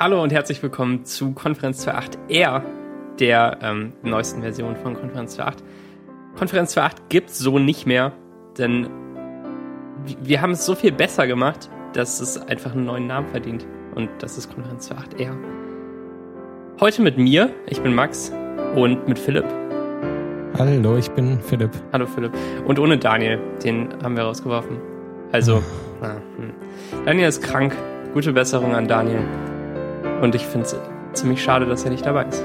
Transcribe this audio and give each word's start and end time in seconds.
Hallo 0.00 0.22
und 0.22 0.32
herzlich 0.32 0.62
willkommen 0.62 1.04
zu 1.04 1.32
Konferenz 1.32 1.86
2.8R, 1.86 2.62
der 3.18 3.58
ähm, 3.60 3.92
neuesten 4.02 4.40
Version 4.40 4.74
von 4.74 4.94
Konferenz 4.94 5.38
2.8. 5.38 5.56
Konferenz 6.38 6.74
2.8 6.74 6.92
gibt 7.10 7.28
es 7.28 7.38
so 7.38 7.58
nicht 7.58 7.86
mehr, 7.86 8.12
denn 8.56 8.88
wir 10.22 10.40
haben 10.40 10.52
es 10.52 10.64
so 10.64 10.74
viel 10.74 10.90
besser 10.90 11.26
gemacht, 11.26 11.68
dass 11.92 12.18
es 12.22 12.38
einfach 12.38 12.72
einen 12.72 12.86
neuen 12.86 13.08
Namen 13.08 13.28
verdient. 13.28 13.66
Und 13.94 14.08
das 14.20 14.38
ist 14.38 14.50
Konferenz 14.54 14.90
2.8R. 14.90 15.34
Heute 16.80 17.02
mit 17.02 17.18
mir, 17.18 17.50
ich 17.66 17.82
bin 17.82 17.94
Max, 17.94 18.32
und 18.76 19.06
mit 19.06 19.18
Philipp. 19.18 19.44
Hallo, 20.58 20.96
ich 20.96 21.10
bin 21.10 21.38
Philipp. 21.42 21.72
Hallo 21.92 22.06
Philipp. 22.06 22.32
Und 22.66 22.78
ohne 22.78 22.96
Daniel, 22.96 23.38
den 23.62 23.90
haben 24.02 24.16
wir 24.16 24.24
rausgeworfen. 24.24 24.78
Also, 25.32 25.62
ah, 26.00 26.14
hm. 26.38 27.04
Daniel 27.04 27.28
ist 27.28 27.42
krank. 27.42 27.76
Gute 28.14 28.32
Besserung 28.32 28.74
an 28.74 28.88
Daniel. 28.88 29.20
Und 30.20 30.34
ich 30.34 30.44
finde 30.44 30.66
es 30.66 30.76
ziemlich 31.14 31.42
schade, 31.42 31.66
dass 31.66 31.84
er 31.84 31.90
nicht 31.90 32.04
dabei 32.04 32.24
ist. 32.26 32.42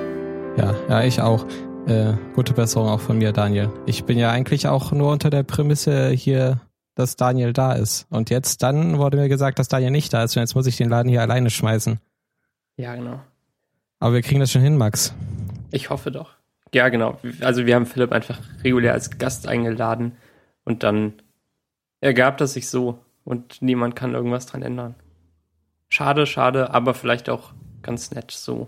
Ja, 0.58 0.74
ja, 0.88 1.04
ich 1.04 1.22
auch. 1.22 1.46
Äh, 1.88 2.14
gute 2.34 2.54
Besserung 2.54 2.88
auch 2.88 3.02
von 3.02 3.18
mir, 3.18 3.32
Daniel. 3.32 3.70
Ich 3.86 4.06
bin 4.06 4.18
ja 4.18 4.32
eigentlich 4.32 4.68
auch 4.68 4.92
nur 4.92 5.12
unter 5.12 5.30
der 5.30 5.44
Prämisse 5.44 6.10
hier, 6.10 6.62
dass 6.96 7.18
Daniel 7.18 7.54
da 7.54 7.74
ist. 7.74 8.08
Und 8.10 8.30
jetzt 8.30 8.64
dann 8.64 8.98
wurde 8.98 9.18
mir 9.18 9.28
gesagt, 9.28 9.60
dass 9.60 9.68
Daniel 9.68 9.92
nicht 9.92 10.14
da 10.14 10.24
ist. 10.24 10.36
Und 10.36 10.42
jetzt 10.42 10.56
muss 10.56 10.68
ich 10.68 10.78
den 10.78 10.90
Laden 10.90 11.10
hier 11.10 11.22
alleine 11.22 11.50
schmeißen. 11.50 12.00
Ja, 12.78 12.96
genau. 12.96 13.20
Aber 14.00 14.14
wir 14.14 14.22
kriegen 14.22 14.40
das 14.40 14.52
schon 14.52 14.62
hin, 14.62 14.78
Max. 14.78 15.14
Ich 15.72 15.90
hoffe 15.90 16.12
doch. 16.12 16.32
Ja, 16.74 16.90
genau. 16.90 17.20
Also 17.42 17.66
wir 17.66 17.76
haben 17.76 17.86
Philipp 17.86 18.12
einfach 18.12 18.40
regulär 18.64 18.94
als 18.94 19.18
Gast 19.18 19.48
eingeladen 19.48 20.14
und 20.64 20.84
dann 20.84 21.14
ergab 22.02 22.38
das 22.38 22.54
sich 22.54 22.70
so 22.70 23.00
und 23.26 23.62
niemand 23.62 23.96
kann 23.96 24.14
irgendwas 24.14 24.46
dran 24.46 24.62
ändern. 24.62 24.96
Schade, 25.90 26.26
schade, 26.26 26.74
aber 26.74 26.94
vielleicht 26.94 27.30
auch 27.30 27.54
ganz 27.86 28.12
nett 28.12 28.32
so 28.32 28.68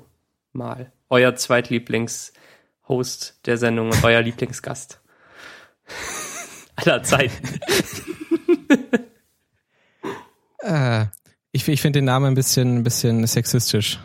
mal. 0.54 0.92
Euer 1.10 1.36
Zweitlieblings-Host 1.36 3.40
der 3.46 3.58
Sendung 3.58 3.92
und 3.92 4.04
euer 4.04 4.22
Lieblingsgast. 4.22 5.02
Aller 6.76 7.02
Zeiten. 7.02 7.60
äh, 10.60 11.06
ich 11.52 11.68
ich 11.68 11.82
finde 11.82 12.00
den 12.00 12.06
Namen 12.06 12.28
ein 12.28 12.36
bisschen, 12.36 12.78
ein 12.78 12.84
bisschen 12.84 13.26
sexistisch. 13.26 14.00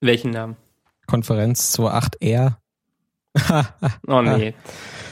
Welchen 0.00 0.32
Namen? 0.32 0.56
Konferenz 1.06 1.78
28R. 1.78 2.56
oh 4.06 4.22
nee. 4.22 4.54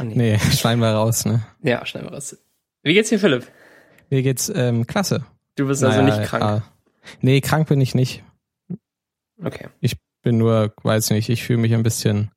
Oh, 0.00 0.04
nee. 0.04 0.14
Nee, 0.14 0.38
schneiden 0.38 0.80
wir 0.80 0.92
raus, 0.92 1.24
ne? 1.24 1.46
Ja, 1.62 1.86
schneiden 1.86 2.10
wir 2.10 2.14
raus. 2.14 2.36
Wie 2.82 2.92
geht's 2.92 3.08
dir, 3.08 3.18
Philipp? 3.18 3.50
Mir 4.10 4.22
geht's 4.22 4.52
ähm, 4.54 4.86
klasse. 4.86 5.24
Du 5.56 5.66
bist 5.66 5.82
also 5.82 6.02
naja, 6.02 6.18
nicht 6.18 6.28
krank? 6.28 6.42
Ja. 6.42 6.62
Nee, 7.20 7.40
krank 7.40 7.68
bin 7.68 7.80
ich 7.80 7.94
nicht. 7.94 8.22
Okay. 9.42 9.68
Ich 9.80 9.96
bin 10.22 10.38
nur, 10.38 10.74
weiß 10.82 11.10
nicht, 11.10 11.28
ich 11.28 11.44
fühle 11.44 11.58
mich 11.58 11.74
ein 11.74 11.82
bisschen 11.82 12.30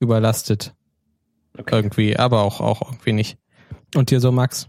überlastet. 0.00 0.74
Okay. 1.58 1.76
Irgendwie, 1.76 2.16
aber 2.16 2.42
auch, 2.42 2.60
auch 2.60 2.82
irgendwie 2.82 3.12
nicht. 3.12 3.38
Und 3.94 4.10
dir 4.10 4.20
so, 4.20 4.32
Max? 4.32 4.68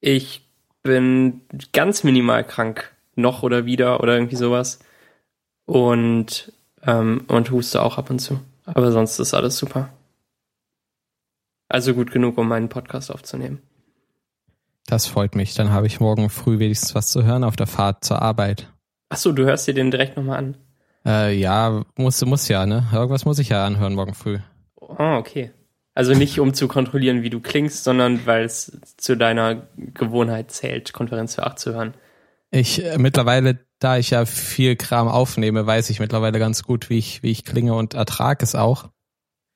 Ich 0.00 0.48
bin 0.82 1.42
ganz 1.72 2.04
minimal 2.04 2.44
krank. 2.44 2.94
Noch 3.16 3.42
oder 3.42 3.66
wieder 3.66 4.00
oder 4.00 4.14
irgendwie 4.14 4.36
sowas. 4.36 4.78
Und, 5.66 6.52
ähm, 6.82 7.24
und 7.28 7.50
huste 7.50 7.82
auch 7.82 7.98
ab 7.98 8.10
und 8.10 8.18
zu. 8.18 8.40
Aber 8.64 8.92
sonst 8.92 9.18
ist 9.18 9.34
alles 9.34 9.56
super. 9.56 9.92
Also 11.68 11.94
gut 11.94 12.10
genug, 12.10 12.38
um 12.38 12.48
meinen 12.48 12.68
Podcast 12.68 13.10
aufzunehmen. 13.10 13.62
Das 14.86 15.06
freut 15.06 15.36
mich. 15.36 15.54
Dann 15.54 15.70
habe 15.70 15.86
ich 15.86 16.00
morgen 16.00 16.30
früh 16.30 16.58
wenigstens 16.58 16.94
was 16.94 17.08
zu 17.08 17.22
hören 17.22 17.44
auf 17.44 17.56
der 17.56 17.68
Fahrt 17.68 18.04
zur 18.04 18.20
Arbeit. 18.20 18.72
Ach 19.08 19.16
so, 19.16 19.32
du 19.32 19.44
hörst 19.44 19.68
dir 19.68 19.74
den 19.74 19.90
direkt 19.90 20.16
nochmal 20.16 20.38
an? 20.38 20.56
Äh, 21.04 21.34
ja, 21.34 21.84
muss, 21.96 22.24
muss 22.24 22.48
ja, 22.48 22.66
ne? 22.66 22.86
Irgendwas 22.92 23.24
muss 23.24 23.38
ich 23.38 23.48
ja 23.48 23.64
anhören 23.64 23.94
morgen 23.94 24.14
früh. 24.14 24.38
Oh, 24.76 24.96
okay. 24.98 25.52
Also 25.94 26.12
nicht 26.14 26.38
um 26.38 26.54
zu 26.54 26.68
kontrollieren, 26.68 27.22
wie 27.22 27.30
du 27.30 27.40
klingst, 27.40 27.84
sondern 27.84 28.26
weil 28.26 28.44
es 28.44 28.78
zu 28.96 29.16
deiner 29.16 29.68
Gewohnheit 29.76 30.50
zählt, 30.50 30.92
Konferenz 30.92 31.34
für 31.34 31.44
8 31.44 31.58
zu 31.58 31.74
hören. 31.74 31.94
Ich 32.50 32.84
äh, 32.84 32.98
mittlerweile, 32.98 33.58
da 33.78 33.98
ich 33.98 34.10
ja 34.10 34.24
viel 34.24 34.76
Kram 34.76 35.08
aufnehme, 35.08 35.66
weiß 35.66 35.90
ich 35.90 36.00
mittlerweile 36.00 36.38
ganz 36.38 36.62
gut, 36.62 36.90
wie 36.90 36.98
ich, 36.98 37.22
wie 37.22 37.30
ich 37.30 37.44
klinge 37.44 37.74
und 37.74 37.94
ertrag 37.94 38.42
es 38.42 38.54
auch. 38.54 38.88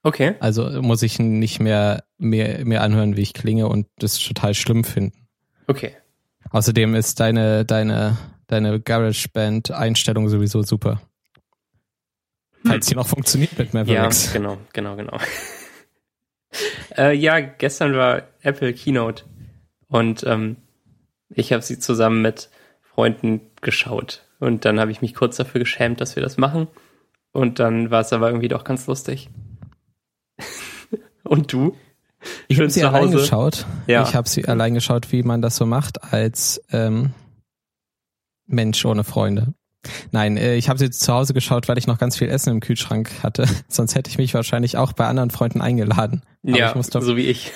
Okay. 0.02 0.34
Also 0.40 0.82
muss 0.82 1.02
ich 1.02 1.18
nicht 1.18 1.60
mehr, 1.60 2.04
mehr, 2.18 2.64
mehr 2.64 2.82
anhören, 2.82 3.16
wie 3.16 3.22
ich 3.22 3.32
klinge 3.32 3.68
und 3.68 3.86
das 3.98 4.18
total 4.18 4.54
schlimm 4.54 4.84
finden. 4.84 5.26
Okay. 5.66 5.96
Außerdem 6.50 6.94
ist 6.94 7.20
deine, 7.20 7.64
deine, 7.64 8.18
deine 8.46 8.80
GarageBand-Einstellung 8.80 10.28
sowieso 10.28 10.62
super. 10.62 11.00
Falls 12.66 12.86
die 12.86 12.94
noch 12.94 13.06
funktioniert 13.06 13.58
mit 13.58 13.74
Mavericks. 13.74 14.26
Ja, 14.26 14.32
genau, 14.32 14.58
genau, 14.72 14.96
genau. 14.96 15.18
äh, 16.96 17.14
ja, 17.14 17.40
gestern 17.40 17.94
war 17.94 18.22
Apple 18.42 18.72
Keynote 18.72 19.24
und 19.88 20.24
ähm, 20.24 20.56
ich 21.28 21.52
habe 21.52 21.62
sie 21.62 21.78
zusammen 21.78 22.22
mit 22.22 22.50
Freunden 22.80 23.40
geschaut. 23.60 24.22
Und 24.38 24.64
dann 24.64 24.80
habe 24.80 24.90
ich 24.90 25.02
mich 25.02 25.14
kurz 25.14 25.36
dafür 25.36 25.58
geschämt, 25.58 26.00
dass 26.00 26.16
wir 26.16 26.22
das 26.22 26.36
machen. 26.36 26.68
Und 27.32 27.58
dann 27.58 27.90
war 27.90 28.00
es 28.00 28.12
aber 28.12 28.28
irgendwie 28.28 28.48
doch 28.48 28.64
ganz 28.64 28.86
lustig. 28.86 29.30
und 31.24 31.52
du? 31.52 31.76
Ich 32.48 32.58
habe 32.58 32.70
sie 32.70 32.84
allein 32.84 33.10
geschaut. 33.10 33.66
Ja. 33.86 34.02
Ich 34.02 34.14
habe 34.14 34.28
sie 34.28 34.46
allein 34.46 34.74
geschaut, 34.74 35.12
wie 35.12 35.22
man 35.22 35.42
das 35.42 35.56
so 35.56 35.66
macht 35.66 36.12
als 36.12 36.62
ähm, 36.70 37.12
Mensch 38.46 38.84
ohne 38.84 39.04
Freunde. 39.04 39.54
Nein, 40.12 40.36
äh, 40.36 40.56
ich 40.56 40.68
habe 40.68 40.78
sie 40.78 40.90
zu 40.90 41.12
Hause 41.12 41.34
geschaut, 41.34 41.68
weil 41.68 41.78
ich 41.78 41.86
noch 41.86 41.98
ganz 41.98 42.16
viel 42.16 42.28
Essen 42.28 42.50
im 42.50 42.60
Kühlschrank 42.60 43.10
hatte. 43.22 43.46
Sonst 43.68 43.94
hätte 43.94 44.10
ich 44.10 44.18
mich 44.18 44.34
wahrscheinlich 44.34 44.76
auch 44.76 44.92
bei 44.92 45.06
anderen 45.06 45.30
Freunden 45.30 45.60
eingeladen. 45.60 46.22
Aber 46.46 46.58
ja, 46.58 46.74
musste, 46.74 47.00
so 47.02 47.16
wie 47.16 47.26
ich. 47.26 47.52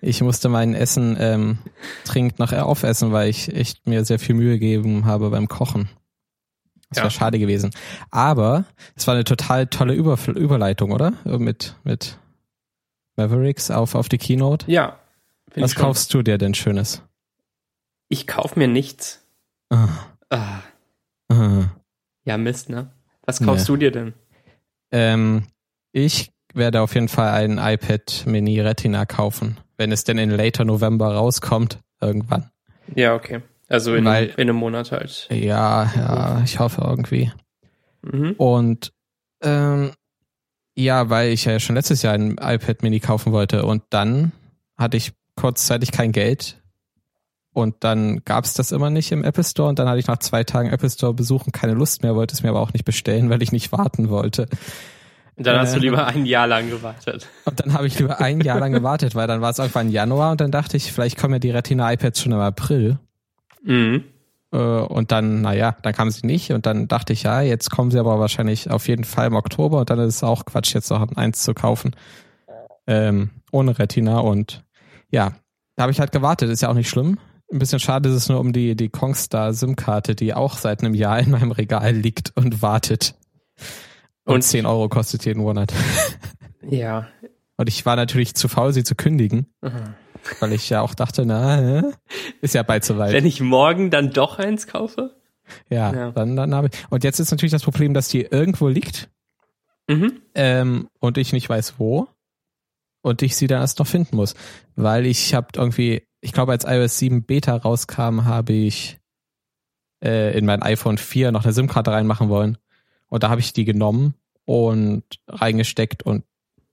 Ich 0.00 0.20
musste 0.20 0.48
mein 0.48 0.74
Essen 0.74 1.16
ähm, 1.18 1.58
dringend 2.04 2.38
noch 2.38 2.52
aufessen, 2.52 3.12
weil 3.12 3.30
ich 3.30 3.54
echt 3.54 3.86
mir 3.86 4.04
sehr 4.04 4.18
viel 4.18 4.34
Mühe 4.34 4.58
gegeben 4.58 5.06
habe 5.06 5.30
beim 5.30 5.48
Kochen. 5.48 5.88
Das 6.90 6.98
ja. 6.98 7.02
wäre 7.04 7.10
schade 7.10 7.38
gewesen. 7.38 7.70
Aber 8.10 8.66
es 8.94 9.06
war 9.06 9.14
eine 9.14 9.24
total 9.24 9.66
tolle 9.66 9.94
Über 9.94 10.18
Überleitung, 10.28 10.92
oder? 10.92 11.14
Mit 11.24 11.76
mit 11.84 12.18
Mavericks 13.16 13.70
auf 13.70 13.94
auf 13.94 14.08
die 14.08 14.18
Keynote. 14.18 14.70
Ja. 14.70 14.98
Was 15.56 15.74
kaufst 15.74 16.12
du 16.12 16.22
dir 16.22 16.36
denn 16.36 16.54
Schönes? 16.54 17.02
Ich 18.08 18.26
kauf 18.26 18.56
mir 18.56 18.68
nichts. 18.68 19.22
Ah. 19.70 19.88
Ah. 20.30 20.60
Ja, 22.24 22.38
Mist, 22.38 22.70
ne? 22.70 22.90
Was 23.26 23.40
kaufst 23.40 23.68
nee. 23.68 23.74
du 23.74 23.76
dir 23.76 23.90
denn? 23.90 24.14
Ähm, 24.90 25.44
ich 25.92 26.30
werde 26.52 26.80
auf 26.80 26.94
jeden 26.94 27.08
Fall 27.08 27.30
ein 27.30 27.58
iPad 27.58 28.24
Mini 28.26 28.60
Retina 28.60 29.06
kaufen, 29.06 29.58
wenn 29.76 29.92
es 29.92 30.04
denn 30.04 30.18
in 30.18 30.30
later 30.30 30.64
November 30.64 31.14
rauskommt, 31.14 31.80
irgendwann. 32.00 32.50
Ja, 32.94 33.14
okay. 33.14 33.42
Also 33.68 33.94
in, 33.94 34.04
Weil, 34.04 34.26
in 34.36 34.42
einem 34.42 34.56
Monat 34.56 34.92
halt. 34.92 35.28
Ja, 35.30 35.90
ja, 35.96 36.42
ich 36.44 36.58
hoffe 36.58 36.82
irgendwie. 36.82 37.32
Mhm. 38.02 38.32
Und 38.32 38.92
ähm, 39.42 39.92
ja, 40.76 41.08
weil 41.10 41.30
ich 41.30 41.44
ja 41.44 41.58
schon 41.60 41.76
letztes 41.76 42.02
Jahr 42.02 42.14
ein 42.14 42.32
iPad 42.32 42.82
Mini 42.82 43.00
kaufen 43.00 43.32
wollte 43.32 43.64
und 43.64 43.82
dann 43.90 44.32
hatte 44.76 44.96
ich 44.96 45.12
kurzzeitig 45.36 45.92
kein 45.92 46.12
Geld 46.12 46.62
und 47.54 47.76
dann 47.80 48.22
gab 48.24 48.44
es 48.44 48.54
das 48.54 48.72
immer 48.72 48.90
nicht 48.90 49.12
im 49.12 49.24
Apple 49.24 49.44
Store 49.44 49.68
und 49.68 49.78
dann 49.78 49.88
hatte 49.88 50.00
ich 50.00 50.08
nach 50.08 50.18
zwei 50.18 50.42
Tagen 50.42 50.68
Apple 50.68 50.90
Store 50.90 51.14
besuchen 51.14 51.52
keine 51.52 51.72
Lust 51.74 52.02
mehr, 52.02 52.16
wollte 52.16 52.34
es 52.34 52.42
mir 52.42 52.50
aber 52.50 52.60
auch 52.60 52.72
nicht 52.72 52.84
bestellen, 52.84 53.30
weil 53.30 53.42
ich 53.42 53.52
nicht 53.52 53.72
warten 53.72 54.10
wollte. 54.10 54.48
Und 55.36 55.46
dann 55.46 55.58
hast 55.58 55.72
äh, 55.72 55.76
du 55.76 55.80
lieber 55.80 56.06
ein 56.06 56.26
Jahr 56.26 56.46
lang 56.46 56.68
gewartet. 56.68 57.28
Und 57.44 57.60
dann 57.60 57.72
habe 57.72 57.86
ich 57.86 57.98
lieber 57.98 58.20
ein 58.20 58.40
Jahr 58.40 58.58
lang 58.58 58.72
gewartet, 58.72 59.14
weil 59.14 59.26
dann 59.26 59.40
war 59.40 59.50
es 59.50 59.58
irgendwann 59.58 59.88
Januar 59.88 60.32
und 60.32 60.40
dann 60.40 60.50
dachte 60.50 60.76
ich, 60.76 60.92
vielleicht 60.92 61.16
kommen 61.16 61.34
ja 61.34 61.38
die 61.38 61.50
Retina 61.50 61.92
iPads 61.92 62.20
schon 62.20 62.32
im 62.32 62.40
April. 62.40 62.98
Mhm. 63.62 64.04
Äh, 64.52 64.56
und 64.56 65.12
dann, 65.12 65.40
naja, 65.40 65.76
dann 65.82 65.92
kamen 65.92 66.10
sie 66.10 66.26
nicht 66.26 66.52
und 66.52 66.66
dann 66.66 66.88
dachte 66.88 67.12
ich, 67.12 67.22
ja, 67.22 67.40
jetzt 67.40 67.70
kommen 67.70 67.90
sie 67.92 67.98
aber 67.98 68.18
wahrscheinlich 68.18 68.70
auf 68.70 68.88
jeden 68.88 69.04
Fall 69.04 69.28
im 69.28 69.34
Oktober 69.34 69.78
und 69.78 69.90
dann 69.90 70.00
ist 70.00 70.16
es 70.16 70.24
auch 70.24 70.44
Quatsch, 70.44 70.74
jetzt 70.74 70.90
noch 70.90 71.16
eins 71.16 71.42
zu 71.42 71.54
kaufen. 71.54 71.94
Ähm, 72.86 73.30
ohne 73.52 73.78
Retina 73.78 74.18
und 74.18 74.64
ja, 75.10 75.32
da 75.76 75.82
habe 75.82 75.92
ich 75.92 76.00
halt 76.00 76.12
gewartet, 76.12 76.50
ist 76.50 76.62
ja 76.62 76.68
auch 76.68 76.74
nicht 76.74 76.88
schlimm. 76.88 77.18
Ein 77.52 77.58
bisschen 77.58 77.78
schade 77.78 78.08
ist 78.08 78.14
es 78.14 78.28
nur 78.28 78.40
um 78.40 78.52
die, 78.52 78.74
die 78.74 78.88
Kongstar 78.88 79.52
SIM-Karte, 79.52 80.14
die 80.14 80.34
auch 80.34 80.56
seit 80.56 80.82
einem 80.82 80.94
Jahr 80.94 81.18
in 81.18 81.30
meinem 81.30 81.52
Regal 81.52 81.92
liegt 81.92 82.32
und 82.36 82.62
wartet. 82.62 83.14
Und, 84.24 84.36
und 84.36 84.42
10 84.42 84.66
Euro 84.66 84.88
kostet 84.88 85.24
jeden 85.24 85.42
Monat. 85.42 85.72
Ja. 86.70 87.08
Und 87.58 87.68
ich 87.68 87.84
war 87.84 87.94
natürlich 87.94 88.34
zu 88.34 88.48
faul, 88.48 88.72
sie 88.72 88.84
zu 88.84 88.94
kündigen. 88.94 89.46
Mhm. 89.60 89.94
Weil 90.40 90.52
ich 90.54 90.70
ja 90.70 90.80
auch 90.80 90.94
dachte, 90.94 91.26
na, 91.26 91.92
ist 92.40 92.54
ja 92.54 92.62
bald 92.62 92.84
soweit. 92.84 93.12
Wenn 93.12 93.26
ich 93.26 93.40
morgen 93.40 93.90
dann 93.90 94.10
doch 94.10 94.38
eins 94.38 94.66
kaufe? 94.66 95.14
Ja, 95.68 95.92
ja. 95.92 96.10
dann, 96.10 96.36
dann 96.36 96.54
habe 96.54 96.70
ich. 96.72 96.84
Und 96.88 97.04
jetzt 97.04 97.20
ist 97.20 97.30
natürlich 97.30 97.52
das 97.52 97.62
Problem, 97.62 97.92
dass 97.92 98.08
die 98.08 98.22
irgendwo 98.22 98.68
liegt. 98.68 99.10
Mhm. 99.88 100.22
Ähm, 100.34 100.88
und 101.00 101.18
ich 101.18 101.32
nicht 101.32 101.48
weiß 101.48 101.74
wo. 101.78 102.08
Und 103.02 103.20
ich 103.20 103.36
sie 103.36 103.46
dann 103.46 103.60
erst 103.60 103.78
noch 103.78 103.86
finden 103.86 104.16
muss. 104.16 104.34
Weil 104.76 105.04
ich 105.04 105.34
habe 105.34 105.48
irgendwie 105.54 106.06
ich 106.24 106.32
glaube, 106.32 106.52
als 106.52 106.64
iOS 106.64 106.98
7 106.98 107.24
Beta 107.24 107.54
rauskam, 107.54 108.24
habe 108.24 108.54
ich 108.54 108.98
äh, 110.02 110.36
in 110.36 110.46
mein 110.46 110.62
iPhone 110.62 110.96
4 110.96 111.32
noch 111.32 111.44
eine 111.44 111.52
SIM-Karte 111.52 111.92
reinmachen 111.92 112.30
wollen. 112.30 112.56
Und 113.08 113.22
da 113.22 113.28
habe 113.28 113.42
ich 113.42 113.52
die 113.52 113.66
genommen 113.66 114.14
und 114.46 115.04
reingesteckt 115.28 116.02
und 116.02 116.24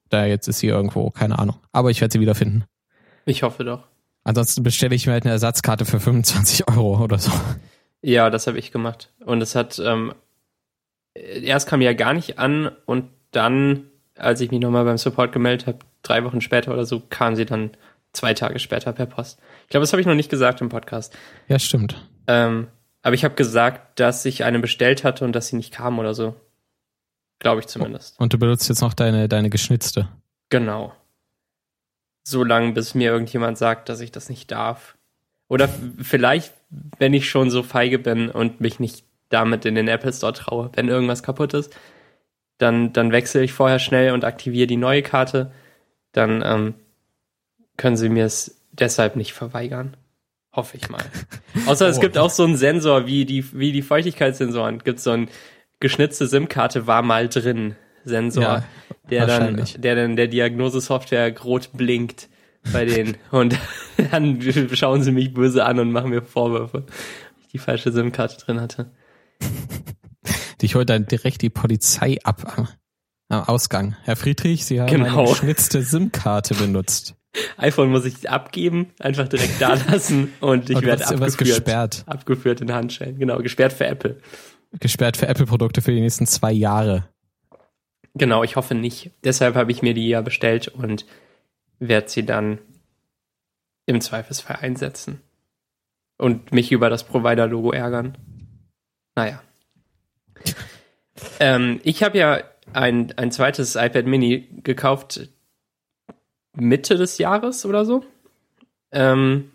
da 0.09 0.25
jetzt 0.25 0.47
ist 0.47 0.59
sie 0.59 0.67
irgendwo, 0.67 1.09
keine 1.09 1.37
Ahnung. 1.37 1.57
Aber 1.73 1.91
ich 1.91 1.99
werde 1.99 2.13
sie 2.13 2.21
wiederfinden. 2.21 2.63
Ich 3.25 3.43
hoffe 3.43 3.65
doch. 3.65 3.83
Ansonsten 4.23 4.63
bestelle 4.63 4.95
ich 4.95 5.05
mir 5.05 5.13
halt 5.13 5.25
eine 5.25 5.33
Ersatzkarte 5.33 5.83
für 5.83 5.99
25 5.99 6.67
Euro 6.69 7.03
oder 7.03 7.19
so. 7.19 7.31
Ja, 8.01 8.29
das 8.29 8.47
habe 8.47 8.57
ich 8.57 8.71
gemacht. 8.71 9.11
Und 9.25 9.41
es 9.41 9.55
hat, 9.55 9.79
ähm, 9.83 10.13
erst 11.13 11.67
kam 11.67 11.81
ja 11.81 11.91
gar 11.91 12.13
nicht 12.13 12.39
an 12.39 12.71
und 12.85 13.09
dann, 13.31 13.83
als 14.15 14.39
ich 14.39 14.49
mich 14.49 14.61
nochmal 14.61 14.85
beim 14.85 14.97
Support 14.97 15.33
gemeldet 15.33 15.67
habe, 15.67 15.79
drei 16.03 16.23
Wochen 16.23 16.39
später 16.39 16.71
oder 16.71 16.85
so, 16.85 17.01
kam 17.09 17.35
sie 17.35 17.45
dann 17.45 17.71
zwei 18.13 18.33
Tage 18.33 18.59
später 18.59 18.93
per 18.93 19.05
Post. 19.05 19.39
Ich 19.63 19.69
glaube, 19.69 19.83
das 19.83 19.93
habe 19.93 20.01
ich 20.01 20.07
noch 20.07 20.15
nicht 20.15 20.29
gesagt 20.29 20.61
im 20.61 20.69
Podcast. 20.69 21.17
Ja, 21.47 21.59
stimmt. 21.59 21.95
Ähm, 22.27 22.67
aber 23.01 23.15
ich 23.15 23.23
habe 23.23 23.35
gesagt, 23.35 23.99
dass 23.99 24.25
ich 24.25 24.43
eine 24.43 24.59
bestellt 24.59 25.03
hatte 25.03 25.25
und 25.25 25.33
dass 25.33 25.47
sie 25.47 25.55
nicht 25.55 25.73
kam 25.73 25.99
oder 25.99 26.13
so. 26.13 26.35
Glaube 27.39 27.61
ich 27.61 27.67
zumindest. 27.67 28.19
Und 28.19 28.33
du 28.33 28.37
benutzt 28.37 28.69
jetzt 28.69 28.81
noch 28.81 28.93
deine, 28.93 29.27
deine 29.27 29.49
geschnitzte. 29.49 30.07
Genau. 30.49 30.93
So 32.23 32.43
lange, 32.43 32.73
bis 32.73 32.93
mir 32.93 33.11
irgendjemand 33.11 33.57
sagt, 33.57 33.89
dass 33.89 33.99
ich 33.99 34.11
das 34.11 34.29
nicht 34.29 34.51
darf. 34.51 34.95
Oder 35.47 35.67
vielleicht, 35.99 36.53
wenn 36.99 37.13
ich 37.13 37.29
schon 37.29 37.49
so 37.49 37.63
feige 37.63 37.97
bin 37.97 38.29
und 38.29 38.61
mich 38.61 38.79
nicht 38.79 39.03
damit 39.29 39.65
in 39.65 39.75
den 39.75 39.87
Apple 39.87 40.13
Store 40.13 40.33
traue, 40.33 40.69
wenn 40.75 40.87
irgendwas 40.87 41.23
kaputt 41.23 41.53
ist, 41.53 41.75
dann, 42.59 42.93
dann 42.93 43.11
wechsle 43.11 43.41
ich 43.41 43.53
vorher 43.53 43.79
schnell 43.79 44.11
und 44.11 44.23
aktiviere 44.23 44.67
die 44.67 44.77
neue 44.77 45.01
Karte. 45.01 45.51
Dann 46.11 46.43
ähm, 46.45 46.75
können 47.81 47.97
sie 47.97 48.09
mir 48.09 48.25
es 48.25 48.61
deshalb 48.71 49.15
nicht 49.15 49.33
verweigern. 49.33 49.97
Hoffe 50.53 50.77
ich 50.77 50.87
mal. 50.89 51.03
Außer 51.65 51.87
es 51.87 51.97
oh. 51.97 51.99
gibt 51.99 52.15
auch 52.15 52.29
so 52.29 52.43
einen 52.43 52.55
Sensor, 52.55 53.07
wie 53.07 53.25
die, 53.25 53.57
wie 53.57 53.71
die 53.71 53.81
Feuchtigkeitssensoren. 53.81 54.79
Gibt 54.79 54.99
so 54.99 55.09
ein 55.11 55.29
geschnitzte 55.79 56.27
SIM-Karte 56.27 56.85
war 56.85 57.01
mal 57.01 57.27
drin. 57.27 57.75
Sensor, 58.03 58.43
ja, 58.43 58.63
der 59.09 59.25
dann, 59.25 59.63
der 59.77 59.95
dann 59.95 60.15
der 60.15 60.27
Diagnosesoftware 60.27 61.39
rot 61.39 61.71
blinkt 61.73 62.29
bei 62.71 62.85
denen. 62.85 63.17
Und 63.31 63.57
dann 64.11 64.39
schauen 64.73 65.01
sie 65.01 65.11
mich 65.11 65.33
böse 65.33 65.65
an 65.65 65.79
und 65.79 65.91
machen 65.91 66.11
mir 66.11 66.21
Vorwürfe, 66.21 66.83
weil 66.83 67.41
ich 67.41 67.47
die 67.47 67.57
falsche 67.57 67.91
SIM-Karte 67.91 68.37
drin 68.37 68.61
hatte. 68.61 68.91
Dich 70.61 70.75
holt 70.75 70.89
dann 70.89 71.07
direkt 71.07 71.41
die 71.41 71.49
Polizei 71.49 72.17
ab 72.23 72.57
am, 72.57 72.67
am 73.29 73.43
Ausgang. 73.43 73.95
Herr 74.03 74.15
Friedrich, 74.15 74.65
Sie 74.65 74.79
haben 74.79 74.87
genau. 74.87 75.19
eine 75.19 75.29
geschnitzte 75.29 75.81
SIM-Karte 75.81 76.53
benutzt 76.55 77.15
iPhone 77.57 77.89
muss 77.89 78.05
ich 78.05 78.29
abgeben, 78.29 78.91
einfach 78.99 79.27
direkt 79.27 79.61
da 79.61 79.75
lassen 79.89 80.33
und 80.41 80.69
ich 80.69 80.81
werde 80.81 81.07
abgeführt. 81.07 81.37
gesperrt. 81.37 82.03
Abgeführt 82.07 82.61
in 82.61 82.73
Handschellen. 82.73 83.17
Genau, 83.17 83.37
gesperrt 83.39 83.73
für 83.73 83.85
Apple. 83.85 84.17
Gesperrt 84.79 85.17
für 85.17 85.27
Apple-Produkte 85.27 85.81
für 85.81 85.91
die 85.91 86.01
nächsten 86.01 86.27
zwei 86.27 86.51
Jahre. 86.51 87.07
Genau, 88.13 88.43
ich 88.43 88.55
hoffe 88.55 88.75
nicht. 88.75 89.11
Deshalb 89.23 89.55
habe 89.55 89.71
ich 89.71 89.81
mir 89.81 89.93
die 89.93 90.09
ja 90.09 90.21
bestellt 90.21 90.67
und 90.67 91.05
werde 91.79 92.09
sie 92.09 92.25
dann 92.25 92.59
im 93.85 94.01
Zweifelsfall 94.01 94.57
einsetzen. 94.61 95.21
Und 96.17 96.51
mich 96.51 96.71
über 96.71 96.89
das 96.89 97.03
Provider-Logo 97.03 97.71
ärgern. 97.71 98.17
Naja. 99.15 99.41
ähm, 101.39 101.79
ich 101.83 102.03
habe 102.03 102.17
ja 102.17 102.43
ein, 102.73 103.17
ein 103.17 103.31
zweites 103.31 103.75
iPad 103.75 104.05
Mini 104.05 104.49
gekauft, 104.63 105.29
Mitte 106.53 106.95
des 106.95 107.17
Jahres 107.17 107.65
oder 107.65 107.85
so. 107.85 108.03
Ähm, 108.91 109.51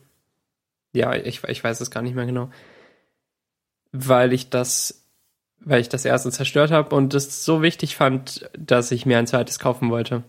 ja, 0.93 1.15
ich, 1.15 1.45
ich 1.45 1.63
weiß 1.63 1.81
es 1.81 1.91
gar 1.91 2.03
nicht 2.03 2.15
mehr 2.15 2.27
genau. 2.27 2.51
Weil 3.93 4.33
ich 4.33 4.51
das, 4.51 5.07
weil 5.61 5.81
ich 5.81 5.89
das 5.89 6.05
erste 6.05 6.31
zerstört 6.31 6.71
habe 6.71 6.95
und 6.95 7.15
es 7.15 7.45
so 7.45 7.63
wichtig 7.63 7.97
fand, 7.97 8.49
dass 8.59 8.91
ich 8.91 9.07
mir 9.07 9.19
ein 9.19 9.27
zweites 9.27 9.59
kaufen 9.59 9.91
wollte. 9.91 10.23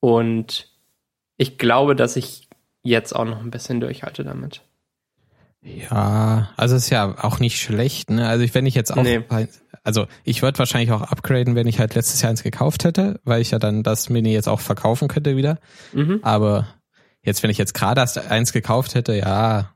Und 0.00 0.70
ich 1.36 1.58
glaube, 1.58 1.96
dass 1.96 2.16
ich 2.16 2.48
jetzt 2.82 3.14
auch 3.14 3.24
noch 3.24 3.40
ein 3.40 3.50
bisschen 3.50 3.80
durchhalte 3.80 4.24
damit. 4.24 4.62
Ja, 5.66 6.50
also 6.56 6.76
ist 6.76 6.90
ja 6.90 7.16
auch 7.22 7.40
nicht 7.40 7.60
schlecht, 7.60 8.10
ne? 8.10 8.28
Also 8.28 8.44
ich, 8.44 8.54
wenn 8.54 8.66
ich 8.66 8.76
jetzt 8.76 8.96
auch, 8.96 9.02
nee. 9.02 9.20
also 9.82 10.06
ich 10.22 10.40
würde 10.42 10.60
wahrscheinlich 10.60 10.92
auch 10.92 11.02
upgraden, 11.02 11.56
wenn 11.56 11.66
ich 11.66 11.80
halt 11.80 11.96
letztes 11.96 12.22
Jahr 12.22 12.30
eins 12.30 12.44
gekauft 12.44 12.84
hätte, 12.84 13.20
weil 13.24 13.42
ich 13.42 13.50
ja 13.50 13.58
dann 13.58 13.82
das 13.82 14.08
Mini 14.08 14.32
jetzt 14.32 14.48
auch 14.48 14.60
verkaufen 14.60 15.08
könnte 15.08 15.36
wieder. 15.36 15.58
Mhm. 15.92 16.20
Aber 16.22 16.68
jetzt, 17.22 17.42
wenn 17.42 17.50
ich 17.50 17.58
jetzt 17.58 17.74
gerade 17.74 18.00
erst 18.00 18.16
eins 18.30 18.52
gekauft 18.52 18.94
hätte, 18.94 19.14
ja. 19.14 19.74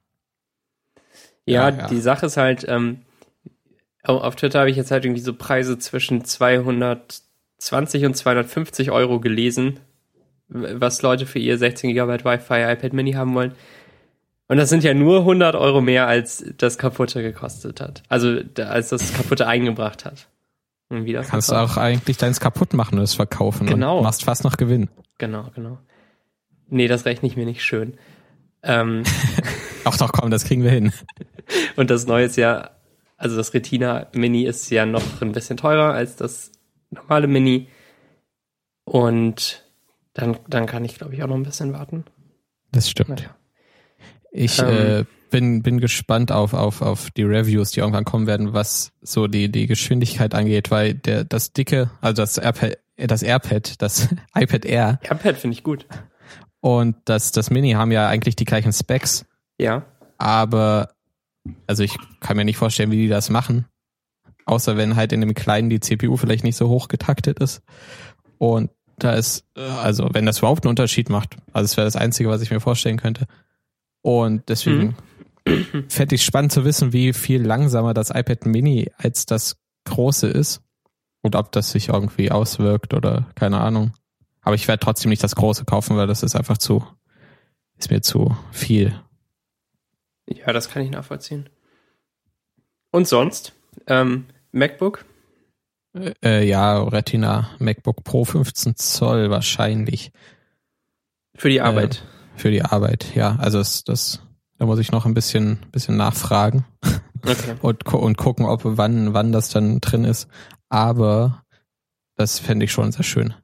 Ja, 1.44 1.68
ja, 1.68 1.76
ja. 1.76 1.88
die 1.88 2.00
Sache 2.00 2.26
ist 2.26 2.36
halt, 2.36 2.64
ähm, 2.68 3.00
auf 4.04 4.36
Twitter 4.36 4.60
habe 4.60 4.70
ich 4.70 4.76
jetzt 4.76 4.92
halt 4.92 5.04
irgendwie 5.04 5.22
so 5.22 5.34
Preise 5.34 5.76
zwischen 5.78 6.24
220 6.24 8.04
und 8.04 8.16
250 8.16 8.92
Euro 8.92 9.18
gelesen, 9.18 9.80
was 10.46 11.02
Leute 11.02 11.26
für 11.26 11.40
ihr 11.40 11.58
16 11.58 11.94
GB 11.94 12.24
Wi-Fi 12.24 12.72
iPad 12.72 12.92
Mini 12.92 13.12
haben 13.12 13.34
wollen. 13.34 13.54
Und 14.50 14.56
das 14.56 14.68
sind 14.68 14.82
ja 14.82 14.94
nur 14.94 15.20
100 15.20 15.54
Euro 15.54 15.80
mehr, 15.80 16.08
als 16.08 16.44
das 16.58 16.76
kaputte 16.76 17.22
gekostet 17.22 17.80
hat. 17.80 18.02
Also 18.08 18.40
als 18.58 18.88
das 18.88 19.14
kaputte 19.14 19.46
eingebracht 19.46 20.04
hat. 20.04 20.26
Und 20.88 21.04
wieder 21.04 21.22
Kannst 21.22 21.52
du 21.52 21.54
auch 21.54 21.76
eigentlich 21.76 22.16
deins 22.16 22.40
kaputt 22.40 22.74
machen 22.74 22.98
und 22.98 23.04
es 23.04 23.14
verkaufen 23.14 23.68
genau. 23.68 23.98
und 23.98 24.02
machst 24.02 24.24
fast 24.24 24.42
noch 24.42 24.56
Gewinn. 24.56 24.88
Genau, 25.18 25.52
genau. 25.54 25.78
Nee, 26.66 26.88
das 26.88 27.04
rechne 27.04 27.28
ich 27.28 27.36
mir 27.36 27.46
nicht 27.46 27.62
schön. 27.62 27.96
Ähm, 28.64 29.04
Ach 29.84 29.96
doch, 29.96 30.10
komm, 30.10 30.32
das 30.32 30.42
kriegen 30.42 30.64
wir 30.64 30.72
hin. 30.72 30.92
und 31.76 31.88
das 31.88 32.08
neue 32.08 32.24
ist 32.24 32.34
ja, 32.34 32.70
also 33.16 33.36
das 33.36 33.54
Retina 33.54 34.08
Mini 34.14 34.46
ist 34.46 34.68
ja 34.70 34.84
noch 34.84 35.22
ein 35.22 35.30
bisschen 35.30 35.58
teurer 35.58 35.92
als 35.92 36.16
das 36.16 36.50
normale 36.90 37.28
Mini. 37.28 37.68
Und 38.82 39.64
dann, 40.12 40.38
dann 40.48 40.66
kann 40.66 40.84
ich, 40.84 40.98
glaube 40.98 41.14
ich, 41.14 41.22
auch 41.22 41.28
noch 41.28 41.36
ein 41.36 41.44
bisschen 41.44 41.72
warten. 41.72 42.04
Das 42.72 42.90
stimmt. 42.90 43.10
Naja. 43.10 43.36
Ich 44.30 44.58
ähm, 44.60 44.68
äh, 44.68 45.04
bin, 45.30 45.62
bin 45.62 45.80
gespannt 45.80 46.32
auf, 46.32 46.54
auf, 46.54 46.82
auf 46.82 47.10
die 47.10 47.22
Reviews, 47.22 47.70
die 47.72 47.80
irgendwann 47.80 48.04
kommen 48.04 48.26
werden, 48.26 48.52
was 48.52 48.92
so 49.00 49.26
die, 49.26 49.50
die 49.50 49.66
Geschwindigkeit 49.66 50.34
angeht, 50.34 50.70
weil 50.70 50.94
der, 50.94 51.24
das 51.24 51.52
dicke, 51.52 51.90
also 52.00 52.22
das 52.22 52.38
AirPad, 52.38 52.78
das 52.96 53.22
AirPad, 53.22 53.80
das 53.80 54.08
iPad 54.34 54.64
Air. 54.64 54.98
AirPad 55.02 55.36
finde 55.36 55.54
ich 55.54 55.62
gut. 55.62 55.86
Und 56.60 56.96
das, 57.06 57.32
das 57.32 57.50
Mini 57.50 57.72
haben 57.72 57.90
ja 57.90 58.06
eigentlich 58.06 58.36
die 58.36 58.44
gleichen 58.44 58.72
Specs. 58.72 59.24
Ja. 59.58 59.84
Aber, 60.18 60.90
also 61.66 61.82
ich 61.82 61.96
kann 62.20 62.36
mir 62.36 62.44
nicht 62.44 62.58
vorstellen, 62.58 62.90
wie 62.90 62.98
die 63.02 63.08
das 63.08 63.30
machen. 63.30 63.66
Außer 64.44 64.76
wenn 64.76 64.96
halt 64.96 65.12
in 65.12 65.20
dem 65.20 65.34
kleinen 65.34 65.70
die 65.70 65.80
CPU 65.80 66.16
vielleicht 66.16 66.44
nicht 66.44 66.56
so 66.56 66.68
hoch 66.68 66.88
getaktet 66.88 67.38
ist. 67.38 67.62
Und 68.38 68.70
da 68.98 69.14
ist, 69.14 69.46
äh, 69.56 69.62
also 69.62 70.08
wenn 70.12 70.26
das 70.26 70.38
überhaupt 70.38 70.64
einen 70.64 70.70
Unterschied 70.70 71.08
macht, 71.08 71.36
also 71.52 71.64
es 71.64 71.76
wäre 71.76 71.86
das 71.86 71.96
Einzige, 71.96 72.28
was 72.28 72.42
ich 72.42 72.50
mir 72.50 72.60
vorstellen 72.60 72.98
könnte. 72.98 73.26
Und 74.02 74.48
deswegen 74.48 74.96
mhm. 75.46 75.86
fände 75.88 76.14
ich 76.14 76.24
spannend 76.24 76.52
zu 76.52 76.64
wissen, 76.64 76.92
wie 76.92 77.12
viel 77.12 77.42
langsamer 77.42 77.94
das 77.94 78.10
iPad 78.10 78.46
Mini 78.46 78.90
als 78.96 79.26
das 79.26 79.56
große 79.84 80.28
ist. 80.28 80.62
Und 81.22 81.36
ob 81.36 81.52
das 81.52 81.70
sich 81.70 81.88
irgendwie 81.88 82.30
auswirkt 82.30 82.94
oder 82.94 83.28
keine 83.34 83.60
Ahnung. 83.60 83.92
Aber 84.40 84.54
ich 84.54 84.66
werde 84.68 84.80
trotzdem 84.80 85.10
nicht 85.10 85.22
das 85.22 85.36
große 85.36 85.64
kaufen, 85.66 85.96
weil 85.96 86.06
das 86.06 86.22
ist 86.22 86.34
einfach 86.34 86.56
zu, 86.56 86.86
ist 87.76 87.90
mir 87.90 88.00
zu 88.00 88.36
viel. 88.52 88.98
Ja, 90.26 90.52
das 90.52 90.70
kann 90.70 90.82
ich 90.82 90.90
nachvollziehen. 90.90 91.50
Und 92.90 93.06
sonst? 93.06 93.52
Ähm, 93.86 94.26
MacBook? 94.52 95.04
Äh, 96.24 96.46
ja, 96.46 96.82
Retina 96.82 97.50
MacBook 97.58 98.04
Pro 98.04 98.24
15 98.24 98.76
Zoll 98.76 99.30
wahrscheinlich. 99.30 100.12
Für 101.34 101.48
die 101.48 101.60
Arbeit. 101.60 102.02
Für 102.40 102.50
die 102.50 102.62
Arbeit, 102.62 103.14
ja. 103.14 103.36
Also 103.38 103.58
das, 103.58 103.84
das 103.84 104.22
da 104.56 104.66
muss 104.66 104.78
ich 104.78 104.92
noch 104.92 105.06
ein 105.06 105.14
bisschen, 105.14 105.58
bisschen 105.72 105.96
nachfragen 105.96 106.64
okay. 107.22 107.54
und, 107.62 107.84
und 107.92 108.16
gucken, 108.16 108.46
ob 108.46 108.60
wann, 108.64 109.14
wann 109.14 109.32
das 109.32 109.50
dann 109.50 109.80
drin 109.80 110.04
ist. 110.04 110.26
Aber 110.68 111.42
das 112.16 112.38
fände 112.38 112.64
ich 112.64 112.72
schon 112.72 112.92
sehr 112.92 113.02
schön. 113.02 113.34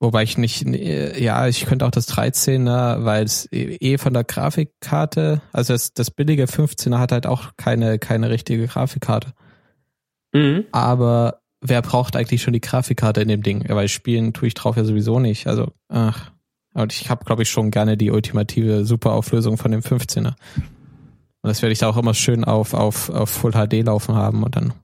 Wobei 0.00 0.24
ich 0.24 0.38
nicht, 0.38 0.66
ja, 0.66 1.46
ich 1.46 1.66
könnte 1.66 1.86
auch 1.86 1.92
das 1.92 2.08
13er, 2.08 3.04
weil 3.04 3.24
es 3.24 3.48
eh 3.52 3.96
von 3.96 4.12
der 4.12 4.24
Grafikkarte, 4.24 5.40
also 5.52 5.72
das, 5.72 5.94
das 5.94 6.10
billige 6.10 6.44
15er 6.44 6.98
hat 6.98 7.12
halt 7.12 7.26
auch 7.26 7.52
keine, 7.56 8.00
keine 8.00 8.28
richtige 8.28 8.66
Grafikkarte. 8.66 9.34
Mhm. 10.32 10.64
Aber 10.72 11.42
wer 11.60 11.80
braucht 11.80 12.16
eigentlich 12.16 12.42
schon 12.42 12.54
die 12.54 12.60
Grafikkarte 12.60 13.22
in 13.22 13.28
dem 13.28 13.42
Ding? 13.42 13.64
Weil 13.68 13.88
spielen 13.88 14.32
tue 14.32 14.48
ich 14.48 14.54
drauf 14.54 14.76
ja 14.76 14.84
sowieso 14.84 15.20
nicht. 15.20 15.46
Also, 15.46 15.72
ach, 15.88 16.33
und 16.74 16.92
ich 16.92 17.08
habe, 17.08 17.24
glaube 17.24 17.42
ich, 17.42 17.50
schon 17.50 17.70
gerne 17.70 17.96
die 17.96 18.10
ultimative 18.10 18.84
Superauflösung 18.84 19.56
von 19.56 19.70
dem 19.70 19.80
15er. 19.80 20.34
Und 20.56 21.48
das 21.48 21.62
werde 21.62 21.72
ich 21.72 21.78
da 21.78 21.88
auch 21.88 21.96
immer 21.96 22.14
schön 22.14 22.44
auf, 22.44 22.74
auf, 22.74 23.10
auf 23.10 23.30
Full 23.30 23.52
HD 23.52 23.84
laufen 23.84 24.14
haben 24.14 24.42
und 24.42 24.56
dann 24.56 24.74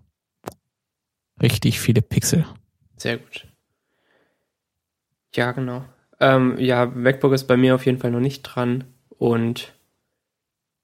richtig 1.42 1.80
viele 1.80 2.00
Pixel. 2.00 2.46
Sehr 2.96 3.18
gut. 3.18 3.46
Ja, 5.34 5.52
genau. 5.52 5.84
Ähm, 6.20 6.56
ja, 6.58 6.86
MacBook 6.86 7.32
ist 7.32 7.44
bei 7.44 7.56
mir 7.56 7.74
auf 7.74 7.86
jeden 7.86 7.98
Fall 7.98 8.10
noch 8.10 8.20
nicht 8.20 8.42
dran 8.42 8.84
und 9.08 9.72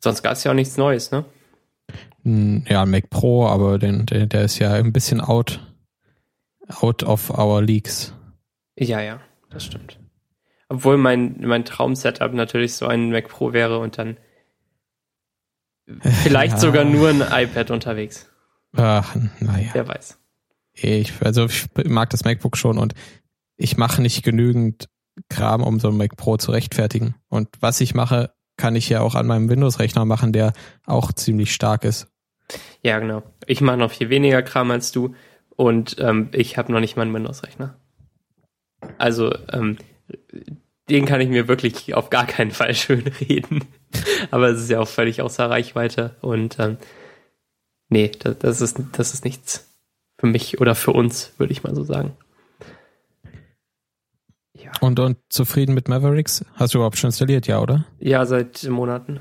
sonst 0.00 0.22
gab 0.22 0.32
es 0.32 0.44
ja 0.44 0.50
auch 0.50 0.56
nichts 0.56 0.76
Neues, 0.76 1.10
ne? 1.10 1.24
Hm, 2.22 2.64
ja, 2.68 2.84
Mac 2.86 3.10
Pro, 3.10 3.46
aber 3.46 3.78
den, 3.78 4.06
der, 4.06 4.26
der 4.26 4.44
ist 4.44 4.58
ja 4.58 4.72
ein 4.72 4.92
bisschen 4.92 5.20
out. 5.20 5.60
out 6.80 7.04
of 7.04 7.30
our 7.30 7.62
leagues. 7.62 8.12
Ja, 8.76 9.00
ja, 9.00 9.20
das 9.50 9.64
stimmt. 9.64 10.00
Obwohl 10.68 10.96
mein, 10.96 11.36
mein 11.40 11.64
Traum-Setup 11.64 12.32
natürlich 12.32 12.74
so 12.74 12.86
ein 12.86 13.10
Mac 13.10 13.28
Pro 13.28 13.52
wäre 13.52 13.78
und 13.78 13.98
dann 13.98 14.16
vielleicht 16.24 16.52
ja. 16.54 16.58
sogar 16.58 16.84
nur 16.84 17.08
ein 17.08 17.20
iPad 17.20 17.70
unterwegs. 17.70 18.28
Ach, 18.76 19.14
naja. 19.40 19.70
Wer 19.72 19.88
weiß. 19.88 20.18
Ich, 20.72 21.12
also 21.22 21.46
ich 21.46 21.68
mag 21.84 22.10
das 22.10 22.24
MacBook 22.24 22.56
schon 22.56 22.78
und 22.78 22.94
ich 23.56 23.76
mache 23.76 24.02
nicht 24.02 24.22
genügend 24.22 24.88
Kram, 25.30 25.62
um 25.62 25.80
so 25.80 25.88
ein 25.88 25.96
Mac 25.96 26.16
Pro 26.16 26.36
zu 26.36 26.50
rechtfertigen. 26.52 27.14
Und 27.28 27.48
was 27.60 27.80
ich 27.80 27.94
mache, 27.94 28.34
kann 28.56 28.76
ich 28.76 28.88
ja 28.88 29.00
auch 29.00 29.14
an 29.14 29.26
meinem 29.26 29.48
Windows-Rechner 29.48 30.04
machen, 30.04 30.32
der 30.32 30.52
auch 30.84 31.12
ziemlich 31.12 31.54
stark 31.54 31.84
ist. 31.84 32.08
Ja, 32.82 32.98
genau. 32.98 33.22
Ich 33.46 33.60
mache 33.60 33.76
noch 33.76 33.90
viel 33.90 34.10
weniger 34.10 34.42
Kram 34.42 34.70
als 34.70 34.92
du 34.92 35.14
und 35.56 35.96
ähm, 35.98 36.28
ich 36.32 36.58
habe 36.58 36.72
noch 36.72 36.80
nicht 36.80 36.96
mal 36.96 37.02
einen 37.02 37.14
Windows-Rechner. 37.14 37.78
Also, 38.98 39.34
ähm, 39.52 39.78
den 40.88 41.04
kann 41.04 41.20
ich 41.20 41.28
mir 41.28 41.48
wirklich 41.48 41.94
auf 41.94 42.10
gar 42.10 42.26
keinen 42.26 42.50
Fall 42.50 42.74
schön 42.76 43.04
reden. 43.20 43.64
Aber 44.30 44.48
es 44.48 44.60
ist 44.60 44.70
ja 44.70 44.80
auch 44.80 44.88
völlig 44.88 45.22
außer 45.22 45.48
Reichweite 45.48 46.16
und 46.20 46.58
ähm, 46.58 46.76
nee, 47.88 48.10
das, 48.18 48.38
das, 48.38 48.60
ist, 48.60 48.78
das 48.92 49.14
ist 49.14 49.24
nichts 49.24 49.68
für 50.18 50.26
mich 50.26 50.60
oder 50.60 50.74
für 50.74 50.92
uns, 50.92 51.32
würde 51.38 51.52
ich 51.52 51.62
mal 51.62 51.74
so 51.74 51.82
sagen. 51.82 52.16
Ja. 54.54 54.72
Und, 54.80 54.98
und 54.98 55.18
zufrieden 55.28 55.74
mit 55.74 55.88
Mavericks? 55.88 56.44
Hast 56.54 56.74
du 56.74 56.78
überhaupt 56.78 56.98
schon 56.98 57.08
installiert, 57.08 57.46
ja, 57.46 57.60
oder? 57.60 57.84
Ja, 57.98 58.24
seit 58.24 58.64
Monaten. 58.64 59.20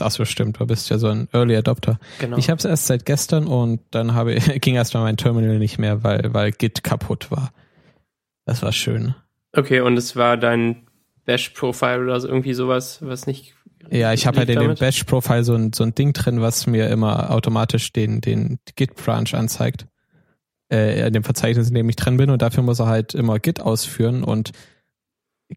Ach 0.00 0.10
so, 0.10 0.24
stimmt. 0.24 0.60
Du 0.60 0.66
bist 0.66 0.90
ja 0.90 0.98
so 0.98 1.08
ein 1.08 1.28
Early 1.32 1.56
Adopter. 1.56 1.98
Genau. 2.18 2.36
Ich 2.36 2.50
habe 2.50 2.58
es 2.58 2.64
erst 2.64 2.86
seit 2.86 3.04
gestern 3.04 3.46
und 3.46 3.80
dann 3.90 4.14
habe 4.14 4.34
ging 4.60 4.74
erstmal 4.74 5.04
mein 5.04 5.16
Terminal 5.16 5.58
nicht 5.58 5.78
mehr, 5.78 6.02
weil, 6.02 6.34
weil 6.34 6.52
Git 6.52 6.84
kaputt 6.84 7.30
war. 7.30 7.52
Das 8.44 8.62
war 8.62 8.72
schön. 8.72 9.14
Okay, 9.52 9.80
und 9.80 9.96
es 9.96 10.16
war 10.16 10.36
dein 10.36 10.86
Bash-Profile 11.24 12.02
oder 12.02 12.20
so, 12.20 12.28
irgendwie 12.28 12.54
sowas, 12.54 12.98
was 13.02 13.26
nicht. 13.26 13.54
Ja, 13.90 14.12
ich 14.12 14.26
habe 14.26 14.38
halt 14.38 14.50
in 14.50 14.58
dem 14.58 14.74
Bash-Profile 14.74 15.44
so 15.44 15.54
ein, 15.54 15.72
so 15.72 15.84
ein 15.84 15.94
Ding 15.94 16.12
drin, 16.12 16.40
was 16.40 16.66
mir 16.66 16.88
immer 16.88 17.30
automatisch 17.30 17.92
den, 17.92 18.20
den 18.20 18.58
Git-Branch 18.76 19.32
anzeigt. 19.32 19.86
Äh, 20.70 21.06
in 21.06 21.12
dem 21.14 21.24
Verzeichnis, 21.24 21.68
in 21.68 21.74
dem 21.74 21.88
ich 21.88 21.96
drin 21.96 22.18
bin 22.18 22.28
und 22.28 22.42
dafür 22.42 22.62
muss 22.62 22.78
er 22.78 22.86
halt 22.86 23.14
immer 23.14 23.38
Git 23.38 23.60
ausführen 23.60 24.22
und 24.22 24.52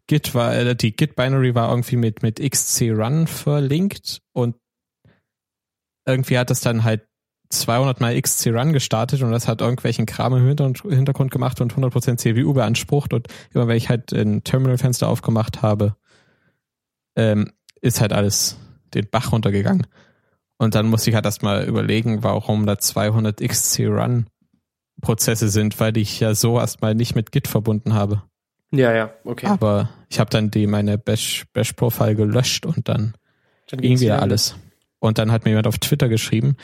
Git 0.07 0.33
war, 0.33 0.55
äh, 0.55 0.73
die 0.73 0.95
Git-Binary 0.95 1.53
war 1.53 1.69
irgendwie 1.69 1.97
mit, 1.97 2.23
mit 2.23 2.39
xc-run 2.39 3.27
verlinkt 3.27 4.21
und 4.31 4.55
irgendwie 6.05 6.37
hat 6.37 6.49
es 6.49 6.61
dann 6.61 6.85
halt 6.85 7.05
200 7.51 8.01
mal 8.01 8.19
xc-run 8.19 8.73
gestartet 8.73 9.21
und 9.21 9.31
das 9.31 9.47
hat 9.47 9.61
irgendwelchen 9.61 10.05
Kram 10.05 10.33
im 10.35 10.45
Hintergrund 10.47 11.31
gemacht 11.31 11.61
und 11.61 11.73
100% 11.73 12.17
CPU 12.17 12.53
beansprucht 12.53 13.13
und 13.13 13.27
immer 13.53 13.67
wenn 13.67 13.77
ich 13.77 13.89
halt 13.89 14.11
ein 14.13 14.43
Terminal-Fenster 14.43 15.07
aufgemacht 15.07 15.61
habe, 15.61 15.95
ähm, 17.15 17.51
ist 17.81 18.01
halt 18.01 18.13
alles 18.13 18.57
den 18.93 19.07
Bach 19.09 19.31
runtergegangen. 19.31 19.87
Und 20.57 20.75
dann 20.75 20.87
musste 20.87 21.09
ich 21.09 21.15
halt 21.15 21.25
erstmal 21.25 21.65
überlegen, 21.65 22.23
warum 22.23 22.65
da 22.65 22.77
200 22.77 23.41
xc-run 23.41 24.27
Prozesse 25.01 25.49
sind, 25.49 25.79
weil 25.79 25.97
ich 25.97 26.19
ja 26.19 26.35
so 26.35 26.59
erstmal 26.59 26.93
nicht 26.93 27.15
mit 27.15 27.31
Git 27.31 27.47
verbunden 27.47 27.93
habe. 27.93 28.23
Ja, 28.71 28.93
ja, 28.93 29.11
okay. 29.25 29.47
Aber 29.47 29.89
ich 30.09 30.19
habe 30.19 30.29
dann 30.29 30.51
die 30.51 30.67
meine 30.67 30.97
Bash 30.97 31.45
Bash 31.53 31.73
Profile 31.73 32.15
gelöscht 32.15 32.65
und 32.65 32.87
dann, 32.87 33.15
dann 33.69 33.81
ging 33.81 33.99
wieder 33.99 34.21
alles. 34.21 34.55
Und 34.99 35.17
dann 35.17 35.31
hat 35.31 35.45
mir 35.45 35.51
jemand 35.51 35.67
auf 35.67 35.79
Twitter 35.79 36.07
geschrieben, 36.07 36.55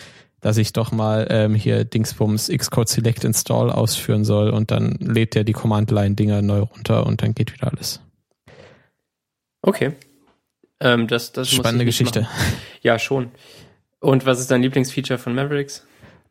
dass 0.41 0.57
ich 0.57 0.73
doch 0.73 0.91
mal 0.91 1.27
ähm, 1.29 1.55
hier 1.55 1.83
Dingsbums 1.83 2.49
Xcode 2.49 2.89
Select 2.89 3.23
Install 3.23 3.71
ausführen 3.71 4.23
soll 4.23 4.49
und 4.49 4.71
dann 4.71 4.97
lädt 4.99 5.35
er 5.35 5.43
die 5.43 5.53
Command 5.53 5.91
Line 5.91 6.15
Dinger 6.15 6.41
neu 6.41 6.59
runter 6.59 7.05
und 7.05 7.21
dann 7.21 7.33
geht 7.33 7.53
wieder 7.53 7.71
alles. 7.71 8.01
Okay. 9.61 9.93
Ähm, 10.79 11.07
das, 11.07 11.31
das 11.31 11.49
Spannende 11.49 11.85
Geschichte. 11.85 12.21
Machen. 12.21 12.53
Ja, 12.81 12.99
schon. 12.99 13.31
Und 13.99 14.25
was 14.25 14.39
ist 14.39 14.51
dein 14.51 14.61
Lieblingsfeature 14.61 15.17
von 15.17 15.33
Mavericks? 15.33 15.85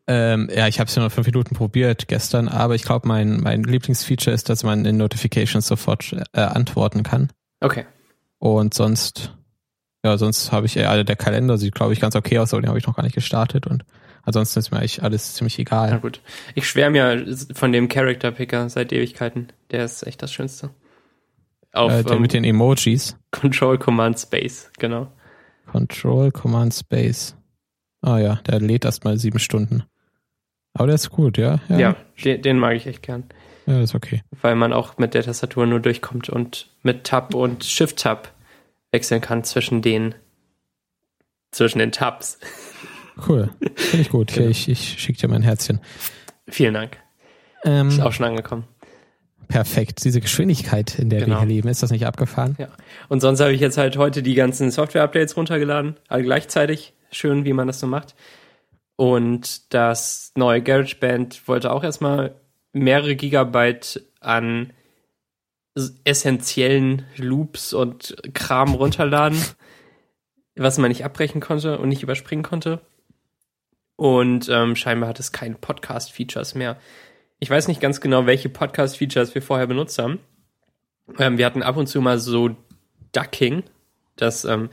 Ähm, 0.07 0.49
ja, 0.53 0.67
ich 0.67 0.79
habe 0.79 0.87
es 0.87 0.95
ja 0.95 1.01
nur 1.01 1.09
fünf 1.09 1.27
Minuten 1.27 1.53
probiert 1.53 2.07
gestern, 2.07 2.47
aber 2.47 2.75
ich 2.75 2.83
glaube, 2.83 3.07
mein, 3.07 3.41
mein 3.41 3.63
Lieblingsfeature 3.63 4.33
ist, 4.33 4.47
dass 4.47 4.63
man 4.63 4.85
in 4.85 4.95
Notifications 4.95 5.67
sofort 5.67 6.15
äh, 6.31 6.39
antworten 6.39 7.03
kann. 7.03 7.29
Okay. 7.59 7.85
Und 8.39 8.73
sonst, 8.73 9.33
ja, 10.07 10.17
sonst 10.17 10.53
habe 10.53 10.65
ich, 10.65 10.77
eher 10.77 10.89
alle 10.89 11.03
der 11.03 11.17
Kalender 11.17 11.57
sieht, 11.57 11.75
glaube 11.75 11.91
ich, 11.91 11.99
ganz 11.99 12.15
okay 12.15 12.39
aus, 12.39 12.53
aber 12.53 12.61
den 12.61 12.69
habe 12.69 12.79
ich 12.79 12.87
noch 12.87 12.95
gar 12.95 13.03
nicht 13.03 13.15
gestartet 13.15 13.67
und 13.67 13.83
ansonsten 14.23 14.59
ist 14.59 14.71
mir 14.71 14.79
eigentlich 14.79 15.03
alles 15.03 15.33
ziemlich 15.33 15.59
egal. 15.59 15.89
Na 15.91 15.97
gut. 15.97 16.21
Ich 16.55 16.67
schwärme 16.67 16.97
ja 16.97 17.35
von 17.53 17.73
dem 17.73 17.89
Character 17.89 18.31
Picker 18.31 18.69
seit 18.69 18.93
Ewigkeiten. 18.93 19.47
Der 19.71 19.83
ist 19.83 20.07
echt 20.07 20.21
das 20.21 20.31
Schönste. 20.31 20.69
Auf, 21.73 21.91
äh, 21.91 22.03
der 22.03 22.15
um, 22.15 22.21
mit 22.21 22.31
den 22.31 22.45
Emojis. 22.45 23.17
Control 23.31 23.77
Command 23.77 24.17
Space, 24.17 24.71
genau. 24.79 25.11
Control 25.65 26.31
Command 26.31 26.73
Space. 26.73 27.35
Ah 28.01 28.19
ja, 28.19 28.35
der 28.47 28.61
lädt 28.61 28.85
erst 28.85 29.03
mal 29.03 29.17
sieben 29.17 29.39
Stunden. 29.39 29.83
Aber 30.73 30.87
der 30.87 30.95
ist 30.95 31.09
gut, 31.09 31.37
ja? 31.37 31.59
Ja, 31.67 31.77
ja 31.77 31.95
den, 32.23 32.41
den, 32.41 32.59
mag 32.59 32.75
ich 32.75 32.87
echt 32.87 33.01
gern. 33.01 33.25
Ja, 33.65 33.81
ist 33.81 33.93
okay. 33.93 34.21
Weil 34.41 34.55
man 34.55 34.71
auch 34.71 34.97
mit 34.97 35.13
der 35.13 35.23
Tastatur 35.23 35.65
nur 35.65 35.81
durchkommt 35.81 36.29
und 36.29 36.69
mit 36.83 37.03
Tab 37.03 37.33
und 37.33 37.65
Shift-Tab 37.65 38.31
wechseln 38.97 39.21
kann 39.21 39.43
zwischen 39.43 39.83
den 39.83 40.15
zwischen 41.51 41.77
den 41.77 41.91
Tabs. 41.91 42.39
Cool. 43.27 43.51
Finde 43.75 44.01
ich 44.01 44.09
gut. 44.09 44.33
genau. 44.33 44.49
Ich, 44.49 44.67
ich 44.67 44.99
schicke 44.99 45.19
dir 45.19 45.27
mein 45.27 45.43
Herzchen. 45.43 45.79
Vielen 46.47 46.73
Dank. 46.73 46.97
Ähm, 47.63 47.89
ist 47.89 47.99
auch 47.99 48.11
schon 48.11 48.25
angekommen. 48.25 48.65
Perfekt. 49.47 50.03
Diese 50.03 50.19
Geschwindigkeit, 50.19 50.97
in 50.97 51.09
der 51.09 51.21
genau. 51.21 51.35
wir 51.35 51.39
hier 51.41 51.47
leben, 51.47 51.69
ist 51.69 51.83
das 51.83 51.91
nicht 51.91 52.07
abgefahren? 52.07 52.55
Ja. 52.57 52.69
Und 53.07 53.21
sonst 53.21 53.39
habe 53.39 53.53
ich 53.53 53.61
jetzt 53.61 53.77
halt 53.77 53.97
heute 53.97 54.23
die 54.23 54.33
ganzen 54.33 54.71
Software-Updates 54.71 55.37
runtergeladen, 55.37 55.95
alle 56.07 56.23
gleichzeitig. 56.23 56.93
Schön, 57.11 57.45
wie 57.45 57.53
man 57.53 57.67
das 57.67 57.79
so 57.79 57.87
macht. 57.87 58.15
Und 58.97 59.73
das 59.73 60.31
neue 60.35 60.61
GarageBand 60.61 61.47
wollte 61.47 61.71
auch 61.71 61.83
erstmal 61.83 62.35
mehrere 62.73 63.15
Gigabyte 63.15 64.01
an 64.19 64.73
essentiellen 66.03 67.05
Loops 67.17 67.73
und 67.73 68.17
Kram 68.33 68.73
runterladen, 68.73 69.41
was 70.55 70.77
man 70.77 70.89
nicht 70.89 71.05
abbrechen 71.05 71.41
konnte 71.41 71.77
und 71.77 71.89
nicht 71.89 72.03
überspringen 72.03 72.43
konnte. 72.43 72.81
Und 73.95 74.47
ähm, 74.49 74.75
scheinbar 74.75 75.09
hat 75.09 75.19
es 75.19 75.31
keine 75.31 75.55
Podcast-Features 75.55 76.55
mehr. 76.55 76.77
Ich 77.39 77.49
weiß 77.49 77.67
nicht 77.67 77.81
ganz 77.81 78.01
genau, 78.01 78.25
welche 78.25 78.49
Podcast-Features 78.49 79.35
wir 79.35 79.41
vorher 79.41 79.67
benutzt 79.67 79.97
haben. 79.99 80.19
Ähm, 81.17 81.37
wir 81.37 81.45
hatten 81.45 81.63
ab 81.63 81.77
und 81.77 81.87
zu 81.87 82.01
mal 82.01 82.19
so 82.19 82.55
Ducking, 83.11 83.63
dass 84.15 84.45
ähm, 84.45 84.69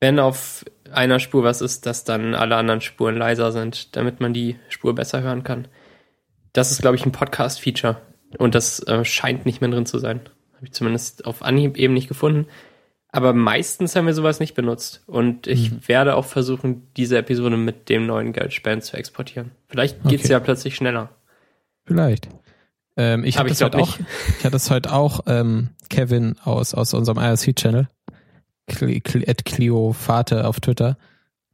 wenn 0.00 0.18
auf 0.18 0.64
einer 0.92 1.18
Spur 1.18 1.42
was 1.42 1.60
ist, 1.60 1.86
dass 1.86 2.04
dann 2.04 2.34
alle 2.34 2.56
anderen 2.56 2.80
Spuren 2.80 3.16
leiser 3.16 3.50
sind, 3.52 3.96
damit 3.96 4.20
man 4.20 4.32
die 4.32 4.56
Spur 4.68 4.94
besser 4.94 5.22
hören 5.22 5.42
kann. 5.42 5.68
Das 6.52 6.70
ist, 6.70 6.80
glaube 6.80 6.96
ich, 6.96 7.04
ein 7.04 7.12
Podcast-Feature. 7.12 8.00
Und 8.38 8.54
das 8.54 8.80
äh, 8.80 9.04
scheint 9.04 9.46
nicht 9.46 9.60
mehr 9.60 9.70
drin 9.70 9.86
zu 9.86 9.98
sein. 9.98 10.20
Habe 10.54 10.66
ich 10.66 10.72
zumindest 10.72 11.26
auf 11.26 11.42
Anhieb 11.42 11.76
eben 11.76 11.94
nicht 11.94 12.08
gefunden. 12.08 12.46
Aber 13.08 13.32
meistens 13.32 13.96
haben 13.96 14.06
wir 14.06 14.14
sowas 14.14 14.40
nicht 14.40 14.54
benutzt. 14.54 15.02
Und 15.06 15.46
ich 15.46 15.70
mhm. 15.70 15.88
werde 15.88 16.16
auch 16.16 16.24
versuchen, 16.26 16.88
diese 16.96 17.16
Episode 17.18 17.56
mit 17.56 17.88
dem 17.88 18.06
neuen 18.06 18.32
GarageBand 18.32 18.84
zu 18.84 18.96
exportieren. 18.96 19.52
Vielleicht 19.68 20.02
geht's 20.04 20.24
okay. 20.24 20.32
ja 20.32 20.40
plötzlich 20.40 20.76
schneller. 20.76 21.10
Vielleicht. 21.84 22.28
Ähm, 22.96 23.24
ich 23.24 23.38
habe 23.38 23.48
das 23.48 23.62
heute 23.62 23.78
auch, 23.78 23.98
ich 24.38 24.44
hatte 24.44 24.56
es 24.56 24.70
heute 24.70 24.92
auch 24.92 25.20
ähm, 25.26 25.70
Kevin 25.88 26.36
aus, 26.44 26.74
aus 26.74 26.94
unserem 26.94 27.18
IRC-Channel 27.18 27.88
Ed 28.68 29.44
Clio 29.44 29.92
Vater 29.92 30.48
auf 30.48 30.60
Twitter. 30.60 30.98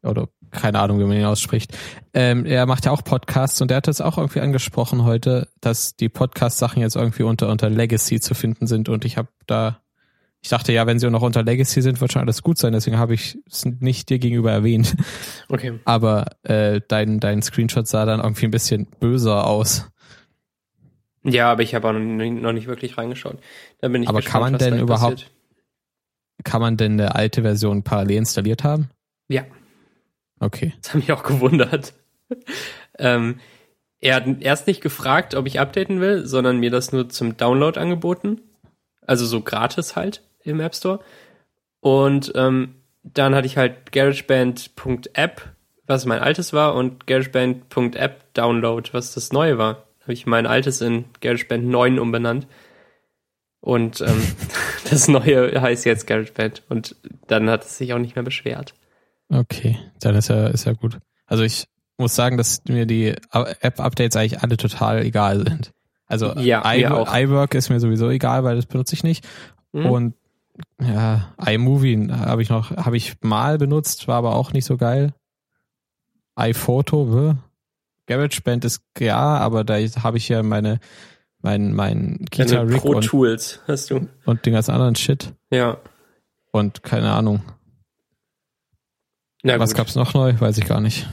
Oder 0.03 0.29
keine 0.53 0.79
Ahnung, 0.79 1.01
wie 1.01 1.05
man 1.05 1.17
ihn 1.17 1.25
ausspricht. 1.25 1.77
Ähm, 2.15 2.47
er 2.47 2.67
macht 2.67 2.85
ja 2.85 2.93
auch 2.93 3.03
Podcasts 3.03 3.61
und 3.61 3.71
er 3.71 3.79
hat 3.79 3.89
das 3.89 4.01
auch 4.01 4.19
irgendwie 4.19 4.41
angesprochen 4.41 5.05
heute, 5.05 5.49
dass 5.61 5.97
die 5.97 6.09
Podcast-Sachen 6.09 6.81
jetzt 6.81 6.97
irgendwie 6.97 7.25
unter, 7.25 7.49
unter 7.49 7.71
Legacy 7.71 8.21
zu 8.21 8.35
finden 8.35 8.67
sind 8.67 8.89
und 8.89 9.05
ich 9.05 9.17
habe 9.17 9.29
da, 9.47 9.81
ich 10.41 10.51
dachte 10.51 10.73
ja, 10.73 10.87
wenn 10.87 10.99
sie 10.99 11.11
noch 11.11 11.23
unter 11.23 11.43
Legacy 11.43 11.83
sind, 11.83 12.01
wird 12.01 12.13
schon 12.13 12.23
alles 12.23 12.43
gut 12.43 12.59
sein, 12.59 12.73
deswegen 12.73 12.99
habe 12.99 13.15
ich 13.15 13.39
es 13.51 13.65
nicht 13.65 14.09
dir 14.11 14.19
gegenüber 14.19 14.53
erwähnt. 14.53 14.95
Okay. 15.49 15.81
Aber 15.85 16.27
äh, 16.43 16.81
dein, 16.87 17.19
dein 17.19 17.43
Screenshot 17.43 17.89
sah 17.89 18.05
dann 18.05 18.21
irgendwie 18.21 18.47
ein 18.47 18.53
bisschen 18.53 18.87
böser 19.01 19.47
aus. 19.47 19.89
Ja, 21.25 21.53
aber 21.53 21.63
ich 21.63 21.77
habe 21.77 21.87
auch 21.87 21.93
noch 21.93 22.53
nicht 22.53 22.67
wirklich 22.67 22.99
reingeschaut. 22.99 23.39
Da 23.79 23.87
bin 23.87 24.03
ich 24.03 24.09
aber 24.09 24.19
gespannt, 24.19 24.43
kann 24.43 24.53
man 24.53 24.59
denn 24.59 24.81
überhaupt, 24.81 25.15
passiert 25.15 25.31
kann 26.45 26.61
man 26.61 26.77
denn 26.77 26.93
eine 26.93 27.15
alte 27.15 27.43
Version 27.43 27.83
parallel 27.83 28.19
installiert 28.19 28.65
haben? 28.65 28.91
Ja. 29.29 29.45
Okay. 30.43 30.75
Das 30.83 30.91
hat 30.91 30.97
mich 30.97 31.13
auch 31.13 31.23
gewundert. 31.23 31.95
ähm, 32.99 33.39
er 34.01 34.17
hat 34.17 34.25
erst 34.41 34.67
nicht 34.67 34.81
gefragt, 34.81 35.37
ob 35.37 35.47
ich 35.47 35.61
updaten 35.61 36.01
will, 36.01 36.27
sondern 36.27 36.59
mir 36.59 36.71
das 36.71 36.91
nur 36.91 37.09
zum 37.09 37.37
Download 37.37 37.79
angeboten. 37.79 38.41
Also 39.07 39.25
so 39.25 39.41
gratis 39.41 39.95
halt 39.95 40.23
im 40.43 40.59
App 40.59 40.75
Store. 40.75 40.99
Und 41.81 42.33
ähm, 42.35 42.75
dann 43.05 43.35
hatte 43.37 43.47
ich 43.47 43.57
halt 43.57 43.93
garageband.app, 43.93 45.49
was 45.87 46.07
mein 46.07 46.21
altes 46.21 46.53
war, 46.53 46.75
und 46.75 47.07
garageband.app 47.07 48.35
Download, 48.35 48.91
was 48.93 49.15
das 49.15 49.33
neue 49.33 49.59
war. 49.59 49.87
Habe 50.03 50.13
ich 50.13 50.27
mein 50.27 50.47
altes 50.47 50.81
in 50.81 51.05
GarageBand 51.21 51.67
9 51.67 51.99
umbenannt. 52.01 52.49
Und 53.61 54.01
ähm, 54.01 54.23
das 54.91 55.07
neue 55.07 55.61
heißt 55.61 55.85
jetzt 55.85 56.09
GarageBand. 56.09 56.65
Und 56.69 56.97
dann 57.29 57.49
hat 57.49 57.65
es 57.65 57.79
sich 57.79 57.95
auch 57.95 57.99
nicht 57.99 58.17
mehr 58.17 58.25
beschwert. 58.25 58.75
Okay, 59.33 59.79
dann 60.01 60.15
ist 60.15 60.29
ja, 60.29 60.49
ist 60.49 60.67
ja 60.67 60.73
gut. 60.73 60.99
Also 61.27 61.43
ich 61.43 61.67
muss 61.97 62.15
sagen, 62.15 62.37
dass 62.37 62.63
mir 62.69 62.87
die 62.87 63.15
App-Updates 63.31 64.17
eigentlich 64.17 64.43
alle 64.43 64.57
total 64.57 65.03
egal 65.03 65.39
sind. 65.49 65.73
Also 66.07 66.35
Ja, 66.39 66.63
I 66.71 66.85
iWork 66.85 67.55
ist 67.55 67.71
mir 67.71 67.81
sowieso 67.81 68.11
egal, 68.11 68.45
weil 68.45 68.57
das 68.57 68.67
benutze 68.67 68.95
ich 68.95 69.03
nicht. 69.03 69.27
Mhm. 69.73 69.87
Und 69.87 70.15
ja, 70.81 71.33
iMovie 71.47 72.11
habe 72.11 72.43
ich 72.43 72.51
noch, 72.51 72.77
habe 72.77 72.99
ich 72.99 73.15
mal 73.23 73.57
benutzt, 73.57 74.09
war 74.09 74.17
aber 74.17 74.37
auch 74.37 74.53
nicht 74.53 74.67
so 74.67 74.77
geil. 74.77 75.15
iPhoto? 76.35 77.37
GarageBand 78.07 78.65
ist 78.67 78.83
ja, 78.99 79.17
aber 79.17 79.65
da 79.65 79.77
habe 80.03 80.19
ich 80.19 80.29
ja 80.29 80.43
meine, 80.43 80.81
mein, 81.41 81.73
mein 81.73 82.27
Deine 82.37 82.69
Rig 82.69 82.83
Pro 82.83 82.97
und, 82.97 83.05
Tools 83.05 83.61
hast 83.67 83.91
du. 83.91 84.09
und 84.27 84.45
den 84.45 84.53
ganzen 84.53 84.73
anderen 84.73 84.97
Shit. 84.97 85.33
Ja. 85.51 85.79
Und 86.51 86.83
keine 86.83 87.13
Ahnung. 87.13 87.43
Na 89.43 89.59
Was 89.59 89.71
gut. 89.71 89.79
gab's 89.79 89.95
noch 89.97 90.15
neu? 90.15 90.35
Weiß 90.39 90.57
ich 90.59 90.67
gar 90.67 90.81
nicht. 90.81 91.09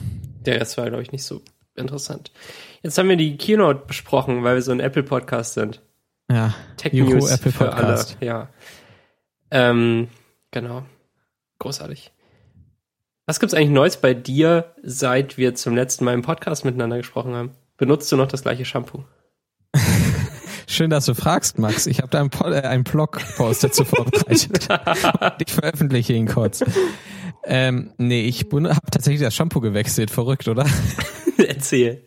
Der 0.46 0.60
Rest 0.60 0.78
war, 0.78 0.86
glaube 0.88 1.02
ich, 1.02 1.12
nicht 1.12 1.24
so 1.24 1.42
interessant. 1.74 2.30
Jetzt 2.82 2.96
haben 2.96 3.08
wir 3.08 3.16
die 3.16 3.36
Keynote 3.36 3.86
besprochen, 3.86 4.44
weil 4.44 4.54
wir 4.54 4.62
so 4.62 4.72
ein 4.72 4.80
Apple-Podcast 4.80 5.54
sind. 5.54 5.80
Ja. 6.30 6.54
Tech 6.76 6.92
Juhu, 6.92 7.10
News 7.14 7.30
Apple 7.30 7.52
für 7.52 7.64
Podcast. 7.64 8.16
alle. 8.20 8.26
Ja. 8.26 8.48
Ähm, 9.50 10.08
genau. 10.52 10.84
Großartig. 11.58 12.12
Was 13.26 13.40
gibt's 13.40 13.54
eigentlich 13.54 13.70
Neues 13.70 13.96
bei 13.96 14.14
dir, 14.14 14.74
seit 14.82 15.36
wir 15.36 15.54
zum 15.54 15.74
letzten 15.74 16.04
Mal 16.04 16.14
im 16.14 16.22
Podcast 16.22 16.64
miteinander 16.64 16.96
gesprochen 16.98 17.34
haben? 17.34 17.50
Benutzt 17.76 18.10
du 18.12 18.16
noch 18.16 18.28
das 18.28 18.42
gleiche 18.42 18.64
Shampoo? 18.64 19.04
Schön, 20.70 20.88
dass 20.88 21.04
du 21.06 21.14
fragst, 21.14 21.58
Max. 21.58 21.88
Ich 21.88 21.98
habe 21.98 22.08
da 22.10 22.20
einen, 22.20 22.30
äh, 22.52 22.60
einen 22.60 22.84
Blogpost 22.84 23.64
dazu 23.64 23.84
vorbereitet. 23.84 24.68
ich 25.44 25.52
veröffentliche 25.52 26.12
ihn 26.12 26.28
kurz. 26.28 26.62
Ähm, 27.44 27.92
nee, 27.98 28.22
ich 28.22 28.46
habe 28.52 28.80
tatsächlich 28.92 29.20
das 29.20 29.34
Shampoo 29.34 29.60
gewechselt. 29.60 30.12
Verrückt, 30.12 30.46
oder? 30.46 30.64
Erzähl. 31.38 32.04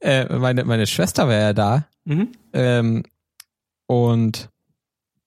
Äh, 0.00 0.34
meine, 0.34 0.64
meine 0.64 0.86
Schwester 0.86 1.28
war 1.28 1.34
ja 1.34 1.52
da 1.52 1.86
Mhm. 2.06 2.32
ähm, 2.52 3.02
und 3.86 4.48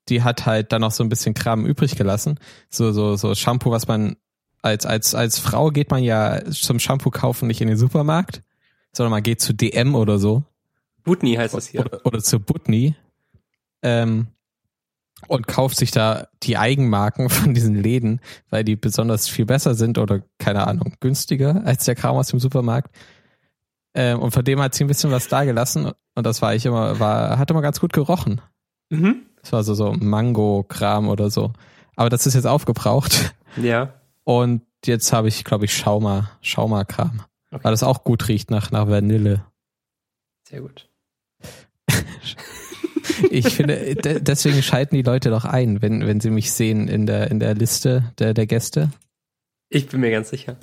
die 0.07 0.23
hat 0.23 0.45
halt 0.45 0.71
dann 0.71 0.81
noch 0.81 0.91
so 0.91 1.03
ein 1.03 1.09
bisschen 1.09 1.33
Kram 1.33 1.65
übrig 1.65 1.95
gelassen. 1.95 2.39
So, 2.69 2.91
so, 2.91 3.17
so 3.17 3.35
Shampoo, 3.35 3.69
was 3.69 3.87
man 3.87 4.15
als, 4.61 4.85
als, 4.85 5.13
als 5.13 5.37
Frau 5.39 5.69
geht 5.69 5.91
man 5.91 6.01
ja 6.03 6.41
zum 6.49 6.79
Shampoo 6.79 7.11
kaufen 7.11 7.47
nicht 7.47 7.61
in 7.61 7.67
den 7.67 7.77
Supermarkt, 7.77 8.41
sondern 8.93 9.11
man 9.11 9.23
geht 9.23 9.41
zu 9.41 9.53
DM 9.53 9.93
oder 9.93 10.17
so. 10.17 10.43
Butni 11.09 11.33
heißt 11.35 11.53
das 11.55 11.67
hier. 11.67 11.81
oder, 11.81 12.05
oder 12.05 12.19
zu 12.19 12.39
Butni 12.39 12.95
ähm, 13.81 14.27
und 15.27 15.47
kauft 15.47 15.77
sich 15.77 15.91
da 15.91 16.27
die 16.43 16.57
Eigenmarken 16.57 17.29
von 17.29 17.53
diesen 17.53 17.75
Läden, 17.75 18.21
weil 18.49 18.63
die 18.63 18.75
besonders 18.75 19.27
viel 19.27 19.45
besser 19.45 19.73
sind 19.75 19.97
oder 19.97 20.21
keine 20.37 20.67
Ahnung, 20.67 20.93
günstiger 20.99 21.63
als 21.65 21.85
der 21.85 21.95
Kram 21.95 22.15
aus 22.15 22.27
dem 22.27 22.39
Supermarkt. 22.39 22.95
Ähm, 23.95 24.19
und 24.19 24.31
von 24.31 24.45
dem 24.45 24.61
hat 24.61 24.75
sie 24.75 24.83
ein 24.83 24.87
bisschen 24.87 25.11
was 25.11 25.27
da 25.27 25.43
gelassen 25.45 25.91
und 26.15 26.25
das 26.25 26.41
war 26.41 26.53
ich 26.53 26.65
immer, 26.65 26.99
war, 26.99 27.37
hat 27.39 27.49
immer 27.49 27.61
ganz 27.61 27.79
gut 27.79 27.91
gerochen. 27.93 28.39
Mhm. 28.89 29.23
Das 29.41 29.51
war 29.51 29.63
so, 29.63 29.73
so 29.73 29.93
Mango-Kram 29.93 31.07
oder 31.09 31.29
so. 31.31 31.53
Aber 31.95 32.09
das 32.09 32.27
ist 32.27 32.33
jetzt 32.35 32.45
aufgebraucht 32.47 33.33
Ja. 33.57 33.93
und 34.25 34.61
jetzt 34.85 35.11
habe 35.11 35.27
ich, 35.27 35.43
glaube 35.43 35.65
ich, 35.65 35.75
Schauma, 35.75 36.29
Schauma-Kram. 36.41 37.23
Okay. 37.51 37.63
Weil 37.63 37.71
das 37.71 37.83
auch 37.83 38.03
gut 38.03 38.27
riecht 38.27 38.51
nach, 38.51 38.69
nach 38.71 38.87
Vanille. 38.87 39.43
Sehr 40.47 40.61
gut. 40.61 40.88
Ich 43.31 43.49
finde, 43.55 43.95
de- 43.95 44.21
deswegen 44.21 44.61
schalten 44.61 44.95
die 44.95 45.01
Leute 45.01 45.29
doch 45.29 45.45
ein, 45.45 45.81
wenn, 45.81 46.05
wenn 46.05 46.19
sie 46.19 46.29
mich 46.29 46.51
sehen 46.51 46.87
in 46.87 47.05
der, 47.05 47.29
in 47.31 47.39
der 47.39 47.55
Liste 47.55 48.11
der, 48.19 48.33
der 48.33 48.45
Gäste. 48.45 48.91
Ich 49.69 49.87
bin 49.87 49.99
mir 49.99 50.11
ganz 50.11 50.29
sicher. 50.29 50.57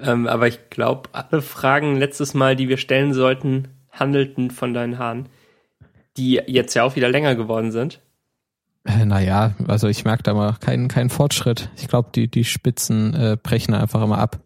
Ähm, 0.00 0.26
aber 0.26 0.48
ich 0.48 0.70
glaube, 0.70 1.08
alle 1.12 1.40
Fragen 1.42 1.96
letztes 1.96 2.34
Mal, 2.34 2.56
die 2.56 2.68
wir 2.68 2.76
stellen 2.78 3.14
sollten, 3.14 3.68
handelten 3.90 4.50
von 4.50 4.74
deinen 4.74 4.98
Haaren, 4.98 5.28
die 6.16 6.40
jetzt 6.46 6.74
ja 6.74 6.82
auch 6.84 6.96
wieder 6.96 7.08
länger 7.08 7.34
geworden 7.36 7.70
sind. 7.70 8.00
Äh, 8.84 9.04
naja, 9.04 9.54
also 9.68 9.88
ich 9.88 10.04
merke 10.04 10.22
da 10.22 10.34
mal 10.34 10.56
keinen, 10.60 10.88
keinen 10.88 11.10
Fortschritt. 11.10 11.70
Ich 11.76 11.88
glaube, 11.88 12.10
die, 12.14 12.28
die 12.28 12.44
Spitzen 12.44 13.14
äh, 13.14 13.36
brechen 13.40 13.74
einfach 13.74 14.02
immer 14.02 14.18
ab. 14.18 14.40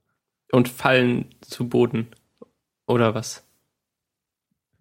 und 0.53 0.69
fallen 0.69 1.27
zu 1.41 1.69
Boden. 1.69 2.09
Oder 2.87 3.15
was? 3.15 3.44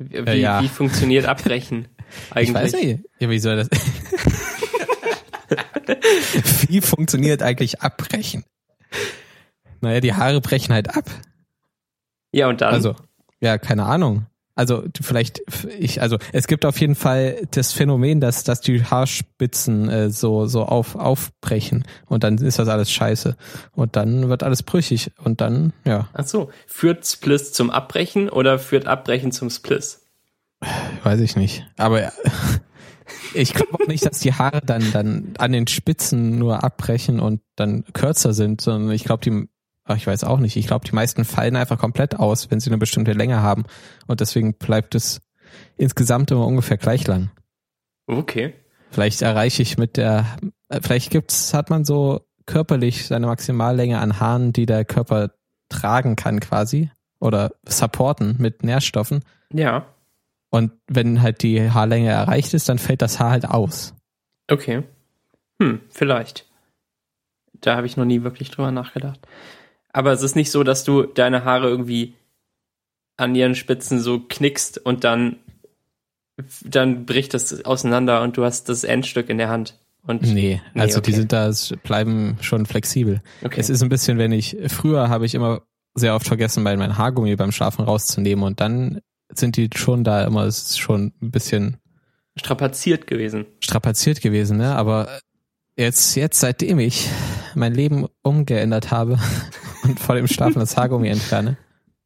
Wie, 0.09 0.25
wie, 0.25 0.29
Äh, 0.29 0.39
ja. 0.39 0.61
wie 0.61 0.67
funktioniert 0.67 1.25
Abbrechen 1.25 1.87
eigentlich? 2.31 2.49
Ich 2.49 2.53
weiß 2.55 2.73
nicht. 2.73 2.99
Ja, 3.19 3.29
wie 3.29 3.39
soll 3.39 3.55
das? 3.57 3.69
wie 6.67 6.81
funktioniert 6.81 7.41
eigentlich 7.41 7.81
Abbrechen? 7.81 8.43
Naja, 9.81 9.99
die 9.99 10.13
Haare 10.13 10.41
brechen 10.41 10.73
halt 10.73 10.95
ab. 10.95 11.05
Ja, 12.31 12.47
und 12.47 12.61
dann? 12.61 12.73
Also, 12.73 12.95
ja, 13.41 13.57
keine 13.57 13.85
Ahnung. 13.85 14.25
Also 14.55 14.83
vielleicht, 15.01 15.41
ich, 15.79 16.01
also 16.01 16.17
es 16.31 16.45
gibt 16.45 16.65
auf 16.65 16.79
jeden 16.79 16.93
Fall 16.93 17.47
das 17.51 17.73
Phänomen, 17.73 18.19
dass, 18.19 18.43
dass 18.43 18.61
die 18.61 18.83
Haarspitzen 18.83 19.89
äh, 19.89 20.09
so, 20.11 20.45
so 20.45 20.63
auf, 20.63 20.95
aufbrechen 20.95 21.85
und 22.05 22.23
dann 22.23 22.37
ist 22.37 22.59
das 22.59 22.67
alles 22.67 22.91
scheiße. 22.91 23.35
Und 23.71 23.95
dann 23.95 24.29
wird 24.29 24.43
alles 24.43 24.61
brüchig 24.61 25.11
und 25.23 25.41
dann, 25.41 25.73
ja, 25.85 26.07
Ach 26.13 26.27
so, 26.27 26.51
führt 26.67 27.05
Spliss 27.05 27.51
zum 27.51 27.71
Abbrechen 27.71 28.29
oder 28.29 28.59
führt 28.59 28.85
Abbrechen 28.85 29.31
zum 29.31 29.49
Spliss? 29.49 30.01
weiß 31.03 31.19
ich 31.21 31.35
nicht. 31.35 31.65
Aber 31.77 32.11
ich 33.33 33.53
glaube 33.53 33.73
auch 33.73 33.87
nicht, 33.87 34.05
dass 34.05 34.19
die 34.19 34.33
Haare 34.33 34.61
dann, 34.63 34.91
dann 34.91 35.33
an 35.37 35.51
den 35.51 35.67
Spitzen 35.67 36.37
nur 36.37 36.63
abbrechen 36.63 37.19
und 37.19 37.41
dann 37.55 37.85
kürzer 37.93 38.33
sind, 38.33 38.61
sondern 38.61 38.91
ich 38.91 39.03
glaube, 39.03 39.23
die, 39.23 39.47
ach, 39.85 39.95
ich 39.97 40.07
weiß 40.07 40.23
auch 40.23 40.39
nicht, 40.39 40.55
ich 40.55 40.67
glaube, 40.67 40.87
die 40.87 40.95
meisten 40.95 41.25
fallen 41.25 41.55
einfach 41.55 41.77
komplett 41.77 42.19
aus, 42.19 42.49
wenn 42.51 42.59
sie 42.59 42.69
eine 42.69 42.77
bestimmte 42.77 43.13
Länge 43.13 43.41
haben. 43.41 43.63
Und 44.07 44.21
deswegen 44.21 44.53
bleibt 44.53 44.95
es 44.95 45.21
insgesamt 45.77 46.31
immer 46.31 46.47
ungefähr 46.47 46.77
gleich 46.77 47.05
lang. 47.07 47.31
Okay. 48.07 48.53
Vielleicht 48.91 49.21
erreiche 49.21 49.61
ich 49.61 49.77
mit 49.77 49.97
der, 49.97 50.25
äh, 50.69 50.79
vielleicht 50.81 51.09
gibt's, 51.11 51.53
hat 51.53 51.69
man 51.69 51.83
so 51.85 52.21
körperlich 52.45 53.07
seine 53.07 53.25
Maximallänge 53.27 53.99
an 53.99 54.19
Haaren, 54.19 54.53
die 54.53 54.65
der 54.65 54.85
Körper 54.85 55.31
tragen 55.69 56.15
kann 56.15 56.39
quasi 56.39 56.91
oder 57.19 57.51
supporten 57.65 58.35
mit 58.39 58.63
Nährstoffen. 58.63 59.23
Ja, 59.51 59.85
Und 60.49 60.71
wenn 60.87 61.21
halt 61.21 61.41
die 61.41 61.71
Haarlänge 61.71 62.09
erreicht 62.09 62.53
ist, 62.53 62.69
dann 62.69 62.77
fällt 62.79 63.01
das 63.01 63.19
Haar 63.19 63.31
halt 63.31 63.45
aus. 63.49 63.93
okay. 64.51 64.83
Hm, 65.61 65.81
vielleicht. 65.89 66.47
Da 67.61 67.75
habe 67.77 67.85
ich 67.87 67.95
noch 67.95 68.05
nie 68.05 68.23
wirklich 68.23 68.49
drüber 68.51 68.71
nachgedacht. 68.71 69.19
Aber 69.93 70.11
es 70.11 70.23
ist 70.23 70.35
nicht 70.35 70.51
so, 70.51 70.63
dass 70.63 70.83
du 70.83 71.03
deine 71.03 71.45
Haare 71.45 71.69
irgendwie 71.69 72.15
an 73.15 73.35
ihren 73.35 73.55
Spitzen 73.55 73.99
so 73.99 74.19
knickst 74.19 74.79
und 74.79 75.03
dann, 75.03 75.37
dann 76.65 77.05
bricht 77.05 77.33
das 77.35 77.63
auseinander 77.63 78.23
und 78.23 78.35
du 78.35 78.43
hast 78.43 78.69
das 78.69 78.83
Endstück 78.83 79.29
in 79.29 79.37
der 79.37 79.49
Hand. 79.49 79.77
Und 80.05 80.23
Nee, 80.23 80.61
also 80.73 80.99
die 80.99 81.11
okay. 81.11 81.19
sind 81.19 81.31
da, 81.31 81.51
bleiben 81.83 82.37
schon 82.41 82.65
flexibel. 82.65 83.21
okay. 83.43 83.59
Es 83.59 83.69
ist 83.69 83.81
ein 83.83 83.89
bisschen, 83.89 84.17
wenn 84.17 84.31
ich, 84.31 84.57
früher 84.67 85.09
habe 85.09 85.25
ich 85.25 85.35
immer 85.35 85.61
sehr 85.95 86.15
oft 86.15 86.27
vergessen, 86.27 86.63
mein, 86.63 86.79
mein 86.79 86.97
Haargummi 86.97 87.35
beim 87.35 87.51
Schlafen 87.51 87.85
rauszunehmen 87.85 88.43
und 88.43 88.59
dann 88.59 88.99
sind 89.29 89.55
die 89.55 89.69
schon 89.75 90.03
da 90.03 90.25
immer, 90.25 90.43
es 90.45 90.71
ist 90.71 90.79
schon 90.79 91.13
ein 91.21 91.31
bisschen 91.31 91.77
strapaziert 92.35 93.07
gewesen. 93.07 93.45
strapaziert 93.59 94.21
gewesen, 94.21 94.57
ne? 94.57 94.75
Aber 94.75 95.19
jetzt, 95.77 96.15
jetzt 96.15 96.39
seitdem 96.39 96.79
ich 96.79 97.07
mein 97.55 97.73
Leben 97.73 98.07
umgeändert 98.23 98.91
habe 98.91 99.19
und 99.83 99.99
vor 99.99 100.15
dem 100.15 100.27
Schlafen 100.27 100.59
das 100.59 100.75
Haargummi 100.77 101.07
entferne, 101.09 101.57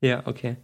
Ja, 0.01 0.23
okay. 0.25 0.57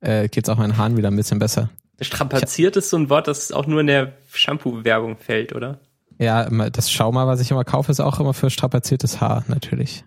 äh, 0.00 0.28
geht's 0.28 0.48
auch 0.48 0.58
meinen 0.58 0.76
Haaren 0.76 0.96
wieder 0.96 1.10
ein 1.10 1.16
bisschen 1.16 1.38
besser. 1.38 1.70
Strapaziert 2.00 2.76
ist 2.76 2.90
so 2.90 2.96
ein 2.98 3.08
Wort, 3.08 3.26
das 3.28 3.52
auch 3.52 3.66
nur 3.66 3.80
in 3.80 3.86
der 3.86 4.12
Shampoo-Werbung 4.32 5.16
fällt, 5.16 5.54
oder? 5.54 5.80
Ja, 6.18 6.42
immer- 6.42 6.70
das 6.70 6.90
Schauma, 6.90 7.26
was 7.26 7.40
ich 7.40 7.50
immer 7.50 7.64
kaufe, 7.64 7.90
ist 7.92 8.00
auch 8.00 8.20
immer 8.20 8.34
für 8.34 8.50
strapaziertes 8.50 9.20
Haar, 9.20 9.44
natürlich. 9.48 10.04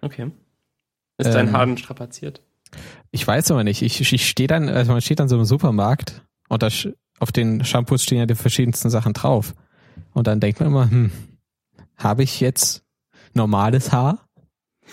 Okay. 0.00 0.30
Ist 1.18 1.32
dein 1.34 1.48
Ähm, 1.48 1.52
Haar 1.54 1.66
denn 1.66 1.78
strapaziert? 1.78 2.42
Ich 3.10 3.26
weiß 3.26 3.50
aber 3.50 3.64
nicht. 3.64 3.82
Ich, 3.82 4.00
ich 4.12 4.28
stehe 4.28 4.46
dann, 4.46 4.68
also 4.68 4.92
man 4.92 5.00
steht 5.00 5.20
dann 5.20 5.28
so 5.28 5.36
im 5.38 5.44
Supermarkt 5.44 6.22
und 6.48 6.62
da 6.62 6.66
sch- 6.66 6.94
auf 7.18 7.32
den 7.32 7.64
Shampoos 7.64 8.02
stehen 8.02 8.18
ja 8.18 8.26
die 8.26 8.34
verschiedensten 8.34 8.90
Sachen 8.90 9.14
drauf. 9.14 9.54
Und 10.12 10.26
dann 10.26 10.40
denkt 10.40 10.60
man 10.60 10.68
immer, 10.68 10.90
hm, 10.90 11.10
habe 11.96 12.22
ich 12.22 12.40
jetzt 12.40 12.84
normales 13.32 13.92
Haar? 13.92 14.25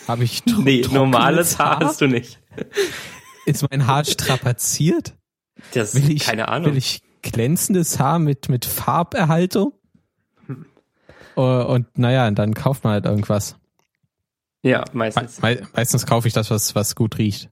Habe 0.08 0.24
ich 0.24 0.46
Nee, 0.46 0.86
normales 0.92 1.60
Haar 1.60 1.80
hast 1.80 2.02
du 2.02 2.08
nicht. 2.08 2.40
Ist 3.46 3.70
mein 3.70 3.88
Haar 3.88 4.06
strapaziert? 4.06 5.16
Das 5.74 5.96
Will 5.96 6.12
ich, 6.12 6.24
keine 6.26 6.48
Ahnung. 6.50 6.72
will 6.72 6.78
ich 6.78 7.02
glänzendes 7.22 8.00
Haar 8.00 8.20
mit, 8.20 8.50
mit 8.50 8.66
Farberhaltung? 8.66 9.74
Äh, 11.36 11.40
Und 11.42 11.98
naja, 11.98 12.30
dann 12.32 12.54
kauft 12.54 12.84
man 12.84 12.94
halt 12.94 13.06
irgendwas. 13.06 13.56
ja, 14.62 14.80
Me 14.92 15.00
meistens. 15.00 15.42
me 15.42 15.62
meistens 15.74 16.06
kaufe 16.06 16.28
ich 16.28 16.34
das, 16.34 16.50
was, 16.52 16.76
was 16.76 16.96
gut 16.96 17.18
riecht. 17.18 17.50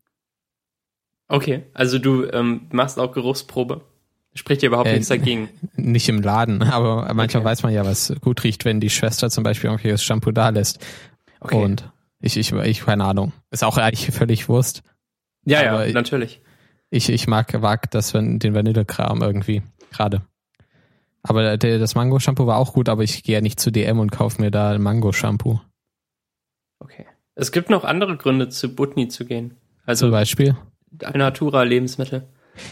Okay, 1.28 1.64
also 1.74 1.98
du 1.98 2.26
ähm, 2.26 2.68
machst 2.72 3.00
auch 3.00 3.12
Geruchsprobe. 3.14 3.82
Spricht 4.34 4.62
dir 4.62 4.68
überhaupt 4.68 4.88
Äh, 4.88 4.94
nichts 4.94 5.08
dagegen. 5.10 5.50
Nicht 5.76 6.08
im 6.10 6.22
Laden, 6.22 6.62
aber 6.72 7.14
manchmal 7.14 7.42
Okay. 7.42 7.50
weiß 7.52 7.64
man 7.64 7.74
ja, 7.74 7.86
was 7.86 8.14
gut 8.22 8.44
riecht, 8.44 8.66
wenn 8.66 8.80
die 8.80 8.90
Schwester 8.90 9.30
zum 9.30 9.44
Beispiel 9.44 9.70
irgendwie 9.70 9.90
das 9.90 10.04
Shampoo 10.04 10.32
da 10.32 10.50
lässt. 10.50 10.80
Okay. 11.40 11.56
Und 11.64 11.90
ich, 12.22 12.38
ich, 12.38 12.52
ich, 12.52 12.86
keine 12.86 13.06
Ahnung. 13.06 13.34
Ist 13.50 13.64
auch 13.64 13.78
eigentlich 13.78 14.16
völlig 14.16 14.48
Wurst. 14.50 14.84
ja, 15.46 15.64
ja, 15.64 15.74
aber 15.74 15.88
natürlich. 15.88 16.42
Ich, 16.90 17.10
ich 17.10 17.28
mag, 17.28 17.60
mag 17.62 17.90
das, 17.92 18.14
wenn 18.14 18.40
den 18.40 18.54
Vanillekram 18.54 19.22
irgendwie 19.22 19.64
gerade. 19.92 20.22
Aber 21.24 21.58
der, 21.58 21.80
das 21.80 21.96
Mango-Shampoo 21.96 22.48
war 22.48 22.58
auch 22.58 22.74
gut, 22.74 22.90
aber 22.90 23.04
ich 23.04 23.24
gehe 23.24 23.36
ja 23.36 23.42
nicht 23.42 23.60
zu 23.60 23.72
DM 23.72 24.00
und 24.00 24.12
kaufe 24.12 24.42
mir 24.42 24.52
da 24.52 24.72
ein 24.72 24.82
Mango-Shampoo. 24.82 25.60
Okay. 26.80 27.06
Es 27.36 27.52
gibt 27.52 27.70
noch 27.70 27.84
andere 27.84 28.18
Gründe, 28.18 28.50
zu 28.50 28.76
Butni 28.76 29.08
zu 29.08 29.26
gehen. 29.26 29.52
Zum 29.52 29.58
Also 29.86 30.12
Beispiel. 30.12 30.58
Alnatura 31.04 31.64
Lebensmittel. 31.64 32.28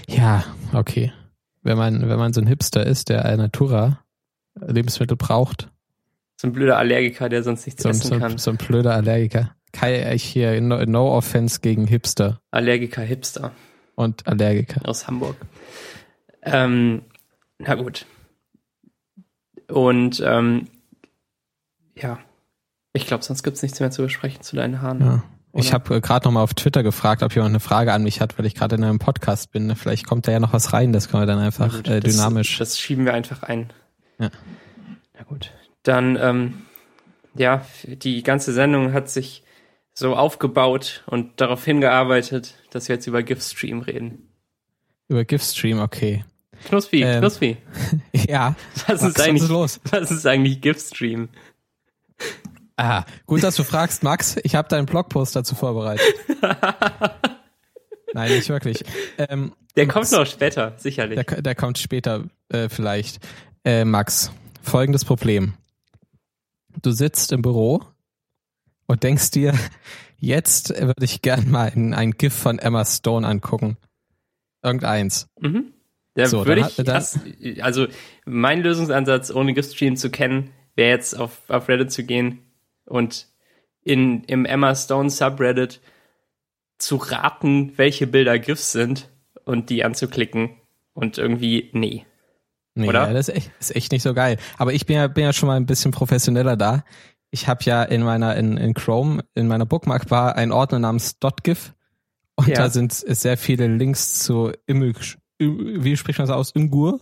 Ja, 0.08 0.44
okay. 0.74 1.14
Wenn 1.62 1.78
man, 1.78 2.10
wenn 2.10 2.18
man 2.20 2.34
so 2.34 2.42
ein 2.42 2.48
Hipster 2.48 2.86
ist, 2.86 3.10
der 3.10 3.26
Alnatura 3.26 4.04
Lebensmittel 4.56 5.16
braucht, 5.16 5.70
So 6.42 6.48
ein 6.48 6.54
blöder 6.54 6.78
Allergiker, 6.78 7.28
der 7.28 7.44
sonst 7.44 7.66
nichts 7.66 7.84
so, 7.84 7.90
essen 7.90 8.08
so, 8.08 8.18
kann. 8.18 8.38
so 8.38 8.52
ein 8.52 8.56
blöder 8.56 8.94
Allergiker. 8.96 9.54
Kai, 9.74 10.14
ich 10.14 10.24
hier, 10.24 10.62
no, 10.62 10.86
no 10.86 11.14
offense 11.14 11.60
gegen 11.60 11.86
Hipster 11.86 12.40
Allergiker 12.50 13.02
Hipster 13.02 13.52
und 13.96 14.26
Allergiker. 14.26 14.88
aus 14.88 15.06
Hamburg. 15.06 15.36
Ähm, 16.44 17.02
na 17.58 17.76
gut. 17.76 18.06
Und 19.68 20.24
ähm, 20.26 20.70
ja, 21.98 22.20
ich 22.94 23.06
glaube, 23.06 23.26
sonst 23.26 23.44
gibt's 23.44 23.62
nichts 23.62 23.82
mehr 23.82 23.92
zu 23.92 24.04
besprechen 24.04 24.42
zu 24.42 24.56
deinen 24.56 24.82
Haaren. 24.82 25.02
Ja. 25.02 25.24
Ich 25.52 25.74
habe 25.74 25.94
äh, 25.94 26.00
gerade 26.00 26.26
noch 26.26 26.32
mal 26.32 26.42
auf 26.42 26.54
Twitter 26.54 26.84
gefragt, 26.84 27.22
ob 27.22 27.36
jemand 27.36 27.50
eine 27.52 27.60
Frage 27.60 27.92
an 27.92 28.04
mich 28.04 28.22
hat, 28.22 28.40
weil 28.40 28.46
ich 28.46 28.56
gerade 28.56 28.78
in 28.78 28.86
einem 28.86 29.00
Podcast 29.00 29.52
bin. 29.52 29.76
Vielleicht 29.76 30.08
kommt 30.08 30.26
da 30.26 30.32
ja 30.32 30.40
noch 30.40 30.54
was 30.54 30.72
rein, 30.72 30.94
das 30.94 31.10
können 31.10 31.24
wir 31.24 31.28
dann 31.28 31.40
einfach 31.40 31.76
gut, 31.76 31.90
äh, 31.90 32.00
das- 32.00 32.14
dynamisch. 32.16 32.58
Das, 32.60 32.80
schieben 32.80 33.04
wir 33.04 33.14
einfach 33.14 33.44
ein. 33.44 33.74
Ja. 34.20 34.30
Na 35.18 35.24
gut. 35.24 35.52
Dann, 35.84 36.18
ähm, 36.18 36.62
ja, 37.36 37.66
die 37.84 38.24
ganze 38.24 38.54
Sendung 38.54 38.94
hat 38.94 39.10
sich 39.10 39.44
so 39.94 40.16
aufgebaut 40.16 41.04
und 41.08 41.40
darauf 41.42 41.64
hingearbeitet, 41.66 42.56
dass 42.72 42.88
wir 42.88 42.96
jetzt 42.96 43.08
über 43.08 43.24
GIF-Stream 43.24 43.82
reden. 43.82 44.30
Über 45.08 45.26
GIF-Stream, 45.26 45.80
okay. 45.80 46.24
Knuspi, 46.66 47.02
Ähm, 47.04 47.20
Knuspi. 47.22 47.58
Ja, 48.14 48.56
Was 48.88 49.02
Max, 49.02 49.04
ist 49.04 49.18
was 49.20 49.26
eigentlich, 49.28 49.50
los? 49.50 49.80
was 49.90 50.12
ist 50.12 50.26
eigentlich 50.26 50.62
GIF-Stream? 50.62 51.30
Ah, 52.78 53.04
gut, 53.26 53.44
dass 53.44 53.56
du 53.56 53.64
fragst, 53.64 54.04
Max. 54.04 54.38
Ich 54.44 54.56
habe 54.56 54.68
deinen 54.70 54.86
Blogpost 54.86 55.36
dazu 55.36 55.54
vorbereitet. 55.56 56.06
Nein, 58.14 58.32
nicht 58.32 58.50
wirklich. 58.50 58.84
Ähm, 59.18 59.54
Der 59.76 59.86
Max, 59.86 59.94
kommt 59.94 60.12
noch 60.12 60.26
später, 60.26 60.74
sicherlich. 60.78 61.26
Der, 61.26 61.42
der 61.42 61.56
kommt 61.56 61.78
später 61.78 62.24
äh, 62.50 62.70
vielleicht. 62.70 63.20
Äh, 63.66 63.86
Max, 63.86 64.32
folgendes 64.62 65.04
Problem. 65.06 65.54
Du 66.82 66.92
sitzt 66.92 67.32
im 67.32 67.42
Büro 67.42 67.84
und 68.88 69.04
denkst 69.04 69.32
dir, 69.32 69.54
jetzt 70.18 70.70
würde 70.70 71.06
ich 71.06 71.22
gern 71.22 71.50
mal 71.50 71.72
ein, 71.74 71.94
ein 71.94 72.12
GIF 72.12 72.34
von 72.34 72.60
Emma 72.60 72.86
Stone 72.86 73.28
angucken. 73.28 73.78
Irgendeins. 74.64 75.28
Mhm. 75.40 75.74
Da 76.16 76.28
So, 76.28 76.46
würde 76.46 76.62
ich, 76.68 76.76
das, 76.76 77.20
also 77.62 77.88
mein 78.26 78.62
Lösungsansatz, 78.62 79.32
ohne 79.32 79.54
GIF-Stream 79.54 79.96
zu 79.96 80.10
kennen, 80.10 80.52
wäre 80.76 80.90
jetzt 80.90 81.18
auf, 81.18 81.50
auf 81.50 81.70
Reddit 81.70 81.92
zu 81.92 82.04
gehen 82.04 82.40
und 82.86 83.28
in, 83.84 84.24
im 84.26 84.46
Emma 84.46 84.76
Stone 84.76 85.10
Subreddit 85.10 85.82
zu 86.78 86.96
raten, 86.96 87.78
welche 87.78 88.08
Bilder 88.08 88.40
GIFs 88.40 88.72
sind 88.72 89.10
und 89.46 89.70
die 89.70 89.84
anzuklicken 89.84 90.52
und 90.94 91.18
irgendwie, 91.18 91.70
nee. 91.74 92.06
Nee, 92.76 92.88
Oder? 92.88 93.08
Ja, 93.08 93.14
das 93.14 93.28
ist 93.30 93.36
echt, 93.36 93.52
ist 93.60 93.76
echt 93.76 93.92
nicht 93.92 94.04
so 94.04 94.14
geil. 94.14 94.38
Aber 94.58 94.74
ich 94.74 94.86
bin 94.86 94.96
ja, 94.96 95.08
bin 95.08 95.24
ja 95.24 95.34
schon 95.34 95.48
mal 95.48 95.56
ein 95.58 95.66
bisschen 95.66 95.92
professioneller 95.92 96.56
da. 96.56 96.84
Ich 97.32 97.48
habe 97.48 97.64
ja 97.64 97.84
in 97.84 98.04
meiner, 98.04 98.36
in, 98.36 98.58
in 98.58 98.74
Chrome, 98.74 99.24
in 99.36 99.48
meiner 99.48 99.66
Bookmark-Bar 99.66 100.36
einen 100.36 100.52
Ordner 100.52 100.80
namens 100.80 101.18
.gif 101.44 101.74
und 102.36 102.48
Ja. 102.48 102.56
da 102.56 102.70
sind 102.70 102.94
sehr 102.94 103.38
viele 103.38 103.68
Links 103.68 104.20
zu 104.24 104.52
Image, 104.66 105.18
wie 105.40 105.98
spricht 105.98 106.20
man 106.20 106.28
das 106.28 106.36
aus? 106.36 106.52
Imgur? 106.52 107.00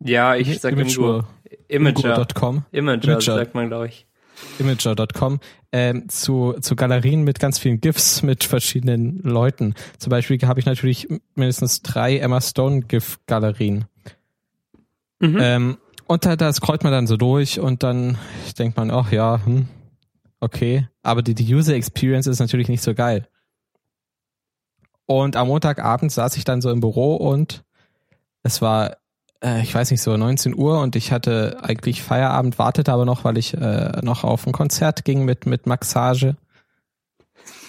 Ja, 0.00 0.36
ich 0.36 0.60
sag 0.60 0.72
Imgur. 0.76 1.26
Imager. 1.68 2.16
Imgur.com. 2.16 2.64
Imager, 2.72 3.04
Imager. 3.04 3.20
sagt 3.20 3.54
man, 3.54 3.68
glaube 3.68 3.88
ich. 3.88 4.06
Imager.com 4.58 5.38
ähm, 5.72 6.08
zu, 6.08 6.54
zu 6.60 6.76
Galerien 6.76 7.22
mit 7.22 7.38
ganz 7.40 7.58
vielen 7.58 7.80
GIFs 7.80 8.22
mit 8.22 8.44
verschiedenen 8.44 9.20
Leuten. 9.22 9.74
Zum 9.98 10.10
Beispiel 10.10 10.38
habe 10.42 10.60
ich 10.60 10.66
natürlich 10.66 11.08
mindestens 11.34 11.82
drei 11.82 12.18
Emma 12.18 12.40
Stone 12.40 12.82
GIF-Galerien. 12.82 13.86
Mhm. 15.24 15.38
Ähm, 15.40 15.78
und 16.06 16.26
da, 16.26 16.36
da 16.36 16.52
scrollt 16.52 16.84
man 16.84 16.92
dann 16.92 17.06
so 17.06 17.16
durch 17.16 17.58
und 17.58 17.82
dann 17.82 18.18
denkt 18.58 18.76
man, 18.76 18.90
ach 18.90 19.10
ja, 19.10 19.40
hm, 19.44 19.68
okay. 20.40 20.88
Aber 21.02 21.22
die, 21.22 21.34
die 21.34 21.54
User 21.54 21.74
Experience 21.74 22.26
ist 22.26 22.40
natürlich 22.40 22.68
nicht 22.68 22.82
so 22.82 22.94
geil. 22.94 23.26
Und 25.06 25.36
am 25.36 25.48
Montagabend 25.48 26.12
saß 26.12 26.36
ich 26.36 26.44
dann 26.44 26.60
so 26.60 26.70
im 26.70 26.80
Büro 26.80 27.16
und 27.16 27.64
es 28.42 28.62
war, 28.62 28.96
äh, 29.42 29.62
ich 29.62 29.74
weiß 29.74 29.90
nicht, 29.90 30.02
so 30.02 30.16
19 30.16 30.54
Uhr 30.54 30.80
und 30.80 30.96
ich 30.96 31.12
hatte 31.12 31.58
eigentlich 31.62 32.02
Feierabend, 32.02 32.58
wartete 32.58 32.92
aber 32.92 33.04
noch, 33.04 33.24
weil 33.24 33.38
ich 33.38 33.54
äh, 33.54 34.00
noch 34.02 34.24
auf 34.24 34.46
ein 34.46 34.52
Konzert 34.52 35.04
ging 35.04 35.24
mit, 35.24 35.46
mit 35.46 35.66
Maxage 35.66 36.36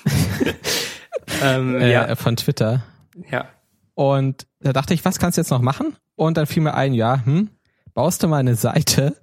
ähm, 1.41 1.75
äh, 1.75 1.91
ja, 1.91 2.15
von 2.15 2.35
Twitter. 2.35 2.83
ja. 3.29 3.47
Und 3.95 4.45
da 4.59 4.73
dachte 4.73 4.93
ich, 4.93 5.05
was 5.05 5.19
kannst 5.19 5.37
du 5.37 5.41
jetzt 5.41 5.51
noch 5.51 5.61
machen? 5.61 5.95
Und 6.15 6.37
dann 6.37 6.45
fiel 6.45 6.63
mir 6.63 6.73
ein, 6.73 6.93
ja, 6.93 7.23
hm, 7.25 7.49
baust 7.93 8.23
du 8.23 8.27
mal 8.27 8.37
eine 8.37 8.55
Seite, 8.55 9.15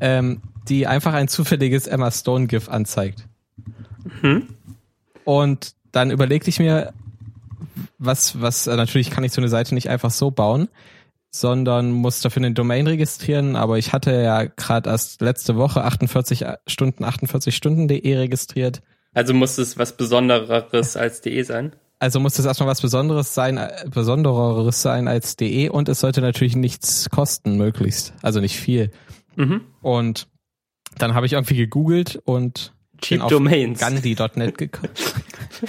ähm, 0.00 0.42
die 0.68 0.86
einfach 0.86 1.14
ein 1.14 1.28
zufälliges 1.28 1.86
Emma 1.86 2.10
Stone 2.10 2.46
GIF 2.46 2.68
anzeigt. 2.68 3.26
Mhm. 4.22 4.48
Und 5.24 5.74
dann 5.92 6.10
überlegte 6.10 6.50
ich 6.50 6.58
mir, 6.58 6.92
was, 7.98 8.40
was, 8.40 8.66
äh, 8.66 8.76
natürlich 8.76 9.10
kann 9.10 9.24
ich 9.24 9.32
so 9.32 9.40
eine 9.40 9.48
Seite 9.48 9.74
nicht 9.74 9.88
einfach 9.88 10.10
so 10.10 10.30
bauen, 10.30 10.68
sondern 11.30 11.90
muss 11.92 12.20
dafür 12.20 12.42
eine 12.42 12.54
Domain 12.54 12.86
registrieren, 12.86 13.56
aber 13.56 13.78
ich 13.78 13.92
hatte 13.92 14.12
ja 14.22 14.44
gerade 14.44 14.90
erst 14.90 15.20
letzte 15.20 15.56
Woche 15.56 15.84
48 15.84 16.44
Stunden, 16.66 17.04
48 17.04 17.54
Stunden.de 17.54 18.16
registriert. 18.16 18.82
Also 19.12 19.34
muss 19.34 19.58
es 19.58 19.78
was 19.78 19.96
Besondereres 19.96 20.96
als 20.96 21.20
DE 21.20 21.42
sein? 21.42 21.74
Also 21.98 22.20
muss 22.20 22.34
das 22.34 22.44
erstmal 22.44 22.68
was 22.68 22.82
Besonderes 22.82 23.34
sein, 23.34 23.56
äh, 23.56 23.84
Besondereres 23.88 24.82
sein 24.82 25.08
als 25.08 25.36
DE 25.36 25.70
und 25.70 25.88
es 25.88 26.00
sollte 26.00 26.20
natürlich 26.20 26.56
nichts 26.56 27.08
kosten, 27.10 27.56
möglichst. 27.56 28.12
Also 28.22 28.40
nicht 28.40 28.56
viel. 28.56 28.90
Mhm. 29.36 29.62
Und 29.80 30.28
dann 30.98 31.14
habe 31.14 31.26
ich 31.26 31.32
irgendwie 31.32 31.56
gegoogelt 31.56 32.20
und 32.24 32.74
Cheap 33.00 33.18
bin 33.18 33.22
auf 33.22 33.30
Domains. 33.30 33.80
Gandhi.net 33.80 34.58
gekommen. 34.58 34.92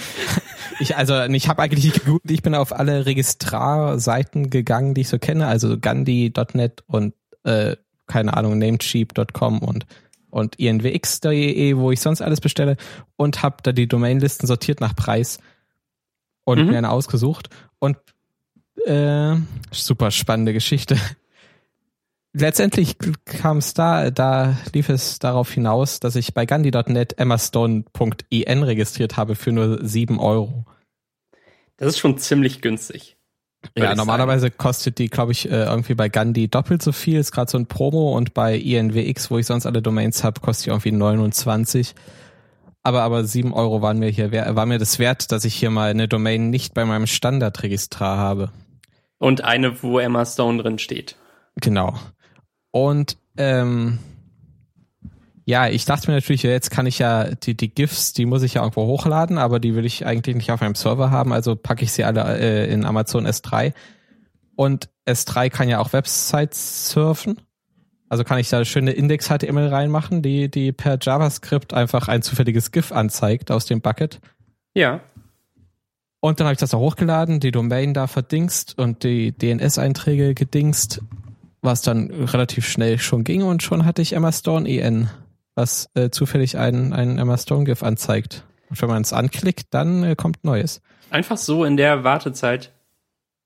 ich, 0.80 0.96
also 0.96 1.22
ich 1.24 1.48
habe 1.48 1.62
eigentlich 1.62 1.84
nicht 1.84 2.04
gegoogelt, 2.04 2.30
ich 2.30 2.42
bin 2.42 2.54
auf 2.54 2.72
alle 2.72 3.06
Registrarseiten 3.06 4.50
gegangen, 4.50 4.94
die 4.94 5.02
ich 5.02 5.08
so 5.08 5.18
kenne, 5.18 5.46
also 5.46 5.78
Gandhi.net 5.78 6.84
und 6.86 7.14
äh, 7.44 7.76
keine 8.06 8.36
Ahnung, 8.36 8.58
namecheap.com 8.58 9.60
und 9.60 9.86
und 10.30 10.56
inwx.de, 10.56 11.76
wo 11.76 11.90
ich 11.90 12.00
sonst 12.00 12.20
alles 12.20 12.42
bestelle 12.42 12.76
und 13.16 13.42
habe 13.42 13.56
da 13.62 13.72
die 13.72 13.88
Domainlisten 13.88 14.46
sortiert 14.46 14.80
nach 14.80 14.94
Preis 14.94 15.38
und 16.48 16.64
Mhm. 16.64 16.70
mir 16.70 16.78
eine 16.78 16.90
ausgesucht 16.90 17.50
und 17.78 17.98
äh, 18.86 19.36
super 19.70 20.10
spannende 20.10 20.54
Geschichte. 20.54 20.96
Letztendlich 22.32 22.96
kam 23.24 23.58
es 23.58 23.74
da, 23.74 24.10
da 24.10 24.56
lief 24.72 24.88
es 24.88 25.18
darauf 25.18 25.50
hinaus, 25.50 26.00
dass 26.00 26.16
ich 26.16 26.34
bei 26.34 26.46
Gandhi.net 26.46 27.18
emmastone.in 27.18 28.62
registriert 28.62 29.16
habe 29.16 29.34
für 29.34 29.52
nur 29.52 29.84
sieben 29.86 30.20
Euro. 30.20 30.64
Das 31.76 31.88
ist 31.88 31.98
schon 31.98 32.16
ziemlich 32.18 32.60
günstig. 32.62 33.16
Ja, 33.76 33.94
normalerweise 33.94 34.50
kostet 34.50 34.98
die, 34.98 35.08
glaube 35.08 35.32
ich, 35.32 35.50
äh, 35.50 35.64
irgendwie 35.64 35.94
bei 35.94 36.08
Gandhi 36.08 36.48
doppelt 36.48 36.80
so 36.80 36.92
viel. 36.92 37.18
Ist 37.18 37.32
gerade 37.32 37.50
so 37.50 37.58
ein 37.58 37.66
Promo 37.66 38.16
und 38.16 38.32
bei 38.32 38.56
INWX, 38.56 39.30
wo 39.30 39.38
ich 39.38 39.46
sonst 39.46 39.66
alle 39.66 39.82
Domains 39.82 40.22
habe, 40.22 40.40
kostet 40.40 40.66
die 40.66 40.70
irgendwie 40.70 40.92
29. 40.92 41.94
Aber 42.82 43.02
aber 43.02 43.24
sieben 43.24 43.52
Euro 43.52 43.82
waren 43.82 43.98
mir 43.98 44.08
hier 44.08 44.32
war 44.32 44.66
mir 44.66 44.78
das 44.78 44.98
wert, 44.98 45.32
dass 45.32 45.44
ich 45.44 45.54
hier 45.54 45.70
mal 45.70 45.90
eine 45.90 46.08
Domain 46.08 46.50
nicht 46.50 46.74
bei 46.74 46.84
meinem 46.84 47.06
Standardregistrar 47.06 48.16
habe. 48.18 48.50
Und 49.18 49.42
eine, 49.42 49.82
wo 49.82 49.98
Emma 49.98 50.24
Stone 50.24 50.62
drin 50.62 50.78
steht. 50.78 51.16
Genau. 51.56 51.94
Und 52.70 53.18
ähm, 53.36 53.98
ja, 55.48 55.66
ich 55.66 55.86
dachte 55.86 56.10
mir 56.10 56.16
natürlich, 56.16 56.42
jetzt 56.42 56.70
kann 56.70 56.84
ich 56.84 56.98
ja 56.98 57.34
die, 57.34 57.56
die 57.56 57.74
GIFs, 57.74 58.12
die 58.12 58.26
muss 58.26 58.42
ich 58.42 58.54
ja 58.54 58.62
irgendwo 58.62 58.86
hochladen, 58.86 59.38
aber 59.38 59.60
die 59.60 59.74
will 59.74 59.86
ich 59.86 60.04
eigentlich 60.04 60.36
nicht 60.36 60.52
auf 60.52 60.60
meinem 60.60 60.74
Server 60.74 61.10
haben, 61.10 61.32
also 61.32 61.56
packe 61.56 61.84
ich 61.84 61.92
sie 61.92 62.04
alle 62.04 62.38
äh, 62.38 62.70
in 62.70 62.84
Amazon 62.84 63.26
S3. 63.26 63.72
Und 64.56 64.90
S3 65.06 65.48
kann 65.48 65.70
ja 65.70 65.78
auch 65.78 65.94
Websites 65.94 66.90
surfen. 66.90 67.40
Also 68.08 68.24
kann 68.24 68.38
ich 68.38 68.48
da 68.48 68.64
schöne 68.64 68.92
Index-HTML 68.92 69.68
reinmachen, 69.68 70.22
die, 70.22 70.50
die 70.50 70.72
per 70.72 70.98
JavaScript 71.00 71.74
einfach 71.74 72.08
ein 72.08 72.22
zufälliges 72.22 72.72
GIF 72.72 72.90
anzeigt 72.92 73.50
aus 73.50 73.66
dem 73.66 73.80
Bucket. 73.80 74.20
Ja. 74.74 75.00
Und 76.20 76.40
dann 76.40 76.46
habe 76.46 76.54
ich 76.54 76.60
das 76.60 76.70
da 76.70 76.78
hochgeladen, 76.78 77.38
die 77.38 77.50
Domain 77.50 77.94
da 77.94 78.06
verdingst 78.06 78.78
und 78.78 79.04
die 79.04 79.32
DNS-Einträge 79.32 80.34
gedingst, 80.34 81.02
was 81.60 81.82
dann 81.82 82.10
relativ 82.10 82.66
schnell 82.66 82.98
schon 82.98 83.24
ging 83.24 83.42
und 83.42 83.62
schon 83.62 83.84
hatte 83.84 84.02
ich 84.02 84.14
Emma 84.14 84.32
Stone 84.32 84.68
EN, 84.68 85.10
was 85.54 85.90
äh, 85.94 86.10
zufällig 86.10 86.56
einen, 86.56 86.92
einen 86.92 87.18
Emma 87.18 87.36
Stone 87.36 87.64
GIF 87.64 87.82
anzeigt. 87.82 88.44
Und 88.70 88.80
wenn 88.80 88.88
man 88.88 89.02
es 89.02 89.12
anklickt, 89.12 89.68
dann 89.70 90.02
äh, 90.02 90.16
kommt 90.16 90.44
Neues. 90.44 90.80
Einfach 91.10 91.36
so 91.36 91.64
in 91.64 91.76
der 91.76 92.04
Wartezeit. 92.04 92.72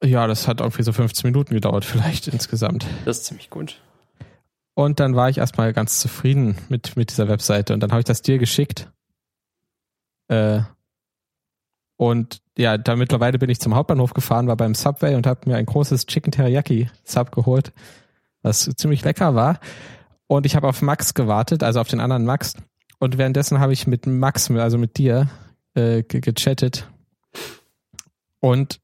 Ja, 0.02 0.26
das 0.26 0.48
hat 0.48 0.60
irgendwie 0.60 0.82
so 0.82 0.92
15 0.92 1.30
Minuten 1.30 1.54
gedauert, 1.54 1.84
vielleicht 1.84 2.28
insgesamt. 2.28 2.86
Das 3.04 3.18
ist 3.18 3.24
ziemlich 3.26 3.50
gut. 3.50 3.76
Und 4.74 5.00
dann 5.00 5.14
war 5.14 5.28
ich 5.28 5.38
erstmal 5.38 5.72
ganz 5.72 6.00
zufrieden 6.00 6.56
mit, 6.68 6.96
mit 6.96 7.10
dieser 7.10 7.28
Webseite. 7.28 7.74
Und 7.74 7.80
dann 7.80 7.90
habe 7.90 8.00
ich 8.00 8.06
das 8.06 8.22
dir 8.22 8.38
geschickt. 8.38 8.90
Äh, 10.28 10.60
und 11.96 12.42
ja, 12.56 12.78
da 12.78 12.96
mittlerweile 12.96 13.38
bin 13.38 13.50
ich 13.50 13.60
zum 13.60 13.74
Hauptbahnhof 13.74 14.14
gefahren, 14.14 14.48
war 14.48 14.56
beim 14.56 14.74
Subway 14.74 15.14
und 15.14 15.26
habe 15.26 15.48
mir 15.48 15.56
ein 15.56 15.66
großes 15.66 16.06
Chicken 16.06 16.32
Teriyaki 16.32 16.90
Sub 17.04 17.32
geholt, 17.32 17.72
was 18.42 18.64
ziemlich 18.76 19.04
lecker 19.04 19.34
war. 19.34 19.60
Und 20.26 20.46
ich 20.46 20.56
habe 20.56 20.68
auf 20.68 20.82
Max 20.82 21.14
gewartet, 21.14 21.62
also 21.62 21.80
auf 21.80 21.88
den 21.88 22.00
anderen 22.00 22.24
Max. 22.24 22.54
Und 22.98 23.18
währenddessen 23.18 23.60
habe 23.60 23.72
ich 23.72 23.86
mit 23.86 24.06
Max, 24.06 24.50
also 24.50 24.78
mit 24.78 24.96
dir, 24.96 25.28
äh, 25.74 26.02
ge 26.02 26.20
gechattet. 26.20 26.88
Und 28.40 28.80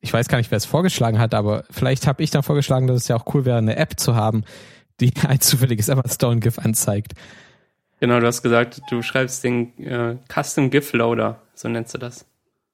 ich 0.00 0.12
weiß 0.12 0.28
gar 0.28 0.38
nicht, 0.38 0.50
wer 0.50 0.56
es 0.56 0.66
vorgeschlagen 0.66 1.18
hat, 1.18 1.34
aber 1.34 1.64
vielleicht 1.70 2.06
habe 2.06 2.22
ich 2.22 2.30
dann 2.30 2.42
vorgeschlagen, 2.42 2.86
dass 2.86 2.96
es 2.96 3.08
ja 3.08 3.16
auch 3.16 3.34
cool 3.34 3.44
wäre, 3.44 3.58
eine 3.58 3.76
App 3.76 3.98
zu 3.98 4.14
haben, 4.14 4.44
die 5.00 5.12
ein 5.26 5.40
zufälliges 5.40 5.88
Emma 5.88 6.04
Stone 6.08 6.40
GIF 6.40 6.58
anzeigt. 6.58 7.14
Genau, 8.00 8.20
du 8.20 8.26
hast 8.26 8.42
gesagt, 8.42 8.82
du 8.90 9.02
schreibst 9.02 9.44
den 9.44 9.78
äh, 9.78 10.16
Custom 10.32 10.70
GIF 10.70 10.92
Loader, 10.92 11.40
so 11.54 11.68
nennst 11.68 11.94
du 11.94 11.98
das. 11.98 12.26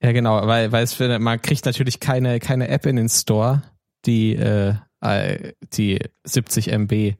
Ja, 0.02 0.12
genau, 0.12 0.46
weil, 0.46 0.72
weil 0.72 0.83
es 0.83 0.94
für, 0.94 1.18
man 1.18 1.42
kriegt 1.42 1.66
natürlich 1.66 2.00
keine, 2.00 2.40
keine 2.40 2.68
App 2.68 2.87
in 2.87 2.96
den 2.96 3.09
Store, 3.09 3.62
die, 4.06 4.35
äh, 4.35 4.74
die 5.74 6.00
70 6.24 6.72
MB 6.72 7.14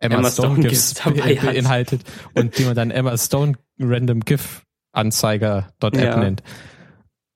Emma, 0.00 0.16
Emma 0.16 0.30
Stone, 0.30 0.54
Stone 0.54 0.68
GIFs 0.68 0.94
dabei 0.94 1.34
beinhaltet 1.34 2.02
und 2.34 2.56
die 2.56 2.64
man 2.64 2.74
dann 2.74 2.90
Emma 2.90 3.16
Stone 3.18 3.58
Random 3.78 4.20
GIF 4.20 4.62
Anzeiger.app 4.92 5.94
ja. 5.94 6.16
nennt. 6.16 6.42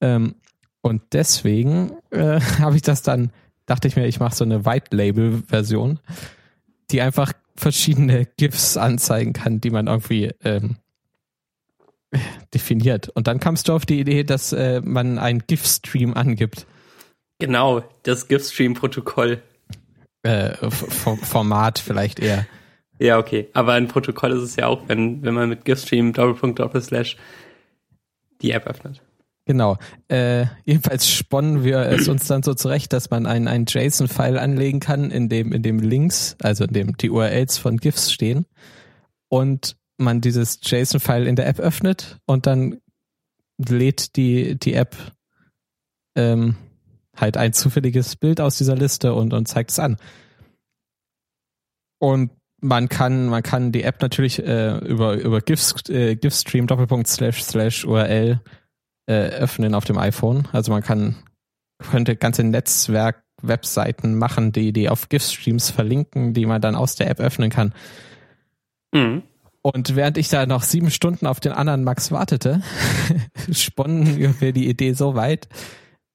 Ähm, 0.01 0.35
und 0.81 1.03
deswegen 1.13 1.93
äh, 2.11 2.41
habe 2.59 2.77
ich 2.77 2.83
das 2.83 3.03
dann, 3.03 3.31
dachte 3.67 3.87
ich 3.87 3.97
mir, 3.97 4.07
ich 4.07 4.19
mache 4.19 4.35
so 4.35 4.45
eine 4.45 4.65
White 4.65 4.97
Label 4.97 5.43
Version, 5.47 6.01
die 6.91 7.01
einfach 7.01 7.33
verschiedene 7.57 8.27
GIFs 8.37 8.77
anzeigen 8.77 9.33
kann, 9.33 9.61
die 9.61 9.71
man 9.71 9.87
irgendwie 9.87 10.33
ähm, 10.45 10.77
definiert. 12.53 13.09
Und 13.11 13.27
dann 13.27 13.41
kamst 13.41 13.69
du 13.69 13.73
auf 13.73 13.87
die 13.87 14.01
Idee, 14.01 14.25
dass 14.25 14.53
äh, 14.53 14.81
man 14.83 15.19
einen 15.19 15.45
GIF-Stream 15.47 16.15
angibt. 16.15 16.67
Genau, 17.39 17.83
das 18.03 18.29
GIF-Stream-Protokoll. 18.29 19.43
Äh, 20.23 20.71
Format 20.71 21.79
vielleicht 21.79 22.21
eher. 22.21 22.47
Ja, 22.99 23.19
okay. 23.19 23.49
Aber 23.53 23.73
ein 23.75 23.89
Protokoll 23.89 24.33
ist 24.33 24.43
es 24.43 24.57
ja 24.57 24.67
auch, 24.67 24.83
wenn, 24.89 25.23
wenn 25.23 25.35
man 25.35 25.49
mit 25.49 25.65
GIF-Stream 25.65 26.13
Doppelpunkt 26.13 26.59
Doppelslash 26.59 27.17
die 28.41 28.53
App 28.53 28.67
öffnet. 28.67 29.03
Genau. 29.47 29.77
Äh, 30.09 30.47
jedenfalls 30.65 31.09
sponnen 31.09 31.65
wir 31.65 31.81
es 31.81 32.09
uns 32.09 32.27
dann 32.27 32.43
so 32.43 32.55
zurecht, 32.55 32.93
dass 32.95 33.11
man 33.11 33.27
einen, 33.27 33.47
einen 33.47 33.67
JSON-File 33.69 34.39
anlegen 34.39 34.81
kann, 34.81 35.11
in 35.11 35.29
dem, 35.29 35.53
in 35.53 35.63
dem 35.63 35.81
Links, 35.81 36.37
also 36.41 36.65
in 36.65 36.73
dem 36.73 36.97
die 36.97 37.11
URLs 37.11 37.59
von 37.59 37.77
GIFs 37.77 38.11
stehen. 38.11 38.47
Und 39.29 39.77
man 39.99 40.21
dieses 40.21 40.61
JSON-File 40.63 41.27
in 41.27 41.37
der 41.37 41.47
App 41.47 41.61
öffnet 41.61 42.19
und 42.27 42.47
dann 42.47 42.81
lädt 43.59 44.17
die, 44.17 44.59
die 44.59 44.75
App 44.75 44.97
ähm, 46.17 46.57
halt 47.17 47.37
ein 47.37 47.53
zufälliges 47.53 48.17
Bild 48.17 48.41
aus 48.41 48.57
dieser 48.57 48.77
Liste 48.77 49.15
und, 49.15 49.35
und 49.35 49.47
zeigt 49.47 49.71
es 49.71 49.79
an. 49.79 49.99
Und 51.99 52.31
man 52.61 52.89
kann, 52.89 53.27
man 53.27 53.43
kann 53.43 53.73
die 53.73 53.83
App 53.83 54.01
natürlich 54.01 54.43
äh, 54.43 54.79
über, 54.79 55.15
über 55.15 55.41
GIF, 55.43 55.75
äh, 55.91 56.17
GIFstream 56.17 56.67
Doppelpunkt 56.67 57.09
slash 57.09 57.43
slash 57.43 57.85
URL 57.85 58.41
äh, 59.07 59.29
öffnen 59.29 59.75
auf 59.75 59.85
dem 59.85 59.99
iPhone. 59.99 60.49
Also 60.53 60.73
man 60.73 60.83
kann 60.83 61.17
könnte 61.79 62.17
ganze 62.17 62.45
Netzwerk-Webseiten 62.45 64.17
machen, 64.17 64.53
die, 64.53 64.73
die 64.73 64.89
auf 64.89 65.09
GIF-Streams 65.09 65.71
verlinken, 65.71 66.35
die 66.35 66.47
man 66.47 66.61
dann 66.61 66.77
aus 66.77 66.97
der 66.97 67.11
App 67.11 67.21
öffnen 67.21 67.51
kann. 67.51 67.75
Mhm. 68.93 69.23
Und 69.63 69.97
während 69.97 70.19
ich 70.19 70.29
da 70.29 70.45
noch 70.47 70.63
sieben 70.63 70.91
Stunden 70.91 71.27
auf 71.27 71.41
den 71.41 71.53
anderen 71.53 71.85
Max 71.85 72.13
wartete, 72.13 72.63
sponnen 73.51 74.41
wir 74.41 74.53
die 74.53 74.69
Idee 74.69 74.93
so 74.93 75.15
weit, 75.15 75.49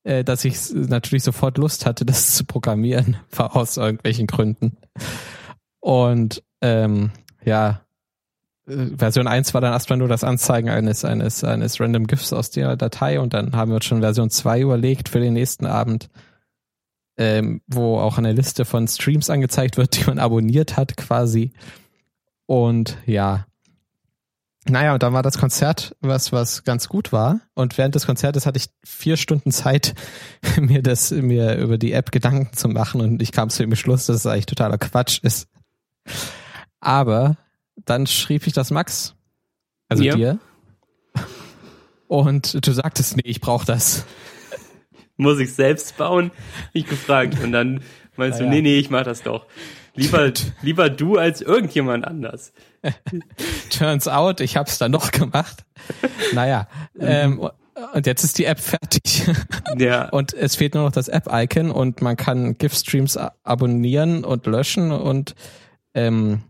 äh, 0.03 0.23
dass 0.23 0.45
ich 0.45 0.55
natürlich 0.71 1.23
sofort 1.23 1.57
Lust 1.57 1.85
hatte, 1.85 2.05
das 2.05 2.35
zu 2.35 2.45
programmieren, 2.45 3.17
aus 3.37 3.77
irgendwelchen 3.77 4.27
Gründen. 4.27 4.77
Und 5.79 6.43
ähm, 6.61 7.11
ja, 7.43 7.81
Version 8.69 9.27
1 9.27 9.53
war 9.53 9.61
dann 9.61 9.73
erstmal 9.73 9.97
nur 9.97 10.07
das 10.07 10.23
Anzeigen 10.23 10.69
eines, 10.69 11.03
eines, 11.03 11.43
eines 11.43 11.79
random 11.79 12.05
GIFs 12.05 12.33
aus 12.33 12.51
der 12.51 12.75
Datei 12.77 13.19
und 13.19 13.33
dann 13.33 13.55
haben 13.55 13.71
wir 13.71 13.75
uns 13.75 13.85
schon 13.85 14.01
Version 14.01 14.29
2 14.29 14.61
überlegt 14.61 15.09
für 15.09 15.19
den 15.19 15.33
nächsten 15.33 15.65
Abend, 15.65 16.09
ähm, 17.17 17.61
wo 17.67 17.97
auch 17.97 18.17
eine 18.17 18.31
Liste 18.31 18.65
von 18.65 18.87
Streams 18.87 19.29
angezeigt 19.29 19.77
wird, 19.77 19.97
die 19.99 20.05
man 20.05 20.19
abonniert 20.19 20.77
hat 20.77 20.97
quasi. 20.97 21.51
Und 22.45 22.97
ja. 23.05 23.45
Naja, 24.67 24.93
und 24.93 25.01
dann 25.01 25.13
war 25.13 25.23
das 25.23 25.37
Konzert, 25.37 25.95
was, 25.99 26.31
was 26.31 26.63
ganz 26.63 26.89
gut 26.89 27.11
war. 27.11 27.39
Und 27.55 27.77
während 27.77 27.95
des 27.95 28.05
Konzertes 28.05 28.45
hatte 28.45 28.57
ich 28.57 28.69
vier 28.83 29.17
Stunden 29.17 29.51
Zeit, 29.51 29.95
mir 30.59 30.83
das, 30.83 31.11
mir 31.11 31.57
über 31.57 31.77
die 31.77 31.93
App 31.93 32.11
Gedanken 32.11 32.55
zu 32.55 32.67
machen. 32.69 33.01
Und 33.01 33.21
ich 33.21 33.31
kam 33.31 33.49
zu 33.49 33.63
dem 33.63 33.69
Beschluss, 33.69 34.05
dass 34.05 34.17
es 34.17 34.25
eigentlich 34.27 34.45
totaler 34.45 34.77
Quatsch 34.77 35.19
ist. 35.23 35.47
Aber 36.79 37.37
dann 37.85 38.07
schrieb 38.07 38.47
ich 38.47 38.53
das 38.53 38.71
Max, 38.71 39.15
also 39.87 40.03
ja. 40.03 40.15
dir. 40.15 40.39
Und 42.07 42.65
du 42.65 42.71
sagtest, 42.71 43.17
nee, 43.17 43.23
ich 43.25 43.41
brauche 43.41 43.65
das. 43.65 44.05
Muss 45.17 45.39
ich 45.39 45.53
selbst 45.53 45.97
bauen? 45.97 46.31
Ich 46.73 46.85
gefragt. 46.85 47.39
Und 47.43 47.51
dann 47.51 47.83
meinst 48.15 48.39
naja. 48.39 48.49
du, 48.49 48.55
nee, 48.55 48.61
nee, 48.61 48.79
ich 48.79 48.89
mach 48.89 49.03
das 49.03 49.21
doch. 49.21 49.45
Lieber, 49.95 50.31
lieber 50.61 50.89
du 50.89 51.17
als 51.17 51.41
irgendjemand 51.41 52.05
anders. 52.05 52.53
Turns 53.69 54.07
out, 54.07 54.39
ich 54.39 54.57
hab's 54.57 54.77
dann 54.77 54.91
noch 54.91 55.11
gemacht. 55.11 55.65
Naja, 56.33 56.67
ähm, 56.99 57.49
und 57.93 58.05
jetzt 58.05 58.23
ist 58.23 58.37
die 58.37 58.45
App 58.45 58.59
fertig. 58.59 59.25
Ja. 59.77 60.09
Und 60.09 60.33
es 60.33 60.55
fehlt 60.55 60.73
nur 60.73 60.83
noch 60.85 60.91
das 60.91 61.09
App-Icon 61.09 61.69
und 61.69 62.01
man 62.01 62.17
kann 62.17 62.57
GIF-Streams 62.57 63.17
abonnieren 63.43 64.23
und 64.23 64.47
löschen 64.47 64.91
und 64.91 65.35
ähm, 65.93 66.41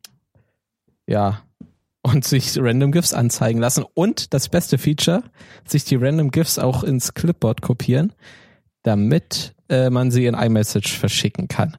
ja, 1.10 1.42
und 2.04 2.24
sich 2.24 2.58
Random 2.58 2.92
GIFs 2.92 3.14
anzeigen 3.14 3.60
lassen. 3.60 3.84
Und 3.94 4.34
das 4.34 4.48
beste 4.48 4.78
Feature, 4.78 5.24
sich 5.66 5.84
die 5.84 5.96
Random 5.96 6.30
GIFs 6.30 6.60
auch 6.60 6.84
ins 6.84 7.14
Clipboard 7.16 7.62
kopieren, 7.62 8.14
damit 8.84 9.56
äh, 9.70 9.90
man 9.90 10.12
sie 10.12 10.28
in 10.28 10.36
iMessage 10.36 10.98
verschicken 10.98 11.48
kann. 11.48 11.78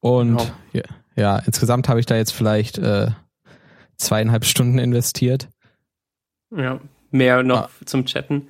Und 0.00 0.38
genau. 0.38 0.50
ja, 0.72 0.82
ja, 1.14 1.38
insgesamt 1.38 1.88
habe 1.88 2.00
ich 2.00 2.06
da 2.06 2.16
jetzt 2.16 2.32
vielleicht 2.32 2.78
äh, 2.78 3.10
zweieinhalb 3.96 4.46
Stunden 4.46 4.78
investiert. 4.78 5.48
Ja, 6.50 6.80
mehr 7.10 7.42
noch 7.42 7.64
ah. 7.64 7.70
zum 7.84 8.06
Chatten. 8.06 8.48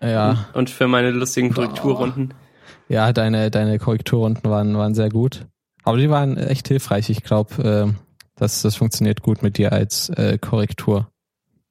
Ja. 0.00 0.48
Und 0.52 0.68
für 0.68 0.86
meine 0.86 1.10
lustigen 1.10 1.52
Korrekturrunden. 1.54 2.34
Ja, 2.88 3.12
deine, 3.12 3.50
deine 3.50 3.78
Korrekturrunden 3.78 4.50
waren, 4.50 4.76
waren 4.76 4.94
sehr 4.94 5.08
gut. 5.08 5.46
Aber 5.84 5.96
die 5.96 6.10
waren 6.10 6.36
echt 6.36 6.68
hilfreich. 6.68 7.10
Ich 7.10 7.22
glaube, 7.22 7.62
äh, 7.62 7.92
das, 8.36 8.62
das 8.62 8.76
funktioniert 8.76 9.22
gut 9.22 9.42
mit 9.42 9.58
dir 9.58 9.72
als 9.72 10.08
äh, 10.10 10.38
Korrektur. 10.38 11.10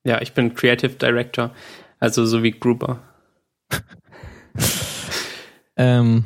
Ja, 0.04 0.22
ich 0.22 0.34
bin 0.34 0.56
Creative 0.56 0.94
Director, 0.94 1.54
also 2.00 2.26
so 2.26 2.44
wie 2.44 2.52
Grouper. 2.52 3.02
ähm, 5.78 6.26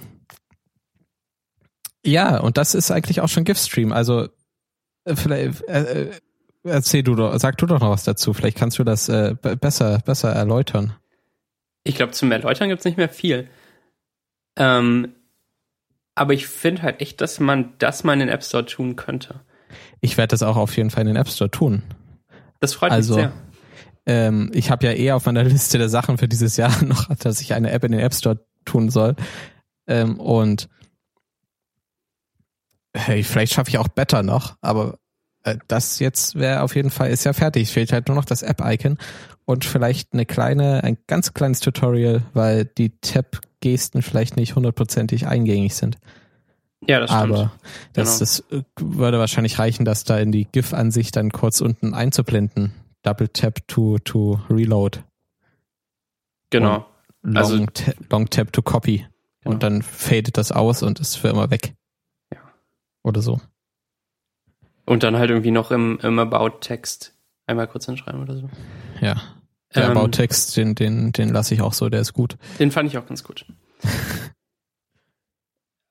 ja, 2.06 2.40
und 2.40 2.58
das 2.58 2.76
ist 2.76 2.92
eigentlich 2.92 3.22
auch 3.22 3.30
schon 3.30 3.44
GIF-Stream. 3.44 3.92
Also 3.92 4.28
äh, 5.06 5.16
vielleicht 5.16 5.62
äh, 5.64 6.04
äh, 6.04 6.12
erzähl 6.64 7.04
du 7.04 7.16
doch, 7.16 7.38
sag 7.40 7.58
du 7.58 7.66
doch 7.66 7.80
noch 7.80 7.90
was 7.90 8.04
dazu. 8.04 8.34
Vielleicht 8.34 8.58
kannst 8.58 8.80
du 8.80 8.84
das 8.84 9.10
äh, 9.10 9.36
besser, 9.36 10.00
besser 10.00 10.32
erläutern. 10.32 10.96
Ich 11.84 11.96
glaube, 11.96 12.14
zum 12.14 12.32
Erläutern 12.32 12.70
gibt's 12.70 12.86
nicht 12.86 12.98
mehr 12.98 13.10
viel. 13.10 13.48
Ähm, 14.58 15.14
aber 16.16 16.34
ich 16.34 16.48
finde 16.48 16.82
halt 16.82 17.02
echt, 17.02 17.22
dass 17.22 17.40
man 17.40 17.74
das 17.78 18.04
mal 18.04 18.14
in 18.14 18.20
den 18.20 18.30
App 18.30 18.44
Store 18.44 18.66
tun 18.66 18.96
könnte. 18.96 19.42
Ich 20.02 20.18
werde 20.18 20.32
das 20.32 20.44
auch 20.44 20.56
auf 20.56 20.76
jeden 20.78 20.90
Fall 20.90 21.02
in 21.02 21.08
den 21.08 21.16
App 21.18 21.28
Store 21.28 21.52
tun. 21.52 21.84
Das 22.62 22.74
freut 22.74 22.92
also, 22.92 23.16
mich 23.16 23.24
sehr. 23.26 23.34
Ähm, 24.08 24.52
ich 24.54 24.72
habe 24.72 24.86
ja 24.86 24.94
eher 24.94 25.16
auf 25.16 25.26
meiner 25.26 25.44
Liste 25.44 25.78
der 25.78 25.90
Sachen 25.90 26.18
für 26.18 26.28
dieses 26.28 26.58
Jahr 26.58 26.84
noch, 26.84 27.14
dass 27.16 27.42
ich 27.42 27.54
eine 27.54 27.72
App 27.72 27.84
in 27.84 27.92
den 27.92 28.02
App 28.02 28.14
Store 28.14 28.40
tun 28.64 28.90
soll. 28.90 29.16
Ähm, 29.88 30.20
und 30.20 30.70
hey, 32.96 33.24
vielleicht 33.24 33.54
schaffe 33.54 33.70
ich 33.70 33.78
auch 33.78 33.90
Better 33.90 34.24
noch, 34.24 34.56
aber 34.62 34.98
das 35.68 36.00
jetzt 36.00 36.36
wäre 36.36 36.62
auf 36.64 36.76
jeden 36.76 36.90
Fall, 36.90 37.10
ist 37.10 37.24
ja 37.24 37.34
fertig. 37.34 37.72
Fehlt 37.72 37.92
halt 37.94 38.08
nur 38.08 38.16
noch 38.16 38.26
das 38.26 38.42
App-Icon 38.42 38.98
und 39.46 39.64
vielleicht 39.66 40.14
eine 40.14 40.26
kleine, 40.26 40.84
ein 40.84 40.98
ganz 41.08 41.34
kleines 41.34 41.60
Tutorial, 41.60 42.24
weil 42.34 42.66
die 42.66 42.98
Tab-Gesten 43.00 44.02
vielleicht 44.02 44.38
nicht 44.38 44.56
hundertprozentig 44.56 45.28
eingängig 45.28 45.76
sind. 45.76 45.98
Ja, 46.88 47.00
das 47.00 47.10
stimmt. 47.12 47.24
Aber 47.24 47.52
das, 47.94 48.08
Genau. 48.08 48.20
das 48.20 48.40
äh, 48.52 48.64
würde 48.80 49.20
wahrscheinlich 49.20 49.58
reichen, 49.60 49.86
das 49.86 50.04
da 50.04 50.18
in 50.20 50.32
die 50.32 50.46
GIF-Ansicht 50.46 51.16
dann 51.16 51.32
kurz 51.32 51.62
unten 51.62 51.94
einzublenden. 51.94 52.74
Double 53.04 53.28
Tap 53.30 53.68
to, 53.68 53.98
to 54.00 54.40
Reload. 54.50 55.04
Genau. 56.50 56.86
Long, 57.24 57.38
Also- 57.38 57.66
ta 57.68 57.92
long 58.10 58.30
Tap 58.30 58.52
to 58.54 58.62
Copy. 58.62 59.06
Genau. 59.42 59.54
Und 59.54 59.64
dann 59.64 59.82
fadet 59.82 60.38
das 60.38 60.52
aus 60.52 60.84
und 60.84 61.00
ist 61.00 61.16
für 61.18 61.28
immer 61.30 61.50
weg. 61.52 61.74
Ja. 62.32 62.40
Oder 63.04 63.22
so. 63.22 63.40
Und 64.86 65.04
dann 65.04 65.18
halt 65.18 65.30
irgendwie 65.32 65.52
noch 65.52 65.72
im, 65.72 66.00
im 66.04 66.20
About-Text 66.20 67.14
einmal 67.48 67.68
kurz 67.68 67.86
hinschreiben 67.86 68.22
oder 68.22 68.38
so. 68.38 68.50
Ja. 69.02 69.16
Der 69.74 69.86
Ähm, 69.86 69.92
About-Text, 69.98 70.56
den, 70.58 70.76
den, 70.76 71.12
den 71.12 71.30
lasse 71.30 71.54
ich 71.54 71.62
auch 71.62 71.74
so, 71.74 71.90
der 71.90 72.02
ist 72.02 72.14
gut. 72.14 72.38
Den 72.60 72.72
fand 72.72 72.90
ich 72.90 72.98
auch 72.98 73.06
ganz 73.08 73.24
gut. 73.24 73.46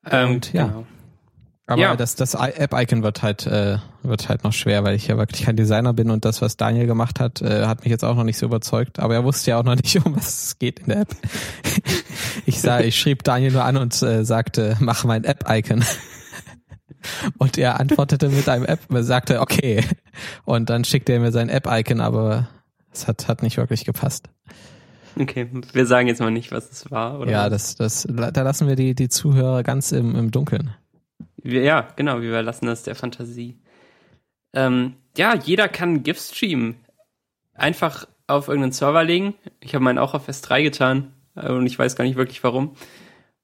ähm, 0.09 0.35
Und 0.35 0.53
ja. 0.53 0.67
Genau. 0.67 0.85
Aber 1.67 1.81
Ja. 1.81 1.95
das, 1.95 2.15
das 2.15 2.35
App-Icon 2.35 3.01
wird 3.01 3.23
halt, 3.23 3.47
äh, 3.47 3.79
wird 4.03 4.29
halt 4.29 4.43
noch 4.43 4.53
schwer, 4.53 4.83
weil 4.83 4.95
ich 4.95 5.07
ja 5.07 5.17
wirklich 5.17 5.43
kein 5.45 5.55
Designer 5.55 5.93
bin 5.93 6.11
und 6.11 6.23
das, 6.23 6.41
was 6.43 6.57
Daniel 6.57 6.85
gemacht 6.85 7.19
hat, 7.19 7.41
äh, 7.41 7.65
hat 7.65 7.79
mich 7.83 7.89
jetzt 7.89 8.05
auch 8.05 8.15
noch 8.15 8.23
nicht 8.23 8.37
so 8.37 8.45
überzeugt. 8.45 8.99
Aber 8.99 9.15
er 9.15 9.23
wusste 9.23 9.49
ja 9.51 9.59
auch 9.59 9.63
noch 9.63 9.75
nicht, 9.83 9.95
um 10.05 10.15
was 10.15 10.43
es 10.45 10.59
geht 10.59 10.79
in 10.81 10.87
der 10.89 11.01
App. 11.01 11.15
ich 12.45 12.61
sah, 12.61 12.81
ich 12.81 12.99
schrieb 12.99 13.23
Daniel 13.23 13.51
nur 13.53 13.63
an 13.65 13.77
und 13.77 13.99
äh, 14.03 14.23
sagte, 14.23 14.77
mach 14.79 15.05
mein 15.05 15.23
App-Icon. 15.23 15.83
Und 17.37 17.57
er 17.57 17.79
antwortete 17.79 18.29
mit 18.29 18.47
einem 18.49 18.65
App, 18.65 18.79
sagte, 18.89 19.41
okay. 19.41 19.83
Und 20.45 20.69
dann 20.69 20.83
schickte 20.83 21.13
er 21.13 21.19
mir 21.19 21.31
sein 21.31 21.49
App-Icon, 21.49 22.01
aber 22.01 22.47
es 22.91 23.07
hat, 23.07 23.27
hat 23.27 23.43
nicht 23.43 23.57
wirklich 23.57 23.85
gepasst. 23.85 24.29
Okay, 25.19 25.47
wir 25.71 25.85
sagen 25.85 26.07
jetzt 26.07 26.19
mal 26.19 26.31
nicht, 26.31 26.51
was 26.51 26.69
es 26.71 26.91
war. 26.91 27.19
Oder 27.19 27.31
Ja, 27.31 27.49
das, 27.49 27.75
das, 27.75 28.05
da 28.09 28.41
lassen 28.41 28.67
wir 28.67 28.75
die, 28.75 28.95
die 28.95 29.09
Zuhörer 29.09 29.63
ganz 29.63 29.91
im, 29.91 30.15
im 30.15 30.31
Dunkeln. 30.31 30.71
Ja, 31.43 31.87
genau, 31.95 32.21
wir 32.21 32.29
überlassen 32.29 32.65
das 32.65 32.83
der 32.83 32.95
Fantasie. 32.95 33.59
Ähm, 34.53 34.95
ja, 35.17 35.35
jeder 35.35 35.69
kann 35.69 36.03
GIF 36.03 36.19
streamen. 36.19 36.75
Einfach 37.53 38.07
auf 38.27 38.47
irgendeinen 38.47 38.73
Server 38.73 39.03
legen. 39.03 39.35
Ich 39.59 39.75
habe 39.75 39.83
meinen 39.83 39.99
auch 39.99 40.13
auf 40.13 40.27
S3 40.27 40.63
getan 40.63 41.13
äh, 41.35 41.51
und 41.51 41.65
ich 41.65 41.77
weiß 41.77 41.95
gar 41.95 42.03
nicht 42.03 42.17
wirklich 42.17 42.43
warum. 42.43 42.75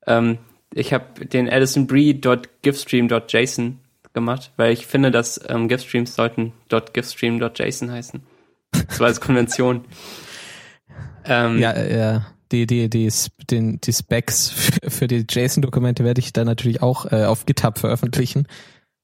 Ähm, 0.07 0.39
ich 0.73 0.93
habe 0.93 1.25
den 1.25 1.49
addisonbree.gifstream.json 1.49 3.79
gemacht, 4.13 4.51
weil 4.57 4.73
ich 4.73 4.85
finde, 4.87 5.11
dass 5.11 5.39
ähm, 5.47 5.67
GIF-Streams 5.69 6.15
sollten 6.15 6.51
.gifstream.json 6.93 7.91
heißen. 7.91 8.21
Das 8.87 8.99
war 8.99 9.07
als 9.07 9.21
Konvention. 9.21 9.85
ähm, 11.25 11.59
Ja, 11.59 11.71
äh, 11.71 12.19
die, 12.51 12.67
die, 12.67 12.89
die, 12.89 13.05
S- 13.05 13.31
den, 13.49 13.79
die 13.81 13.93
Specs 13.93 14.49
für, 14.49 14.89
für 14.91 15.07
die 15.07 15.25
JSON-Dokumente 15.29 16.03
werde 16.03 16.19
ich 16.19 16.33
dann 16.33 16.47
natürlich 16.47 16.81
auch 16.81 17.09
äh, 17.11 17.23
auf 17.25 17.45
GitHub 17.45 17.77
veröffentlichen. 17.79 18.47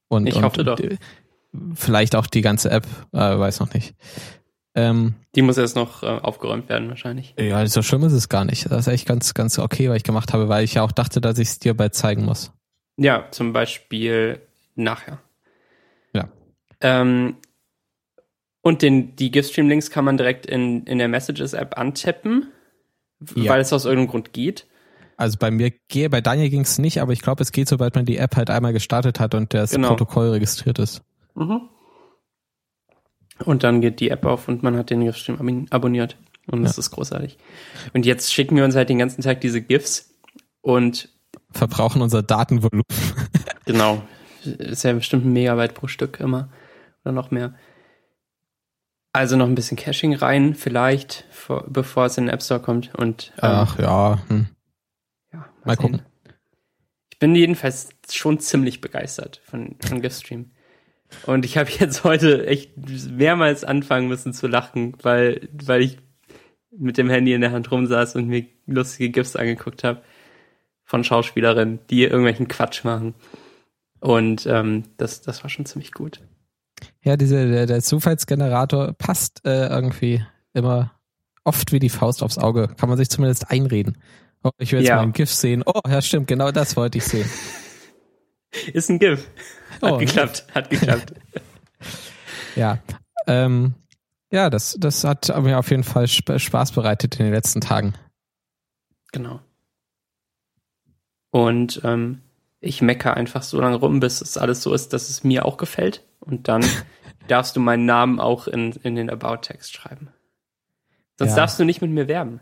Und, 0.08 0.26
Ich 0.26 0.34
und, 0.36 0.44
hoffe 0.44 0.64
doch. 0.64 0.78
äh, 0.78 0.96
Vielleicht 1.74 2.14
auch 2.14 2.26
die 2.26 2.42
ganze 2.42 2.70
App, 2.70 2.86
äh, 3.12 3.18
weiß 3.38 3.60
noch 3.60 3.72
nicht. 3.72 3.94
Ähm, 4.80 5.14
Die 5.34 5.42
muss 5.42 5.58
erst 5.58 5.74
noch 5.74 6.02
äh, 6.04 6.06
aufgeräumt 6.06 6.68
werden, 6.68 6.88
wahrscheinlich. 6.88 7.34
ja, 7.38 7.66
so 7.66 7.82
schlimm 7.82 8.04
ist 8.04 8.12
es 8.12 8.28
gar 8.28 8.44
nicht. 8.44 8.70
Das 8.70 8.86
ist 8.86 8.92
echt 8.92 9.08
ganz, 9.08 9.34
ganz 9.34 9.58
okay, 9.58 9.88
was 9.88 9.96
ich 9.96 10.04
gemacht 10.04 10.32
habe, 10.32 10.48
weil 10.48 10.62
ich 10.62 10.74
ja 10.74 10.82
auch 10.82 10.92
dachte, 10.92 11.20
dass 11.20 11.38
ich 11.38 11.48
es 11.48 11.58
dir 11.58 11.74
bald 11.74 11.94
zeigen 11.94 12.24
muss. 12.24 12.52
Ja, 12.96 13.26
zum 13.32 13.52
Beispiel 13.52 14.40
nachher. 14.76 15.18
Ja. 16.12 16.28
Ähm, 16.80 17.36
und 18.62 18.82
den, 18.82 19.16
die 19.16 19.30
GIF-Stream-Links 19.32 19.90
kann 19.90 20.04
man 20.04 20.16
direkt 20.16 20.46
in, 20.46 20.84
in 20.84 20.98
der 20.98 21.08
Messages-App 21.08 21.76
antippen, 21.76 22.48
Ja. 23.34 23.50
weil 23.52 23.60
es 23.60 23.72
aus 23.72 23.84
irgendeinem 23.84 24.10
Grund 24.10 24.32
geht. 24.32 24.66
Also 25.16 25.38
bei 25.38 25.50
mir 25.50 25.72
gehe, 25.88 26.08
bei 26.10 26.20
Daniel 26.20 26.50
ging 26.50 26.60
es 26.60 26.78
nicht, 26.78 27.00
aber 27.00 27.12
ich 27.12 27.22
glaube, 27.22 27.42
es 27.42 27.50
geht, 27.50 27.68
sobald 27.68 27.96
man 27.96 28.04
die 28.04 28.18
App 28.18 28.36
halt 28.36 28.50
einmal 28.50 28.72
gestartet 28.72 29.18
hat 29.18 29.34
und 29.34 29.52
das 29.54 29.72
Genau. 29.72 29.88
Protokoll 29.88 30.30
registriert 30.30 30.78
ist. 30.78 31.02
Und 33.44 33.62
dann 33.62 33.80
geht 33.80 34.00
die 34.00 34.10
App 34.10 34.24
auf 34.24 34.48
und 34.48 34.62
man 34.62 34.76
hat 34.76 34.90
den 34.90 35.00
GIF-Stream 35.04 35.36
abon- 35.38 35.66
abonniert. 35.70 36.16
Und 36.50 36.62
das 36.62 36.76
Ja. 36.76 36.80
ist 36.80 36.90
großartig. 36.90 37.36
Und 37.92 38.06
jetzt 38.06 38.32
schicken 38.32 38.56
wir 38.56 38.64
uns 38.64 38.74
halt 38.74 38.88
den 38.88 38.98
ganzen 38.98 39.22
Tag 39.22 39.40
diese 39.40 39.60
GIFs 39.60 40.14
und 40.60 41.08
Verbrauchen 41.50 42.02
unser 42.02 42.22
Datenvolumen. 42.22 42.84
genau, 43.64 44.02
ist 44.44 44.82
ja 44.84 44.92
bestimmt 44.92 45.24
ein 45.24 45.32
Megabyte 45.32 45.74
pro 45.74 45.86
Stück 45.86 46.20
immer 46.20 46.48
oder 47.04 47.12
noch 47.12 47.30
mehr. 47.30 47.54
Also 49.12 49.36
noch 49.36 49.46
ein 49.46 49.54
bisschen 49.54 49.76
Caching 49.78 50.14
rein, 50.14 50.54
vielleicht, 50.54 51.24
vor, 51.30 51.64
bevor 51.68 52.06
es 52.06 52.18
in 52.18 52.24
den 52.26 52.34
App 52.34 52.42
Store 52.42 52.60
kommt. 52.60 52.94
Und 52.94 53.32
ähm, 53.36 53.48
Ach 53.50 53.78
ja, 53.78 54.18
hm. 54.28 54.48
Ja, 55.32 55.46
Mal 55.64 55.76
sehen. 55.76 55.82
gucken. 55.82 56.02
Ich 57.10 57.18
bin 57.18 57.34
jedenfalls 57.34 57.88
schon 58.10 58.38
ziemlich 58.40 58.80
begeistert 58.80 59.40
von, 59.44 59.76
von 59.84 60.00
GIF-Stream. 60.02 60.50
Und 61.26 61.44
ich 61.44 61.56
habe 61.56 61.70
jetzt 61.70 62.04
heute 62.04 62.46
echt 62.46 62.72
mehrmals 63.10 63.64
anfangen 63.64 64.08
müssen 64.08 64.32
zu 64.32 64.46
lachen, 64.46 64.94
weil, 65.02 65.48
weil 65.52 65.82
ich 65.82 65.98
mit 66.70 66.98
dem 66.98 67.10
Handy 67.10 67.32
in 67.32 67.40
der 67.40 67.52
Hand 67.52 67.70
rumsaß 67.70 68.14
und 68.16 68.28
mir 68.28 68.46
lustige 68.66 69.10
GIFs 69.10 69.36
angeguckt 69.36 69.84
habe 69.84 70.02
von 70.84 71.04
Schauspielerinnen, 71.04 71.80
die 71.90 72.04
irgendwelchen 72.04 72.48
Quatsch 72.48 72.84
machen. 72.84 73.14
Und 74.00 74.46
ähm, 74.46 74.84
das, 74.96 75.22
das 75.22 75.42
war 75.42 75.50
schon 75.50 75.66
ziemlich 75.66 75.92
gut. 75.92 76.20
Ja, 77.02 77.16
diese, 77.16 77.48
der, 77.50 77.66
der 77.66 77.82
Zufallsgenerator 77.82 78.92
passt 78.92 79.44
äh, 79.44 79.66
irgendwie 79.68 80.24
immer 80.52 80.92
oft 81.44 81.72
wie 81.72 81.78
die 81.80 81.88
Faust 81.88 82.22
aufs 82.22 82.38
Auge. 82.38 82.68
Kann 82.76 82.88
man 82.88 82.98
sich 82.98 83.10
zumindest 83.10 83.50
einreden. 83.50 83.98
Oh, 84.44 84.50
ich 84.58 84.70
will 84.72 84.80
jetzt 84.80 84.88
Ja. 84.88 84.96
mal 84.96 85.02
ein 85.02 85.12
GIF 85.12 85.30
sehen. 85.32 85.62
Oh, 85.66 85.80
ja, 85.88 86.00
stimmt, 86.00 86.28
genau 86.28 86.52
das 86.52 86.76
wollte 86.76 86.98
ich 86.98 87.04
sehen. 87.04 87.28
Ist 88.72 88.88
ein 88.90 88.98
GIF. 88.98 89.28
Hat 89.82 89.92
Oh, 89.92 89.98
geklappt, 89.98 90.44
hat 90.54 90.70
geklappt. 90.70 91.12
Ja. 92.56 92.78
Ähm, 93.28 93.74
ja, 94.32 94.50
das, 94.50 94.76
das 94.80 95.04
hat 95.04 95.28
mir 95.42 95.58
auf 95.60 95.70
jeden 95.70 95.84
Fall 95.84 96.04
Sp 96.10 96.38
Spaß 96.40 96.72
bereitet 96.72 97.16
in 97.20 97.26
den 97.26 97.34
letzten 97.34 97.60
Tagen. 97.60 97.94
Genau. 99.12 99.38
Und 101.30 101.80
ähm, 101.84 102.20
ich 102.60 102.82
mecker 102.82 103.14
einfach 103.14 103.42
so 103.44 103.60
lange 103.60 103.76
rum, 103.76 104.00
bis 104.00 104.20
es 104.20 104.36
alles 104.36 104.62
so 104.62 104.74
ist, 104.74 104.92
dass 104.92 105.08
es 105.08 105.22
mir 105.22 105.44
auch 105.44 105.56
gefällt. 105.56 106.04
Und 106.20 106.48
dann 106.48 106.64
darfst 107.28 107.54
du 107.54 107.60
meinen 107.60 107.86
Namen 107.86 108.18
auch 108.18 108.48
in, 108.48 108.72
in 108.82 108.96
den 108.96 109.08
About-Text 109.10 109.72
schreiben. 109.72 110.08
Sonst 111.18 111.30
Ja. 111.32 111.36
darfst 111.36 111.60
du 111.60 111.64
nicht 111.64 111.80
mit 111.80 111.90
mir 111.90 112.08
werben. 112.08 112.40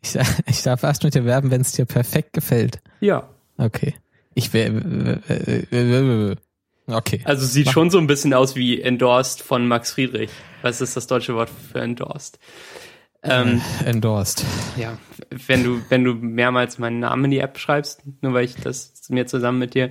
Ich, 0.00 0.16
ich 0.46 0.62
darf 0.62 0.82
erst 0.82 1.04
mit 1.04 1.14
dir 1.14 1.24
werben, 1.26 1.50
wenn 1.50 1.60
es 1.60 1.72
dir 1.72 1.84
perfekt 1.84 2.32
gefällt. 2.32 2.80
Ja. 3.00 3.28
Okay. 3.58 3.94
Ich 4.38 4.52
will. 4.52 6.36
Okay. 6.86 7.20
Also 7.24 7.44
sieht 7.46 7.66
Mach- 7.66 7.72
schon 7.72 7.90
so 7.90 7.98
ein 7.98 8.06
bisschen 8.06 8.32
aus 8.32 8.54
wie 8.54 8.80
endorsed 8.80 9.42
von 9.42 9.66
Max 9.66 9.92
Friedrich. 9.92 10.30
Was 10.62 10.80
ist 10.80 10.96
das 10.96 11.06
deutsche 11.08 11.34
Wort 11.34 11.50
für 11.50 11.80
endorsed? 11.80 12.38
Ähm, 13.22 13.60
Endorsed. 13.84 14.44
ja, 14.76 14.96
wenn 15.48 15.64
du, 15.64 15.80
wenn 15.88 16.04
du 16.04 16.14
mehrmals 16.14 16.78
meinen 16.78 17.00
Namen 17.00 17.24
in 17.24 17.30
die 17.32 17.38
App 17.40 17.58
schreibst, 17.58 18.02
nur 18.20 18.34
weil 18.34 18.44
ich 18.44 18.54
das 18.54 18.92
mir 19.08 19.26
zusammen 19.26 19.58
mit 19.58 19.74
dir 19.74 19.90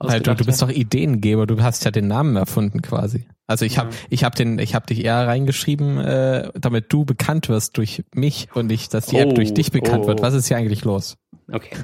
Halt, 0.00 0.28
du, 0.28 0.34
bist 0.44 0.62
habe. 0.62 0.72
doch 0.72 0.78
Ideengeber, 0.78 1.46
du 1.48 1.60
hast 1.60 1.84
ja 1.84 1.90
den 1.90 2.06
Namen 2.06 2.36
erfunden 2.36 2.82
quasi. 2.82 3.26
Also 3.48 3.64
ich 3.64 3.78
habe 3.78 3.90
Ja. 3.90 3.96
ich 4.10 4.22
hab 4.22 4.36
den 4.36 4.60
ich 4.60 4.76
habe 4.76 4.86
dich 4.86 5.02
eher 5.04 5.26
reingeschrieben, 5.26 5.98
äh, 5.98 6.52
damit 6.54 6.92
du 6.92 7.04
bekannt 7.04 7.48
wirst 7.48 7.76
durch 7.78 8.04
mich 8.14 8.46
und 8.54 8.66
nicht, 8.66 8.94
dass 8.94 9.06
die 9.06 9.16
App 9.16 9.30
Oh, 9.30 9.34
durch 9.34 9.54
dich 9.54 9.72
bekannt 9.72 10.04
oh. 10.04 10.08
wird. 10.08 10.22
Was 10.22 10.34
ist 10.34 10.46
hier 10.46 10.56
eigentlich 10.56 10.84
los? 10.84 11.16
Okay. 11.50 11.74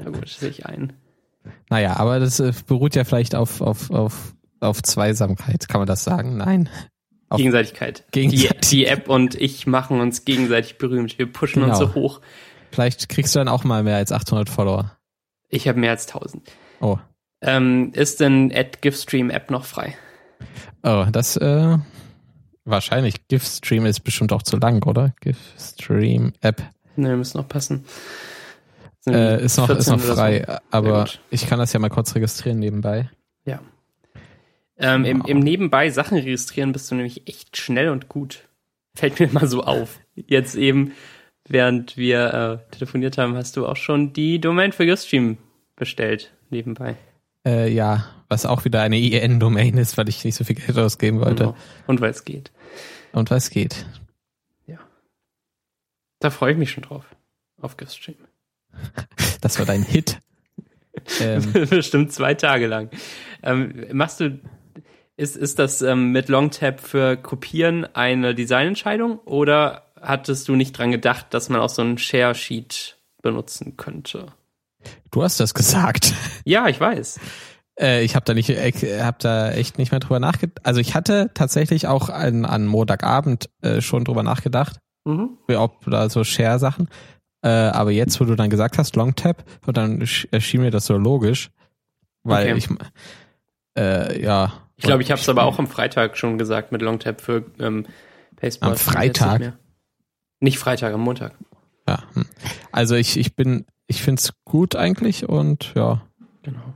Na 0.00 0.10
gut, 0.10 0.26
sehe 0.28 0.48
ich 0.48 0.66
ein. 0.66 0.94
Naja, 1.70 1.96
aber 1.96 2.20
das 2.20 2.40
äh, 2.40 2.52
beruht 2.66 2.94
ja 2.94 3.04
vielleicht 3.04 3.34
auf 3.34 3.60
auf 3.60 3.90
auf 3.90 4.34
auf 4.60 4.82
Zweisamkeit, 4.82 5.68
kann 5.68 5.80
man 5.80 5.86
das 5.86 6.04
sagen? 6.04 6.36
Nein. 6.36 6.68
Auf- 7.28 7.38
Gegenseitigkeit. 7.38 8.04
Gegenseitig- 8.10 8.60
Die, 8.70 8.76
die 8.76 8.86
App 8.86 9.08
und 9.08 9.34
ich 9.34 9.66
machen 9.66 10.00
uns 10.00 10.24
gegenseitig 10.24 10.78
berühmt. 10.78 11.18
Wir 11.18 11.30
pushen 11.32 11.62
uns 11.62 11.78
Genau. 11.78 11.90
so 11.90 11.94
hoch. 11.94 12.20
Vielleicht 12.72 13.08
kriegst 13.08 13.34
du 13.34 13.38
dann 13.38 13.48
auch 13.48 13.64
mal 13.64 13.82
mehr 13.82 13.96
als 13.96 14.12
800 14.12 14.48
Follower. 14.48 14.92
Ich 15.48 15.68
habe 15.68 15.78
mehr 15.78 15.90
als 15.90 16.06
1000. 16.06 16.50
Oh. 16.80 16.98
Ähm, 17.40 17.92
ist 17.94 18.20
denn 18.20 18.52
AdGiftStream 18.52 19.30
App 19.30 19.50
noch 19.50 19.64
frei? 19.64 19.96
Oh, 20.82 21.04
das 21.12 21.36
äh, 21.36 21.78
wahrscheinlich 22.64 23.28
GIF-Stream 23.28 23.86
ist 23.86 24.00
bestimmt 24.00 24.32
auch 24.32 24.42
zu 24.42 24.56
lang, 24.56 24.82
oder? 24.86 25.14
GIF-Stream-App 25.20 26.62
Ne, 26.96 27.16
muss 27.16 27.34
noch 27.34 27.46
passen. 27.48 27.84
Äh, 29.06 29.44
ist 29.44 29.56
noch, 29.56 29.70
ist 29.70 29.88
14 29.88 29.92
noch 29.92 29.98
oder 30.00 30.08
so. 30.08 30.14
frei, 30.14 30.58
aber 30.70 31.08
ich 31.30 31.46
kann 31.46 31.58
das 31.58 31.72
ja 31.72 31.80
mal 31.80 31.88
kurz 31.88 32.14
registrieren 32.14 32.58
nebenbei. 32.58 33.10
Ja. 33.44 33.60
Ähm, 34.76 35.04
im, 35.04 35.22
Im 35.22 35.38
Nebenbei 35.40 35.90
Sachen 35.90 36.18
registrieren 36.18 36.72
bist 36.72 36.90
du 36.90 36.94
nämlich 36.94 37.26
echt 37.28 37.56
schnell 37.56 37.88
und 37.88 38.08
gut. 38.08 38.48
Fällt 38.94 39.18
mir 39.18 39.28
mal 39.28 39.46
so 39.46 39.64
auf. 39.64 39.98
Jetzt 40.14 40.54
eben, 40.54 40.92
während 41.48 41.96
wir 41.96 42.62
äh, 42.70 42.74
telefoniert 42.74 43.18
haben, 43.18 43.36
hast 43.36 43.56
du 43.56 43.66
auch 43.66 43.76
schon 43.76 44.12
die 44.12 44.40
Domain 44.40 44.72
für 44.72 44.86
GiftStream 44.86 45.38
bestellt, 45.76 46.32
nebenbei. 46.50 46.96
Äh, 47.44 47.72
ja, 47.72 48.06
was 48.28 48.46
auch 48.46 48.64
wieder 48.64 48.82
eine 48.82 48.98
IN-Domain 48.98 49.78
ist, 49.78 49.96
weil 49.96 50.08
ich 50.08 50.24
nicht 50.24 50.34
so 50.34 50.44
viel 50.44 50.56
Geld 50.56 50.78
ausgeben 50.78 51.20
wollte. 51.20 51.44
Genau. 51.44 51.56
Und 51.86 52.00
weil 52.00 52.10
es 52.10 52.24
geht. 52.24 52.52
Und 53.12 53.30
weil 53.30 53.38
es 53.38 53.50
geht. 53.50 53.86
Ja. 54.66 54.78
Da 56.20 56.30
freue 56.30 56.52
ich 56.52 56.58
mich 56.58 56.70
schon 56.70 56.84
drauf. 56.84 57.04
Auf 57.60 57.76
GiftStream. 57.76 58.16
Das 59.40 59.58
war 59.58 59.66
dein 59.66 59.82
Hit. 59.82 60.18
ähm. 61.20 61.52
Bestimmt 61.70 62.12
zwei 62.12 62.34
Tage 62.34 62.66
lang. 62.66 62.90
Ähm, 63.42 63.86
machst 63.92 64.20
du, 64.20 64.40
ist, 65.16 65.36
ist 65.36 65.58
das 65.58 65.82
ähm, 65.82 66.12
mit 66.12 66.28
Longtap 66.28 66.80
für 66.80 67.16
Kopieren 67.16 67.84
eine 67.94 68.34
Designentscheidung 68.34 69.18
oder 69.20 69.90
hattest 70.00 70.48
du 70.48 70.56
nicht 70.56 70.76
dran 70.76 70.90
gedacht, 70.90 71.26
dass 71.30 71.48
man 71.48 71.60
auch 71.60 71.68
so 71.68 71.82
ein 71.82 71.98
Share-Sheet 71.98 72.96
benutzen 73.22 73.76
könnte? 73.76 74.26
Du 75.10 75.22
hast 75.22 75.40
das 75.40 75.54
gesagt. 75.54 76.14
Ja, 76.44 76.68
ich 76.68 76.80
weiß. 76.80 77.18
Äh, 77.78 78.04
ich 78.04 78.14
habe 78.14 78.24
da 78.24 78.34
nicht, 78.34 78.50
äh, 78.50 79.02
habe 79.02 79.18
da 79.20 79.50
echt 79.50 79.78
nicht 79.78 79.90
mehr 79.90 80.00
drüber 80.00 80.20
nachgedacht. 80.20 80.64
Also 80.64 80.80
ich 80.80 80.94
hatte 80.94 81.30
tatsächlich 81.34 81.86
auch 81.86 82.08
an, 82.08 82.44
an 82.44 82.66
Montagabend 82.66 83.50
äh, 83.62 83.80
schon 83.80 84.04
drüber 84.04 84.22
nachgedacht, 84.22 84.78
mhm. 85.04 85.38
ob 85.56 85.84
da 85.86 86.08
so 86.10 86.24
Share-Sachen. 86.24 86.88
Äh, 87.48 87.70
aber 87.70 87.92
jetzt, 87.92 88.20
wo 88.20 88.26
du 88.26 88.34
dann 88.34 88.50
gesagt 88.50 88.76
hast, 88.76 88.94
Longtap, 88.94 89.42
und 89.66 89.78
dann 89.78 90.06
erschien 90.30 90.60
mir 90.60 90.70
das 90.70 90.84
so 90.84 90.98
logisch, 90.98 91.50
weil 92.22 92.52
okay. 92.52 92.58
ich, 92.58 92.68
äh, 93.78 94.22
ja. 94.22 94.52
Ich 94.76 94.84
glaube, 94.84 95.02
ich 95.02 95.10
habe 95.10 95.18
es 95.18 95.28
aber 95.30 95.44
auch 95.44 95.58
am 95.58 95.66
Freitag 95.66 96.18
schon 96.18 96.36
gesagt 96.36 96.72
mit 96.72 96.82
Longtap 96.82 97.22
für 97.22 97.46
ähm, 97.58 97.86
Pasteball. 98.36 98.72
Am 98.72 98.76
Freitag? 98.76 99.40
Nicht, 99.40 99.52
nicht, 100.40 100.58
Freitag, 100.58 100.92
am 100.92 101.00
Montag. 101.00 101.32
Ja, 101.88 102.02
hm. 102.12 102.26
also 102.70 102.96
ich, 102.96 103.16
ich 103.18 103.34
bin, 103.34 103.64
ich 103.86 104.02
find's 104.02 104.34
gut 104.44 104.76
eigentlich 104.76 105.26
und 105.26 105.72
ja. 105.74 106.02
Genau. 106.42 106.74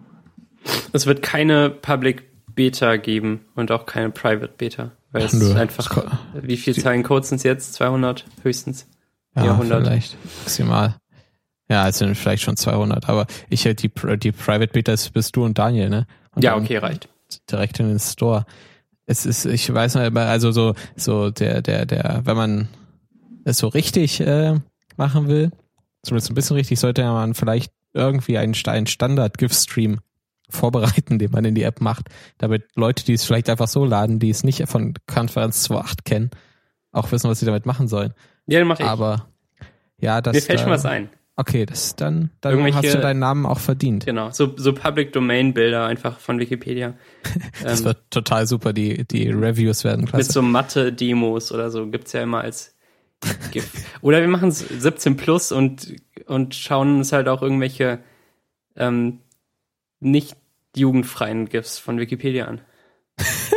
Es 0.95 1.05
wird 1.05 1.21
keine 1.21 1.69
Public 1.69 2.25
Beta 2.55 2.97
geben 2.97 3.45
und 3.57 3.71
auch 3.71 3.85
keine 3.85 4.09
Private 4.09 4.55
Beta, 4.57 4.93
weil 5.11 5.25
es 5.25 5.35
Nö, 5.35 5.53
einfach, 5.53 6.17
wie 6.33 6.57
viel 6.57 6.75
Zeilen 6.75 7.03
Codes 7.03 7.29
sind 7.29 7.37
es 7.37 7.43
jetzt? 7.43 7.75
200 7.75 8.25
höchstens? 8.43 8.87
Ja, 9.35 9.53
100. 9.53 9.83
vielleicht 9.83 10.17
maximal. 10.41 10.97
Ja, 11.69 11.89
es 11.89 11.99
sind 11.99 12.17
vielleicht 12.17 12.43
schon 12.43 12.57
200, 12.57 13.09
aber 13.09 13.27
ich 13.49 13.63
die, 13.63 13.75
die 13.75 14.33
Private 14.33 14.73
Betas 14.73 15.09
bist 15.11 15.37
du 15.37 15.45
und 15.45 15.59
Daniel, 15.59 15.89
ne? 15.89 16.07
Und 16.35 16.45
ja, 16.45 16.57
okay, 16.57 16.77
reicht. 16.77 17.09
Direkt 17.51 17.81
in 17.81 17.89
den 17.89 17.99
Store. 17.99 18.45
Es 19.07 19.25
ist, 19.25 19.47
ich 19.47 19.73
weiß 19.73 19.95
nicht, 19.95 20.17
also 20.17 20.53
so, 20.53 20.75
so 20.97 21.31
der, 21.31 21.63
der, 21.63 21.87
der, 21.87 22.21
wenn 22.25 22.37
man 22.37 22.69
es 23.45 23.59
so 23.59 23.69
richtig 23.69 24.21
äh, 24.21 24.59
machen 24.97 25.29
will, 25.29 25.51
zumindest 26.03 26.31
ein 26.31 26.35
bisschen 26.35 26.57
richtig, 26.57 26.79
sollte 26.79 27.03
man 27.05 27.35
vielleicht 27.35 27.73
irgendwie 27.95 28.39
einen, 28.39 28.55
einen 28.67 28.87
Standard-GIF-Stream 28.87 30.01
vorbereiten, 30.49 31.19
den 31.19 31.31
man 31.31 31.45
in 31.45 31.55
die 31.55 31.63
App 31.63 31.81
macht, 31.81 32.09
damit 32.39 32.65
Leute, 32.75 33.05
die 33.05 33.15
es 33.15 33.25
vielleicht 33.25 33.49
einfach 33.49 33.69
so 33.69 33.85
laden, 33.85 34.19
die 34.19 34.31
es 34.31 34.45
nicht 34.45 34.67
von 34.69 34.95
Konferenz 35.07 35.69
2.8 35.71 36.05
kennen, 36.05 36.31
auch 36.93 37.11
wissen, 37.13 37.31
was 37.31 37.41
sie 37.41 37.47
damit 37.47 37.67
machen 37.67 37.89
sollen. 37.89 38.13
Ja, 38.47 38.59
dann 38.59 38.69
mach 38.69 38.81
ich. 38.81 38.87
Aber 38.87 39.29
ja, 39.99 40.21
das. 40.21 40.35
Mir 40.35 40.43
fällt 40.43 40.61
schon 40.61 40.71
was 40.71 40.85
ein. 40.85 41.11
Okay, 41.35 41.65
das 41.65 41.97
dann, 41.97 42.31
dann 42.43 42.75
hast 42.75 42.93
du 42.93 42.99
deinen 42.99 43.21
Namen 43.21 43.47
auch 43.47 43.59
verdient. 43.59 44.05
Genau, 44.05 44.31
so, 44.31 44.53
so 44.57 44.75
Public 44.75 45.15
Domain 45.15 45.55
Bilder 45.55 45.87
einfach 45.87 46.19
von 46.19 46.39
Wikipedia. 46.39 46.95
das 47.63 47.81
ähm, 47.81 47.87
wird 47.87 48.11
total 48.11 48.47
super, 48.47 48.75
die, 48.75 49.05
die 49.07 49.31
Reviews 49.31 49.83
werden 49.83 50.05
klasse. 50.05 50.27
Mit 50.27 50.33
so 50.33 50.43
Mathe-Demos 50.43 51.51
oder 51.51 51.71
so 51.71 51.87
gibt's 51.87 52.13
ja 52.13 52.23
immer 52.23 52.43
als 52.43 52.77
GIF. 53.51 53.73
oder 54.03 54.21
wir 54.21 54.29
machen 54.29 54.51
es 54.51 54.59
17 54.59 55.17
plus 55.17 55.53
und, 55.53 55.97
und 56.27 56.55
schauen 56.55 56.99
uns 56.99 57.13
halt 57.13 57.29
auch 57.29 57.41
irgendwelche 57.41 58.01
ähm, 58.77 59.21
nicht 60.01 60.37
jugendfreien 60.77 61.49
GIFs 61.49 61.79
von 61.79 61.99
Wikipedia 61.99 62.45
an. 62.47 62.61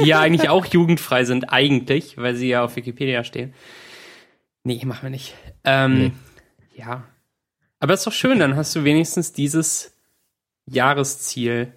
Die 0.02 0.08
ja 0.08 0.20
eigentlich 0.22 0.50
auch 0.50 0.66
jugendfrei 0.66 1.26
sind, 1.26 1.52
eigentlich, 1.52 2.18
weil 2.18 2.36
sie 2.36 2.50
ja 2.50 2.64
auf 2.64 2.76
Wikipedia 2.76 3.24
stehen. 3.24 3.54
Nee, 4.66 4.84
machen 4.84 5.04
wir 5.04 5.10
nicht. 5.12 5.36
Ähm, 5.64 5.98
nee. 5.98 6.12
Ja. 6.76 7.06
Aber 7.80 7.94
ist 7.94 8.06
doch 8.06 8.12
schön, 8.12 8.40
dann 8.40 8.56
hast 8.56 8.76
du 8.76 8.84
wenigstens 8.84 9.32
dieses 9.32 9.94
Jahresziel 10.66 11.72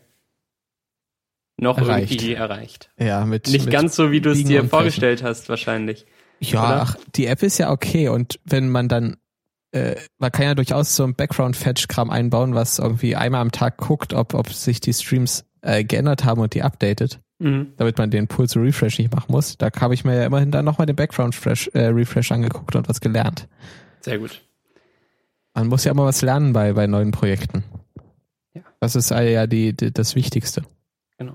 noch 1.58 1.76
erreicht. 1.78 2.12
irgendwie 2.12 2.34
erreicht. 2.34 2.90
Ja, 2.98 3.24
mit. 3.26 3.46
Nicht 3.48 3.66
mit 3.66 3.72
ganz 3.72 3.94
so, 3.94 4.10
wie 4.10 4.20
du 4.20 4.30
es 4.30 4.42
dir 4.42 4.64
vorgestellt 4.64 5.22
hast, 5.22 5.48
wahrscheinlich. 5.48 6.06
Ja, 6.40 6.80
ach, 6.82 6.96
die 7.14 7.26
App 7.26 7.42
ist 7.42 7.58
ja 7.58 7.70
okay 7.70 8.08
und 8.08 8.40
wenn 8.44 8.70
man 8.70 8.88
dann 8.88 9.16
äh, 9.72 9.96
man 10.18 10.32
kann 10.32 10.46
ja 10.46 10.54
durchaus 10.54 10.96
so 10.96 11.04
ein 11.04 11.14
Background-Fetch-Kram 11.14 12.10
einbauen, 12.10 12.54
was 12.54 12.78
irgendwie 12.78 13.16
einmal 13.16 13.42
am 13.42 13.52
Tag 13.52 13.76
guckt, 13.76 14.14
ob, 14.14 14.32
ob 14.32 14.50
sich 14.50 14.80
die 14.80 14.94
Streams 14.94 15.44
äh, 15.60 15.84
geändert 15.84 16.24
haben 16.24 16.40
und 16.40 16.54
die 16.54 16.62
updatet, 16.62 17.20
mhm. 17.38 17.72
damit 17.76 17.98
man 17.98 18.10
den 18.10 18.26
Pulse 18.26 18.60
Refresh 18.60 18.98
nicht 18.98 19.12
machen 19.12 19.32
muss. 19.32 19.56
Da 19.58 19.70
habe 19.80 19.94
ich 19.94 20.04
mir 20.04 20.16
ja 20.16 20.26
immerhin 20.26 20.50
dann 20.50 20.64
nochmal 20.64 20.86
den 20.86 20.96
Background-Refresh 20.96 21.70
äh, 21.74 21.86
Refresh 21.86 22.32
angeguckt 22.32 22.74
und 22.76 22.88
was 22.88 23.00
gelernt. 23.00 23.48
Sehr 24.00 24.18
gut. 24.18 24.42
Man 25.54 25.68
muss 25.68 25.84
ja 25.84 25.92
immer 25.92 26.04
was 26.04 26.22
lernen 26.22 26.52
bei, 26.52 26.72
bei 26.72 26.86
neuen 26.86 27.10
Projekten. 27.10 27.64
Ja. 28.54 28.62
Das 28.80 28.94
ist 28.94 29.10
ja 29.10 29.46
die, 29.46 29.76
die, 29.76 29.92
das 29.92 30.14
Wichtigste. 30.14 30.62
Genau. 31.18 31.34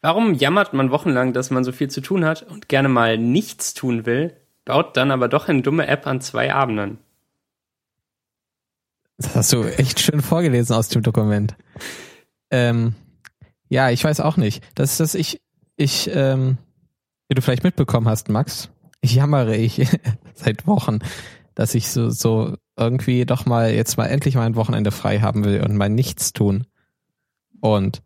Warum 0.00 0.34
jammert 0.34 0.72
man 0.72 0.90
wochenlang, 0.90 1.32
dass 1.32 1.50
man 1.50 1.64
so 1.64 1.72
viel 1.72 1.88
zu 1.88 2.00
tun 2.00 2.24
hat 2.24 2.42
und 2.42 2.68
gerne 2.68 2.88
mal 2.88 3.18
nichts 3.18 3.74
tun 3.74 4.06
will, 4.06 4.34
baut 4.64 4.96
dann 4.96 5.10
aber 5.10 5.28
doch 5.28 5.48
eine 5.48 5.62
dumme 5.62 5.86
App 5.86 6.06
an 6.06 6.20
zwei 6.20 6.54
Abenden? 6.54 6.98
Das 9.18 9.34
hast 9.34 9.52
du 9.52 9.64
echt 9.64 9.98
schön 10.00 10.22
vorgelesen 10.22 10.76
aus 10.76 10.88
dem 10.88 11.02
Dokument. 11.02 11.56
Ähm, 12.50 12.94
ja, 13.68 13.90
ich 13.90 14.02
weiß 14.02 14.20
auch 14.20 14.36
nicht. 14.36 14.62
Das 14.74 14.92
ist 14.92 15.00
das, 15.00 15.14
ich, 15.14 15.40
ich, 15.76 16.10
ähm, 16.12 16.58
wie 17.28 17.34
du 17.34 17.42
vielleicht 17.42 17.64
mitbekommen 17.64 18.08
hast, 18.08 18.28
Max, 18.28 18.70
ich 19.00 19.14
jammere 19.14 19.56
ich 19.56 19.86
seit 20.34 20.66
Wochen, 20.66 20.98
dass 21.54 21.74
ich 21.74 21.88
so, 21.88 22.10
so 22.10 22.56
irgendwie 22.76 23.26
doch 23.26 23.46
mal 23.46 23.72
jetzt 23.72 23.96
mal 23.96 24.06
endlich 24.06 24.34
mal 24.36 24.46
ein 24.46 24.56
Wochenende 24.56 24.90
frei 24.90 25.20
haben 25.20 25.44
will 25.44 25.62
und 25.62 25.76
mal 25.76 25.88
nichts 25.88 26.32
tun. 26.32 26.66
Und 27.60 28.02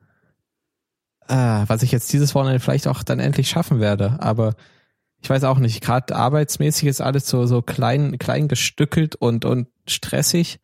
äh, 1.29 1.65
was 1.67 1.83
ich 1.83 1.93
jetzt 1.93 2.13
dieses 2.13 2.35
Wochenende 2.35 2.61
vielleicht 2.61 2.89
auch 2.89 3.03
dann 3.03 3.21
endlich 3.21 3.49
schaffen 3.49 3.81
werde, 3.81 4.17
aber 4.21 4.55
ich 5.23 5.31
weiß 5.31 5.45
auch 5.45 5.59
nicht, 5.59 5.83
gerade 5.83 6.17
arbeitsmäßig 6.17 6.89
ist 6.89 7.01
alles 7.01 7.29
so, 7.29 7.47
so 7.47 7.63
klein, 7.63 8.19
klein 8.19 8.49
gestückelt 8.49 9.15
und, 9.15 9.45
und 9.45 9.69
stressig. 9.87 10.59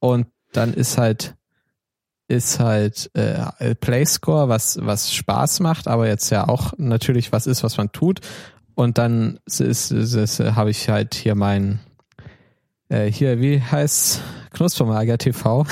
Und 0.00 0.26
dann 0.50 0.74
ist 0.74 0.98
halt 0.98 1.36
ist 2.28 2.60
halt 2.60 3.10
äh, 3.14 3.74
Playscore, 3.74 4.48
was 4.48 4.78
was 4.80 5.12
Spaß 5.12 5.60
macht, 5.60 5.88
aber 5.88 6.06
jetzt 6.06 6.30
ja 6.30 6.48
auch 6.48 6.72
natürlich 6.78 7.32
was 7.32 7.46
ist, 7.46 7.62
was 7.62 7.76
man 7.76 7.92
tut. 7.92 8.20
Und 8.74 8.96
dann 8.98 9.38
ist, 9.44 9.60
ist, 9.60 9.90
ist, 9.90 10.40
habe 10.40 10.70
ich 10.70 10.88
halt 10.88 11.14
hier 11.14 11.34
mein 11.34 11.80
äh, 12.88 13.10
hier 13.10 13.40
wie 13.40 13.60
heißt 13.60 14.22
Knuspermager 14.52 15.18
TV, 15.18 15.66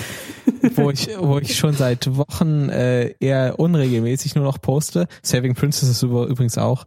wo 0.76 0.90
ich 0.90 1.08
wo 1.18 1.38
ich 1.38 1.56
schon 1.56 1.74
seit 1.74 2.16
Wochen 2.16 2.68
äh, 2.68 3.14
eher 3.20 3.58
unregelmäßig 3.58 4.34
nur 4.34 4.44
noch 4.44 4.60
poste. 4.60 5.08
Saving 5.22 5.54
Princess 5.54 5.88
ist 5.88 6.02
übrigens 6.02 6.58
auch, 6.58 6.84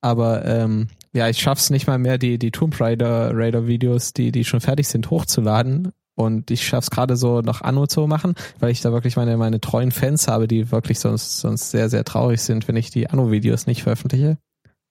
aber 0.00 0.44
ähm, 0.44 0.88
ja, 1.12 1.28
ich 1.28 1.38
schaff's 1.38 1.70
nicht 1.70 1.86
mal 1.86 1.98
mehr, 1.98 2.18
die, 2.18 2.38
die 2.38 2.52
Tomb 2.52 2.80
Raider, 2.80 3.32
Raider 3.34 3.66
Videos, 3.66 4.12
die, 4.12 4.30
die 4.30 4.44
schon 4.44 4.60
fertig 4.60 4.88
sind, 4.88 5.10
hochzuladen. 5.10 5.92
Und 6.20 6.50
ich 6.50 6.66
schaff's 6.66 6.90
gerade 6.90 7.16
so 7.16 7.40
noch 7.40 7.62
Anno 7.62 7.86
zu 7.86 8.06
machen, 8.06 8.34
weil 8.58 8.70
ich 8.70 8.82
da 8.82 8.92
wirklich 8.92 9.16
meine, 9.16 9.38
meine 9.38 9.58
treuen 9.58 9.90
Fans 9.90 10.28
habe, 10.28 10.46
die 10.48 10.70
wirklich 10.70 11.00
sonst, 11.00 11.40
sonst 11.40 11.70
sehr, 11.70 11.88
sehr 11.88 12.04
traurig 12.04 12.42
sind, 12.42 12.68
wenn 12.68 12.76
ich 12.76 12.90
die 12.90 13.08
Anno-Videos 13.08 13.66
nicht 13.66 13.84
veröffentliche. 13.84 14.36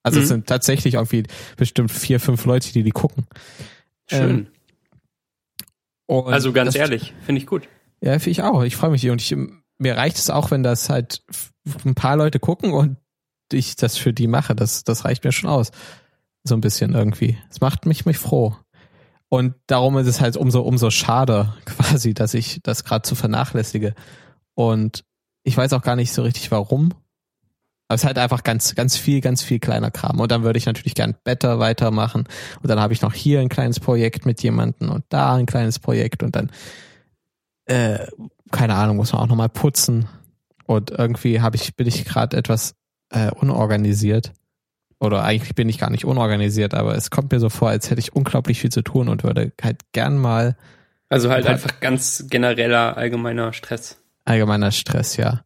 Also 0.01 0.17
mhm. 0.17 0.23
es 0.23 0.30
sind 0.30 0.47
tatsächlich 0.47 0.95
irgendwie 0.95 1.25
bestimmt 1.55 1.91
vier, 1.91 2.19
fünf 2.19 2.45
Leute, 2.45 2.73
die 2.73 2.82
die 2.82 2.89
gucken. 2.89 3.27
Schön. 4.09 4.47
Ähm, 6.09 6.25
also 6.25 6.51
ganz 6.51 6.73
ehrlich, 6.73 7.13
finde 7.21 7.41
ich 7.41 7.45
gut. 7.45 7.67
Ja, 8.01 8.13
finde 8.13 8.32
ich 8.32 8.41
auch. 8.41 8.63
Ich 8.63 8.75
freue 8.75 8.89
mich. 8.89 9.07
Und 9.07 9.21
ich, 9.21 9.38
mir 9.77 9.97
reicht 9.97 10.17
es 10.17 10.32
auch, 10.32 10.49
wenn 10.49 10.63
das 10.63 10.89
halt 10.89 11.21
ein 11.86 11.93
paar 11.93 12.17
Leute 12.17 12.39
gucken 12.39 12.73
und 12.73 12.97
ich 13.53 13.75
das 13.75 13.97
für 13.97 14.13
die 14.13 14.25
mache. 14.25 14.55
Das, 14.55 14.84
das 14.84 15.05
reicht 15.05 15.23
mir 15.23 15.32
schon 15.32 15.51
aus. 15.51 15.69
So 16.43 16.55
ein 16.55 16.61
bisschen 16.61 16.95
irgendwie. 16.95 17.38
Es 17.51 17.61
macht 17.61 17.86
mich, 17.86 18.07
mich 18.07 18.17
froh. 18.17 18.55
Und 19.30 19.53
darum 19.67 19.97
ist 19.97 20.07
es 20.07 20.21
halt 20.21 20.36
umso, 20.36 20.61
umso 20.61 20.89
schade 20.89 21.53
quasi, 21.65 22.13
dass 22.13 22.34
ich 22.34 22.59
das 22.63 22.84
gerade 22.84 23.03
zu 23.03 23.15
vernachlässige. 23.15 23.93
Und 24.55 25.05
ich 25.43 25.55
weiß 25.55 25.73
auch 25.73 25.84
gar 25.84 25.95
nicht 25.95 26.11
so 26.11 26.23
richtig 26.23 26.51
warum. 26.51 26.93
Aber 27.88 27.95
es 27.95 28.01
ist 28.01 28.07
halt 28.07 28.19
einfach 28.19 28.43
ganz, 28.43 28.75
ganz 28.75 28.97
viel, 28.97 29.21
ganz 29.21 29.41
viel 29.41 29.59
kleiner 29.59 29.89
Kram. 29.89 30.19
Und 30.19 30.32
dann 30.32 30.43
würde 30.43 30.57
ich 30.57 30.65
natürlich 30.65 30.93
gern 30.93 31.15
Better 31.23 31.59
weitermachen. 31.59 32.27
Und 32.61 32.69
dann 32.69 32.80
habe 32.80 32.93
ich 32.93 33.01
noch 33.01 33.13
hier 33.13 33.39
ein 33.39 33.49
kleines 33.49 33.80
Projekt 33.80 34.25
mit 34.25 34.43
jemandem 34.43 34.91
und 34.91 35.05
da 35.09 35.36
ein 35.36 35.47
kleines 35.47 35.80
Projekt 35.80 36.21
und 36.21 36.36
dann, 36.36 36.51
äh, 37.65 38.05
keine 38.51 38.75
Ahnung, 38.75 38.97
muss 38.97 39.13
man 39.13 39.21
auch 39.23 39.27
nochmal 39.27 39.49
putzen. 39.49 40.07
Und 40.65 40.91
irgendwie 40.91 41.41
habe 41.41 41.55
ich, 41.55 41.75
bin 41.75 41.88
ich 41.88 42.05
gerade 42.05 42.38
etwas 42.38 42.75
äh, 43.09 43.32
unorganisiert 43.32 44.34
oder 44.99 45.23
eigentlich 45.23 45.55
bin 45.55 45.69
ich 45.69 45.77
gar 45.77 45.89
nicht 45.89 46.05
unorganisiert, 46.05 46.73
aber 46.73 46.95
es 46.95 47.09
kommt 47.09 47.31
mir 47.31 47.39
so 47.39 47.49
vor, 47.49 47.69
als 47.69 47.89
hätte 47.89 47.99
ich 47.99 48.15
unglaublich 48.15 48.59
viel 48.59 48.71
zu 48.71 48.81
tun 48.81 49.07
und 49.07 49.23
würde 49.23 49.51
halt 49.61 49.91
gern 49.93 50.17
mal. 50.17 50.57
Also 51.07 51.29
halt 51.29 51.47
einfach 51.47 51.79
ganz 51.79 52.25
genereller 52.29 52.97
allgemeiner 52.97 53.53
Stress. 53.53 53.97
Allgemeiner 54.25 54.71
Stress, 54.71 55.17
ja. 55.17 55.43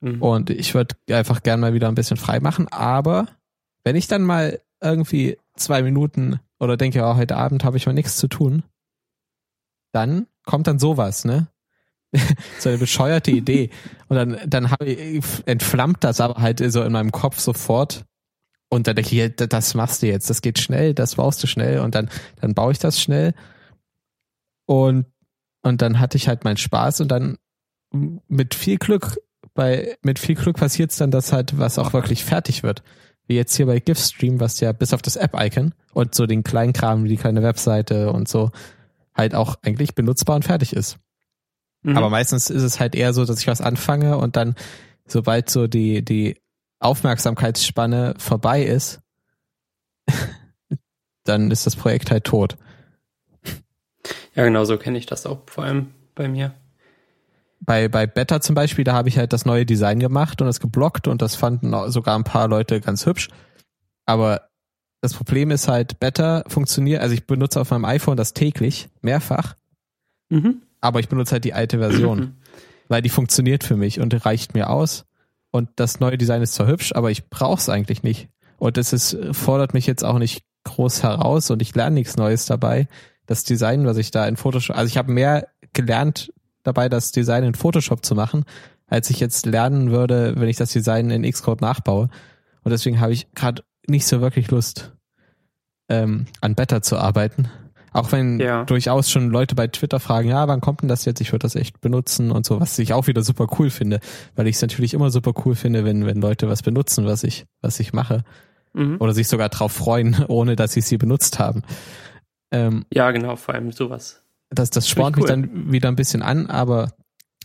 Mhm. 0.00 0.20
Und 0.20 0.50
ich 0.50 0.74
würde 0.74 0.96
einfach 1.10 1.42
gern 1.42 1.60
mal 1.60 1.74
wieder 1.74 1.88
ein 1.88 1.94
bisschen 1.94 2.16
frei 2.16 2.40
machen. 2.40 2.68
Aber 2.68 3.26
wenn 3.84 3.96
ich 3.96 4.08
dann 4.08 4.22
mal 4.22 4.60
irgendwie 4.82 5.38
zwei 5.56 5.82
Minuten 5.82 6.40
oder 6.58 6.76
denke, 6.76 7.02
oh, 7.02 7.16
heute 7.16 7.36
Abend 7.36 7.64
habe 7.64 7.76
ich 7.76 7.86
mal 7.86 7.92
nichts 7.92 8.16
zu 8.16 8.28
tun, 8.28 8.64
dann 9.92 10.26
kommt 10.44 10.66
dann 10.66 10.78
sowas, 10.78 11.24
ne? 11.24 11.48
so 12.58 12.68
eine 12.68 12.78
bescheuerte 12.78 13.30
Idee. 13.30 13.70
Und 14.08 14.16
dann, 14.16 14.38
dann 14.46 14.70
habe 14.70 14.86
ich, 14.86 15.22
entflammt 15.46 16.04
das 16.04 16.20
aber 16.20 16.40
halt 16.40 16.60
so 16.72 16.82
in 16.82 16.92
meinem 16.92 17.12
Kopf 17.12 17.38
sofort. 17.38 18.04
Und 18.68 18.86
dann 18.86 18.96
denke 18.96 19.16
ich, 19.16 19.36
das 19.36 19.74
machst 19.74 20.02
du 20.02 20.06
jetzt, 20.06 20.28
das 20.28 20.42
geht 20.42 20.58
schnell, 20.58 20.92
das 20.94 21.14
baust 21.14 21.42
du 21.42 21.46
schnell 21.46 21.80
und 21.80 21.94
dann, 21.94 22.10
dann 22.40 22.54
baue 22.54 22.72
ich 22.72 22.78
das 22.78 23.00
schnell. 23.00 23.34
Und, 24.66 25.06
und 25.62 25.80
dann 25.80 25.98
hatte 26.00 26.18
ich 26.18 26.28
halt 26.28 26.44
meinen 26.44 26.58
Spaß 26.58 27.00
und 27.00 27.08
dann 27.08 27.38
mit 27.90 28.54
viel 28.54 28.76
Glück, 28.76 29.18
bei, 29.54 29.96
mit 30.02 30.18
viel 30.18 30.34
Glück 30.34 30.58
passiert 30.58 30.90
es 30.90 30.98
dann, 30.98 31.10
dass 31.10 31.32
halt 31.32 31.58
was 31.58 31.78
auch 31.78 31.94
wirklich 31.94 32.24
fertig 32.24 32.62
wird. 32.62 32.82
Wie 33.26 33.36
jetzt 33.36 33.56
hier 33.56 33.66
bei 33.66 33.80
GIF-Stream, 33.80 34.40
was 34.40 34.60
ja 34.60 34.72
bis 34.72 34.92
auf 34.92 35.02
das 35.02 35.16
App-Icon 35.16 35.74
und 35.94 36.14
so 36.14 36.26
den 36.26 36.44
kleinen 36.44 36.74
Kram 36.74 37.04
wie 37.04 37.08
die 37.08 37.16
kleine 37.16 37.42
Webseite 37.42 38.12
und 38.12 38.28
so 38.28 38.50
halt 39.14 39.34
auch 39.34 39.56
eigentlich 39.62 39.94
benutzbar 39.94 40.36
und 40.36 40.44
fertig 40.44 40.74
ist. 40.74 40.98
Mhm. 41.82 41.96
Aber 41.96 42.10
meistens 42.10 42.50
ist 42.50 42.62
es 42.62 42.80
halt 42.80 42.94
eher 42.94 43.12
so, 43.12 43.24
dass 43.24 43.40
ich 43.40 43.46
was 43.46 43.60
anfange 43.60 44.18
und 44.18 44.36
dann, 44.36 44.54
sobald 45.06 45.50
so 45.50 45.66
die, 45.66 46.04
die 46.04 46.40
Aufmerksamkeitsspanne 46.80 48.14
vorbei 48.18 48.62
ist, 48.62 49.00
dann 51.24 51.50
ist 51.50 51.66
das 51.66 51.76
Projekt 51.76 52.10
halt 52.10 52.24
tot. 52.24 52.56
Ja, 54.34 54.44
genau, 54.44 54.64
so 54.64 54.78
kenne 54.78 54.98
ich 54.98 55.06
das 55.06 55.26
auch 55.26 55.40
vor 55.46 55.64
allem 55.64 55.88
bei 56.14 56.28
mir. 56.28 56.54
Bei, 57.60 57.88
bei 57.88 58.06
Beta 58.06 58.40
zum 58.40 58.54
Beispiel, 58.54 58.84
da 58.84 58.94
habe 58.94 59.08
ich 59.08 59.18
halt 59.18 59.32
das 59.32 59.44
neue 59.44 59.66
Design 59.66 59.98
gemacht 59.98 60.40
und 60.40 60.48
es 60.48 60.60
geblockt 60.60 61.08
und 61.08 61.20
das 61.22 61.34
fanden 61.34 61.74
sogar 61.90 62.16
ein 62.16 62.24
paar 62.24 62.48
Leute 62.48 62.80
ganz 62.80 63.04
hübsch. 63.04 63.28
Aber 64.06 64.48
das 65.00 65.14
Problem 65.14 65.50
ist 65.50 65.68
halt, 65.68 66.00
Beta 66.00 66.44
funktioniert, 66.46 67.02
also 67.02 67.14
ich 67.14 67.26
benutze 67.26 67.60
auf 67.60 67.70
meinem 67.70 67.84
iPhone 67.84 68.16
das 68.16 68.32
täglich, 68.32 68.88
mehrfach. 69.02 69.56
Mhm. 70.28 70.62
Aber 70.80 71.00
ich 71.00 71.08
benutze 71.08 71.32
halt 71.32 71.44
die 71.44 71.54
alte 71.54 71.78
Version, 71.78 72.36
weil 72.88 73.02
die 73.02 73.08
funktioniert 73.08 73.64
für 73.64 73.76
mich 73.76 74.00
und 74.00 74.24
reicht 74.24 74.54
mir 74.54 74.70
aus. 74.70 75.04
Und 75.50 75.70
das 75.76 76.00
neue 76.00 76.18
Design 76.18 76.42
ist 76.42 76.54
zwar 76.54 76.66
hübsch, 76.66 76.92
aber 76.94 77.10
ich 77.10 77.28
brauche 77.28 77.58
es 77.58 77.68
eigentlich 77.68 78.02
nicht. 78.02 78.28
Und 78.58 78.76
es 78.76 78.92
ist, 78.92 79.16
fordert 79.32 79.74
mich 79.74 79.86
jetzt 79.86 80.04
auch 80.04 80.18
nicht 80.18 80.42
groß 80.64 81.02
heraus 81.02 81.50
und 81.50 81.62
ich 81.62 81.74
lerne 81.74 81.94
nichts 81.94 82.16
Neues 82.16 82.46
dabei. 82.46 82.88
Das 83.26 83.44
Design, 83.44 83.86
was 83.86 83.96
ich 83.96 84.10
da 84.10 84.26
in 84.26 84.36
Photoshop, 84.36 84.76
also 84.76 84.88
ich 84.88 84.98
habe 84.98 85.12
mehr 85.12 85.48
gelernt 85.72 86.32
dabei, 86.62 86.88
das 86.88 87.12
Design 87.12 87.44
in 87.44 87.54
Photoshop 87.54 88.04
zu 88.04 88.14
machen, 88.14 88.44
als 88.86 89.10
ich 89.10 89.20
jetzt 89.20 89.46
lernen 89.46 89.90
würde, 89.90 90.34
wenn 90.36 90.48
ich 90.48 90.56
das 90.56 90.72
Design 90.72 91.10
in 91.10 91.30
Xcode 91.30 91.60
nachbaue. 91.60 92.08
Und 92.62 92.70
deswegen 92.70 93.00
habe 93.00 93.12
ich 93.12 93.32
gerade 93.34 93.62
nicht 93.86 94.06
so 94.06 94.20
wirklich 94.20 94.50
Lust, 94.50 94.92
ähm, 95.88 96.26
an 96.40 96.54
Better 96.54 96.82
zu 96.82 96.98
arbeiten. 96.98 97.48
Auch 97.92 98.12
wenn 98.12 98.38
ja. 98.40 98.64
durchaus 98.64 99.10
schon 99.10 99.30
Leute 99.30 99.54
bei 99.54 99.66
Twitter 99.66 100.00
fragen, 100.00 100.28
ja, 100.28 100.46
wann 100.48 100.60
kommt 100.60 100.82
denn 100.82 100.88
das 100.88 101.04
jetzt? 101.04 101.20
Ich 101.20 101.32
würde 101.32 101.44
das 101.44 101.54
echt 101.54 101.80
benutzen 101.80 102.30
und 102.30 102.46
so, 102.46 102.60
was 102.60 102.78
ich 102.78 102.92
auch 102.92 103.06
wieder 103.06 103.22
super 103.22 103.46
cool 103.58 103.70
finde, 103.70 104.00
weil 104.36 104.46
ich 104.46 104.56
es 104.56 104.62
natürlich 104.62 104.94
immer 104.94 105.10
super 105.10 105.32
cool 105.44 105.54
finde, 105.54 105.84
wenn, 105.84 106.06
wenn 106.06 106.20
Leute 106.20 106.48
was 106.48 106.62
benutzen, 106.62 107.06
was 107.06 107.24
ich, 107.24 107.46
was 107.60 107.80
ich 107.80 107.92
mache. 107.92 108.24
Mhm. 108.74 108.96
Oder 108.98 109.14
sich 109.14 109.28
sogar 109.28 109.48
drauf 109.48 109.72
freuen, 109.72 110.24
ohne 110.28 110.56
dass 110.56 110.72
sie 110.72 110.80
sie 110.80 110.98
benutzt 110.98 111.38
haben. 111.38 111.62
Ähm, 112.50 112.84
ja, 112.92 113.10
genau, 113.10 113.36
vor 113.36 113.54
allem 113.54 113.72
sowas. 113.72 114.22
Das, 114.50 114.70
das 114.70 114.88
spornt 114.88 115.16
cool. 115.16 115.22
mich 115.22 115.28
dann 115.28 115.72
wieder 115.72 115.88
ein 115.88 115.96
bisschen 115.96 116.22
an, 116.22 116.46
aber 116.46 116.92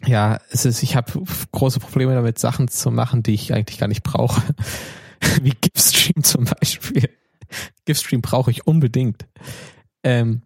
ja, 0.06 0.40
es 0.50 0.66
ist, 0.66 0.84
ich 0.84 0.96
habe 0.96 1.24
große 1.52 1.80
Probleme 1.80 2.14
damit, 2.14 2.40
Sachen 2.40 2.68
zu 2.68 2.92
machen, 2.92 3.24
die 3.24 3.34
ich 3.34 3.54
eigentlich 3.54 3.78
gar 3.78 3.88
nicht 3.88 4.04
brauche. 4.04 4.42
Wie 5.42 5.52
GIF-Stream 5.52 6.24
zum 6.24 6.46
Beispiel. 6.46 7.10
GIF-Stream 7.86 8.22
brauche 8.22 8.52
ich 8.52 8.68
unbedingt. 8.68 9.26
Ähm, 10.04 10.44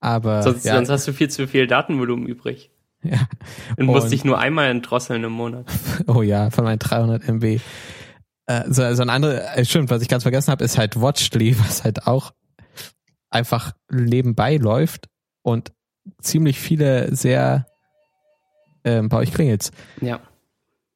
aber 0.00 0.42
sonst, 0.42 0.64
ja. 0.64 0.74
sonst 0.74 0.88
hast 0.88 1.08
du 1.08 1.12
viel 1.12 1.28
zu 1.28 1.46
viel 1.46 1.66
Datenvolumen 1.66 2.26
übrig. 2.26 2.70
Ja. 3.02 3.28
Und, 3.76 3.80
und 3.80 3.86
musst 3.86 4.12
dich 4.12 4.24
nur 4.24 4.38
einmal 4.38 4.70
entdrosseln 4.70 5.24
im 5.24 5.32
Monat. 5.32 5.66
Oh 6.06 6.22
ja, 6.22 6.50
von 6.50 6.64
meinen 6.64 6.78
300 6.78 7.26
MB. 7.28 7.60
Äh, 8.46 8.64
so, 8.68 8.94
so 8.94 9.02
ein 9.02 9.10
anderes, 9.10 9.40
äh, 9.54 9.64
stimmt, 9.64 9.90
was 9.90 10.02
ich 10.02 10.08
ganz 10.08 10.24
vergessen 10.24 10.50
habe, 10.50 10.64
ist 10.64 10.78
halt 10.78 11.00
Watchly, 11.00 11.58
was 11.64 11.84
halt 11.84 12.06
auch 12.06 12.32
einfach 13.30 13.72
nebenbei 13.90 14.56
läuft 14.56 15.08
und 15.42 15.72
ziemlich 16.20 16.58
viele 16.58 17.14
sehr 17.14 17.66
ähm, 18.84 19.08
bei 19.08 19.18
euch 19.18 19.32
klingelt's. 19.32 19.70
Ja 20.00 20.20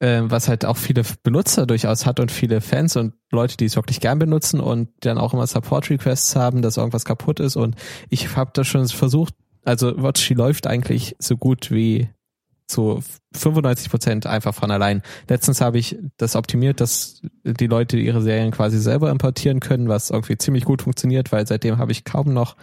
äh, 0.05 0.31
was 0.31 0.49
halt 0.49 0.67
auch 0.67 0.77
viele 0.77 1.03
Benutzer 1.23 1.67
durchaus 1.67 2.05
hat 2.05 2.21
und 2.21 2.31
viele 2.31 2.61
Fans 2.61 2.95
und 2.97 3.15
Leute, 3.33 3.57
die 3.57 3.65
es 3.65 3.77
wirklich 3.77 4.01
gern 4.01 4.19
benutzen 4.19 4.61
und 4.61 4.91
dann 5.01 5.17
auch 5.17 5.33
immer 5.33 5.47
Support-Requests 5.47 6.37
haben, 6.37 6.61
dass 6.61 6.77
irgendwas 6.77 7.07
kaputt 7.07 7.41
ist. 7.41 7.57
Und 7.57 7.75
ich 8.11 8.37
habe 8.37 8.51
da 8.53 8.65
schon 8.65 8.87
versucht, 8.87 9.35
also 9.65 10.03
Watchy 10.03 10.35
läuft 10.35 10.67
eigentlich 10.67 11.17
so 11.19 11.39
gut 11.39 11.71
wie 11.71 12.11
zu 12.67 13.03
95 13.35 13.91
Prozent 13.91 14.27
einfach 14.27 14.55
von 14.55 14.71
allein. 14.71 15.01
Letztens 15.29 15.63
habe 15.63 15.79
ich 15.79 15.99
das 16.19 16.37
optimiert, 16.37 16.83
dass 16.83 17.23
die 17.43 17.67
Leute 17.67 17.97
ihre 17.97 18.21
Serien 18.21 18.51
quasi 18.51 18.79
selber 18.79 19.11
importieren 19.11 19.61
können, 19.61 19.89
was 19.89 20.11
irgendwie 20.11 20.37
ziemlich 20.37 20.67
gut 20.67 20.83
funktioniert, 20.83 21.33
weil 21.33 21.47
seitdem 21.47 21.79
habe 21.79 21.93
ich 21.93 22.05
kaum 22.05 22.35
noch 22.35 22.57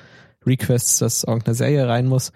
Requests, 0.45 0.99
dass 0.99 1.23
irgendeine 1.23 1.55
Serie 1.55 1.87
rein 1.87 2.07
muss. 2.07 2.31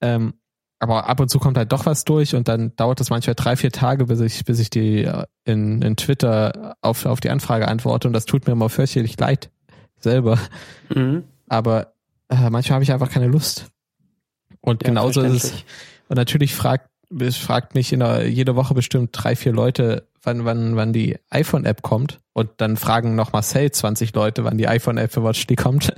Ähm, 0.00 0.34
aber 0.78 1.08
ab 1.08 1.20
und 1.20 1.28
zu 1.28 1.38
kommt 1.38 1.58
halt 1.58 1.72
doch 1.72 1.86
was 1.86 2.04
durch 2.04 2.34
und 2.34 2.48
dann 2.48 2.74
dauert 2.76 3.00
es 3.00 3.10
manchmal 3.10 3.34
drei, 3.34 3.56
vier 3.56 3.72
Tage, 3.72 4.06
bis 4.06 4.20
ich, 4.20 4.44
bis 4.44 4.60
ich 4.60 4.70
die 4.70 5.04
äh, 5.04 5.24
in, 5.44 5.82
in 5.82 5.96
Twitter 5.96 6.76
auf, 6.80 7.04
auf 7.04 7.20
die 7.20 7.30
Anfrage 7.30 7.68
antworte 7.68 8.06
und 8.08 8.14
das 8.14 8.26
tut 8.26 8.46
mir 8.46 8.52
immer 8.52 8.68
fürchterlich 8.68 9.18
leid 9.18 9.50
selber. 10.00 10.38
Mhm. 10.94 11.24
Aber 11.48 11.92
äh, 12.28 12.50
manchmal 12.50 12.74
habe 12.74 12.84
ich 12.84 12.92
einfach 12.92 13.10
keine 13.10 13.26
Lust. 13.26 13.66
Und 14.60 14.82
ja, 14.82 14.88
genauso 14.88 15.22
ist 15.22 15.44
es. 15.44 15.64
Und 16.08 16.16
natürlich 16.16 16.54
fragt, 16.54 16.88
fragt 17.32 17.74
mich 17.74 17.92
in 17.92 18.00
der, 18.00 18.28
jede 18.28 18.54
Woche 18.56 18.74
bestimmt 18.74 19.10
drei, 19.12 19.34
vier 19.34 19.52
Leute, 19.52 20.08
wann, 20.22 20.44
wann, 20.44 20.76
wann 20.76 20.92
die 20.92 21.16
iPhone-App 21.30 21.82
kommt. 21.82 22.20
Und 22.32 22.50
dann 22.58 22.76
fragen 22.76 23.14
noch 23.14 23.32
Marcel 23.32 23.70
20 23.70 24.14
Leute, 24.14 24.44
wann 24.44 24.58
die 24.58 24.68
iPhone-App 24.68 25.12
für 25.12 25.24
Watch 25.24 25.46
die 25.46 25.56
kommt. 25.56 25.92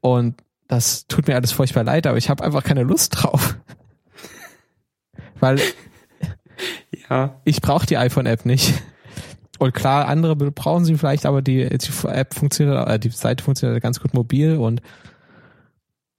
Und 0.00 0.42
das 0.66 1.06
tut 1.06 1.28
mir 1.28 1.36
alles 1.36 1.52
furchtbar 1.52 1.84
leid, 1.84 2.06
aber 2.06 2.18
ich 2.18 2.30
habe 2.30 2.42
einfach 2.42 2.64
keine 2.64 2.82
Lust 2.82 3.22
drauf. 3.22 3.56
Weil 5.40 5.60
ja. 7.10 7.40
ich 7.44 7.60
brauche 7.60 7.86
die 7.86 7.96
iPhone-App 7.96 8.44
nicht. 8.44 8.74
Und 9.58 9.72
klar, 9.72 10.08
andere 10.08 10.34
brauchen 10.36 10.84
sie 10.84 10.96
vielleicht, 10.96 11.26
aber 11.26 11.40
die, 11.40 11.68
die 11.68 12.08
App 12.08 12.34
funktioniert, 12.34 12.88
äh, 12.88 12.98
die 12.98 13.10
Seite 13.10 13.44
funktioniert 13.44 13.82
ganz 13.82 14.00
gut 14.00 14.12
mobil 14.12 14.56
und 14.56 14.82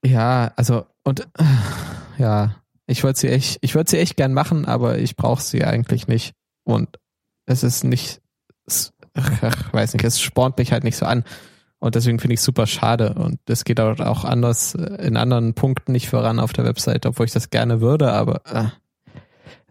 ja, 0.06 0.54
also 0.56 0.86
und 1.04 1.22
äh, 1.22 1.44
ja, 2.18 2.56
ich 2.88 3.04
wollte 3.04 3.20
sie 3.20 3.30
echt, 3.30 3.58
ich 3.62 3.76
würde 3.76 3.90
sie 3.90 3.98
echt 3.98 4.18
gern 4.18 4.34
machen, 4.34 4.66
aber 4.66 5.00
ich 5.00 5.16
brauche 5.16 5.42
sie 5.42 5.64
eigentlich 5.64 6.08
nicht. 6.08 6.34
Und 6.64 7.00
es 7.46 7.64
ist 7.64 7.84
nicht, 7.84 8.22
es, 8.66 8.94
ach, 9.14 9.74
weiß 9.74 9.94
nicht, 9.94 10.06
es 10.06 10.22
spornt 10.22 10.58
mich 10.58 10.72
halt 10.72 10.84
nicht 10.84 10.98
so 10.98 11.06
an. 11.06 11.24
Und 11.80 11.96
deswegen 11.96 12.20
finde 12.20 12.36
ich 12.36 12.40
es 12.40 12.46
super 12.46 12.68
schade. 12.68 13.14
Und 13.14 13.40
es 13.48 13.64
geht 13.64 13.80
auch 13.80 14.24
anders 14.24 14.76
äh, 14.76 15.06
in 15.06 15.18
anderen 15.18 15.54
Punkten 15.54 15.92
nicht 15.92 16.10
voran 16.10 16.40
auf 16.40 16.54
der 16.54 16.66
Website, 16.66 17.06
obwohl 17.06 17.26
ich 17.26 17.34
das 17.34 17.50
gerne 17.50 17.82
würde, 17.82 18.12
aber 18.12 18.42
äh, 18.46 18.66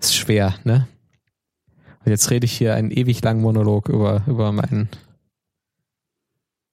ist 0.05 0.17
schwer, 0.17 0.55
ne? 0.65 0.89
Und 2.05 2.11
jetzt 2.11 2.31
rede 2.31 2.45
ich 2.45 2.53
hier 2.53 2.75
einen 2.75 2.91
ewig 2.91 3.23
langen 3.23 3.41
Monolog 3.41 3.89
über, 3.89 4.23
über 4.27 4.53
meinen 4.53 4.89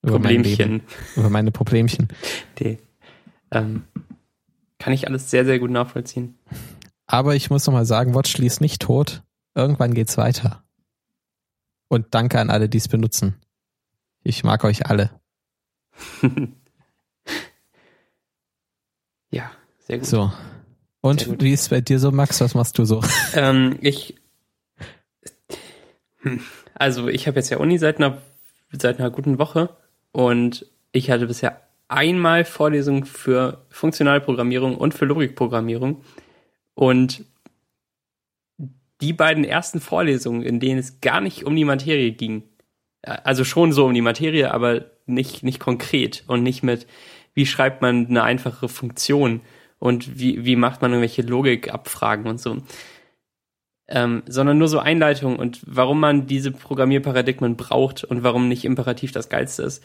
über 0.03 0.13
Problemchen. 0.13 0.69
Mein 0.69 0.81
über 1.15 1.29
meine 1.29 1.51
Problemchen. 1.51 2.09
Die, 2.59 2.77
ähm, 3.51 3.83
kann 4.79 4.93
ich 4.93 5.07
alles 5.07 5.29
sehr, 5.29 5.45
sehr 5.45 5.59
gut 5.59 5.69
nachvollziehen. 5.71 6.37
Aber 7.05 7.35
ich 7.35 7.49
muss 7.49 7.65
nochmal 7.67 7.85
sagen, 7.85 8.15
Watchly 8.15 8.47
ist 8.47 8.61
nicht 8.61 8.81
tot. 8.81 9.23
Irgendwann 9.53 9.93
geht's 9.93 10.17
weiter. 10.17 10.63
Und 11.87 12.07
danke 12.15 12.39
an 12.39 12.49
alle, 12.49 12.67
die 12.67 12.77
es 12.77 12.87
benutzen. 12.87 13.35
Ich 14.23 14.43
mag 14.43 14.63
euch 14.63 14.87
alle. 14.87 15.11
ja, 19.29 19.51
sehr 19.79 19.99
gut. 19.99 20.07
So, 20.07 20.31
und 21.01 21.41
wie 21.41 21.51
ist 21.51 21.61
es 21.61 21.69
bei 21.69 21.81
dir 21.81 21.99
so, 21.99 22.11
Max? 22.11 22.39
Was 22.41 22.55
machst 22.55 22.77
du 22.77 22.85
so? 22.85 23.01
Ähm, 23.33 23.77
ich, 23.81 24.15
also 26.75 27.07
ich 27.07 27.27
habe 27.27 27.37
jetzt 27.37 27.49
ja 27.49 27.57
Uni 27.57 27.77
seit 27.77 27.97
einer, 27.97 28.21
seit 28.71 28.99
einer 28.99 29.09
guten 29.09 29.39
Woche 29.39 29.69
und 30.11 30.65
ich 30.91 31.09
hatte 31.09 31.27
bisher 31.27 31.61
einmal 31.87 32.45
Vorlesungen 32.45 33.05
für 33.05 33.65
Funktionalprogrammierung 33.69 34.77
und 34.77 34.93
für 34.93 35.05
Logikprogrammierung 35.05 36.03
und 36.73 37.25
die 39.01 39.13
beiden 39.13 39.43
ersten 39.43 39.81
Vorlesungen, 39.81 40.43
in 40.43 40.59
denen 40.59 40.79
es 40.79 41.01
gar 41.01 41.21
nicht 41.21 41.45
um 41.45 41.55
die 41.55 41.65
Materie 41.65 42.11
ging, 42.11 42.43
also 43.01 43.43
schon 43.43 43.71
so 43.73 43.85
um 43.85 43.93
die 43.93 44.01
Materie, 44.01 44.53
aber 44.53 44.85
nicht, 45.05 45.43
nicht 45.43 45.59
konkret 45.59 46.23
und 46.27 46.43
nicht 46.43 46.63
mit, 46.63 46.85
wie 47.33 47.45
schreibt 47.45 47.81
man 47.81 48.07
eine 48.07 48.23
einfache 48.23 48.69
Funktion, 48.69 49.41
und 49.81 50.19
wie, 50.19 50.45
wie 50.45 50.55
macht 50.55 50.83
man 50.83 50.91
irgendwelche 50.91 51.23
Logikabfragen 51.23 52.27
und 52.27 52.39
so. 52.39 52.57
ähm, 53.87 54.21
sondern 54.27 54.59
nur 54.59 54.67
so 54.67 54.77
Einleitungen 54.77 55.39
und 55.39 55.59
warum 55.65 55.99
man 55.99 56.27
diese 56.27 56.51
Programmierparadigmen 56.51 57.57
braucht 57.57 58.03
und 58.03 58.23
warum 58.23 58.47
nicht 58.47 58.63
imperativ 58.63 59.11
das 59.11 59.27
Geilste 59.27 59.63
ist. 59.63 59.83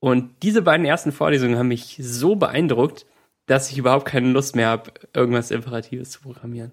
Und 0.00 0.42
diese 0.42 0.60
beiden 0.60 0.84
ersten 0.84 1.12
Vorlesungen 1.12 1.56
haben 1.56 1.68
mich 1.68 1.98
so 2.02 2.34
beeindruckt, 2.34 3.06
dass 3.46 3.70
ich 3.70 3.78
überhaupt 3.78 4.06
keine 4.06 4.32
Lust 4.32 4.56
mehr 4.56 4.68
habe, 4.68 4.90
irgendwas 5.14 5.52
Imperatives 5.52 6.10
zu 6.10 6.22
programmieren. 6.22 6.72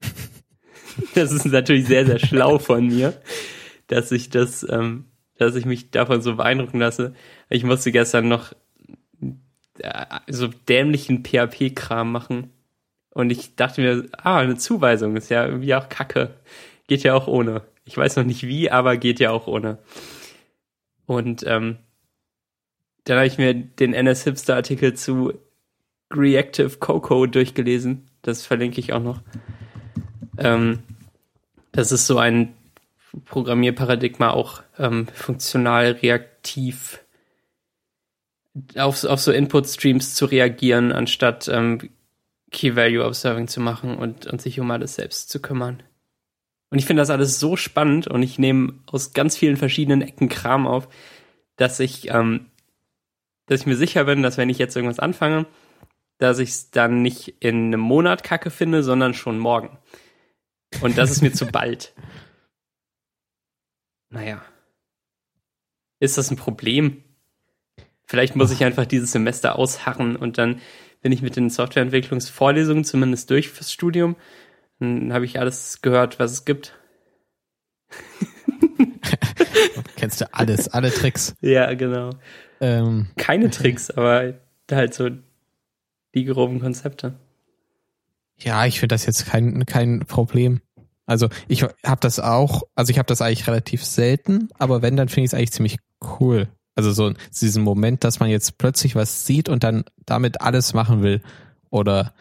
das 1.14 1.32
ist 1.32 1.44
natürlich 1.44 1.86
sehr, 1.86 2.06
sehr 2.06 2.18
schlau 2.18 2.58
von 2.58 2.86
mir, 2.86 3.12
dass 3.88 4.10
ich 4.10 4.30
das, 4.30 4.66
ähm, 4.70 5.04
dass 5.36 5.54
ich 5.54 5.66
mich 5.66 5.90
davon 5.90 6.22
so 6.22 6.36
beeindrucken 6.36 6.80
lasse. 6.80 7.12
Ich 7.50 7.62
musste 7.62 7.92
gestern 7.92 8.26
noch 8.26 8.54
so 10.28 10.48
dämlichen 10.48 11.24
PHP-Kram 11.24 12.10
machen 12.10 12.50
und 13.14 13.30
ich 13.30 13.54
dachte 13.54 13.80
mir, 13.80 14.08
ah, 14.12 14.38
eine 14.38 14.56
Zuweisung 14.56 15.16
ist 15.16 15.30
ja 15.30 15.46
irgendwie 15.46 15.74
auch 15.74 15.88
kacke. 15.88 16.34
Geht 16.88 17.04
ja 17.04 17.14
auch 17.14 17.28
ohne. 17.28 17.62
Ich 17.84 17.96
weiß 17.96 18.16
noch 18.16 18.24
nicht 18.24 18.42
wie, 18.42 18.70
aber 18.70 18.96
geht 18.96 19.20
ja 19.20 19.30
auch 19.30 19.46
ohne. 19.46 19.78
Und 21.06 21.44
ähm, 21.46 21.78
dann 23.04 23.16
habe 23.18 23.26
ich 23.26 23.38
mir 23.38 23.54
den 23.54 23.94
NS 23.94 24.24
Hipster 24.24 24.56
Artikel 24.56 24.94
zu 24.94 25.32
Reactive 26.12 26.78
Coco 26.78 27.26
durchgelesen. 27.26 28.08
Das 28.22 28.44
verlinke 28.44 28.80
ich 28.80 28.92
auch 28.92 29.02
noch. 29.02 29.20
Ähm, 30.38 30.80
das 31.70 31.92
ist 31.92 32.06
so 32.06 32.18
ein 32.18 32.54
Programmierparadigma, 33.26 34.30
auch 34.30 34.62
ähm, 34.76 35.06
funktional 35.14 35.92
reaktiv 35.92 37.03
auf, 38.76 39.04
auf 39.04 39.20
so 39.20 39.32
Input-Streams 39.32 40.14
zu 40.14 40.26
reagieren, 40.26 40.92
anstatt 40.92 41.48
ähm, 41.48 41.90
Key-Value-Observing 42.50 43.48
zu 43.48 43.60
machen 43.60 43.96
und, 43.96 44.26
und 44.26 44.40
sich 44.40 44.60
um 44.60 44.70
alles 44.70 44.94
selbst 44.94 45.28
zu 45.30 45.40
kümmern. 45.40 45.82
Und 46.70 46.78
ich 46.78 46.86
finde 46.86 47.02
das 47.02 47.10
alles 47.10 47.38
so 47.38 47.56
spannend 47.56 48.08
und 48.08 48.22
ich 48.22 48.38
nehme 48.38 48.80
aus 48.86 49.12
ganz 49.12 49.36
vielen 49.36 49.56
verschiedenen 49.56 50.02
Ecken 50.02 50.28
Kram 50.28 50.66
auf, 50.66 50.88
dass 51.56 51.78
ich, 51.78 52.10
ähm, 52.10 52.50
dass 53.46 53.60
ich 53.60 53.66
mir 53.66 53.76
sicher 53.76 54.04
bin, 54.04 54.22
dass 54.22 54.38
wenn 54.38 54.50
ich 54.50 54.58
jetzt 54.58 54.74
irgendwas 54.74 54.98
anfange, 54.98 55.46
dass 56.18 56.38
ich 56.38 56.50
es 56.50 56.70
dann 56.70 57.02
nicht 57.02 57.36
in 57.40 57.66
einem 57.66 57.80
Monat 57.80 58.24
kacke 58.24 58.50
finde, 58.50 58.82
sondern 58.82 59.14
schon 59.14 59.38
morgen. 59.38 59.78
Und 60.80 60.98
das 60.98 61.10
ist 61.10 61.22
mir 61.22 61.32
zu 61.32 61.46
bald. 61.52 61.94
Naja. 64.10 64.44
Ist 66.00 66.18
das 66.18 66.30
ein 66.30 66.36
Problem? 66.36 67.03
Vielleicht 68.06 68.36
muss 68.36 68.52
ich 68.52 68.64
einfach 68.64 68.86
dieses 68.86 69.12
Semester 69.12 69.58
ausharren 69.58 70.16
und 70.16 70.38
dann 70.38 70.60
bin 71.00 71.12
ich 71.12 71.22
mit 71.22 71.36
den 71.36 71.50
Softwareentwicklungsvorlesungen 71.50 72.84
zumindest 72.84 73.30
durch 73.30 73.48
fürs 73.48 73.72
Studium. 73.72 74.16
Dann 74.80 75.12
habe 75.12 75.24
ich 75.24 75.38
alles 75.38 75.82
gehört, 75.82 76.18
was 76.18 76.32
es 76.32 76.44
gibt. 76.44 76.76
Kennst 79.96 80.20
du 80.20 80.32
alles, 80.32 80.68
alle 80.68 80.90
Tricks. 80.90 81.34
Ja, 81.40 81.72
genau. 81.74 82.10
Ähm, 82.60 83.08
Keine 83.16 83.50
Tricks, 83.50 83.90
aber 83.90 84.34
halt 84.70 84.94
so 84.94 85.10
die 86.14 86.24
groben 86.24 86.60
Konzepte. 86.60 87.14
Ja, 88.38 88.66
ich 88.66 88.80
finde 88.80 88.94
das 88.94 89.06
jetzt 89.06 89.26
kein, 89.26 89.64
kein 89.66 90.00
Problem. 90.00 90.60
Also 91.06 91.28
ich 91.48 91.62
habe 91.62 92.00
das 92.00 92.18
auch, 92.18 92.62
also 92.74 92.90
ich 92.90 92.98
habe 92.98 93.06
das 93.06 93.20
eigentlich 93.20 93.46
relativ 93.46 93.84
selten, 93.84 94.48
aber 94.58 94.82
wenn, 94.82 94.96
dann 94.96 95.08
finde 95.08 95.26
ich 95.26 95.30
es 95.30 95.34
eigentlich 95.34 95.52
ziemlich 95.52 95.76
cool. 96.18 96.48
Also 96.74 96.92
so 96.92 97.12
diesen 97.40 97.62
Moment, 97.62 98.04
dass 98.04 98.20
man 98.20 98.28
jetzt 98.28 98.58
plötzlich 98.58 98.96
was 98.96 99.26
sieht 99.26 99.48
und 99.48 99.64
dann 99.64 99.84
damit 100.06 100.40
alles 100.40 100.74
machen 100.74 101.02
will. 101.02 101.22
Oder 101.70 102.14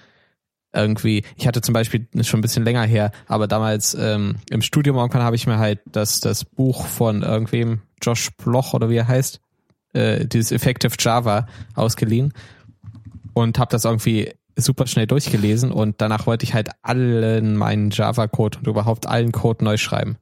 irgendwie, 0.74 1.24
ich 1.36 1.48
hatte 1.48 1.62
zum 1.62 1.74
Beispiel 1.74 2.08
schon 2.22 2.40
ein 2.40 2.42
bisschen 2.42 2.64
länger 2.64 2.84
her, 2.84 3.12
aber 3.28 3.48
damals 3.48 3.94
ähm, 3.94 4.38
im 4.50 4.62
Studium 4.62 4.98
irgendwann 4.98 5.22
habe 5.22 5.36
ich 5.36 5.48
mir 5.48 5.60
halt 5.60 5.80
das, 5.86 6.20
das 6.20 6.46
Buch 6.46 6.88
von 6.88 7.22
irgendwem, 7.22 7.82
Josh 8.02 8.32
Bloch 8.38 8.74
oder 8.74 8.90
wie 8.90 8.98
er 8.98 9.08
heißt, 9.08 9.40
äh, 9.94 10.26
dieses 10.26 10.52
Effective 10.52 10.96
Java 11.00 11.48
ausgeliehen 11.76 12.34
und 13.34 13.60
habe 13.60 13.72
das 13.72 13.86
irgendwie 13.86 14.34
super 14.56 14.88
schnell 14.88 15.08
durchgelesen 15.08 15.72
und 15.72 16.02
danach 16.02 16.26
wollte 16.26 16.44
ich 16.44 16.54
halt 16.54 16.70
allen 16.82 17.56
meinen 17.56 17.92
Java-Code 17.92 18.60
und 18.60 18.68
überhaupt 18.68 19.08
allen 19.08 19.32
Code 19.32 19.64
neu 19.64 19.78
schreiben. 19.78 20.18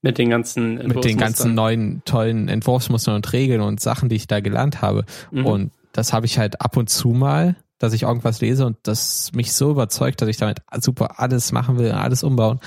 Mit 0.00 0.18
den 0.18 0.30
ganzen 0.30 0.74
Mit 0.74 1.04
den 1.04 1.18
ganzen 1.18 1.54
neuen 1.54 2.02
tollen 2.04 2.48
Entwurfsmustern 2.48 3.16
und 3.16 3.32
Regeln 3.32 3.60
und 3.60 3.80
Sachen, 3.80 4.08
die 4.08 4.16
ich 4.16 4.28
da 4.28 4.40
gelernt 4.40 4.80
habe. 4.80 5.04
Mhm. 5.32 5.46
Und 5.46 5.72
das 5.92 6.12
habe 6.12 6.26
ich 6.26 6.38
halt 6.38 6.60
ab 6.60 6.76
und 6.76 6.88
zu 6.88 7.08
mal, 7.08 7.56
dass 7.78 7.92
ich 7.92 8.02
irgendwas 8.02 8.40
lese 8.40 8.66
und 8.66 8.76
das 8.84 9.32
mich 9.32 9.52
so 9.52 9.70
überzeugt, 9.70 10.20
dass 10.22 10.28
ich 10.28 10.36
damit 10.36 10.58
super 10.80 11.18
alles 11.18 11.52
machen 11.52 11.78
will, 11.78 11.90
alles 11.92 12.22
umbauen. 12.22 12.60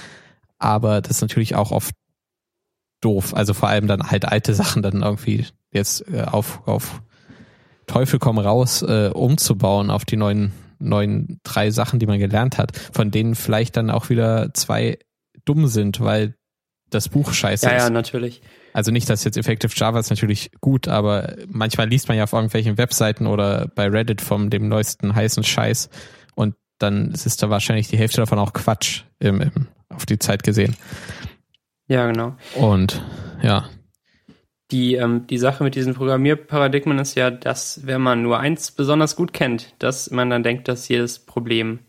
Aber 0.57 1.01
das 1.01 1.17
ist 1.17 1.21
natürlich 1.21 1.55
auch 1.55 1.71
oft 1.71 1.95
doof. 3.01 3.33
Also 3.33 3.53
vor 3.53 3.69
allem 3.69 3.87
dann 3.87 4.11
halt 4.11 4.25
alte 4.25 4.53
Sachen 4.53 4.81
dann 4.81 5.01
irgendwie 5.01 5.45
jetzt 5.71 6.07
äh, 6.09 6.23
auf, 6.23 6.67
auf 6.67 7.01
Teufel 7.87 8.19
komm 8.19 8.39
raus 8.39 8.83
äh, 8.83 9.09
umzubauen 9.13 9.89
auf 9.89 10.05
die 10.05 10.17
neuen, 10.17 10.53
neuen 10.79 11.39
drei 11.43 11.71
Sachen, 11.71 11.99
die 11.99 12.05
man 12.05 12.19
gelernt 12.19 12.57
hat, 12.57 12.77
von 12.93 13.11
denen 13.11 13.35
vielleicht 13.35 13.75
dann 13.77 13.89
auch 13.89 14.09
wieder 14.09 14.53
zwei 14.53 14.99
dumm 15.45 15.67
sind, 15.67 15.99
weil 15.99 16.35
das 16.91 17.09
Buch 17.09 17.33
scheiße 17.33 17.65
ja, 17.65 17.77
ist. 17.77 17.83
Ja, 17.83 17.89
natürlich. 17.89 18.41
Also 18.73 18.91
nicht, 18.91 19.09
dass 19.09 19.23
jetzt 19.23 19.37
Effective 19.37 19.73
Java 19.75 19.99
ist 19.99 20.09
natürlich 20.09 20.51
gut, 20.61 20.87
aber 20.87 21.35
manchmal 21.47 21.89
liest 21.89 22.07
man 22.07 22.17
ja 22.17 22.23
auf 22.23 22.33
irgendwelchen 22.33 22.77
Webseiten 22.77 23.27
oder 23.27 23.69
bei 23.73 23.87
Reddit 23.87 24.21
vom 24.21 24.49
dem 24.49 24.67
neuesten 24.67 25.15
heißen 25.15 25.43
Scheiß 25.43 25.89
und 26.35 26.55
dann 26.77 27.11
ist 27.11 27.41
da 27.41 27.49
wahrscheinlich 27.49 27.87
die 27.87 27.97
Hälfte 27.97 28.21
davon 28.21 28.39
auch 28.39 28.53
Quatsch 28.53 29.03
im, 29.19 29.41
im, 29.41 29.67
auf 29.89 30.05
die 30.05 30.19
Zeit 30.19 30.43
gesehen. 30.43 30.75
Ja, 31.87 32.07
genau. 32.07 32.35
Und 32.55 33.03
ja. 33.41 33.69
Die, 34.71 34.95
ähm, 34.95 35.27
die 35.27 35.37
Sache 35.37 35.65
mit 35.65 35.75
diesen 35.75 35.93
Programmierparadigmen 35.93 36.97
ist 36.99 37.15
ja, 37.15 37.29
dass 37.29 37.85
wenn 37.85 37.99
man 37.99 38.23
nur 38.23 38.39
eins 38.39 38.71
besonders 38.71 39.17
gut 39.17 39.33
kennt, 39.33 39.75
dass 39.79 40.11
man 40.11 40.29
dann 40.29 40.43
denkt, 40.43 40.69
dass 40.69 40.87
jedes 40.87 41.19
Problem 41.19 41.79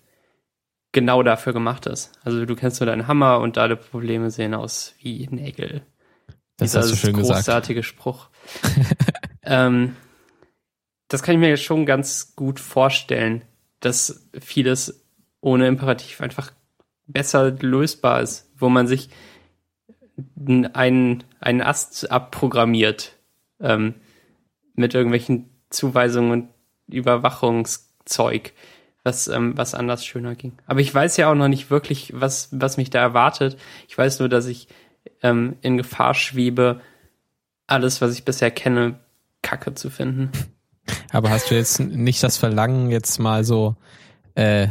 genau 0.93 1.23
dafür 1.23 1.53
gemacht 1.53 1.87
ist. 1.87 2.13
Also 2.23 2.45
du 2.45 2.55
kennst 2.55 2.81
nur 2.81 2.87
deinen 2.87 3.09
Hammer 3.09 3.41
und 3.41 3.59
alle 3.59 3.77
Probleme 3.77 4.31
sehen 4.31 4.55
aus 4.55 4.95
wie 5.01 5.27
Nägel. 5.31 5.83
Das 6.57 6.71
Dieser 6.71 6.81
hast 6.81 6.93
du 6.93 6.97
schön 6.97 7.15
großartige 7.15 7.81
gesagt. 7.81 7.95
Spruch. 7.95 8.29
ähm, 9.43 9.97
das 11.09 11.23
kann 11.23 11.35
ich 11.35 11.41
mir 11.41 11.57
schon 11.57 11.87
ganz 11.87 12.37
gut 12.37 12.61
vorstellen, 12.61 13.43
dass 13.81 14.29
vieles 14.39 15.05
ohne 15.41 15.67
Imperativ 15.67 16.21
einfach 16.21 16.53
besser 17.07 17.51
lösbar 17.51 18.23
ist, 18.23 18.51
wo 18.57 18.69
man 18.69 18.87
sich 18.87 19.11
einen, 20.73 21.25
einen 21.41 21.63
Ast 21.63 22.11
abprogrammiert 22.11 23.17
ähm, 23.61 23.95
mit 24.75 24.95
irgendwelchen 24.95 25.51
Zuweisungen 25.71 26.31
und 26.33 26.49
Überwachungszeug 26.95 28.53
was, 29.05 29.29
ähm, 29.29 29.57
was 29.57 29.75
anders 29.75 30.05
schöner 30.05 30.35
ging. 30.35 30.53
Aber 30.67 30.81
ich 30.81 30.95
weiß 30.95 31.17
ja 31.17 31.31
auch 31.31 31.35
noch 31.35 31.49
nicht 31.49 31.71
wirklich, 31.71 32.13
was, 32.15 32.49
was 32.53 32.77
mich 32.77 32.91
da 32.91 33.01
erwartet. 33.01 33.57
Ich 33.89 33.97
weiß 33.97 34.21
nur, 34.21 34.29
dass 34.29 34.47
ich 34.47 34.69
ähm, 35.23 35.57
in 35.61 35.77
Gefahr 35.77 36.15
schwebe, 36.15 36.81
alles, 37.67 38.01
was 38.01 38.15
ich 38.15 38.25
bisher 38.25 38.51
kenne, 38.51 39.01
Kacke 39.43 39.75
zu 39.75 39.91
finden. 39.91 40.31
Aber 41.13 41.31
hast 41.31 41.51
du 41.51 41.55
jetzt 41.55 41.81
nicht 41.81 42.23
das 42.23 42.37
Verlangen, 42.37 42.91
jetzt 42.91 43.19
mal 43.19 43.45
so 43.45 43.77
äh, 44.35 44.69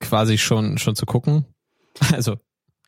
quasi 0.00 0.38
schon 0.38 0.78
schon 0.78 0.96
zu 0.96 1.06
gucken? 1.06 1.44
Also 2.12 2.36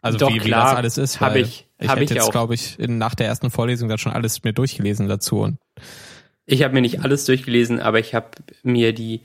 also 0.02 0.18
Doch, 0.18 0.32
wie, 0.32 0.38
klar, 0.38 0.62
wie 0.62 0.70
das 0.70 0.76
alles 0.76 0.98
ist. 0.98 1.20
Habe 1.20 1.40
ich. 1.40 1.66
Ich 1.78 1.88
hab 1.88 1.96
hätte 1.96 2.14
ich 2.14 2.18
jetzt, 2.18 2.30
glaube 2.30 2.54
ich, 2.54 2.78
in, 2.78 2.98
nach 2.98 3.14
der 3.14 3.26
ersten 3.26 3.50
Vorlesung 3.50 3.88
da 3.88 3.98
schon 3.98 4.12
alles 4.12 4.42
mir 4.44 4.52
durchgelesen 4.52 5.08
dazu. 5.08 5.40
Und 5.40 5.58
ich 6.46 6.62
habe 6.62 6.74
mir 6.74 6.80
nicht 6.80 7.02
alles 7.02 7.24
durchgelesen, 7.24 7.80
aber 7.80 7.98
ich 7.98 8.14
habe 8.14 8.28
mir 8.62 8.92
die 8.92 9.22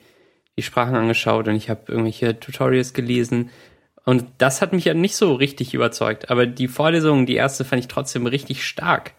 die 0.58 0.64
Sprachen 0.64 0.95
angeschaut 0.95 1.47
und 1.47 1.56
ich 1.56 1.70
habe 1.70 1.84
irgendwelche 1.88 2.39
Tutorials 2.39 2.93
gelesen. 2.93 3.49
Und 4.06 4.26
das 4.38 4.62
hat 4.62 4.72
mich 4.72 4.86
ja 4.86 4.93
nicht 4.93 5.16
so 5.16 5.34
richtig 5.34 5.74
überzeugt. 5.74 6.30
Aber 6.30 6.45
die 6.45 6.68
Vorlesung, 6.68 7.26
die 7.26 7.36
erste, 7.36 7.66
fand 7.66 7.82
ich 7.82 7.88
trotzdem 7.88 8.28
richtig 8.28 8.66
stark. 8.66 9.14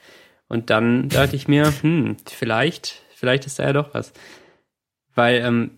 Und 0.49 0.71
dann 0.71 1.09
dachte 1.09 1.37
ich 1.37 1.49
mir, 1.49 1.73
hm, 1.83 2.17
vielleicht, 2.25 3.03
vielleicht 3.15 3.47
ist 3.47 3.59
da 3.59 3.65
ja 3.65 3.73
doch 3.73 3.95
was. 3.95 4.13
Weil, 5.15 5.37
ähm, 5.45 5.71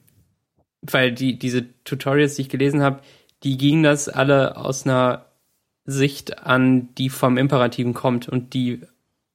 weil 0.83 1.13
die, 1.13 1.39
diese 1.39 1.67
Tutorials, 1.85 2.37
die 2.37 2.43
ich 2.43 2.49
gelesen 2.49 2.83
habe, 2.83 3.01
die 3.43 3.57
gingen 3.57 3.83
das 3.83 4.09
alle 4.09 4.57
aus 4.57 4.85
einer 4.85 5.27
Sicht 5.85 6.39
an, 6.39 6.95
die 6.97 7.09
vom 7.09 7.39
Imperativen 7.39 7.95
kommt 7.95 8.29
und 8.29 8.53
die 8.53 8.83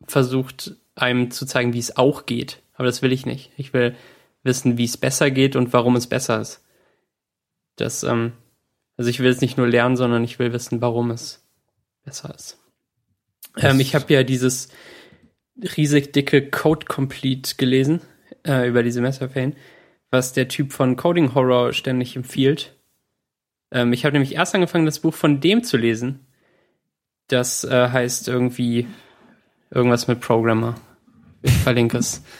versucht, 0.05 0.75
einem 0.95 1.31
zu 1.31 1.45
zeigen, 1.47 1.73
wie 1.73 1.79
es 1.79 1.97
auch 1.97 2.27
geht. 2.27 2.61
Aber 2.75 2.85
das 2.85 3.01
will 3.01 3.11
ich 3.11 3.25
nicht. 3.25 3.51
Ich 3.57 3.73
will 3.73 3.95
wissen, 4.43 4.77
wie 4.77 4.85
es 4.85 4.97
besser 4.97 5.31
geht 5.31 5.55
und 5.55 5.73
warum 5.73 5.95
es 5.95 6.07
besser 6.07 6.39
ist. 6.41 6.63
Das, 7.75 8.03
ähm, 8.03 8.33
also 8.97 9.09
ich 9.09 9.19
will 9.19 9.31
es 9.31 9.41
nicht 9.41 9.57
nur 9.57 9.67
lernen, 9.67 9.95
sondern 9.95 10.23
ich 10.23 10.39
will 10.39 10.53
wissen, 10.53 10.81
warum 10.81 11.11
es 11.11 11.43
besser 12.03 12.33
ist. 12.35 12.59
Ähm, 13.57 13.79
ich 13.79 13.95
habe 13.95 14.13
ja 14.13 14.23
dieses 14.23 14.69
riesig 15.77 16.13
dicke 16.13 16.49
Code 16.49 16.85
Complete 16.85 17.55
gelesen 17.55 18.01
äh, 18.45 18.67
über 18.67 18.83
die 18.83 18.91
Semesterferien, 18.91 19.55
was 20.09 20.33
der 20.33 20.47
Typ 20.47 20.73
von 20.73 20.95
Coding 20.95 21.33
Horror 21.33 21.73
ständig 21.73 22.15
empfiehlt. 22.15 22.75
Ähm, 23.71 23.93
ich 23.93 24.05
habe 24.05 24.13
nämlich 24.13 24.35
erst 24.35 24.55
angefangen, 24.55 24.85
das 24.85 24.99
Buch 24.99 25.13
von 25.13 25.39
dem 25.39 25.63
zu 25.63 25.77
lesen. 25.77 26.25
Das 27.27 27.63
äh, 27.63 27.89
heißt 27.89 28.27
irgendwie 28.27 28.87
irgendwas 29.71 30.07
mit 30.07 30.19
Programmer. 30.19 30.75
Ich 31.41 31.53
verlinke 31.53 31.97
es. 31.97 32.23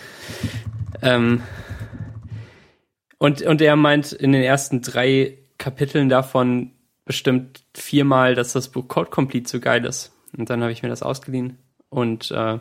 Ähm, 1.01 1.41
und, 3.17 3.41
und 3.41 3.61
er 3.61 3.75
meint 3.75 4.11
in 4.11 4.31
den 4.31 4.43
ersten 4.43 4.81
drei 4.81 5.37
Kapiteln 5.57 6.09
davon 6.09 6.71
bestimmt 7.05 7.63
viermal, 7.73 8.35
dass 8.35 8.53
das 8.53 8.69
Buch 8.69 8.87
Code 8.87 9.09
Complete 9.09 9.49
so 9.49 9.59
geil 9.59 9.85
ist. 9.85 10.11
Und 10.37 10.49
dann 10.49 10.61
habe 10.61 10.71
ich 10.71 10.83
mir 10.83 10.89
das 10.89 11.03
ausgeliehen 11.03 11.57
und 11.89 12.31
äh, 12.31 12.59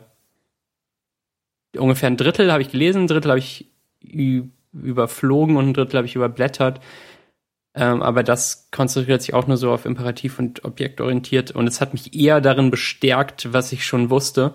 ungefähr 1.76 2.08
ein 2.08 2.16
Drittel 2.16 2.52
habe 2.52 2.62
ich 2.62 2.70
gelesen, 2.70 3.04
ein 3.04 3.06
Drittel 3.06 3.30
habe 3.30 3.38
ich 3.38 3.70
überflogen 4.72 5.56
und 5.56 5.68
ein 5.68 5.74
Drittel 5.74 5.96
habe 5.96 6.06
ich 6.06 6.16
überblättert. 6.16 6.80
Ähm, 7.74 8.02
aber 8.02 8.22
das 8.22 8.68
konzentriert 8.70 9.22
sich 9.22 9.32
auch 9.32 9.46
nur 9.46 9.56
so 9.56 9.72
auf 9.72 9.86
Imperativ 9.86 10.38
und 10.38 10.64
objektorientiert 10.64 11.52
und 11.52 11.66
es 11.66 11.80
hat 11.80 11.94
mich 11.94 12.14
eher 12.14 12.42
darin 12.42 12.70
bestärkt, 12.70 13.52
was 13.52 13.72
ich 13.72 13.86
schon 13.86 14.10
wusste. 14.10 14.52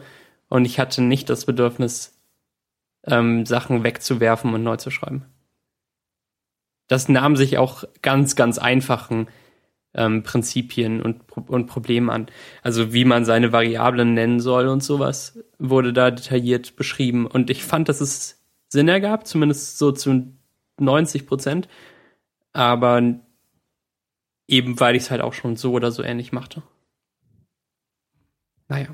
Und 0.49 0.65
ich 0.65 0.79
hatte 0.79 1.01
nicht 1.01 1.29
das 1.29 1.45
Bedürfnis, 1.45 2.19
ähm, 3.05 3.45
Sachen 3.45 3.83
wegzuwerfen 3.83 4.53
und 4.53 4.63
neu 4.63 4.77
zu 4.77 4.91
schreiben. 4.91 5.25
Das 6.87 7.09
nahm 7.09 7.35
sich 7.35 7.57
auch 7.57 7.83
ganz, 8.01 8.35
ganz 8.35 8.57
einfachen 8.57 9.27
ähm, 9.93 10.23
Prinzipien 10.23 11.01
und, 11.01 11.21
und 11.35 11.67
Problemen 11.67 12.09
an. 12.09 12.27
Also 12.61 12.93
wie 12.93 13.03
man 13.03 13.25
seine 13.25 13.51
Variablen 13.51 14.13
nennen 14.13 14.39
soll 14.39 14.67
und 14.67 14.83
sowas 14.83 15.39
wurde 15.59 15.91
da 15.91 16.11
detailliert 16.11 16.75
beschrieben. 16.75 17.25
Und 17.25 17.49
ich 17.49 17.63
fand, 17.63 17.89
dass 17.89 17.99
es 17.99 18.43
Sinn 18.69 18.87
ergab, 18.87 19.27
zumindest 19.27 19.77
so 19.77 19.91
zu 19.91 20.33
90 20.79 21.25
Prozent. 21.25 21.67
Aber 22.53 23.01
eben 24.47 24.79
weil 24.79 24.95
ich 24.95 25.03
es 25.03 25.11
halt 25.11 25.21
auch 25.21 25.33
schon 25.33 25.55
so 25.55 25.73
oder 25.73 25.91
so 25.91 26.03
ähnlich 26.03 26.31
machte. 26.31 26.63
Naja. 28.69 28.87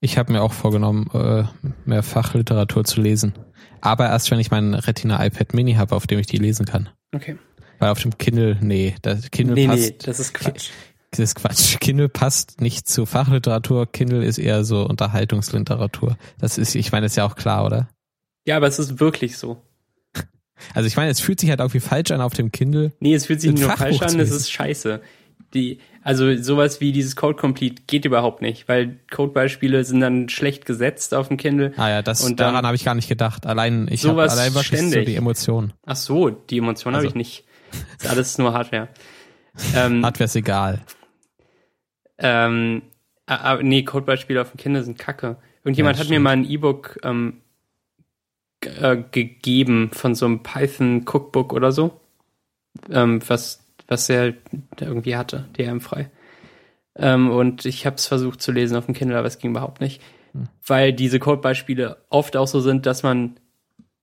Ich 0.00 0.18
habe 0.18 0.32
mir 0.32 0.42
auch 0.42 0.52
vorgenommen, 0.52 1.08
äh, 1.14 1.44
mehr 1.84 2.02
Fachliteratur 2.02 2.84
zu 2.84 3.00
lesen. 3.00 3.34
Aber 3.80 4.06
erst, 4.06 4.30
wenn 4.30 4.40
ich 4.40 4.50
mein 4.50 4.74
Retina 4.74 5.24
iPad 5.24 5.54
Mini 5.54 5.74
habe, 5.74 5.94
auf 5.94 6.06
dem 6.06 6.18
ich 6.18 6.26
die 6.26 6.38
lesen 6.38 6.66
kann. 6.66 6.88
Okay. 7.14 7.36
Weil 7.78 7.90
auf 7.90 8.00
dem 8.00 8.16
Kindle, 8.16 8.58
nee, 8.60 8.94
das 9.02 9.30
Kindle 9.30 9.54
nee, 9.54 9.66
passt. 9.66 9.82
Nee, 9.82 9.96
das 10.04 10.20
ist 10.20 10.34
Quatsch. 10.34 10.70
Das 11.10 11.18
ist 11.18 11.34
Quatsch. 11.34 11.76
Kindle 11.80 12.08
passt 12.08 12.60
nicht 12.60 12.88
zu 12.88 13.06
Fachliteratur. 13.06 13.90
Kindle 13.90 14.24
ist 14.24 14.38
eher 14.38 14.64
so 14.64 14.86
Unterhaltungsliteratur. 14.86 16.16
Das 16.38 16.58
ist, 16.58 16.74
ich 16.74 16.92
meine, 16.92 17.06
das 17.06 17.12
ist 17.12 17.16
ja 17.16 17.26
auch 17.26 17.36
klar, 17.36 17.64
oder? 17.64 17.88
Ja, 18.46 18.56
aber 18.56 18.66
es 18.66 18.78
ist 18.78 19.00
wirklich 19.00 19.36
so. 19.36 19.62
Also 20.74 20.86
ich 20.86 20.96
meine, 20.96 21.10
es 21.10 21.18
fühlt 21.18 21.40
sich 21.40 21.50
halt 21.50 21.58
irgendwie 21.58 21.80
falsch 21.80 22.12
an 22.12 22.20
auf 22.20 22.34
dem 22.34 22.52
Kindle. 22.52 22.92
Nee, 23.00 23.14
es 23.14 23.26
fühlt 23.26 23.40
sich 23.40 23.52
nur 23.52 23.70
falsch 23.70 24.00
an, 24.00 24.20
es 24.20 24.30
ist 24.30 24.52
scheiße. 24.52 25.00
Die, 25.54 25.80
also 26.02 26.36
sowas 26.36 26.80
wie 26.80 26.92
dieses 26.92 27.16
Code 27.16 27.36
Complete 27.38 27.82
geht 27.86 28.04
überhaupt 28.04 28.42
nicht, 28.42 28.68
weil 28.68 28.98
Codebeispiele 29.10 29.84
sind 29.84 30.00
dann 30.00 30.28
schlecht 30.28 30.66
gesetzt 30.66 31.14
auf 31.14 31.28
dem 31.28 31.36
Kindle. 31.36 31.72
Ah 31.76 31.88
ja, 31.88 32.02
das 32.02 32.24
Und 32.24 32.40
daran 32.40 32.54
dann- 32.54 32.66
habe 32.66 32.76
ich 32.76 32.84
gar 32.84 32.94
nicht 32.94 33.08
gedacht. 33.08 33.46
Allein 33.46 33.86
ich 33.90 34.02
habe 34.04 34.14
Sowas 34.14 34.32
allein 34.32 34.52
so 34.52 34.62
ständig. 34.62 35.06
die 35.06 35.14
Emotion. 35.16 35.72
Ach 35.86 35.96
so, 35.96 36.30
die 36.30 36.58
Emotion 36.58 36.94
habe 36.94 37.02
Also- 37.04 37.08
ich 37.10 37.14
nicht. 37.14 37.44
Das 37.98 38.04
ist 38.04 38.10
alles 38.10 38.38
nur 38.38 38.52
Hardware. 38.52 38.88
ähm, 39.76 40.04
Hardware 40.04 40.24
ist 40.24 40.36
egal. 40.36 40.80
Ähm, 42.18 42.82
ah, 43.26 43.58
nee, 43.62 43.82
Codebeispiele 43.82 44.40
auf 44.40 44.50
dem 44.50 44.58
Kindle 44.58 44.82
sind 44.82 44.98
kacke. 44.98 45.36
Irgendjemand 45.64 45.96
Ja, 45.96 46.04
hat 46.04 46.10
mir 46.10 46.20
mal 46.20 46.30
ein 46.30 46.44
E-Book 46.44 46.98
ähm, 47.02 47.40
äh, 48.60 48.96
gegeben 49.10 49.90
von 49.92 50.14
so 50.14 50.26
einem 50.26 50.42
Python 50.42 51.04
Cookbook 51.06 51.52
oder 51.52 51.72
so, 51.72 52.00
ähm, 52.90 53.20
was, 53.26 53.61
was 53.92 54.08
er 54.08 54.34
irgendwie 54.80 55.16
hatte, 55.16 55.48
DRM-frei. 55.56 56.10
Ähm, 56.96 57.30
und 57.30 57.64
ich 57.64 57.86
habe 57.86 57.96
es 57.96 58.06
versucht 58.06 58.42
zu 58.42 58.50
lesen 58.50 58.76
auf 58.76 58.86
dem 58.86 58.94
Kindle, 58.94 59.16
aber 59.16 59.28
es 59.28 59.38
ging 59.38 59.50
überhaupt 59.50 59.80
nicht. 59.80 60.02
Weil 60.66 60.92
diese 60.92 61.18
Codebeispiele 61.18 61.98
oft 62.08 62.36
auch 62.36 62.48
so 62.48 62.60
sind, 62.60 62.86
dass 62.86 63.02
man 63.02 63.36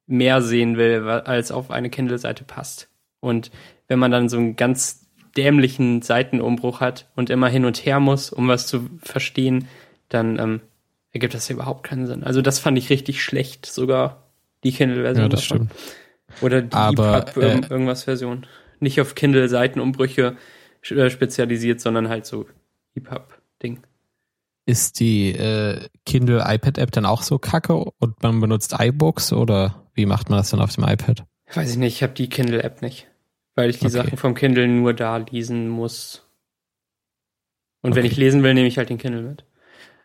mehr 0.06 0.42
sehen 0.42 0.78
will, 0.78 1.08
als 1.08 1.52
auf 1.52 1.72
eine 1.72 1.90
Kindle-Seite 1.90 2.44
passt. 2.44 2.88
Und 3.20 3.52
wenn 3.88 4.00
man 4.00 4.12
dann 4.12 4.30
so 4.30 4.38
einen 4.38 4.56
ganz 4.56 5.08
dämlichen 5.36 6.02
Seitenumbruch 6.02 6.80
hat 6.82 7.08
und 7.16 7.30
immer 7.30 7.48
hin 7.48 7.66
und 7.66 7.86
her 7.86 8.00
muss, 8.00 8.32
um 8.32 8.48
was 8.48 8.68
zu 8.68 8.90
verstehen, 9.02 9.68
dann 10.08 10.40
ähm, 10.40 10.62
ergibt 11.12 11.34
das 11.34 11.48
ja 11.48 11.56
überhaupt 11.56 11.84
keinen 11.84 12.08
Sinn. 12.08 12.24
Also 12.24 12.42
das 12.42 12.60
fand 12.60 12.78
ich 12.78 12.90
richtig 12.90 13.24
schlecht, 13.24 13.66
sogar 13.66 14.24
die 14.64 14.72
Kindle-Version. 14.72 15.26
Ja, 15.26 15.30
das 15.30 15.48
davon. 15.48 15.70
stimmt. 15.70 16.42
Oder 16.42 16.62
die 16.62 16.74
Aber, 16.74 17.28
EPUB 17.28 17.38
äh, 17.38 17.62
irgendwas 17.70 18.04
Version. 18.04 18.46
Nicht 18.80 19.00
auf 19.02 19.16
Kindle-Seitenumbrüche 19.16 20.38
äh, 20.90 21.10
spezialisiert, 21.10 21.82
sondern 21.82 22.10
halt 22.10 22.26
so 22.26 22.46
EPUB-Ding. 22.96 23.82
Ist 24.66 25.00
die 25.00 25.30
äh, 25.34 25.88
Kindle 26.06 26.44
iPad 26.46 26.78
App 26.78 26.92
dann 26.92 27.06
auch 27.06 27.24
so 27.24 27.40
kacke 27.40 27.74
und 27.74 28.22
man 28.22 28.40
benutzt 28.40 28.76
iBooks 28.80 29.34
oder 29.34 29.84
wie 29.94 30.06
macht 30.06 30.30
man 30.30 30.38
das 30.38 30.52
dann 30.52 30.62
auf 30.62 30.74
dem 30.76 30.84
iPad? 30.84 31.26
Weiß 31.54 31.72
ich 31.72 31.78
nicht, 31.78 31.96
ich 31.96 32.04
habe 32.04 32.14
die 32.14 32.30
Kindle-App 32.30 32.82
nicht. 32.82 33.08
Weil 33.56 33.70
ich 33.72 33.80
die 33.80 33.88
Okay. 33.88 33.96
Sachen 33.96 34.18
vom 34.18 34.36
Kindle 34.36 34.68
nur 34.68 34.94
da 34.94 35.18
lesen 35.18 35.68
muss. 35.68 36.24
Und 37.82 37.96
wenn 37.96 38.04
Okay. 38.04 38.12
ich 38.12 38.18
lesen 38.18 38.44
will, 38.44 38.54
nehme 38.54 38.68
ich 38.68 38.78
halt 38.78 38.90
den 38.90 38.98
Kindle 39.00 39.24
mit. 39.24 39.44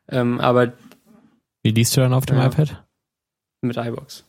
Ähm, 0.09 0.41
aber 0.41 0.73
Wie 1.63 1.71
liest 1.71 1.97
du 1.97 2.01
dann 2.01 2.15
auf 2.15 2.27
dem 2.27 2.39
Ja. 2.39 2.47
iPad? 2.47 2.85
mit 3.61 3.77
iBox. 3.77 4.25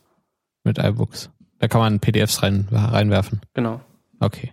Mit 0.64 0.78
iBooks. 0.78 1.30
Da 1.58 1.68
kann 1.68 1.80
man 1.80 2.00
PDFs 2.00 2.42
rein, 2.42 2.66
reinwerfen. 2.70 3.40
Genau. 3.54 3.80
Okay. 4.20 4.52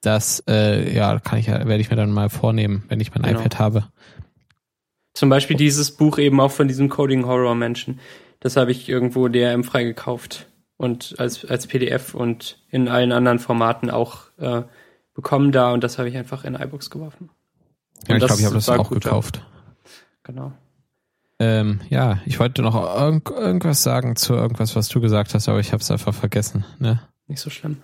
Das, 0.00 0.42
äh, 0.48 0.94
ja, 0.94 1.18
kann 1.18 1.38
ich, 1.38 1.48
werde 1.48 1.76
ich 1.76 1.90
mir 1.90 1.96
dann 1.96 2.12
mal 2.12 2.28
vornehmen, 2.28 2.84
wenn 2.88 3.00
ich 3.00 3.14
mein 3.14 3.22
Genau. 3.22 3.40
iPad 3.40 3.58
habe. 3.58 3.84
Zum 5.14 5.28
Beispiel 5.28 5.56
dieses 5.56 5.92
Buch 5.92 6.18
eben 6.18 6.40
auch 6.40 6.50
von 6.50 6.68
diesem 6.68 6.88
Coding 6.88 7.26
Horror 7.26 7.54
Menschen. 7.54 8.00
Das 8.40 8.56
habe 8.56 8.72
ich 8.72 8.88
irgendwo 8.88 9.28
DRM 9.28 9.64
frei 9.64 9.84
gekauft 9.84 10.46
und 10.76 11.14
als, 11.18 11.44
als 11.44 11.66
PDF 11.66 12.14
und 12.14 12.58
in 12.68 12.88
allen 12.88 13.12
anderen 13.12 13.38
Formaten 13.38 13.90
auch 13.90 14.24
äh, 14.38 14.62
bekommen 15.14 15.52
da 15.52 15.72
und 15.72 15.82
das 15.84 15.98
habe 15.98 16.08
ich 16.08 16.16
einfach 16.16 16.44
in 16.44 16.54
iBooks 16.54 16.90
geworfen. 16.90 17.30
Ja, 18.08 18.16
ich 18.16 18.24
glaube, 18.24 18.40
ich 18.40 18.44
habe 18.44 18.56
das 18.56 18.68
auch 18.68 18.90
gekauft. 18.90 19.42
Genau. 20.24 20.52
Ähm, 21.38 21.80
ja, 21.88 22.18
ich 22.26 22.38
wollte 22.38 22.62
noch 22.62 22.74
irg 22.74 23.30
irgendwas 23.30 23.82
sagen 23.82 24.16
zu 24.16 24.34
irgendwas, 24.34 24.76
was 24.76 24.88
du 24.88 25.00
gesagt 25.00 25.34
hast, 25.34 25.48
aber 25.48 25.60
ich 25.60 25.72
habe 25.72 25.80
es 25.80 25.90
einfach 25.90 26.14
vergessen. 26.14 26.64
Ne? 26.78 27.00
Nicht 27.26 27.40
so 27.40 27.50
schlimm. 27.50 27.78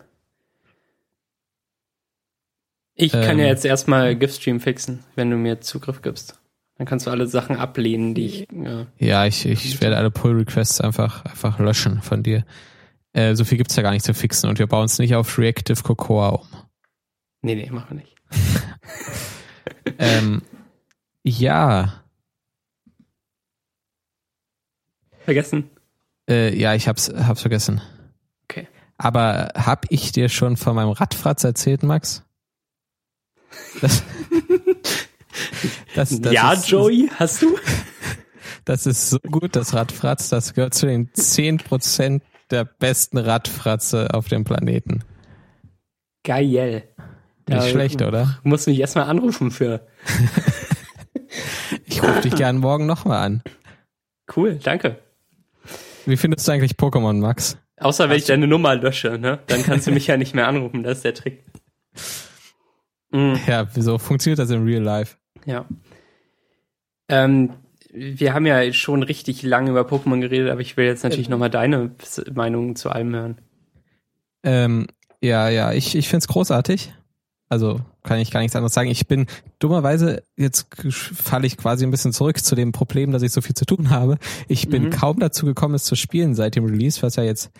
Ich 3.02 3.12
kann 3.12 3.22
Ähm. 3.22 3.38
ja 3.40 3.46
jetzt 3.46 3.64
erstmal 3.64 4.14
GIF-Stream 4.16 4.60
fixen, 4.60 5.04
wenn 5.16 5.30
du 5.30 5.36
mir 5.36 5.60
Zugriff 5.60 6.02
gibst. 6.02 6.38
Dann 6.76 6.86
kannst 6.86 7.06
du 7.06 7.10
alle 7.10 7.26
Sachen 7.26 7.56
ablehnen, 7.56 8.14
die 8.14 8.26
ich. 8.26 8.50
Äh, 8.52 8.86
Ja, 8.98 9.26
ich, 9.26 9.46
ich 9.46 9.80
werde 9.80 9.96
alle 9.96 10.10
Pull-Requests 10.10 10.80
einfach, 10.80 11.24
einfach 11.24 11.58
löschen 11.58 12.00
von 12.02 12.22
dir. 12.22 12.44
Äh, 13.12 13.34
so 13.34 13.44
viel 13.44 13.58
gibt's 13.58 13.76
ja 13.76 13.82
gar 13.82 13.90
nicht 13.90 14.04
zu 14.04 14.14
fixen 14.14 14.48
und 14.48 14.58
wir 14.58 14.66
bauen 14.66 14.84
es 14.86 14.98
nicht 14.98 15.14
auf 15.14 15.38
Reactive 15.38 15.82
Cocoa 15.82 16.28
um. 16.28 16.46
nee, 17.42 17.54
nee, 17.54 17.70
machen 17.70 17.88
wir 17.90 17.96
nicht. 17.96 18.16
ähm, 19.98 20.42
ja, 21.22 22.02
Vergessen? 25.24 25.70
äh, 26.28 26.56
ja, 26.58 26.74
ich 26.74 26.88
hab's, 26.88 27.12
hab's 27.14 27.40
vergessen. 27.42 27.80
Okay. 28.44 28.66
Aber 28.96 29.52
hab 29.54 29.86
ich 29.90 30.12
dir 30.12 30.28
schon 30.28 30.56
von 30.56 30.74
meinem 30.74 30.90
Radfratz 30.90 31.44
erzählt, 31.44 31.82
Max? 31.82 32.24
Das, 33.80 34.02
das, 35.94 36.20
das 36.20 36.32
ja, 36.32 36.52
ist, 36.52 36.68
Joey, 36.68 37.10
hast 37.16 37.42
du? 37.42 37.58
Das 38.64 38.86
ist 38.86 39.10
so 39.10 39.18
gut, 39.18 39.56
das 39.56 39.74
Radfratz. 39.74 40.28
Das 40.28 40.54
gehört 40.54 40.74
zu 40.74 40.86
den 40.86 41.10
10% 41.10 42.20
der 42.50 42.64
besten 42.64 43.18
Radfratze 43.18 44.12
auf 44.12 44.28
dem 44.28 44.44
Planeten. 44.44 45.04
Geil. 46.24 46.84
Nicht 47.48 47.70
schlecht, 47.70 48.02
oder? 48.02 48.38
Musst 48.44 48.66
du 48.66 48.70
mich 48.70 48.80
erstmal 48.80 49.06
anrufen 49.06 49.50
für. 49.50 49.86
Ich 51.86 52.02
rufe 52.02 52.20
dich 52.22 52.34
gern 52.34 52.58
morgen 52.58 52.86
nochmal 52.86 53.24
an. 53.24 53.42
Cool, 54.34 54.58
danke. 54.62 54.98
Wie 56.06 56.16
findest 56.16 56.46
du 56.46 56.52
eigentlich 56.52 56.72
Pokémon, 56.72 57.20
Max? 57.20 57.58
Außer 57.76 58.08
wenn 58.08 58.16
ich 58.16 58.26
deine 58.26 58.46
Nummer 58.46 58.74
lösche, 58.74 59.18
ne? 59.18 59.40
Dann 59.46 59.62
kannst 59.62 59.86
du 59.86 59.92
mich 59.92 60.06
ja 60.06 60.16
nicht 60.16 60.34
mehr 60.34 60.48
anrufen, 60.48 60.82
das 60.82 60.98
ist 60.98 61.04
der 61.04 61.14
Trick. 61.14 61.44
Mm, 63.10 63.34
Ja, 63.46 63.66
wieso 63.74 63.98
funktioniert 63.98 64.38
das 64.38 64.50
in 64.50 64.64
Real 64.64 64.82
Life? 64.82 65.16
ja. 65.46 65.64
Ähm, 67.08 67.50
wir 67.92 68.34
haben 68.34 68.46
ja 68.46 68.72
schon 68.72 69.02
richtig 69.02 69.42
lange 69.42 69.70
über 69.70 69.80
Pokémon 69.82 70.20
geredet, 70.20 70.48
aber 70.50 70.60
ich 70.60 70.76
will 70.76 70.84
jetzt 70.84 71.02
natürlich 71.02 71.28
nochmal 71.28 71.50
deine 71.50 71.90
Meinung 72.32 72.76
zu 72.76 72.88
allem 72.90 73.12
hören. 73.14 73.38
Ähm, 74.44 74.86
ja, 75.20 75.48
ja, 75.48 75.72
ich, 75.72 75.96
ich 75.96 76.08
find's 76.08 76.28
großartig. 76.28 76.94
Also 77.48 77.80
kann 78.04 78.20
ich 78.20 78.30
gar 78.30 78.38
nichts 78.40 78.54
anderes 78.54 78.74
sagen. 78.74 78.90
Ich 78.90 79.08
bin 79.08 79.26
dummerweise, 79.58 80.22
jetzt 80.36 80.68
falle 80.92 81.48
ich 81.48 81.56
quasi 81.56 81.84
ein 81.84 81.90
bisschen 81.90 82.12
zurück 82.12 82.38
zu 82.44 82.54
dem 82.54 82.70
Problem, 82.70 83.10
dass 83.10 83.22
ich 83.22 83.32
so 83.32 83.40
viel 83.40 83.56
zu 83.56 83.64
tun 83.64 83.90
habe. 83.90 84.18
Ich 84.46 84.68
bin 84.68 84.84
Mhm. 84.84 84.90
kaum 84.90 85.18
dazu 85.18 85.44
gekommen, 85.44 85.74
es 85.74 85.82
zu 85.82 85.96
spielen 85.96 86.36
seit 86.36 86.54
dem 86.54 86.66
Release, 86.66 87.02
was 87.02 87.16
ja 87.16 87.24
jetzt 87.24 87.50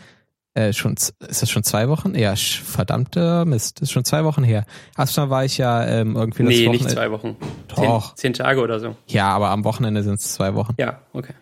Äh, 0.55 0.73
schon, 0.73 0.95
ist 0.95 1.15
das 1.21 1.49
schon 1.49 1.63
zwei 1.63 1.89
Wochen? 1.89 2.17
Ja, 2.17 2.35
verdammte 2.35 3.45
Mist, 3.45 3.81
ist 3.81 3.93
schon 3.93 4.05
zwei 4.05 4.25
Wochen 4.25 4.43
her. 4.43 4.65
Erstmal 4.99 5.31
war 5.31 5.45
ich 5.45 5.59
ja 5.59 5.87
ähm, 5.87 6.17
irgendwie 6.17 6.43
Nee, 6.43 6.67
Wochenende. 6.67 6.71
nicht 6.85 6.91
zwei 6.91 7.11
Wochen. 7.13 7.37
Doch. 7.69 8.15
Zehn, 8.17 8.35
zehn 8.35 8.45
Tage 8.45 8.61
oder 8.61 8.81
so. 8.81 8.97
Ja, 9.07 9.29
aber 9.29 9.51
am 9.51 9.63
Wochenende 9.65 10.03
sind 10.03 10.15
es 10.15 10.33
zwei 10.35 10.55
Wochen. 10.55 10.75
Ja, 10.79 11.01
okay. 11.13 11.35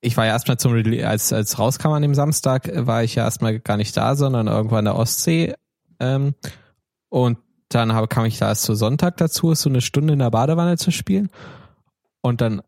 Ich 0.00 0.16
war 0.16 0.24
ja 0.24 0.32
erstmal 0.32 0.56
zum 0.58 0.72
Release, 0.72 1.06
als, 1.06 1.32
als 1.32 1.58
rauskam 1.58 1.88
an 1.92 2.02
dem 2.02 2.14
Samstag, 2.14 2.70
war 2.86 3.02
ich 3.02 3.14
ja 3.16 3.24
erstmal 3.24 3.58
gar 3.58 3.76
nicht 3.76 3.94
da, 3.96 4.16
sondern 4.16 4.46
irgendwo 4.46 4.76
an 4.76 4.84
der 4.86 4.96
Ostsee. 4.96 5.54
Ähm, 6.00 6.34
und 7.10 7.38
dann 7.68 7.92
habe, 7.92 8.08
kam 8.08 8.24
ich 8.24 8.38
da 8.38 8.48
erst 8.48 8.62
zu 8.62 8.74
Sonntag 8.74 9.16
dazu, 9.18 9.54
so 9.54 9.68
eine 9.68 9.80
Stunde 9.82 10.14
in 10.14 10.18
der 10.20 10.30
Badewanne 10.30 10.76
zu 10.78 10.90
spielen. 10.90 11.28
Und 12.22 12.40
dann, 12.40 12.62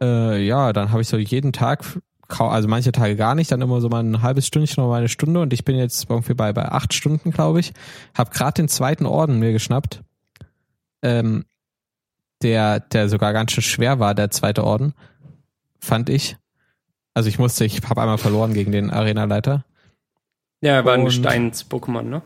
äh, 0.00 0.44
ja, 0.44 0.72
dann 0.72 0.92
habe 0.92 1.02
ich 1.02 1.08
so 1.08 1.16
jeden 1.16 1.52
Tag 1.52 1.84
also 2.28 2.68
manche 2.68 2.92
Tage 2.92 3.16
gar 3.16 3.34
nicht, 3.34 3.52
dann 3.52 3.60
immer 3.60 3.80
so 3.80 3.88
mal 3.88 4.02
ein 4.02 4.22
halbes 4.22 4.46
Stündchen 4.46 4.82
oder 4.82 4.90
mal 4.90 4.98
eine 4.98 5.08
Stunde 5.08 5.40
und 5.40 5.52
ich 5.52 5.64
bin 5.64 5.76
jetzt 5.76 6.08
irgendwie 6.08 6.34
bei, 6.34 6.52
bei 6.52 6.66
acht 6.66 6.94
Stunden, 6.94 7.30
glaube 7.30 7.60
ich. 7.60 7.72
Hab 8.14 8.32
gerade 8.32 8.54
den 8.54 8.68
zweiten 8.68 9.06
Orden 9.06 9.38
mir 9.38 9.52
geschnappt, 9.52 10.02
ähm, 11.02 11.44
der, 12.42 12.80
der 12.80 13.08
sogar 13.08 13.32
ganz 13.32 13.52
schön 13.52 13.62
schwer 13.62 13.98
war, 13.98 14.14
der 14.14 14.30
zweite 14.30 14.64
Orden, 14.64 14.94
fand 15.78 16.08
ich. 16.08 16.36
Also 17.14 17.28
ich 17.28 17.38
musste, 17.38 17.64
ich 17.64 17.80
habe 17.88 18.00
einmal 18.00 18.18
verloren 18.18 18.54
gegen 18.54 18.72
den 18.72 18.90
Arenaleiter. 18.90 19.64
Ja, 20.60 20.72
er 20.72 20.84
war 20.84 20.94
ein 20.94 21.04
Gesteins-Pokémon, 21.04 22.02
ne? 22.02 22.22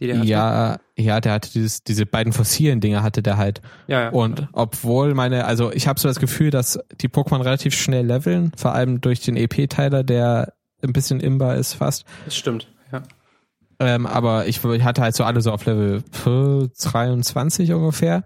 Ja, 0.00 0.78
ja, 0.96 1.20
der 1.20 1.32
hatte 1.32 1.50
dieses, 1.52 1.84
diese 1.84 2.06
beiden 2.06 2.32
fossilen 2.32 2.80
Dinge 2.80 3.02
hatte 3.02 3.22
der 3.22 3.36
halt. 3.36 3.60
Ja, 3.86 4.02
ja. 4.02 4.08
Und 4.10 4.48
obwohl 4.52 5.14
meine, 5.14 5.44
also 5.44 5.72
ich 5.72 5.86
habe 5.86 6.00
so 6.00 6.08
das 6.08 6.18
Gefühl, 6.18 6.50
dass 6.50 6.78
die 7.00 7.08
Pokémon 7.08 7.44
relativ 7.44 7.74
schnell 7.74 8.06
leveln, 8.06 8.52
vor 8.56 8.74
allem 8.74 9.00
durch 9.00 9.20
den 9.20 9.36
EP-Teiler, 9.36 10.02
der 10.02 10.54
ein 10.82 10.92
bisschen 10.92 11.20
imbar 11.20 11.56
ist 11.56 11.74
fast. 11.74 12.04
Das 12.24 12.34
stimmt, 12.34 12.68
ja. 12.92 13.02
Ähm, 13.78 14.06
aber 14.06 14.46
ich, 14.46 14.64
ich 14.64 14.84
hatte 14.84 15.02
halt 15.02 15.14
so 15.14 15.24
alle 15.24 15.40
so 15.40 15.52
auf 15.52 15.64
Level 15.64 16.02
23 16.12 17.72
ungefähr. 17.72 18.24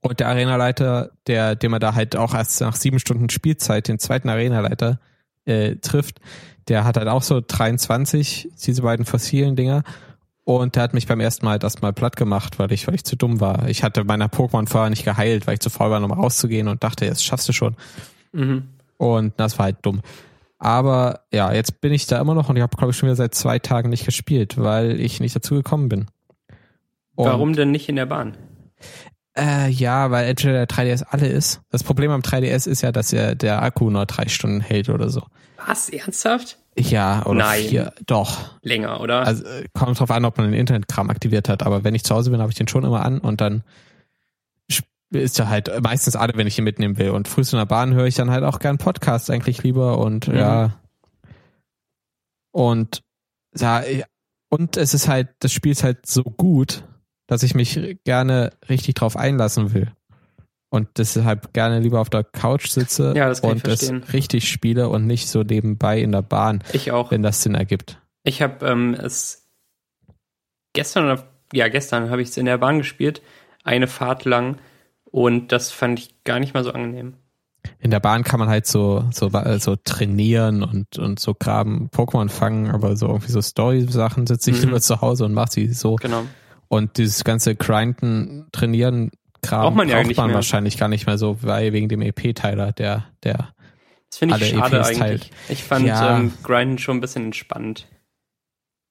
Und 0.00 0.20
der 0.20 0.28
Arenaleiter, 0.28 1.10
der, 1.26 1.56
den 1.56 1.70
man 1.70 1.80
da 1.80 1.94
halt 1.94 2.16
auch 2.16 2.34
erst 2.34 2.60
nach 2.60 2.76
sieben 2.76 2.98
Stunden 2.98 3.30
Spielzeit, 3.30 3.88
den 3.88 3.98
zweiten 3.98 4.28
Arenaleiter, 4.28 5.00
äh, 5.44 5.76
trifft, 5.76 6.20
der 6.68 6.84
hat 6.84 6.96
halt 6.96 7.08
auch 7.08 7.22
so 7.22 7.42
23, 7.46 8.50
diese 8.64 8.82
beiden 8.82 9.04
fossilen 9.04 9.56
Dinger. 9.56 9.82
Und 10.48 10.76
der 10.76 10.82
hat 10.82 10.94
mich 10.94 11.06
beim 11.06 11.20
ersten 11.20 11.44
Mal 11.44 11.50
halt 11.50 11.62
erstmal 11.62 11.92
platt 11.92 12.16
gemacht, 12.16 12.58
weil 12.58 12.72
ich, 12.72 12.86
weil 12.86 12.94
ich 12.94 13.04
zu 13.04 13.16
dumm 13.16 13.38
war. 13.38 13.68
Ich 13.68 13.82
hatte 13.82 14.02
meiner 14.04 14.28
Pokémon 14.28 14.66
vorher 14.66 14.88
nicht 14.88 15.04
geheilt, 15.04 15.46
weil 15.46 15.52
ich 15.52 15.60
zu 15.60 15.68
faul 15.68 15.90
war, 15.90 16.00
nochmal 16.00 16.16
rauszugehen 16.18 16.68
und 16.68 16.82
dachte, 16.82 17.04
jetzt 17.04 17.22
schaffst 17.22 17.46
du 17.50 17.52
schon. 17.52 17.76
Mhm. 18.32 18.66
Und 18.96 19.34
das 19.36 19.58
war 19.58 19.66
halt 19.66 19.76
dumm. 19.82 20.00
Aber 20.58 21.20
ja, 21.30 21.52
jetzt 21.52 21.82
bin 21.82 21.92
ich 21.92 22.06
da 22.06 22.18
immer 22.18 22.34
noch 22.34 22.48
und 22.48 22.56
ich 22.56 22.62
habe, 22.62 22.74
glaube 22.74 22.92
ich, 22.92 22.96
schon 22.96 23.08
wieder 23.08 23.16
seit 23.16 23.34
zwei 23.34 23.58
Tagen 23.58 23.90
nicht 23.90 24.06
gespielt, 24.06 24.56
weil 24.56 24.98
ich 24.98 25.20
nicht 25.20 25.36
dazu 25.36 25.54
gekommen 25.54 25.90
bin. 25.90 26.06
Und 27.14 27.26
Warum 27.26 27.52
denn 27.52 27.70
nicht 27.70 27.90
in 27.90 27.96
der 27.96 28.06
Bahn? 28.06 28.34
Äh, 29.36 29.68
ja, 29.68 30.10
weil 30.10 30.30
entweder 30.30 30.64
der 30.64 30.66
3DS 30.66 31.04
alle 31.10 31.26
ist. 31.26 31.60
Das 31.68 31.84
Problem 31.84 32.10
am 32.10 32.22
3DS 32.22 32.66
ist 32.66 32.80
ja, 32.80 32.90
dass 32.90 33.10
ja 33.10 33.34
der 33.34 33.60
Akku 33.60 33.90
nur 33.90 34.06
drei 34.06 34.28
Stunden 34.28 34.62
hält 34.62 34.88
oder 34.88 35.10
so. 35.10 35.24
Was? 35.66 35.90
Ernsthaft? 35.90 36.56
Ja, 36.78 37.24
oder 37.26 37.38
Nein. 37.38 37.64
vier. 37.64 37.92
Doch. 38.06 38.58
Länger, 38.62 39.00
oder? 39.00 39.26
Also 39.26 39.44
kommt 39.72 39.98
drauf 39.98 40.10
an, 40.10 40.24
ob 40.24 40.38
man 40.38 40.50
den 40.50 40.58
Internetkram 40.58 41.10
aktiviert 41.10 41.48
hat. 41.48 41.62
Aber 41.62 41.84
wenn 41.84 41.94
ich 41.94 42.04
zu 42.04 42.14
Hause 42.14 42.30
bin, 42.30 42.40
habe 42.40 42.50
ich 42.50 42.58
den 42.58 42.68
schon 42.68 42.84
immer 42.84 43.04
an 43.04 43.18
und 43.18 43.40
dann 43.40 43.62
ist 45.10 45.38
ja 45.38 45.48
halt 45.48 45.70
meistens 45.82 46.16
alle, 46.16 46.34
wenn 46.36 46.46
ich 46.46 46.58
ihn 46.58 46.64
mitnehmen 46.64 46.98
will. 46.98 47.10
Und 47.10 47.28
frühst 47.28 47.52
in 47.52 47.58
der 47.58 47.66
Bahn 47.66 47.94
höre 47.94 48.06
ich 48.06 48.14
dann 48.14 48.30
halt 48.30 48.44
auch 48.44 48.58
gern 48.58 48.78
Podcasts 48.78 49.30
eigentlich 49.30 49.62
lieber 49.62 49.98
und 49.98 50.28
mhm. 50.28 50.36
ja. 50.36 50.80
Und 52.52 53.02
ja, 53.56 53.82
und 54.50 54.76
es 54.76 54.94
ist 54.94 55.08
halt, 55.08 55.28
das 55.40 55.52
Spiel 55.52 55.72
ist 55.72 55.84
halt 55.84 56.06
so 56.06 56.22
gut, 56.22 56.84
dass 57.26 57.42
ich 57.42 57.54
mich 57.54 57.98
gerne 58.04 58.52
richtig 58.68 58.94
drauf 58.94 59.16
einlassen 59.16 59.72
will 59.72 59.92
und 60.70 60.88
deshalb 60.98 61.52
gerne 61.54 61.80
lieber 61.80 62.00
auf 62.00 62.10
der 62.10 62.24
Couch 62.24 62.68
sitze 62.68 63.14
ja, 63.16 63.28
das 63.28 63.40
und 63.40 63.66
es 63.66 63.90
richtig 64.12 64.48
spiele 64.48 64.88
und 64.88 65.06
nicht 65.06 65.28
so 65.28 65.42
nebenbei 65.42 66.00
in 66.00 66.12
der 66.12 66.22
Bahn. 66.22 66.62
Ich 66.72 66.92
auch. 66.92 67.10
Wenn 67.10 67.22
das 67.22 67.42
Sinn 67.42 67.54
ergibt. 67.54 68.00
Ich 68.22 68.42
habe 68.42 68.66
ähm, 68.66 68.94
es 68.94 69.48
gestern 70.74 71.04
oder 71.04 71.24
ja 71.52 71.68
gestern 71.68 72.10
habe 72.10 72.20
ich 72.20 72.28
es 72.28 72.36
in 72.36 72.46
der 72.46 72.58
Bahn 72.58 72.78
gespielt, 72.78 73.22
eine 73.64 73.86
Fahrt 73.86 74.24
lang 74.24 74.58
und 75.04 75.52
das 75.52 75.70
fand 75.70 75.98
ich 75.98 76.22
gar 76.24 76.38
nicht 76.38 76.52
mal 76.52 76.64
so 76.64 76.72
angenehm. 76.72 77.14
In 77.80 77.90
der 77.90 78.00
Bahn 78.00 78.24
kann 78.24 78.38
man 78.38 78.48
halt 78.48 78.66
so 78.66 79.04
so 79.10 79.30
so 79.58 79.76
trainieren 79.76 80.62
und 80.62 80.98
und 80.98 81.18
so 81.18 81.34
graben 81.34 81.88
Pokémon 81.94 82.28
fangen, 82.28 82.70
aber 82.70 82.96
so 82.96 83.06
irgendwie 83.06 83.32
so 83.32 83.40
Story 83.40 83.86
Sachen 83.88 84.26
sitze 84.26 84.50
ich 84.50 84.58
mhm. 84.58 84.64
lieber 84.64 84.80
zu 84.80 85.00
Hause 85.00 85.24
und 85.24 85.32
mache 85.32 85.52
sie 85.52 85.72
so. 85.72 85.96
Genau. 85.96 86.24
Und 86.68 86.98
dieses 86.98 87.24
ganze 87.24 87.56
Grinden, 87.56 88.46
Trainieren 88.52 89.10
Kram 89.42 89.62
braucht 89.62 89.76
man, 89.76 89.88
ja 89.88 90.02
braucht 90.02 90.16
man 90.16 90.34
wahrscheinlich 90.34 90.78
gar 90.78 90.88
nicht 90.88 91.06
mehr 91.06 91.18
so, 91.18 91.42
weil 91.42 91.72
wegen 91.72 91.88
dem 91.88 92.02
EP-Teiler, 92.02 92.72
der, 92.72 93.06
der 93.22 93.54
das 94.10 94.18
finde 94.18 94.36
ich 94.36 94.50
schade 94.50 94.78
EPs 94.78 94.88
eigentlich. 94.88 94.98
Teilt. 94.98 95.30
Ich 95.48 95.62
fand 95.62 95.86
ja. 95.86 96.18
ähm, 96.18 96.32
Grinden 96.42 96.78
schon 96.78 96.96
ein 96.98 97.00
bisschen 97.00 97.26
entspannt. 97.26 97.86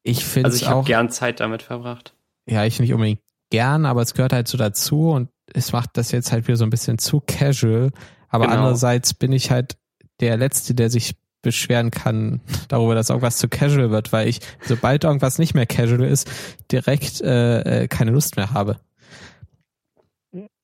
Ich 0.03 0.23
finde 0.23 0.47
Also 0.47 0.57
ich 0.57 0.69
habe 0.69 0.83
gern 0.85 1.09
Zeit 1.09 1.39
damit 1.39 1.63
verbracht. 1.63 2.13
Ja, 2.47 2.63
ich 2.65 2.79
nicht 2.79 2.93
unbedingt 2.93 3.21
gern, 3.49 3.85
aber 3.85 4.01
es 4.01 4.13
gehört 4.13 4.33
halt 4.33 4.47
so 4.47 4.57
dazu 4.57 5.11
und 5.11 5.29
es 5.53 5.71
macht 5.71 5.91
das 5.93 6.11
jetzt 6.11 6.31
halt 6.31 6.47
wieder 6.47 6.57
so 6.57 6.65
ein 6.65 6.69
bisschen 6.69 6.97
zu 6.97 7.19
casual. 7.19 7.91
Aber 8.29 8.45
genau. 8.45 8.57
andererseits 8.57 9.13
bin 9.13 9.31
ich 9.31 9.51
halt 9.51 9.77
der 10.19 10.37
Letzte, 10.37 10.75
der 10.75 10.89
sich 10.89 11.15
beschweren 11.41 11.91
kann 11.91 12.41
darüber, 12.67 12.95
dass 12.95 13.09
irgendwas 13.09 13.37
zu 13.37 13.49
casual 13.49 13.91
wird, 13.91 14.13
weil 14.13 14.27
ich, 14.27 14.39
sobald 14.61 15.03
irgendwas 15.03 15.39
nicht 15.39 15.55
mehr 15.55 15.65
casual 15.65 16.03
ist, 16.03 16.29
direkt 16.71 17.21
äh, 17.21 17.83
äh 17.83 17.87
keine 17.87 18.11
Lust 18.11 18.37
mehr 18.37 18.51
habe 18.51 18.77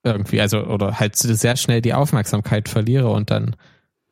irgendwie, 0.04 0.42
also, 0.42 0.66
oder 0.66 1.00
halt 1.00 1.16
sehr 1.16 1.56
schnell 1.56 1.82
die 1.82 1.94
Aufmerksamkeit 1.94 2.70
verliere 2.70 3.10
und 3.10 3.32
dann, 3.32 3.56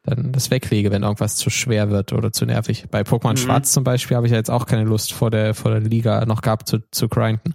dann 0.04 0.32
das 0.32 0.50
weglege, 0.50 0.92
wenn 0.92 1.04
irgendwas 1.04 1.36
zu 1.36 1.50
schwer 1.50 1.90
wird 1.90 2.14
oder 2.14 2.32
zu 2.32 2.46
nervig. 2.46 2.86
Bei 2.90 3.02
Pokémon 3.02 3.32
mhm. 3.32 3.38
Schwarz 3.38 3.72
zum 3.72 3.84
Beispiel 3.84 4.18
habe 4.18 4.26
ich 4.26 4.32
ja 4.32 4.38
jetzt 4.38 4.52
auch 4.52 4.66
keine 4.66 4.86
Lust 4.86 5.14
vor 5.14 5.30
der, 5.30 5.54
vor 5.54 5.72
der 5.72 5.82
Liga 5.82 6.26
noch 6.26 6.42
gehabt 6.42 6.68
zu, 6.68 6.80
zu 6.92 7.10
grinden. 7.10 7.54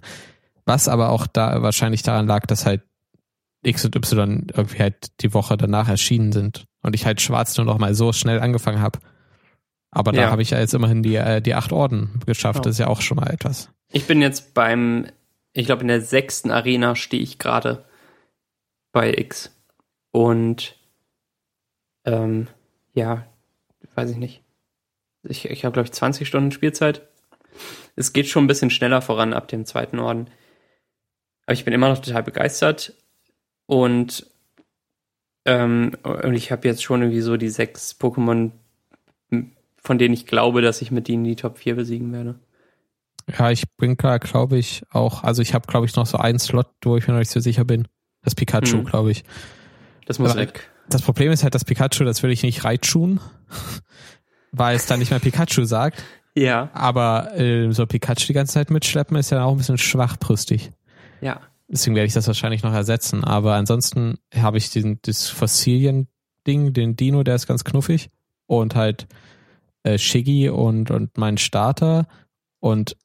Was 0.65 0.87
aber 0.87 1.09
auch 1.09 1.27
da 1.27 1.61
wahrscheinlich 1.61 2.03
daran 2.03 2.27
lag, 2.27 2.45
dass 2.45 2.65
halt 2.65 2.83
X 3.63 3.85
und 3.85 3.95
Y 3.95 4.47
irgendwie 4.53 4.79
halt 4.79 5.21
die 5.21 5.33
Woche 5.33 5.57
danach 5.57 5.89
erschienen 5.89 6.31
sind 6.31 6.65
und 6.83 6.93
ich 6.93 7.05
halt 7.05 7.21
Schwarz 7.21 7.57
nur 7.57 7.65
noch 7.65 7.79
mal 7.79 7.95
so 7.95 8.13
schnell 8.13 8.39
angefangen 8.39 8.81
habe. 8.81 8.99
Aber 9.91 10.11
da 10.11 10.23
ja. 10.23 10.31
habe 10.31 10.41
ich 10.41 10.51
ja 10.51 10.59
jetzt 10.59 10.73
immerhin 10.73 11.01
die, 11.01 11.15
äh, 11.15 11.41
die 11.41 11.55
acht 11.55 11.71
Orden 11.71 12.19
geschafft. 12.25 12.59
Oh. 12.59 12.63
Das 12.63 12.73
ist 12.73 12.79
ja 12.79 12.87
auch 12.87 13.01
schon 13.01 13.17
mal 13.17 13.31
etwas. 13.31 13.69
Ich 13.91 14.05
bin 14.05 14.21
jetzt 14.21 14.53
beim, 14.53 15.07
ich 15.53 15.65
glaube 15.65 15.81
in 15.81 15.87
der 15.87 16.01
sechsten 16.01 16.51
Arena 16.51 16.95
stehe 16.95 17.23
ich 17.23 17.39
gerade 17.39 17.85
bei 18.97 19.13
X. 19.13 19.55
Und 20.11 20.75
ähm, 22.03 22.47
ja, 22.95 23.27
weiß 23.93 24.09
ich 24.09 24.17
nicht. 24.17 24.41
Ich, 25.21 25.45
ich 25.45 25.65
habe, 25.65 25.73
glaube 25.73 25.85
ich, 25.85 25.93
20 25.93 26.27
Stunden 26.27 26.51
Spielzeit. 26.51 27.07
Es 27.95 28.11
geht 28.11 28.25
schon 28.27 28.45
ein 28.45 28.47
bisschen 28.47 28.71
schneller 28.71 29.03
voran 29.03 29.33
ab 29.33 29.49
dem 29.49 29.67
zweiten 29.67 29.99
Orden. 29.99 30.31
Aber 31.45 31.53
ich 31.53 31.63
bin 31.63 31.75
immer 31.75 31.89
noch 31.89 31.99
total 31.99 32.23
begeistert. 32.23 32.93
Und, 33.67 34.25
ähm, 35.45 35.91
und 36.03 36.33
ich 36.33 36.51
habe 36.51 36.67
jetzt 36.67 36.81
schon 36.83 37.03
irgendwie 37.03 37.21
so 37.21 37.37
die 37.37 37.49
sechs 37.49 37.95
Pokémon, 37.99 38.49
von 39.77 39.97
denen 39.99 40.15
ich 40.15 40.25
glaube, 40.25 40.63
dass 40.63 40.81
ich 40.81 40.89
mit 40.89 41.07
denen 41.07 41.23
die 41.23 41.35
Top 41.35 41.59
4 41.59 41.75
besiegen 41.75 42.11
werde. 42.13 42.39
Ja, 43.37 43.51
ich 43.51 43.69
bin 43.77 43.95
da, 43.95 44.17
glaube 44.17 44.57
ich, 44.57 44.81
auch, 44.89 45.23
also 45.23 45.43
ich 45.43 45.53
habe, 45.53 45.67
glaube 45.67 45.85
ich, 45.85 45.95
noch 45.95 46.07
so 46.07 46.17
einen 46.17 46.39
Slot, 46.39 46.71
wo 46.83 46.97
ich 46.97 47.05
mir 47.05 47.13
noch 47.13 47.19
nicht 47.19 47.29
so 47.29 47.39
sicher 47.39 47.63
bin. 47.63 47.87
Das 48.27 48.35
Pikachu, 48.35 48.79
hm. 48.79 48.83
glaube 48.83 49.11
ich. 49.11 49.23
Das 50.05 50.19
muss 50.19 50.31
Aber 50.31 50.41
weg. 50.41 50.69
Das 50.89 51.01
Problem 51.01 51.31
ist 51.31 51.43
halt, 51.43 51.55
das 51.55 51.63
Pikachu, 51.63 52.03
das 52.03 52.23
will 52.23 52.31
ich 52.31 52.43
nicht 52.43 52.65
reitschun, 52.65 53.21
weil 54.51 54.75
es 54.75 54.85
dann 54.85 54.99
nicht 54.99 55.11
mehr 55.11 55.21
Pikachu 55.21 55.63
sagt. 55.63 56.03
Ja. 56.35 56.69
Aber 56.73 57.39
äh, 57.39 57.71
so 57.71 57.85
Pikachu 57.85 58.27
die 58.27 58.33
ganze 58.33 58.55
Zeit 58.55 58.69
mitschleppen 58.69 59.15
ist 59.15 59.29
ja 59.29 59.45
auch 59.45 59.51
ein 59.51 59.57
bisschen 59.57 59.77
schwachbrüstig. 59.77 60.73
Ja. 61.21 61.39
Deswegen 61.69 61.95
werde 61.95 62.07
ich 62.07 62.13
das 62.13 62.27
wahrscheinlich 62.27 62.63
noch 62.63 62.73
ersetzen. 62.73 63.23
Aber 63.23 63.53
ansonsten 63.53 64.17
habe 64.35 64.57
ich 64.57 64.71
diesen, 64.71 64.99
das 65.03 65.29
Fossilien-Ding, 65.29 66.73
den 66.73 66.97
Dino, 66.97 67.23
der 67.23 67.35
ist 67.35 67.47
ganz 67.47 67.63
knuffig. 67.63 68.09
Und 68.45 68.75
halt 68.75 69.07
äh, 69.83 69.97
Shiggy 69.97 70.49
und, 70.49 70.91
und 70.91 71.17
mein 71.17 71.37
Starter 71.37 72.07
und 72.59 72.97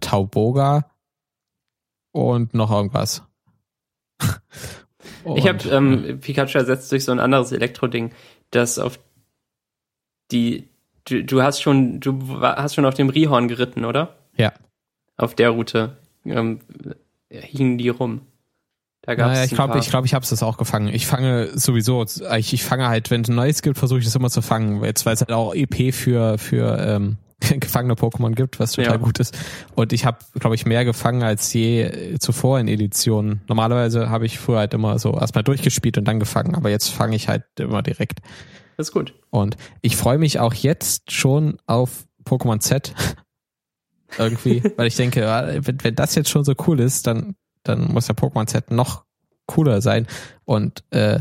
Tauboga 0.00 0.90
und 2.10 2.52
noch 2.52 2.72
irgendwas 2.72 3.22
ich 5.36 5.48
habe 5.48 5.68
ähm, 5.70 6.20
Pikachu 6.20 6.58
ersetzt 6.58 6.90
durch 6.92 7.04
so 7.04 7.12
ein 7.12 7.20
anderes 7.20 7.52
Elektro-Ding, 7.52 8.12
das 8.50 8.78
auf 8.78 8.98
die 10.30 10.68
du, 11.04 11.24
du 11.24 11.42
hast 11.42 11.60
schon 11.60 12.00
du 12.00 12.40
hast 12.40 12.74
schon 12.74 12.84
auf 12.84 12.94
dem 12.94 13.08
Rihorn 13.08 13.48
geritten, 13.48 13.84
oder? 13.84 14.16
Ja. 14.36 14.52
Auf 15.16 15.34
der 15.34 15.50
Route 15.50 15.96
ähm, 16.24 16.60
hingen 17.30 17.78
die 17.78 17.88
rum. 17.88 18.22
Da 19.02 19.14
gab's 19.14 19.34
naja, 19.34 19.44
ich 19.44 19.52
glaube, 19.52 19.78
ich 19.78 19.88
glaube, 19.88 20.06
ich 20.06 20.14
habe 20.14 20.24
es 20.24 20.42
auch 20.42 20.58
gefangen. 20.58 20.88
Ich 20.88 21.06
fange 21.06 21.56
sowieso, 21.56 22.04
ich, 22.04 22.52
ich 22.52 22.64
fange 22.64 22.88
halt, 22.88 23.10
wenn 23.10 23.20
es 23.20 23.28
ein 23.28 23.36
neues 23.36 23.62
gibt, 23.62 23.78
versuche 23.78 24.00
ich 24.00 24.04
das 24.04 24.16
immer 24.16 24.30
zu 24.30 24.42
fangen. 24.42 24.82
Jetzt 24.82 25.06
weil 25.06 25.14
es 25.14 25.20
halt 25.20 25.30
auch 25.32 25.54
EP 25.54 25.94
für 25.94 26.38
für 26.38 26.76
ähm, 26.78 27.16
gefangene 27.60 27.94
Pokémon 27.94 28.34
gibt, 28.34 28.58
was 28.58 28.72
total 28.72 28.92
ja. 28.92 28.96
gut 28.96 29.18
ist. 29.18 29.36
Und 29.74 29.92
ich 29.92 30.04
habe, 30.04 30.18
glaube 30.38 30.54
ich, 30.54 30.66
mehr 30.66 30.84
gefangen 30.84 31.22
als 31.22 31.52
je 31.52 32.16
zuvor 32.18 32.58
in 32.60 32.68
Editionen. 32.68 33.42
Normalerweise 33.48 34.08
habe 34.08 34.26
ich 34.26 34.38
früher 34.38 34.58
halt 34.58 34.74
immer 34.74 34.98
so 34.98 35.12
erstmal 35.12 35.44
durchgespielt 35.44 35.98
und 35.98 36.06
dann 36.06 36.18
gefangen, 36.18 36.54
aber 36.54 36.70
jetzt 36.70 36.88
fange 36.88 37.16
ich 37.16 37.28
halt 37.28 37.44
immer 37.58 37.82
direkt. 37.82 38.20
Das 38.76 38.88
ist 38.88 38.92
gut. 38.92 39.14
Und 39.30 39.56
ich 39.80 39.96
freue 39.96 40.18
mich 40.18 40.38
auch 40.38 40.54
jetzt 40.54 41.12
schon 41.12 41.58
auf 41.66 42.06
Pokémon 42.24 42.60
Z. 42.60 42.94
Irgendwie, 44.18 44.62
weil 44.76 44.86
ich 44.86 44.96
denke, 44.96 45.22
wenn, 45.62 45.82
wenn 45.82 45.94
das 45.94 46.14
jetzt 46.14 46.30
schon 46.30 46.44
so 46.44 46.54
cool 46.66 46.80
ist, 46.80 47.06
dann, 47.06 47.34
dann 47.64 47.92
muss 47.92 48.06
der 48.06 48.16
Pokémon 48.16 48.46
Z 48.46 48.70
noch 48.70 49.04
cooler 49.46 49.80
sein. 49.80 50.06
Und 50.44 50.84
äh, 50.90 51.20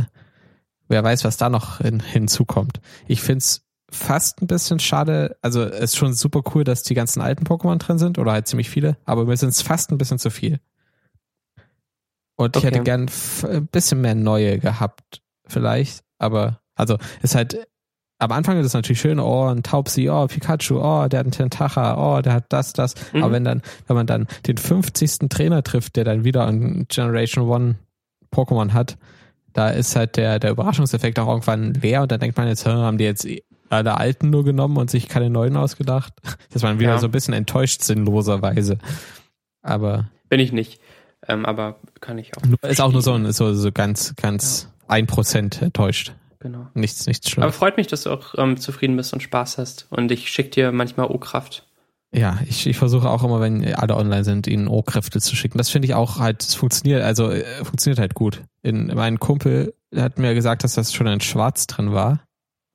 wer 0.88 1.03
weiß, 1.03 1.24
was 1.24 1.38
da 1.38 1.49
noch 1.49 1.80
hin, 1.80 1.99
hinzukommt. 1.99 2.80
Ich 3.07 3.22
find's 3.22 3.64
fast 3.96 4.41
ein 4.41 4.48
bisschen 4.48 4.80
schade. 4.80 5.38
Also 5.41 5.64
es 5.64 5.91
ist 5.91 5.98
schon 5.98 6.14
super 6.14 6.41
cool, 6.54 6.64
dass 6.64 6.84
die 6.84 6.93
ganzen 6.93 7.22
alten 7.22 7.46
Pokémon 7.46 7.78
drin 7.78 7.98
sind 7.98 8.20
oder 8.20 8.32
halt 8.32 8.48
ziemlich 8.48 8.70
viele, 8.70 8.98
aber 9.06 9.26
mir 9.26 9.38
sind 9.38 9.50
es 9.50 9.62
fast 9.62 9.91
ein 9.91 9.98
bisschen 9.98 10.20
zu 10.20 10.30
viel. 10.30 10.60
Und 12.36 12.56
okay. 12.56 12.60
ich 12.60 12.64
hätte 12.66 12.84
gern 12.84 13.10
ein 13.43 13.68
bisschen 13.68 14.02
mehr 14.02 14.16
neue 14.16 14.60
gehabt, 14.60 15.22
vielleicht. 15.48 16.04
Aber 16.18 16.60
also 16.76 16.98
ist 17.22 17.36
halt 17.36 17.68
am 18.18 18.32
Anfang 18.32 18.58
ist 18.60 18.68
es 18.68 18.74
natürlich 18.74 19.02
schön, 19.02 19.20
oh, 19.20 19.48
ein 19.48 19.64
Taubsi, 19.64 20.10
oh, 20.10 20.28
Pikachu, 20.28 20.80
oh, 20.80 21.08
der 21.08 21.20
hat 21.20 21.26
einen 21.26 21.32
Tentacha, 21.32 21.98
oh, 21.98 22.22
der 22.22 22.34
hat 22.34 22.46
das, 22.50 22.74
das. 22.74 22.96
Mhm. 23.14 23.24
Aber 23.24 23.34
wenn 23.34 23.43
dann, 23.43 23.62
wenn 23.88 23.96
man 23.96 24.08
dann 24.08 24.28
den 24.48 24.58
50. 24.58 25.30
Trainer 25.30 25.64
trifft, 25.64 25.96
der 25.96 26.06
dann 26.06 26.24
wieder 26.24 26.48
ein 26.48 26.86
Generation 26.88 27.50
One 27.50 27.76
Pokémon 28.34 28.74
hat, 28.74 28.98
da 29.54 29.70
ist 29.70 29.96
halt 29.96 30.18
der, 30.18 30.39
der 30.39 30.52
Überraschungseffekt 30.52 31.20
auch 31.20 31.28
irgendwann 31.28 31.74
leer 31.74 32.02
und 32.02 32.12
dann 32.12 32.20
denkt 32.20 32.38
man 32.38 32.48
jetzt, 32.48 32.66
haben 32.66 32.98
die 32.98 33.06
jetzt 33.06 33.28
alle 33.70 33.97
alten 33.97 34.30
nur 34.30 34.43
genommen 34.43 34.78
und 34.78 34.89
sich 34.89 35.07
keine 35.07 35.30
neuen 35.30 35.57
ausgedacht? 35.57 36.13
Das 36.51 36.63
war 36.63 36.80
wieder 36.80 36.91
ja. 36.91 36.99
so 36.99 37.07
ein 37.07 37.11
bisschen 37.11 37.34
enttäuscht 37.34 37.84
sinnloserweise. 37.84 38.78
Aber. 39.61 40.09
Bin 40.30 40.39
ich 40.39 40.51
nicht. 40.51 40.80
Ähm, 41.28 41.45
aber 41.45 41.80
kann 42.01 42.18
ich 42.18 42.32
auch. 42.38 42.41
Ist 42.70 42.82
auch 42.82 42.91
nur 42.91 43.01
so, 43.01 43.32
so, 43.32 43.53
so 43.53 43.72
ganz, 43.72 44.16
ganz 44.16 44.70
ein 44.88 45.05
ja. 45.05 45.13
Prozent 45.13 45.61
enttäuscht. 45.61 46.13
Genau. 46.39 46.68
Nichts, 46.76 47.07
nichts 47.07 47.30
Schlimmes. 47.30 47.45
Aber 47.45 47.53
freut 47.53 47.78
mich, 47.78 47.88
dass 47.88 48.03
du 48.03 48.11
auch 48.11 48.36
ähm, 48.38 48.57
zufrieden 48.57 48.95
bist 48.95 49.13
und 49.13 49.24
Spaß 49.24 49.57
hast. 49.57 49.88
Und 49.89 50.11
ich 50.11 50.30
schicke 50.30 50.51
dir 50.51 50.72
manchmal 50.72 51.07
O-Kraft. 51.07 51.68
Ja, 52.13 52.39
ich, 52.47 52.68
ich 52.68 52.78
versuche 52.78 53.09
auch 53.09 53.24
immer, 53.24 53.41
wenn 53.41 53.74
alle 53.74 53.95
online 53.95 54.24
sind, 54.24 54.47
ihnen 54.47 54.68
O-Kräfte 54.68 55.20
zu 55.20 55.36
schicken. 55.36 55.57
Das 55.57 55.70
finde 55.70 55.88
ich 55.88 55.95
auch 55.95 56.20
halt, 56.20 56.43
es 56.43 56.53
funktioniert, 56.53 57.01
also 57.01 57.32
äh, 57.32 57.43
funktioniert 57.66 57.99
halt 57.99 58.13
gut. 58.13 58.43
In, 58.61 58.88
mein 58.88 59.20
Kumpel 59.20 59.74
hat 59.95 60.20
mir 60.20 60.34
gesagt, 60.34 60.63
dass 60.63 60.76
das 60.76 60.93
schon 60.93 61.07
ein 61.07 61.20
Schwarz 61.20 61.68
drin 61.68 61.91
war, 61.91 62.22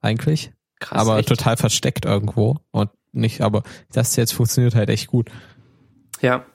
eigentlich. 0.01 0.51
Krass, 0.81 0.99
aber 0.99 1.19
echt? 1.19 1.29
total 1.29 1.55
versteckt 1.55 2.05
irgendwo 2.05 2.57
und 2.71 2.89
nicht, 3.13 3.41
aber 3.41 3.63
das 3.91 4.15
jetzt 4.15 4.33
funktioniert 4.33 4.75
halt 4.75 4.89
echt 4.89 5.07
gut. 5.07 5.29
Ja. 6.21 6.45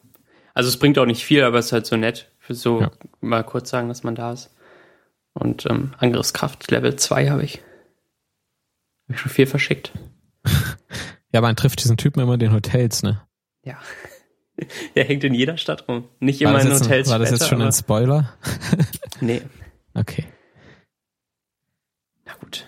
Also 0.52 0.68
es 0.68 0.78
bringt 0.78 0.98
auch 0.98 1.06
nicht 1.06 1.24
viel, 1.24 1.44
aber 1.44 1.58
es 1.58 1.66
ist 1.66 1.72
halt 1.72 1.86
so 1.86 1.96
nett, 1.96 2.32
für 2.38 2.54
so 2.54 2.80
ja. 2.80 2.90
mal 3.20 3.44
kurz 3.44 3.70
sagen, 3.70 3.88
dass 3.88 4.02
man 4.02 4.14
da 4.14 4.32
ist. 4.32 4.50
Und 5.32 5.66
ähm, 5.66 5.94
Angriffskraft 5.98 6.70
Level 6.70 6.96
2 6.96 7.28
habe 7.28 7.44
ich. 7.44 7.62
Habe 9.04 9.14
ich 9.14 9.20
schon 9.20 9.30
viel 9.30 9.46
verschickt. 9.46 9.92
ja, 11.32 11.40
man 11.40 11.56
trifft 11.56 11.84
diesen 11.84 11.96
Typen 11.96 12.20
immer 12.20 12.34
in 12.34 12.40
den 12.40 12.52
Hotels, 12.52 13.02
ne? 13.02 13.22
Ja. 13.64 13.78
Er 14.94 15.04
hängt 15.04 15.22
in 15.22 15.34
jeder 15.34 15.58
Stadt 15.58 15.86
rum. 15.86 16.08
Nicht 16.18 16.40
immer 16.40 16.58
in 16.58 16.72
Hotels. 16.72 17.08
Ein, 17.08 17.12
war 17.12 17.18
das 17.18 17.30
jetzt 17.30 17.46
schon 17.46 17.60
ein 17.60 17.72
Spoiler? 17.72 18.34
nee. 19.20 19.42
Okay. 19.92 20.26
Na 22.26 22.34
gut. 22.34 22.66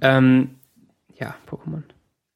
Ähm, 0.00 0.56
ja, 1.24 1.34
Pokémon. 1.48 1.82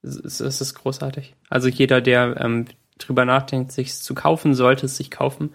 Es, 0.03 0.41
es, 0.41 0.61
ist 0.61 0.75
großartig. 0.75 1.35
Also 1.51 1.69
jeder, 1.69 2.01
der 2.01 2.41
ähm, 2.41 2.67
drüber 2.99 3.25
nachdenkt, 3.25 3.73
sich 3.73 3.95
zu 3.95 4.15
kaufen, 4.15 4.55
sollte 4.55 4.87
es 4.87 4.97
sich 4.97 5.11
kaufen. 5.11 5.55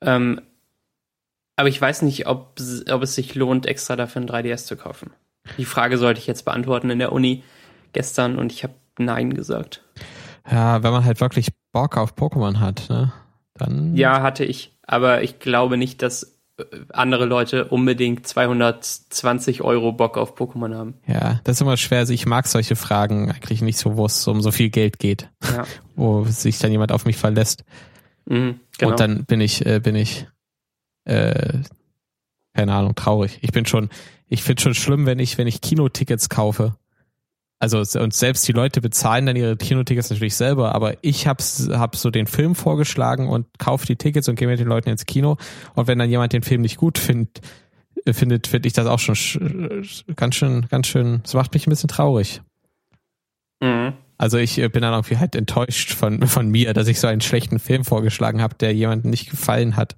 Ähm, 0.00 0.40
aber 1.54 1.68
ich 1.68 1.80
weiß 1.80 2.02
nicht, 2.02 2.26
ob, 2.26 2.58
ob 2.90 3.02
es 3.02 3.14
sich 3.14 3.34
lohnt, 3.34 3.66
extra 3.66 3.96
dafür 3.96 4.22
ein 4.22 4.28
3DS 4.28 4.66
zu 4.66 4.76
kaufen. 4.76 5.12
Die 5.56 5.64
Frage 5.64 5.98
sollte 5.98 6.18
ich 6.20 6.26
jetzt 6.26 6.44
beantworten 6.44 6.90
in 6.90 6.98
der 6.98 7.12
Uni 7.12 7.44
gestern 7.92 8.38
und 8.38 8.52
ich 8.52 8.64
habe 8.64 8.74
Nein 8.98 9.34
gesagt. 9.34 9.84
Ja, 10.50 10.82
wenn 10.82 10.92
man 10.92 11.04
halt 11.04 11.20
wirklich 11.20 11.50
Bock 11.72 11.96
auf 11.96 12.14
Pokémon 12.14 12.58
hat, 12.58 12.88
ne? 12.88 13.12
Dann. 13.54 13.94
Ja, 13.94 14.22
hatte 14.22 14.44
ich. 14.44 14.76
Aber 14.82 15.22
ich 15.22 15.38
glaube 15.38 15.76
nicht, 15.76 16.02
dass 16.02 16.35
andere 16.88 17.26
Leute 17.26 17.66
unbedingt 17.66 18.26
220 18.26 19.62
Euro 19.62 19.92
Bock 19.92 20.16
auf 20.16 20.36
Pokémon 20.36 20.74
haben. 20.74 20.94
Ja, 21.06 21.40
das 21.44 21.56
ist 21.56 21.60
immer 21.60 21.76
schwer. 21.76 21.98
Also 21.98 22.12
ich 22.12 22.24
mag 22.26 22.46
solche 22.46 22.76
Fragen 22.76 23.30
eigentlich 23.30 23.60
nicht 23.60 23.78
so, 23.78 23.96
wo 23.96 24.06
es 24.06 24.26
um 24.26 24.40
so 24.40 24.50
viel 24.50 24.70
Geld 24.70 24.98
geht, 24.98 25.30
ja. 25.42 25.64
wo 25.96 26.24
sich 26.24 26.58
dann 26.58 26.72
jemand 26.72 26.92
auf 26.92 27.04
mich 27.04 27.16
verlässt. 27.16 27.64
Mhm, 28.24 28.60
genau. 28.78 28.90
Und 28.90 29.00
dann 29.00 29.24
bin 29.24 29.40
ich, 29.40 29.66
äh, 29.66 29.80
bin 29.80 29.96
ich, 29.96 30.26
äh, 31.04 31.58
keine 32.54 32.72
Ahnung, 32.72 32.94
traurig. 32.94 33.38
Ich 33.42 33.52
bin 33.52 33.66
schon, 33.66 33.90
ich 34.28 34.42
finde 34.42 34.62
schon 34.62 34.74
schlimm, 34.74 35.04
wenn 35.04 35.18
ich, 35.18 35.36
wenn 35.36 35.46
ich 35.46 35.60
Kinotickets 35.60 36.28
kaufe 36.30 36.74
also 37.58 37.78
und 38.00 38.12
selbst 38.12 38.46
die 38.46 38.52
Leute 38.52 38.80
bezahlen 38.80 39.26
dann 39.26 39.36
ihre 39.36 39.56
Kinotickets 39.56 40.10
natürlich 40.10 40.34
selber, 40.34 40.74
aber 40.74 40.94
ich 41.02 41.26
hab's, 41.26 41.68
hab 41.72 41.96
so 41.96 42.10
den 42.10 42.26
Film 42.26 42.54
vorgeschlagen 42.54 43.28
und 43.28 43.46
kaufe 43.58 43.86
die 43.86 43.96
Tickets 43.96 44.28
und 44.28 44.36
gehe 44.36 44.46
mit 44.46 44.60
den 44.60 44.68
Leuten 44.68 44.90
ins 44.90 45.06
Kino. 45.06 45.36
Und 45.74 45.86
wenn 45.86 45.98
dann 45.98 46.10
jemand 46.10 46.32
den 46.32 46.42
Film 46.42 46.60
nicht 46.60 46.76
gut 46.76 46.98
findet, 46.98 47.40
findet, 48.10 48.46
finde 48.46 48.66
ich 48.66 48.74
das 48.74 48.86
auch 48.86 48.98
schon 48.98 49.84
ganz 50.16 50.34
schön, 50.34 50.66
ganz 50.68 50.86
schön, 50.86 51.20
das 51.22 51.34
macht 51.34 51.54
mich 51.54 51.66
ein 51.66 51.70
bisschen 51.70 51.88
traurig. 51.88 52.42
Mhm. 53.60 53.94
Also 54.18 54.38
ich 54.38 54.58
äh, 54.58 54.68
bin 54.68 54.82
dann 54.82 54.92
irgendwie 54.92 55.18
halt 55.18 55.34
enttäuscht 55.34 55.92
von, 55.92 56.26
von 56.26 56.48
mir, 56.48 56.72
dass 56.74 56.88
ich 56.88 57.00
so 57.00 57.06
einen 57.06 57.20
schlechten 57.20 57.58
Film 57.58 57.84
vorgeschlagen 57.84 58.42
habe, 58.42 58.54
der 58.54 58.74
jemandem 58.74 59.10
nicht 59.10 59.30
gefallen 59.30 59.76
hat. 59.76 59.96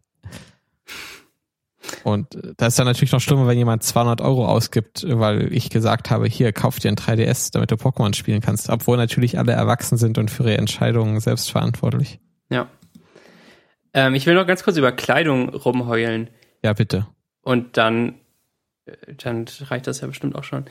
Und 2.05 2.39
da 2.57 2.67
ist 2.67 2.79
dann 2.79 2.87
natürlich 2.87 3.13
noch 3.13 3.21
schlimmer, 3.21 3.47
wenn 3.47 3.59
jemand 3.59 3.83
200 3.83 4.21
Euro 4.21 4.47
ausgibt, 4.47 5.05
weil 5.09 5.53
ich 5.53 5.71
gesagt 5.71 6.11
habe, 6.11 6.27
hier, 6.27 6.53
kauf 6.53 6.79
dir 6.79 6.89
ein 6.89 6.97
3DS, 6.97 7.53
damit 7.53 7.71
du 7.71 7.77
Pokémon 7.77 8.15
spielen 8.15 8.41
kannst. 8.41 8.69
Obwohl 8.69 8.97
natürlich 8.97 9.39
alle 9.39 9.53
erwachsen 9.53 9.99
sind 9.99 10.19
und 10.19 10.31
für 10.31 10.45
ihre 10.45 10.59
Entscheidungen 10.59 11.21
selbst 11.21 11.51
verantwortlich. 11.51 12.19
Ja. 12.51 12.69
Ähm, 13.95 14.15
ich 14.15 14.27
will 14.27 14.35
noch 14.35 14.47
ganz 14.47 14.63
kurz 14.63 14.77
über 14.77 14.93
Kleidung 14.93 15.49
rumheulen. 15.51 16.31
Ja, 16.63 16.73
bitte. 16.73 17.07
Und 17.43 17.77
dann, 17.77 18.15
äh, 18.87 19.15
dann 19.17 19.47
reicht 19.63 19.87
das 19.87 20.01
ja 20.01 20.09
bestimmt 20.09 20.37
auch 20.37 20.45
schon. 20.45 20.67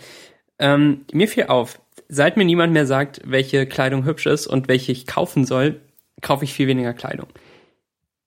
Ähm, 0.59 1.05
mir 1.11 1.27
fiel 1.27 1.45
auf, 1.47 1.79
seit 2.07 2.37
mir 2.37 2.45
niemand 2.45 2.73
mehr 2.73 2.85
sagt, 2.85 3.21
welche 3.23 3.67
Kleidung 3.67 4.05
hübsch 4.05 4.25
ist 4.25 4.47
und 4.47 4.67
welche 4.67 4.91
ich 4.91 5.05
kaufen 5.05 5.45
soll, 5.45 5.81
kaufe 6.21 6.45
ich 6.45 6.53
viel 6.53 6.67
weniger 6.67 6.93
Kleidung. 6.93 7.27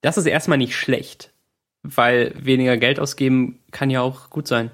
Das 0.00 0.16
ist 0.16 0.26
erstmal 0.26 0.58
nicht 0.58 0.76
schlecht 0.76 1.32
weil 1.82 2.34
weniger 2.36 2.76
Geld 2.76 3.00
ausgeben 3.00 3.60
kann 3.70 3.90
ja 3.90 4.00
auch 4.00 4.30
gut 4.30 4.46
sein, 4.46 4.70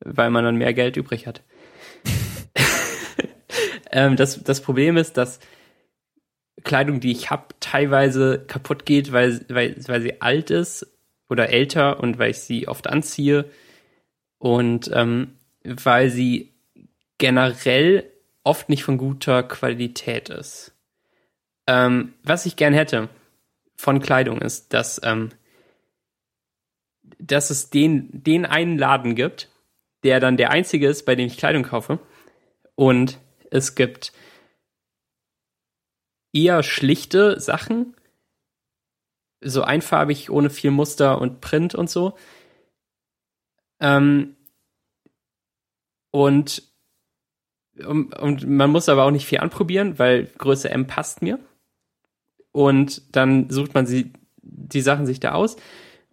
weil 0.00 0.30
man 0.30 0.44
dann 0.44 0.56
mehr 0.56 0.74
Geld 0.74 0.96
übrig 0.96 1.26
hat. 1.26 1.42
ähm, 3.90 4.16
das, 4.16 4.42
das 4.42 4.60
Problem 4.60 4.96
ist, 4.96 5.16
dass 5.16 5.40
Kleidung, 6.64 7.00
die 7.00 7.12
ich 7.12 7.30
habe, 7.30 7.54
teilweise 7.60 8.44
kaputt 8.46 8.86
geht, 8.86 9.12
weil, 9.12 9.44
weil, 9.48 9.76
weil 9.86 10.02
sie 10.02 10.20
alt 10.20 10.50
ist 10.50 10.86
oder 11.28 11.50
älter 11.50 12.00
und 12.00 12.18
weil 12.18 12.30
ich 12.30 12.40
sie 12.40 12.68
oft 12.68 12.86
anziehe 12.88 13.50
und 14.38 14.90
ähm, 14.92 15.36
weil 15.64 16.10
sie 16.10 16.54
generell 17.18 18.10
oft 18.44 18.68
nicht 18.68 18.84
von 18.84 18.98
guter 18.98 19.42
Qualität 19.42 20.28
ist. 20.28 20.72
Ähm, 21.66 22.14
was 22.22 22.46
ich 22.46 22.56
gern 22.56 22.74
hätte 22.74 23.08
von 23.74 24.00
Kleidung 24.00 24.40
ist, 24.40 24.72
dass 24.72 25.00
ähm, 25.04 25.30
dass 27.18 27.50
es 27.50 27.70
den, 27.70 28.08
den 28.12 28.44
einen 28.44 28.78
Laden 28.78 29.14
gibt, 29.14 29.50
der 30.04 30.20
dann 30.20 30.36
der 30.36 30.50
einzige 30.50 30.88
ist, 30.88 31.04
bei 31.04 31.14
dem 31.14 31.26
ich 31.26 31.36
Kleidung 31.36 31.62
kaufe. 31.62 31.98
Und 32.74 33.18
es 33.50 33.74
gibt 33.74 34.12
eher 36.32 36.62
schlichte 36.62 37.40
Sachen, 37.40 37.94
so 39.40 39.62
einfarbig, 39.62 40.30
ohne 40.30 40.50
viel 40.50 40.70
Muster 40.70 41.20
und 41.20 41.40
Print 41.40 41.74
und 41.74 41.88
so. 41.88 42.16
Ähm, 43.80 44.36
und, 46.10 46.62
und 47.84 48.46
man 48.46 48.70
muss 48.70 48.88
aber 48.88 49.04
auch 49.04 49.10
nicht 49.10 49.26
viel 49.26 49.40
anprobieren, 49.40 49.98
weil 49.98 50.26
Größe 50.38 50.70
M 50.70 50.86
passt 50.86 51.22
mir. 51.22 51.38
Und 52.52 53.14
dann 53.14 53.50
sucht 53.50 53.74
man 53.74 53.86
sie, 53.86 54.12
die 54.38 54.80
Sachen 54.80 55.06
sich 55.06 55.20
da 55.20 55.32
aus 55.32 55.56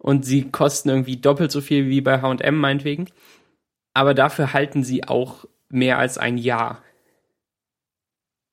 und 0.04 0.26
sie 0.26 0.50
kosten 0.50 0.90
irgendwie 0.90 1.16
doppelt 1.16 1.50
so 1.50 1.62
viel 1.62 1.88
wie 1.88 2.02
bei 2.02 2.20
H&M 2.20 2.58
meinetwegen. 2.58 3.06
Aber 3.94 4.12
dafür 4.12 4.52
halten 4.52 4.84
sie 4.84 5.04
auch 5.04 5.46
mehr 5.70 5.98
als 5.98 6.18
ein 6.18 6.36
Jahr. 6.36 6.82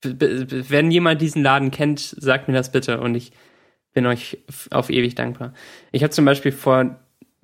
Wenn 0.02 0.92
jemand 0.92 1.20
diesen 1.20 1.44
Laden 1.44 1.70
kennt, 1.70 2.00
sagt 2.00 2.48
mir 2.48 2.54
das 2.54 2.72
bitte 2.72 3.02
und 3.02 3.16
ich 3.16 3.34
bin 3.92 4.06
euch 4.06 4.38
auf 4.70 4.90
ewig 4.90 5.16
dankbar. 5.16 5.54
Ich 5.92 6.04
habe 6.04 6.12
zum 6.12 6.24
Beispiel 6.24 6.54
vor, 6.54 7.02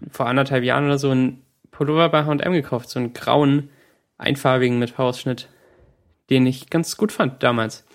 vor 0.10 0.28
anderthalb 0.28 0.64
Jahren 0.64 0.86
oder 0.86 0.99
so 0.99 1.12
einen 1.12 1.41
Pullover 1.72 2.08
bei 2.08 2.24
H&M 2.24 2.53
gekauft, 2.53 2.89
so 2.89 2.99
einen 2.99 3.12
grauen, 3.12 3.70
einfarbigen 4.18 4.80
mit 4.80 4.97
Haarausschnitt, 4.97 5.49
den 6.30 6.47
ich 6.47 6.70
ganz 6.70 6.95
gut 6.95 7.12
fand 7.12 7.43
damals. 7.43 7.86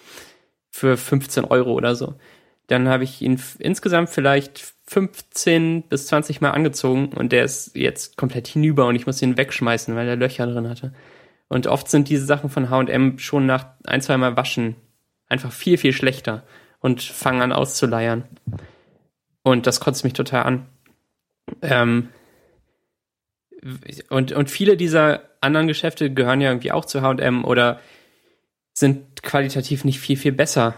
für 0.71 0.99
15 0.99 1.47
Euro 1.47 1.73
oder 1.73 1.97
so. 1.97 2.17
Dann 2.67 2.87
habe 2.89 3.05
ich 3.05 3.23
ihn 3.23 3.41
insgesamt 3.61 4.11
vielleicht 4.11 4.75
15 4.93 5.85
bis 5.89 6.07
20 6.09 6.43
Mal 6.43 6.51
angezogen 6.51 7.09
und 7.15 7.33
der 7.33 7.45
ist 7.45 7.75
jetzt 7.75 8.19
komplett 8.19 8.47
hinüber 8.47 8.87
und 8.87 8.95
ich 8.95 9.07
muss 9.07 9.23
ihn 9.23 9.39
wegschmeißen, 9.39 9.97
weil 9.97 10.07
er 10.07 10.17
Löcher 10.17 10.47
drin 10.47 10.69
hatte. 10.69 10.93
Und 11.49 11.67
oft 11.67 11.89
sind 11.89 12.09
diese 12.09 12.27
Sachen 12.27 12.51
von 12.51 12.69
H&M 12.69 13.19
schon 13.19 13.47
nach 13.47 13.67
ein, 13.85 14.03
zwei 14.03 14.17
Mal 14.19 14.37
waschen 14.37 14.77
einfach 15.29 15.51
viel, 15.51 15.79
viel 15.79 15.95
schlechter 15.95 16.45
und 16.81 17.03
fangen 17.03 17.41
an 17.41 17.53
auszuleiern. 17.53 18.25
Und 19.43 19.67
das 19.67 19.81
kotzt 19.81 20.05
mich 20.05 20.13
total 20.13 20.43
an. 20.43 20.67
Ähm, 21.63 22.09
und, 24.11 24.33
und 24.33 24.51
viele 24.51 24.77
dieser 24.77 25.23
anderen 25.41 25.69
Geschäfte 25.69 26.13
gehören 26.13 26.43
ja 26.43 26.51
irgendwie 26.51 26.73
auch 26.73 26.85
zu 26.85 27.01
H&M 27.01 27.45
oder 27.45 27.81
sind 28.75 29.23
qualitativ 29.23 29.85
nicht 29.85 30.01
viel, 30.01 30.17
viel 30.17 30.33
besser. 30.33 30.75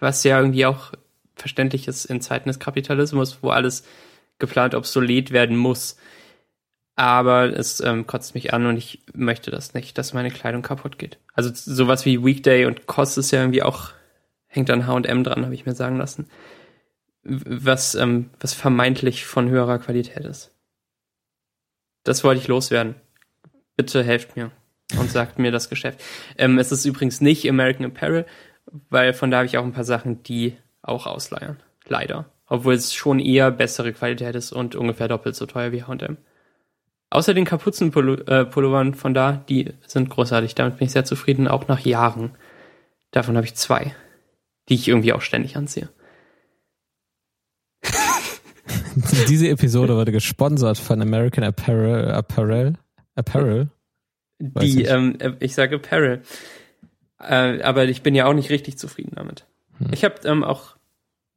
Was 0.00 0.24
ja 0.24 0.38
irgendwie 0.38 0.64
auch 0.64 0.92
verständlich 1.40 1.88
ist 1.88 2.04
in 2.04 2.20
Zeiten 2.20 2.48
des 2.48 2.58
Kapitalismus, 2.58 3.42
wo 3.42 3.50
alles 3.50 3.84
geplant 4.38 4.74
obsolet 4.74 5.30
werden 5.30 5.56
muss. 5.56 5.96
Aber 6.96 7.44
es 7.56 7.80
ähm, 7.80 8.06
kotzt 8.06 8.34
mich 8.34 8.52
an 8.52 8.66
und 8.66 8.76
ich 8.76 9.02
möchte 9.14 9.50
das 9.50 9.74
nicht, 9.74 9.96
dass 9.96 10.12
meine 10.12 10.30
Kleidung 10.30 10.62
kaputt 10.62 10.98
geht. 10.98 11.18
Also 11.34 11.50
sowas 11.52 12.04
wie 12.04 12.22
Weekday 12.22 12.66
und 12.66 12.86
Kost 12.86 13.16
ist 13.16 13.30
ja 13.30 13.40
irgendwie 13.40 13.62
auch, 13.62 13.90
hängt 14.48 14.70
an 14.70 14.86
H&M 14.86 15.24
dran, 15.24 15.44
habe 15.44 15.54
ich 15.54 15.64
mir 15.66 15.74
sagen 15.74 15.96
lassen. 15.96 16.26
Was, 17.22 17.94
ähm, 17.94 18.30
was 18.40 18.54
vermeintlich 18.54 19.24
von 19.24 19.48
höherer 19.48 19.78
Qualität 19.78 20.24
ist. 20.24 20.54
Das 22.04 22.24
wollte 22.24 22.40
ich 22.40 22.48
loswerden. 22.48 22.96
Bitte 23.76 24.02
helft 24.02 24.36
mir 24.36 24.50
und 24.98 25.10
sagt 25.10 25.38
mir 25.38 25.52
das 25.52 25.68
Geschäft. 25.68 26.02
Ähm, 26.36 26.58
es 26.58 26.72
ist 26.72 26.84
übrigens 26.84 27.20
nicht 27.20 27.48
American 27.48 27.86
Apparel, 27.86 28.26
weil 28.88 29.12
von 29.12 29.30
da 29.30 29.38
habe 29.38 29.46
ich 29.46 29.58
auch 29.58 29.64
ein 29.64 29.72
paar 29.72 29.84
Sachen, 29.84 30.22
die 30.22 30.56
auch 30.90 31.06
ausleihen. 31.06 31.56
Leider. 31.86 32.26
Obwohl 32.46 32.74
es 32.74 32.92
schon 32.94 33.20
eher 33.20 33.50
bessere 33.50 33.92
Qualität 33.92 34.34
ist 34.34 34.52
und 34.52 34.74
ungefähr 34.74 35.08
doppelt 35.08 35.36
so 35.36 35.46
teuer 35.46 35.72
wie 35.72 35.84
H&M. 35.84 36.18
Außer 37.10 37.34
den 37.34 37.44
Kapuzenpullovern 37.44 38.94
von 38.94 39.14
da, 39.14 39.44
die 39.48 39.72
sind 39.86 40.10
großartig. 40.10 40.54
Damit 40.54 40.78
bin 40.78 40.86
ich 40.86 40.92
sehr 40.92 41.04
zufrieden, 41.04 41.48
auch 41.48 41.66
nach 41.66 41.80
Jahren. 41.80 42.32
Davon 43.10 43.36
habe 43.36 43.46
ich 43.46 43.54
zwei, 43.54 43.94
die 44.68 44.74
ich 44.74 44.86
irgendwie 44.86 45.12
auch 45.12 45.22
ständig 45.22 45.56
anziehe. 45.56 45.88
Diese 49.28 49.48
Episode 49.48 49.96
wurde 49.96 50.12
gesponsert 50.12 50.78
von 50.78 51.02
American 51.02 51.42
Apparel. 51.42 52.12
Apparel? 52.12 52.74
Apparel? 53.16 53.70
Die, 54.38 54.84
ähm, 54.84 55.18
ich 55.40 55.54
sage 55.54 55.76
Apparel. 55.76 56.22
Äh, 57.18 57.60
aber 57.62 57.84
ich 57.84 58.02
bin 58.02 58.14
ja 58.14 58.26
auch 58.26 58.32
nicht 58.32 58.50
richtig 58.50 58.78
zufrieden 58.78 59.12
damit. 59.14 59.46
Hm. 59.78 59.88
Ich 59.92 60.04
habe 60.04 60.16
ähm, 60.24 60.44
auch, 60.44 60.76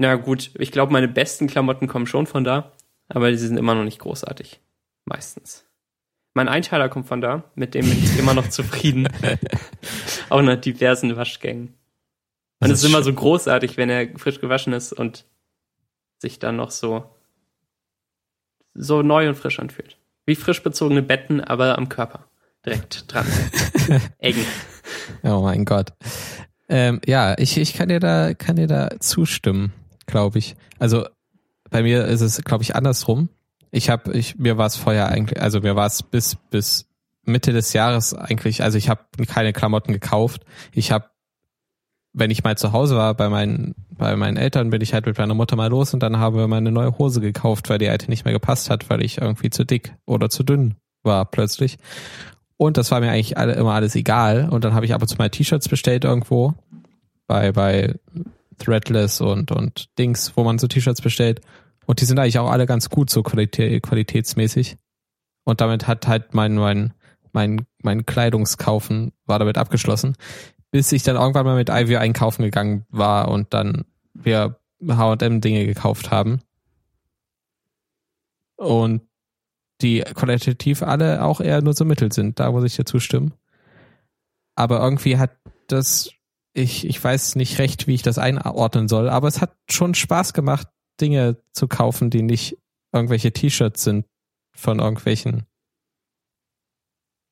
na 0.04 0.16
gut, 0.16 0.52
ich 0.60 0.72
glaube, 0.72 0.92
meine 0.92 1.08
besten 1.08 1.48
Klamotten 1.48 1.88
kommen 1.88 2.08
schon 2.08 2.28
von 2.28 2.44
da, 2.44 2.74
aber 3.08 3.32
die 3.32 3.38
sind 3.38 3.56
immer 3.56 3.74
noch 3.74 3.86
nicht 3.86 4.00
großartig. 4.00 4.60
Meistens. 5.06 5.66
Mein 6.34 6.50
Einteiler 6.50 6.90
kommt 6.90 7.08
von 7.08 7.22
da, 7.22 7.44
mit 7.56 7.74
dem 7.74 7.88
bin 7.88 8.04
ich 8.04 8.20
immer 8.20 8.34
noch 8.34 8.50
zufrieden. 8.50 9.08
auch 10.30 10.42
nach 10.42 10.60
diversen 10.60 11.16
Waschgängen. 11.16 11.74
Und 12.60 12.70
es 12.70 12.84
ist 12.84 12.90
immer 12.90 13.02
so 13.02 13.14
großartig, 13.14 13.78
wenn 13.78 13.90
er 13.90 14.18
frisch 14.20 14.42
gewaschen 14.42 14.74
ist 14.74 14.92
und 14.92 15.26
sich 16.20 16.38
dann 16.38 16.58
noch 16.58 16.72
so 16.72 17.10
so 18.74 19.04
neu 19.04 19.30
und 19.30 19.36
frisch 19.36 19.60
anfühlt. 19.60 19.98
Wie 20.26 20.36
frisch 20.36 20.64
bezogene 20.64 21.02
Betten, 21.02 21.42
aber 21.42 21.78
am 21.78 21.88
Körper. 21.88 22.26
Direkt 22.66 23.14
dran. 23.14 23.28
Eng. 24.18 24.36
Oh 25.24 25.42
mein 25.42 25.64
Gott. 25.64 25.94
Ähm, 26.68 27.00
ja, 27.06 27.38
ich, 27.38 27.58
ich 27.58 27.74
kann 27.74 27.88
dir 27.88 28.00
da, 28.00 28.34
kann 28.34 28.56
dir 28.58 28.68
da 28.68 28.90
zustimmen, 29.00 29.74
glaube 30.06 30.40
ich. 30.40 30.56
Also 30.80 31.06
bei 31.70 31.84
mir 31.84 32.06
ist 32.06 32.22
es, 32.22 32.44
glaube 32.44 32.64
ich, 32.64 32.76
andersrum. 32.76 33.30
Ich 33.72 33.90
habe, 33.90 34.14
ich, 34.14 34.38
mir 34.38 34.58
war 34.58 34.68
es 34.68 34.76
vorher 34.76 35.10
eigentlich, 35.10 35.42
also 35.42 35.62
mir 35.62 35.76
war 35.76 35.88
es 35.88 36.04
bis, 36.04 36.36
bis 36.50 36.88
Mitte 37.24 37.54
des 37.54 37.74
Jahres 37.74 38.14
eigentlich, 38.14 38.62
also 38.64 38.78
ich 38.78 38.90
habe 38.90 39.02
keine 39.28 39.54
Klamotten 39.54 39.94
gekauft. 39.94 40.46
Ich 40.74 40.92
habe 40.92 41.06
wenn 42.14 42.32
ich 42.32 42.44
mal 42.44 42.58
zu 42.58 42.72
Hause 42.72 42.96
war 42.96 43.16
bei 43.16 43.28
meinen, 43.28 43.74
bei 43.90 44.16
meinen 44.16 44.38
Eltern, 44.38 44.70
bin 44.70 44.82
ich 44.82 44.94
halt 44.94 45.06
mit 45.06 45.18
meiner 45.18 45.34
Mutter 45.34 45.56
mal 45.56 45.70
los 45.70 45.94
und 45.94 46.02
dann 46.02 46.18
haben 46.18 46.38
wir 46.38 46.48
mal 46.48 46.58
eine 46.58 46.72
neue 46.72 46.98
Hose 46.98 47.20
gekauft, 47.22 47.70
weil 47.70 47.80
die 47.80 47.90
alte 47.90 48.10
nicht 48.10 48.24
mehr 48.24 48.34
gepasst 48.34 48.70
hat, 48.70 48.90
weil 48.90 49.04
ich 49.04 49.20
irgendwie 49.20 49.50
zu 49.50 49.66
dick 49.66 49.96
oder 50.06 50.30
zu 50.30 50.44
dünn 50.44 50.76
war 51.02 51.26
plötzlich. 51.26 51.80
Und 52.56 52.78
das 52.78 52.92
war 52.92 53.00
mir 53.00 53.10
eigentlich 53.10 53.38
alle, 53.38 53.54
immer 53.54 53.74
alles 53.74 53.96
egal. 53.96 54.48
Und 54.50 54.64
dann 54.64 54.74
habe 54.74 54.86
ich 54.86 54.94
ab 54.94 55.02
und 55.02 55.08
zu 55.08 55.18
mal 55.18 55.30
T-Shirts 55.30 55.68
bestellt 55.68 56.06
irgendwo 56.06 56.54
bei, 57.28 57.52
bei 57.52 57.96
Threadless 58.58 59.22
und, 59.22 59.52
und 59.52 59.98
Dings, 59.98 60.34
wo 60.36 60.44
man 60.44 60.60
so 60.60 60.68
T-Shirts 60.68 61.02
bestellt. 61.02 61.42
Und 61.86 62.02
die 62.02 62.06
sind 62.06 62.20
eigentlich 62.20 62.40
auch 62.40 62.50
alle 62.50 62.66
ganz 62.66 62.90
gut, 62.90 63.10
so 63.10 63.24
qualitä 63.24 63.80
qualitätsmäßig. 63.82 64.78
Und 65.44 65.60
damit 65.60 65.88
hat 65.88 66.08
halt 66.08 66.34
mein, 66.34 66.56
mein, 66.56 66.94
mein, 67.34 67.66
mein 67.82 68.06
Kleidungskaufen 68.06 69.12
war 69.26 69.40
damit 69.40 69.58
abgeschlossen 69.58 70.16
bis 70.74 70.92
ich 70.92 71.04
dann 71.04 71.18
irgendwann 71.18 71.46
mal 71.46 71.56
mit 71.56 71.70
Ivy 71.70 71.98
einkaufen 71.98 72.42
gegangen 72.42 72.88
war 72.90 73.28
und 73.28 73.54
dann 73.54 73.86
wir 74.16 74.60
H&M 74.86 75.40
Dinge 75.40 75.68
gekauft 75.68 76.10
haben. 76.10 76.42
Und 78.56 79.04
die 79.82 80.00
qualitativ 80.00 80.82
alle 80.82 81.24
auch 81.24 81.42
eher 81.42 81.62
nur 81.62 81.76
so 81.76 81.86
mittel 81.86 82.12
sind, 82.12 82.40
da 82.40 82.52
muss 82.52 82.64
ich 82.64 82.76
dir 82.76 82.86
zustimmen. 82.86 83.34
Aber 84.56 84.80
irgendwie 84.80 85.20
hat 85.20 85.38
das, 85.68 86.10
ich, 86.54 86.86
ich 86.86 87.04
weiß 87.04 87.36
nicht 87.36 87.58
recht, 87.60 87.88
wie 87.88 87.96
ich 87.96 88.04
das 88.04 88.18
einordnen 88.18 88.88
soll, 88.88 89.10
aber 89.10 89.28
es 89.28 89.42
hat 89.42 89.56
schon 89.70 89.96
Spaß 89.96 90.34
gemacht, 90.34 90.68
Dinge 91.02 91.38
zu 91.52 91.68
kaufen, 91.68 92.10
die 92.10 92.22
nicht 92.22 92.58
irgendwelche 92.92 93.34
T-Shirts 93.34 93.84
sind 93.84 94.06
von 94.56 94.80
irgendwelchen 94.80 95.44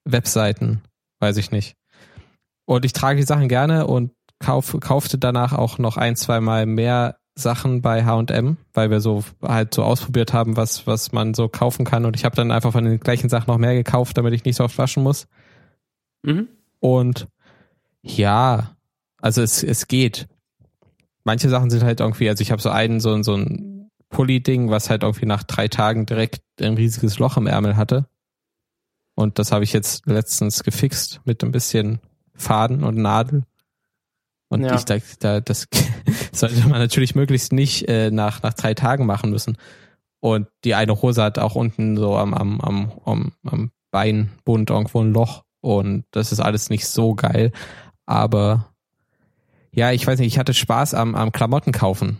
Webseiten, 0.05 0.81
weiß 1.19 1.37
ich 1.37 1.51
nicht. 1.51 1.75
Und 2.65 2.85
ich 2.85 2.93
trage 2.93 3.17
die 3.17 3.25
Sachen 3.25 3.47
gerne 3.47 3.85
und 3.85 4.11
kauf, 4.39 4.75
kaufte 4.79 5.19
danach 5.19 5.53
auch 5.53 5.77
noch 5.77 5.97
ein, 5.97 6.15
zwei 6.15 6.41
Mal 6.41 6.65
mehr 6.65 7.17
Sachen 7.35 7.81
bei 7.81 8.03
H&M, 8.03 8.57
weil 8.73 8.89
wir 8.89 8.99
so 8.99 9.23
halt 9.41 9.73
so 9.73 9.83
ausprobiert 9.83 10.33
haben, 10.33 10.57
was 10.57 10.85
was 10.87 11.11
man 11.11 11.33
so 11.33 11.47
kaufen 11.47 11.85
kann 11.85 12.05
und 12.05 12.15
ich 12.15 12.25
habe 12.25 12.35
dann 12.35 12.51
einfach 12.51 12.71
von 12.71 12.83
den 12.83 12.99
gleichen 12.99 13.29
Sachen 13.29 13.47
noch 13.47 13.57
mehr 13.57 13.73
gekauft, 13.73 14.17
damit 14.17 14.33
ich 14.33 14.43
nicht 14.43 14.57
so 14.57 14.63
oft 14.63 14.77
waschen 14.77 15.03
muss. 15.03 15.27
Mhm. 16.23 16.47
Und 16.79 17.27
ja, 18.01 18.75
also 19.21 19.41
es 19.41 19.63
es 19.63 19.87
geht. 19.87 20.27
Manche 21.23 21.49
Sachen 21.49 21.69
sind 21.69 21.83
halt 21.83 21.99
irgendwie, 21.99 22.29
also 22.29 22.41
ich 22.41 22.51
habe 22.51 22.61
so 22.61 22.69
einen 22.69 22.99
so 22.99 23.21
so 23.23 23.35
ein 23.35 23.89
Pulli-Ding, 24.09 24.69
was 24.69 24.89
halt 24.89 25.03
irgendwie 25.03 25.25
nach 25.25 25.43
drei 25.43 25.67
Tagen 25.67 26.05
direkt 26.05 26.41
ein 26.59 26.75
riesiges 26.75 27.17
Loch 27.19 27.37
im 27.37 27.47
Ärmel 27.47 27.77
hatte. 27.77 28.05
Und 29.15 29.39
das 29.39 29.51
habe 29.51 29.63
ich 29.63 29.73
jetzt 29.73 30.05
letztens 30.05 30.63
gefixt 30.63 31.21
mit 31.25 31.43
ein 31.43 31.51
bisschen 31.51 31.99
Faden 32.35 32.83
und 32.83 32.97
Nadel. 32.97 33.43
Und 34.49 34.63
ja. 34.63 34.75
ich 34.75 34.85
da, 34.85 34.97
da, 35.19 35.39
das 35.39 35.67
sollte 36.33 36.67
man 36.67 36.79
natürlich 36.79 37.15
möglichst 37.15 37.53
nicht 37.53 37.87
äh, 37.87 38.11
nach, 38.11 38.43
nach 38.43 38.53
drei 38.53 38.73
Tagen 38.73 39.05
machen 39.05 39.31
müssen. 39.31 39.57
Und 40.19 40.47
die 40.65 40.75
eine 40.75 41.01
Hose 41.01 41.23
hat 41.23 41.39
auch 41.39 41.55
unten 41.55 41.97
so 41.97 42.15
am, 42.15 42.33
am, 42.33 42.61
am, 42.61 42.91
am, 43.05 43.31
am 43.45 43.71
Beinbund 43.91 44.69
irgendwo 44.69 45.01
ein 45.01 45.13
Loch. 45.13 45.43
Und 45.61 46.05
das 46.11 46.31
ist 46.31 46.39
alles 46.39 46.69
nicht 46.69 46.87
so 46.87 47.15
geil. 47.15 47.51
Aber 48.05 48.70
ja, 49.71 49.91
ich 49.91 50.05
weiß 50.05 50.19
nicht, 50.19 50.33
ich 50.33 50.39
hatte 50.39 50.53
Spaß 50.53 50.93
am, 50.93 51.15
am 51.15 51.31
Klamotten 51.31 51.71
kaufen, 51.71 52.19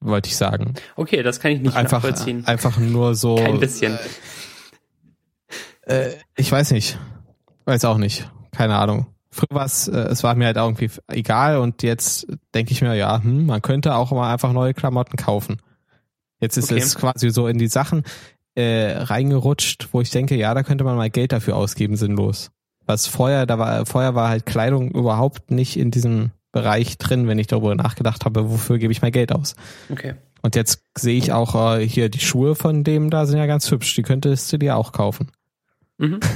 wollte 0.00 0.28
ich 0.28 0.36
sagen. 0.36 0.74
Okay, 0.96 1.22
das 1.22 1.40
kann 1.40 1.52
ich 1.52 1.60
nicht 1.60 1.76
einfach, 1.76 2.02
nachvollziehen. 2.02 2.46
Einfach 2.46 2.78
nur 2.78 3.14
so. 3.14 3.36
Kein 3.36 3.60
bisschen. 3.60 3.98
Äh, 5.82 6.10
ich 6.36 6.50
weiß 6.50 6.70
nicht. 6.72 6.98
Weiß 7.64 7.84
auch 7.84 7.98
nicht. 7.98 8.30
Keine 8.52 8.76
Ahnung 8.76 9.06
früher 9.38 9.56
war 9.56 9.64
es, 9.64 9.88
äh, 9.88 9.96
es 9.96 10.22
war 10.22 10.34
mir 10.34 10.46
halt 10.46 10.56
irgendwie 10.56 10.90
egal 11.08 11.58
und 11.58 11.82
jetzt 11.82 12.26
denke 12.54 12.72
ich 12.72 12.82
mir, 12.82 12.94
ja, 12.94 13.22
hm, 13.22 13.46
man 13.46 13.62
könnte 13.62 13.94
auch 13.94 14.10
mal 14.10 14.32
einfach 14.32 14.52
neue 14.52 14.74
Klamotten 14.74 15.16
kaufen. 15.16 15.58
Jetzt 16.40 16.56
ist 16.56 16.70
okay. 16.70 16.80
es 16.80 16.94
quasi 16.94 17.30
so 17.30 17.48
in 17.48 17.58
die 17.58 17.68
Sachen 17.68 18.04
äh, 18.54 18.92
reingerutscht, 18.96 19.88
wo 19.92 20.00
ich 20.00 20.10
denke, 20.10 20.36
ja, 20.36 20.54
da 20.54 20.62
könnte 20.62 20.84
man 20.84 20.96
mal 20.96 21.10
Geld 21.10 21.32
dafür 21.32 21.56
ausgeben, 21.56 21.96
sinnlos. 21.96 22.50
Was 22.86 23.06
vorher, 23.06 23.46
da 23.46 23.58
war, 23.58 23.86
vorher 23.86 24.14
war 24.14 24.28
halt 24.28 24.46
Kleidung 24.46 24.90
überhaupt 24.90 25.50
nicht 25.50 25.76
in 25.76 25.90
diesem 25.90 26.30
Bereich 26.58 26.98
drin, 26.98 27.28
wenn 27.28 27.38
ich 27.38 27.46
darüber 27.46 27.74
nachgedacht 27.74 28.24
habe, 28.24 28.50
wofür 28.50 28.78
gebe 28.78 28.92
ich 28.92 29.02
mein 29.02 29.12
Geld 29.12 29.32
aus. 29.32 29.54
Okay. 29.90 30.14
Und 30.42 30.56
jetzt 30.56 30.82
sehe 30.96 31.16
ich 31.16 31.32
auch 31.32 31.76
äh, 31.76 31.86
hier 31.86 32.08
die 32.08 32.20
Schuhe 32.20 32.54
von 32.54 32.84
dem 32.84 33.10
da 33.10 33.26
sind 33.26 33.38
ja 33.38 33.46
ganz 33.46 33.70
hübsch. 33.70 33.94
Die 33.94 34.02
könntest 34.02 34.52
du 34.52 34.58
dir 34.58 34.76
auch 34.76 34.92
kaufen. 34.92 35.30
Mhm. 35.98 36.20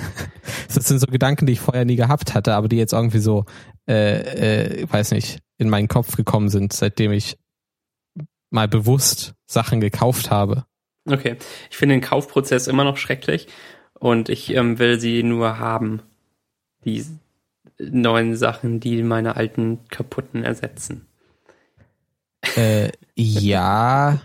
Das 0.75 0.89
sind 0.89 1.01
so 1.01 1.07
Gedanken, 1.07 1.45
die 1.45 1.53
ich 1.53 1.61
vorher 1.61 1.85
nie 1.85 1.97
gehabt 1.97 2.33
hatte, 2.35 2.55
aber 2.55 2.67
die 2.67 2.77
jetzt 2.77 2.95
irgendwie 2.95 3.19
so, 3.19 3.45
äh, 3.87 4.81
äh, 4.81 4.87
weiß 4.91 5.11
nicht, 5.11 5.41
in 5.59 5.69
meinen 5.69 5.87
Kopf 5.87 6.17
gekommen 6.17 6.49
sind, 6.49 6.73
seitdem 6.73 7.13
ich 7.13 7.37
mal 8.49 8.69
bewusst 8.69 9.35
Sachen 9.47 9.83
gekauft 9.83 10.31
habe. 10.31 10.65
Okay, 11.05 11.37
ich 11.71 11.77
finde 11.77 11.97
den 11.97 12.01
Kaufprozess 12.01 12.69
immer 12.69 12.85
noch 12.85 12.97
schrecklich 12.97 13.49
und 13.99 14.31
ich 14.31 14.55
ähm, 14.55 14.79
will 14.79 14.99
sie 14.99 15.23
nur 15.23 15.59
haben. 15.59 16.01
Die, 16.87 17.05
neuen 17.91 18.37
Sachen, 18.37 18.81
die 18.81 19.03
meine 19.03 19.37
alten 19.37 19.81
kaputten 19.89 20.45
ersetzen. 20.45 21.07
Äh, 22.57 22.91
ja. 23.15 24.21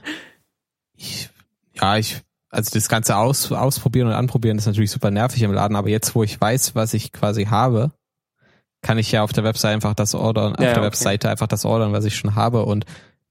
Ich, 0.96 1.30
ja, 1.74 1.98
ich, 1.98 2.22
also 2.50 2.72
das 2.74 2.90
Ganze 2.90 3.18
aus, 3.18 3.52
ausprobieren 3.52 4.08
und 4.08 4.14
anprobieren 4.14 4.58
ist 4.58 4.66
natürlich 4.66 4.92
super 4.92 5.12
nervig 5.12 5.42
im 5.44 5.54
Laden, 5.54 5.76
aber 5.76 5.90
jetzt, 5.90 6.16
wo 6.16 6.24
ich 6.24 6.40
weiß, 6.40 6.76
was 6.76 6.94
ich 6.94 7.12
quasi 7.12 7.46
habe, 7.46 7.92
kann 8.82 8.98
ich 8.98 9.12
ja 9.12 9.24
auf 9.24 9.34
der 9.34 9.44
Webseite 9.44 9.74
einfach 9.74 9.94
das 9.94 10.16
ordern, 10.16 10.56
auf 10.56 10.62
Ja, 10.62 10.68
der 10.68 10.78
okay. 10.78 10.88
Webseite 10.88 11.30
einfach 11.30 11.48
das 11.48 11.66
ordern, 11.66 11.94
was 11.94 12.06
ich 12.06 12.16
schon 12.16 12.36
habe 12.36 12.64
und 12.64 12.86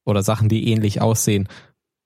oder 0.05 0.23
Sachen, 0.23 0.48
die 0.48 0.70
ähnlich 0.70 1.01
aussehen. 1.01 1.48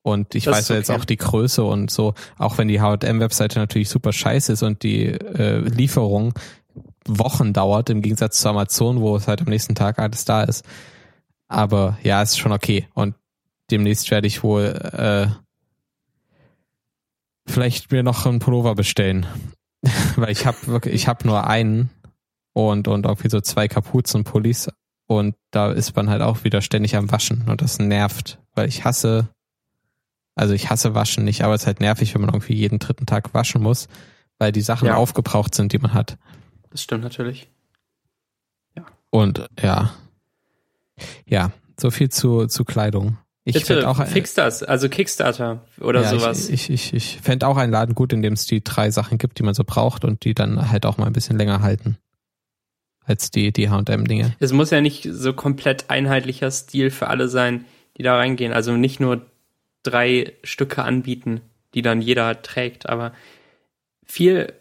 Und 0.03 0.33
ich 0.33 0.45
Das 0.45 0.57
weiß 0.57 0.69
ja 0.69 0.75
jetzt 0.77 0.89
okay. 0.89 0.99
auch 0.99 1.05
die 1.05 1.17
Größe 1.17 1.63
und 1.63 1.91
so, 1.91 2.15
auch 2.37 2.57
wenn 2.57 2.67
die 2.67 2.81
H&M-Webseite 2.81 3.59
natürlich 3.59 3.89
super 3.89 4.11
scheiße 4.11 4.53
ist 4.53 4.63
und 4.63 4.81
die 4.81 5.05
äh, 5.05 5.59
Lieferung 5.59 6.33
Wochen 7.07 7.53
dauert, 7.53 7.89
im 7.89 8.01
Gegensatz 8.01 8.39
zu 8.41 8.49
Amazon, 8.49 9.01
wo 9.01 9.15
es 9.15 9.27
halt 9.27 9.41
am 9.41 9.47
nächsten 9.47 9.75
Tag 9.75 9.99
alles 9.99 10.25
da 10.25 10.43
ist. 10.43 10.65
Aber 11.47 11.97
ja, 12.03 12.21
ist 12.21 12.37
schon 12.39 12.51
okay. 12.51 12.87
Und 12.93 13.15
demnächst 13.71 14.11
werde 14.11 14.27
ich 14.27 14.43
wohl 14.43 14.63
äh, 14.93 15.27
vielleicht 17.47 17.91
mir 17.91 18.03
noch 18.03 18.25
einen 18.25 18.39
Pullover 18.39 18.75
bestellen. 18.75 19.25
Weil 20.15 20.31
ich 20.31 20.45
habe 20.45 20.57
wirklich, 20.67 20.93
ich 20.93 21.07
habe 21.07 21.25
nur 21.27 21.47
einen 21.47 21.89
und, 22.53 22.87
und 22.87 23.05
irgendwie 23.05 23.29
so 23.29 23.41
zwei 23.41 23.67
Kapuzenpullis 23.67 24.69
und 25.07 25.35
da 25.51 25.71
ist 25.71 25.95
man 25.95 26.09
halt 26.09 26.21
auch 26.21 26.43
wieder 26.43 26.61
ständig 26.61 26.95
am 26.95 27.11
Waschen 27.11 27.49
und 27.49 27.61
das 27.61 27.79
nervt, 27.79 28.39
weil 28.53 28.67
ich 28.69 28.85
hasse, 28.85 29.29
also 30.35 30.53
ich 30.53 30.69
hasse 30.69 30.93
Waschen 30.93 31.23
nicht, 31.23 31.43
aber 31.43 31.53
es 31.55 31.61
ist 31.61 31.67
halt 31.67 31.79
nervig, 31.79 32.13
wenn 32.13 32.21
man 32.21 32.29
irgendwie 32.29 32.53
jeden 32.55 32.79
dritten 32.79 33.05
Tag 33.05 33.33
waschen 33.33 33.61
muss, 33.61 33.87
weil 34.37 34.51
die 34.51 34.61
Sachen 34.61 34.87
Ja. 34.87 34.95
aufgebraucht 34.95 35.55
sind, 35.55 35.73
die 35.73 35.79
man 35.79 35.93
hat. 35.93 36.17
Das 36.71 36.81
stimmt 36.81 37.03
natürlich. 37.03 37.49
Und 39.11 39.45
ja. 39.61 39.93
Ja, 41.27 41.51
so 41.79 41.91
viel 41.91 42.09
zu, 42.09 42.47
zu 42.47 42.65
Kleidung. 42.65 43.17
Ich 43.43 43.55
Bitte 43.55 43.89
auch 43.89 44.05
fix 44.05 44.35
das, 44.35 44.61
also 44.61 44.87
Kickstarter 44.87 45.65
oder 45.79 46.03
ja, 46.03 46.09
sowas. 46.09 46.49
Ich, 46.49 46.69
ich, 46.69 46.93
ich, 46.93 46.93
ich 46.93 47.21
fände 47.21 47.47
auch 47.47 47.57
einen 47.57 47.71
Laden 47.71 47.95
gut, 47.95 48.13
in 48.13 48.21
dem 48.21 48.33
es 48.33 48.45
die 48.45 48.63
drei 48.63 48.91
Sachen 48.91 49.17
gibt, 49.17 49.39
die 49.39 49.43
man 49.43 49.55
so 49.55 49.63
braucht 49.63 50.05
und 50.05 50.23
die 50.23 50.35
dann 50.35 50.71
halt 50.71 50.85
auch 50.85 50.97
mal 50.97 51.07
ein 51.07 51.13
bisschen 51.13 51.37
länger 51.37 51.61
halten. 51.61 51.97
Als 53.03 53.31
die, 53.31 53.51
die 53.51 53.69
H&M-Dinge. 53.69 54.35
Es 54.39 54.53
muss 54.53 54.69
ja 54.69 54.79
nicht 54.79 55.09
so 55.11 55.33
komplett 55.33 55.89
einheitlicher 55.89 56.51
Stil 56.51 56.91
für 56.91 57.07
alle 57.07 57.27
sein, 57.27 57.65
die 57.97 58.03
da 58.03 58.15
reingehen. 58.15 58.53
Also 58.53 58.77
nicht 58.77 58.99
nur 58.99 59.25
drei 59.81 60.33
Stücke 60.43 60.83
anbieten, 60.83 61.41
die 61.73 61.81
dann 61.81 62.01
jeder 62.01 62.43
trägt, 62.43 62.89
aber 62.89 63.11
viel, 64.05 64.53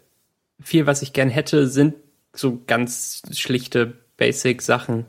viel, 0.58 0.86
was 0.86 1.02
ich 1.02 1.12
gern 1.12 1.28
hätte, 1.28 1.68
sind 1.68 1.96
so 2.34 2.62
ganz 2.66 3.22
schlichte 3.32 3.94
Basic-Sachen. 4.16 5.06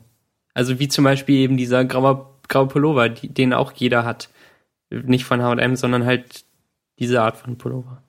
Also 0.54 0.78
wie 0.78 0.88
zum 0.88 1.04
Beispiel 1.04 1.36
eben 1.36 1.56
dieser 1.56 1.84
graue, 1.84 2.26
graue 2.48 2.68
Pullover, 2.68 3.08
die, 3.08 3.28
den 3.28 3.52
auch 3.52 3.72
jeder 3.72 4.04
hat. 4.04 4.30
Nicht 4.90 5.24
von 5.24 5.42
H&M, 5.42 5.76
sondern 5.76 6.04
halt 6.04 6.44
diese 6.98 7.22
Art 7.22 7.36
von 7.36 7.56
Pullover. 7.56 8.02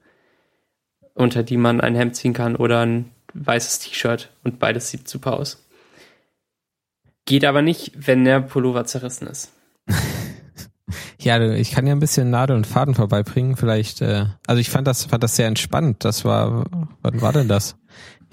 Unter 1.14 1.44
die 1.44 1.58
man 1.58 1.80
ein 1.80 1.96
Hemd 1.96 2.16
ziehen 2.16 2.34
kann 2.34 2.56
oder 2.56 2.86
ein 2.86 3.12
weißes 3.34 3.80
T-Shirt 3.80 4.32
und 4.44 4.60
beides 4.60 4.90
sieht 4.90 5.08
super 5.08 5.34
aus. 5.34 5.66
Geht 7.26 7.46
aber 7.46 7.62
nicht, 7.62 7.92
wenn 7.96 8.26
der 8.26 8.42
Pullover 8.42 8.86
zerrissen 8.86 9.28
ist. 9.28 9.54
Ja, 11.20 11.42
ich 11.54 11.72
kann 11.72 11.88
ja 11.88 11.94
ein 11.94 12.02
bisschen 12.02 12.30
Nadel 12.30 12.56
und 12.56 12.68
Faden 12.68 12.96
vorbeibringen. 12.96 13.56
Vielleicht, 13.56 14.02
äh, 14.02 14.26
also 14.46 14.60
ich 14.60 14.70
fand 14.70 14.88
das, 14.88 15.06
fand 15.06 15.24
das 15.24 15.38
sehr 15.38 15.48
entspannt. 15.48 16.04
Das 16.04 16.26
war, 16.26 16.66
wann 17.02 17.22
war 17.22 17.32
denn 17.32 17.48
das? 17.48 17.78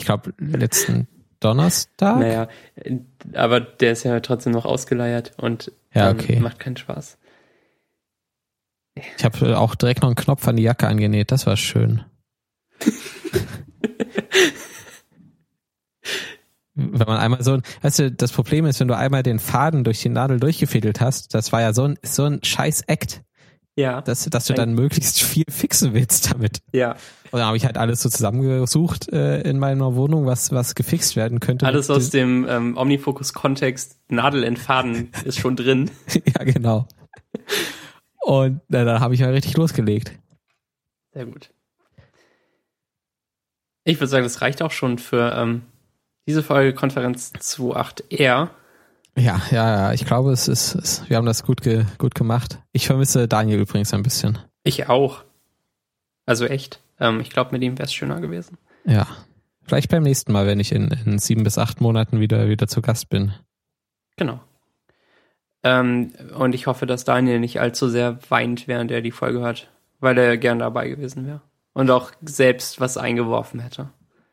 Ich 0.00 0.06
glaube, 0.06 0.32
letzten 0.38 1.06
Donnerstag? 1.40 2.18
Naja, 2.18 2.48
aber 3.34 3.60
der 3.60 3.92
ist 3.92 4.04
ja 4.04 4.18
trotzdem 4.20 4.52
noch 4.52 4.64
ausgeleiert 4.64 5.32
und 5.36 5.72
Ja, 5.94 6.10
ähm, 6.10 6.18
okay. 6.18 6.40
macht 6.40 6.58
keinen 6.58 6.76
Spaß. 6.76 7.18
Ich 8.94 9.24
habe 9.24 9.58
auch 9.58 9.74
direkt 9.74 10.02
noch 10.02 10.08
einen 10.08 10.16
Knopf 10.16 10.46
an 10.48 10.56
die 10.56 10.62
Jacke 10.62 10.86
angenäht. 10.86 11.32
Das 11.32 11.46
war 11.46 11.56
schön. 11.56 12.04
wenn 16.74 17.06
man 17.06 17.18
einmal 17.18 17.42
so, 17.42 17.60
weißt 17.82 17.98
du, 17.98 18.10
das 18.10 18.32
Problem 18.32 18.66
ist, 18.66 18.80
wenn 18.80 18.88
du 18.88 18.96
einmal 18.96 19.22
den 19.22 19.38
Faden 19.38 19.84
durch 19.84 20.00
die 20.00 20.08
Nadel 20.08 20.40
durchgefädelt 20.40 21.00
hast, 21.00 21.34
das 21.34 21.52
war 21.52 21.60
ja 21.60 21.72
so 21.72 21.84
ein, 21.84 21.98
so 22.02 22.24
ein 22.24 22.42
scheiß 22.42 22.82
Act, 22.82 23.22
Ja, 23.80 24.02
dass, 24.02 24.24
dass 24.24 24.46
du 24.46 24.52
dann 24.52 24.74
möglichst 24.74 25.22
viel 25.22 25.46
fixen 25.48 25.94
willst 25.94 26.32
damit. 26.32 26.60
ja. 26.72 26.96
Und 27.32 27.38
dann 27.38 27.46
habe 27.46 27.56
ich 27.56 27.64
halt 27.64 27.78
alles 27.78 28.02
so 28.02 28.08
zusammengesucht 28.08 29.12
äh, 29.12 29.40
in 29.42 29.58
meiner 29.58 29.94
Wohnung, 29.94 30.26
was, 30.26 30.50
was 30.50 30.74
gefixt 30.74 31.14
werden 31.14 31.38
könnte. 31.38 31.64
Alles 31.64 31.88
aus 31.88 32.10
dem 32.10 32.44
ähm, 32.48 32.76
Omnifocus-Kontext, 32.76 34.00
Nadel 34.08 34.42
in 34.42 34.56
Faden 34.56 35.12
ist 35.24 35.38
schon 35.38 35.54
drin. 35.54 35.90
ja, 36.12 36.44
genau. 36.44 36.88
Und 38.20 38.60
na, 38.68 38.84
dann 38.84 39.00
habe 39.00 39.14
ich 39.14 39.20
mal 39.20 39.32
richtig 39.32 39.56
losgelegt. 39.56 40.12
Sehr 41.12 41.26
gut. 41.26 41.50
Ich 43.84 43.98
würde 43.98 44.08
sagen, 44.08 44.24
das 44.24 44.42
reicht 44.42 44.60
auch 44.60 44.72
schon 44.72 44.98
für 44.98 45.32
ähm, 45.34 45.62
diese 46.26 46.42
Folge 46.42 46.74
Konferenz 46.74 47.32
2.8R. 47.38 48.50
Ja, 49.16 49.42
ja, 49.50 49.88
ja. 49.88 49.92
Ich 49.92 50.06
glaube, 50.06 50.32
es 50.32 50.48
ist, 50.48 50.74
es, 50.74 51.08
wir 51.08 51.16
haben 51.16 51.26
das 51.26 51.42
gut, 51.42 51.62
ge, 51.62 51.84
gut 51.98 52.14
gemacht. 52.14 52.58
Ich 52.72 52.86
vermisse 52.86 53.28
Daniel 53.28 53.60
übrigens 53.60 53.92
ein 53.92 54.02
bisschen. 54.02 54.38
Ich 54.62 54.88
auch. 54.88 55.24
Also 56.26 56.46
echt. 56.46 56.80
Ähm, 56.98 57.20
ich 57.20 57.30
glaube, 57.30 57.52
mit 57.52 57.62
ihm 57.62 57.78
wäre 57.78 57.86
es 57.86 57.92
schöner 57.92 58.20
gewesen. 58.20 58.58
Ja. 58.84 59.06
Vielleicht 59.62 59.90
beim 59.90 60.02
nächsten 60.02 60.32
Mal, 60.32 60.46
wenn 60.46 60.60
ich 60.60 60.72
in, 60.72 60.88
in 61.04 61.18
sieben 61.18 61.44
bis 61.44 61.58
acht 61.58 61.80
Monaten 61.80 62.20
wieder, 62.20 62.48
wieder 62.48 62.66
zu 62.66 62.82
Gast 62.82 63.08
bin. 63.08 63.32
Genau. 64.16 64.40
Ähm, 65.62 66.12
und 66.36 66.54
ich 66.54 66.66
hoffe, 66.66 66.86
dass 66.86 67.04
Daniel 67.04 67.38
nicht 67.38 67.60
allzu 67.60 67.88
sehr 67.88 68.18
weint, 68.30 68.66
während 68.66 68.90
er 68.90 69.02
die 69.02 69.10
Folge 69.10 69.40
hört, 69.40 69.70
weil 70.00 70.16
er 70.18 70.36
gern 70.38 70.58
dabei 70.58 70.88
gewesen 70.88 71.26
wäre. 71.26 71.42
Und 71.72 71.90
auch 71.90 72.10
selbst 72.22 72.80
was 72.80 72.96
eingeworfen 72.96 73.60
hätte. 73.60 73.90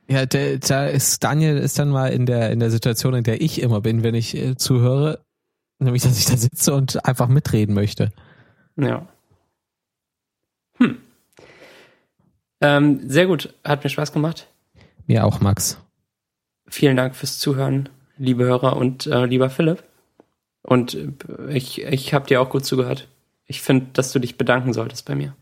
Ja, 0.09 0.25
der, 0.25 0.59
da 0.59 0.87
ist 0.87 1.23
Daniel 1.23 1.57
ist 1.57 1.77
dann 1.79 1.89
mal 1.89 2.07
in 2.07 2.25
der 2.25 2.51
in 2.51 2.59
der 2.59 2.71
Situation, 2.71 3.13
in 3.13 3.23
der 3.23 3.41
ich 3.41 3.61
immer 3.61 3.81
bin, 3.81 4.03
wenn 4.03 4.15
ich 4.15 4.35
äh, 4.35 4.55
zuhöre, 4.55 5.19
nämlich 5.79 6.03
dass 6.03 6.17
ich 6.17 6.25
da 6.25 6.37
sitze 6.37 6.73
und 6.73 7.05
einfach 7.05 7.27
mitreden 7.27 7.75
möchte. 7.75 8.11
Ja. 8.77 9.07
Hm. 10.77 10.97
Ähm, 12.61 13.09
sehr 13.09 13.27
gut. 13.27 13.53
Hat 13.63 13.83
mir 13.83 13.89
Spaß 13.89 14.13
gemacht. 14.13 14.47
Mir 15.07 15.25
auch, 15.25 15.41
Max. 15.41 15.77
Vielen 16.67 16.97
Dank 16.97 17.15
fürs 17.15 17.39
Zuhören, 17.39 17.89
liebe 18.17 18.43
Hörer 18.43 18.75
und 18.77 19.07
äh, 19.07 19.25
lieber 19.25 19.49
Philipp. 19.49 19.83
Und 20.63 20.95
äh, 20.95 21.53
ich, 21.53 21.83
ich 21.83 22.13
habe 22.13 22.27
dir 22.27 22.41
auch 22.41 22.49
gut 22.49 22.65
zugehört. 22.65 23.07
Ich 23.45 23.61
finde, 23.61 23.87
dass 23.93 24.11
du 24.11 24.19
dich 24.19 24.37
bedanken 24.37 24.73
solltest 24.73 25.05
bei 25.05 25.15
mir. 25.15 25.35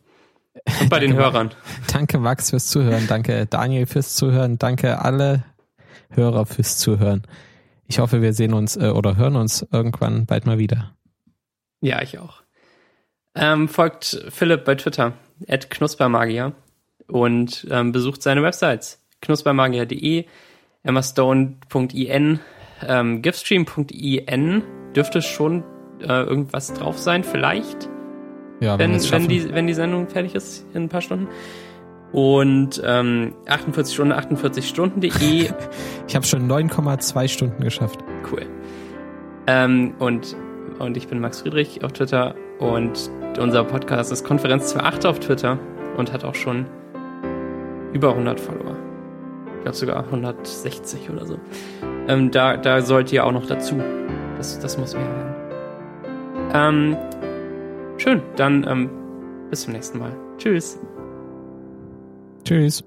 Und 0.80 0.90
bei 0.90 0.99
den 0.99 1.11
Danke, 1.11 1.23
Hörern. 1.23 1.52
Danke 1.91 2.18
Max 2.18 2.49
fürs 2.49 2.68
Zuhören, 2.68 3.07
danke 3.07 3.45
Daniel 3.45 3.86
fürs 3.86 4.15
Zuhören, 4.15 4.57
danke 4.57 4.99
alle 4.99 5.44
Hörer 6.10 6.45
fürs 6.45 6.77
Zuhören. 6.77 7.23
Ich 7.88 7.99
hoffe, 7.99 8.22
wir 8.22 8.34
sehen 8.34 8.53
uns 8.53 8.77
äh, 8.77 8.90
oder 8.90 9.18
hören 9.18 9.36
uns 9.36 9.65
irgendwann 9.72 10.26
bald 10.26 10.45
mal 10.45 10.57
wieder. 10.57 10.95
Ja, 11.82 12.02
ich 12.02 12.18
auch. 12.18 12.41
Ähm, 13.36 13.68
folgt 13.68 14.26
Philipp 14.30 14.64
bei 14.64 14.76
Twitter, 14.76 15.14
at 15.48 15.69
knuspermagier 15.69 16.53
und 17.07 17.68
ähm, 17.69 17.91
besucht 17.91 18.23
seine 18.23 18.41
Websites 18.41 19.02
knuspermagier.de, 19.22 20.26
emmastone.in, 20.84 22.40
ähm, 22.88 23.22
giftstream.in 23.22 24.64
dürfte 24.95 25.22
schon 25.22 25.64
äh, 26.02 26.23
irgendwas 26.23 26.73
drauf 26.73 26.98
sein, 26.98 27.23
vielleicht, 27.23 27.90
Ja, 28.60 28.80
wenn, 28.80 28.94
wenn, 28.94 28.99
schaffen. 29.02 29.27
die, 29.27 29.53
wenn 29.53 29.68
die 29.68 29.73
Sendung 29.73 30.07
fertig 30.07 30.36
ist 30.36 30.65
in 30.73 30.84
ein 30.84 30.90
paar 30.90 31.02
Stunden. 31.02 31.27
Und 32.11 32.82
ähm, 32.86 33.34
48 33.48 33.94
Stunden, 33.94 34.14
48 34.14 34.68
Stunden.de 34.68 35.10
ich 36.07 36.15
habe 36.15 36.26
schon 36.26 36.49
9,2 36.49 37.27
Stunden 37.27 37.61
geschafft. 37.61 37.99
Cool. 38.32 38.45
Ähm, 39.48 39.94
und, 39.99 40.36
und 40.80 40.95
ich 40.95 41.07
bin 41.07 41.19
Max 41.19 41.41
Friedrich 41.41 41.84
auf 41.84 41.91
Twitter 41.91 42.36
und 42.60 43.10
unser 43.38 43.64
Podcast 43.65 44.11
ist 44.11 44.23
Konferenz 44.23 44.76
28 44.76 45.10
auf 45.10 45.19
Twitter 45.19 45.60
und 45.98 46.14
hat 46.14 46.23
auch 46.23 46.36
schon 46.36 46.65
über 47.94 48.11
100 48.11 48.40
Follower. 48.40 48.76
Ich 49.57 49.61
glaube 49.64 49.77
sogar 49.77 50.06
160 50.06 51.10
oder 51.10 51.26
so. 51.26 51.38
Ähm, 52.07 52.32
da, 52.32 52.56
da 52.56 52.82
sollt 52.82 53.11
ihr 53.11 53.26
auch 53.26 53.32
noch 53.32 53.48
dazu. 53.48 53.82
Das, 54.38 54.60
das 54.60 54.77
muss 54.77 54.94
mehr 54.94 55.03
werden. 55.03 55.36
Ähm, 56.53 56.98
schön, 57.97 58.22
dann 58.35 58.65
ähm, 58.67 58.89
bis 59.49 59.61
zum 59.61 59.73
nächsten 59.73 59.99
Mal. 59.99 60.11
Tschüss. 60.38 60.80
Tschüss. 62.43 62.84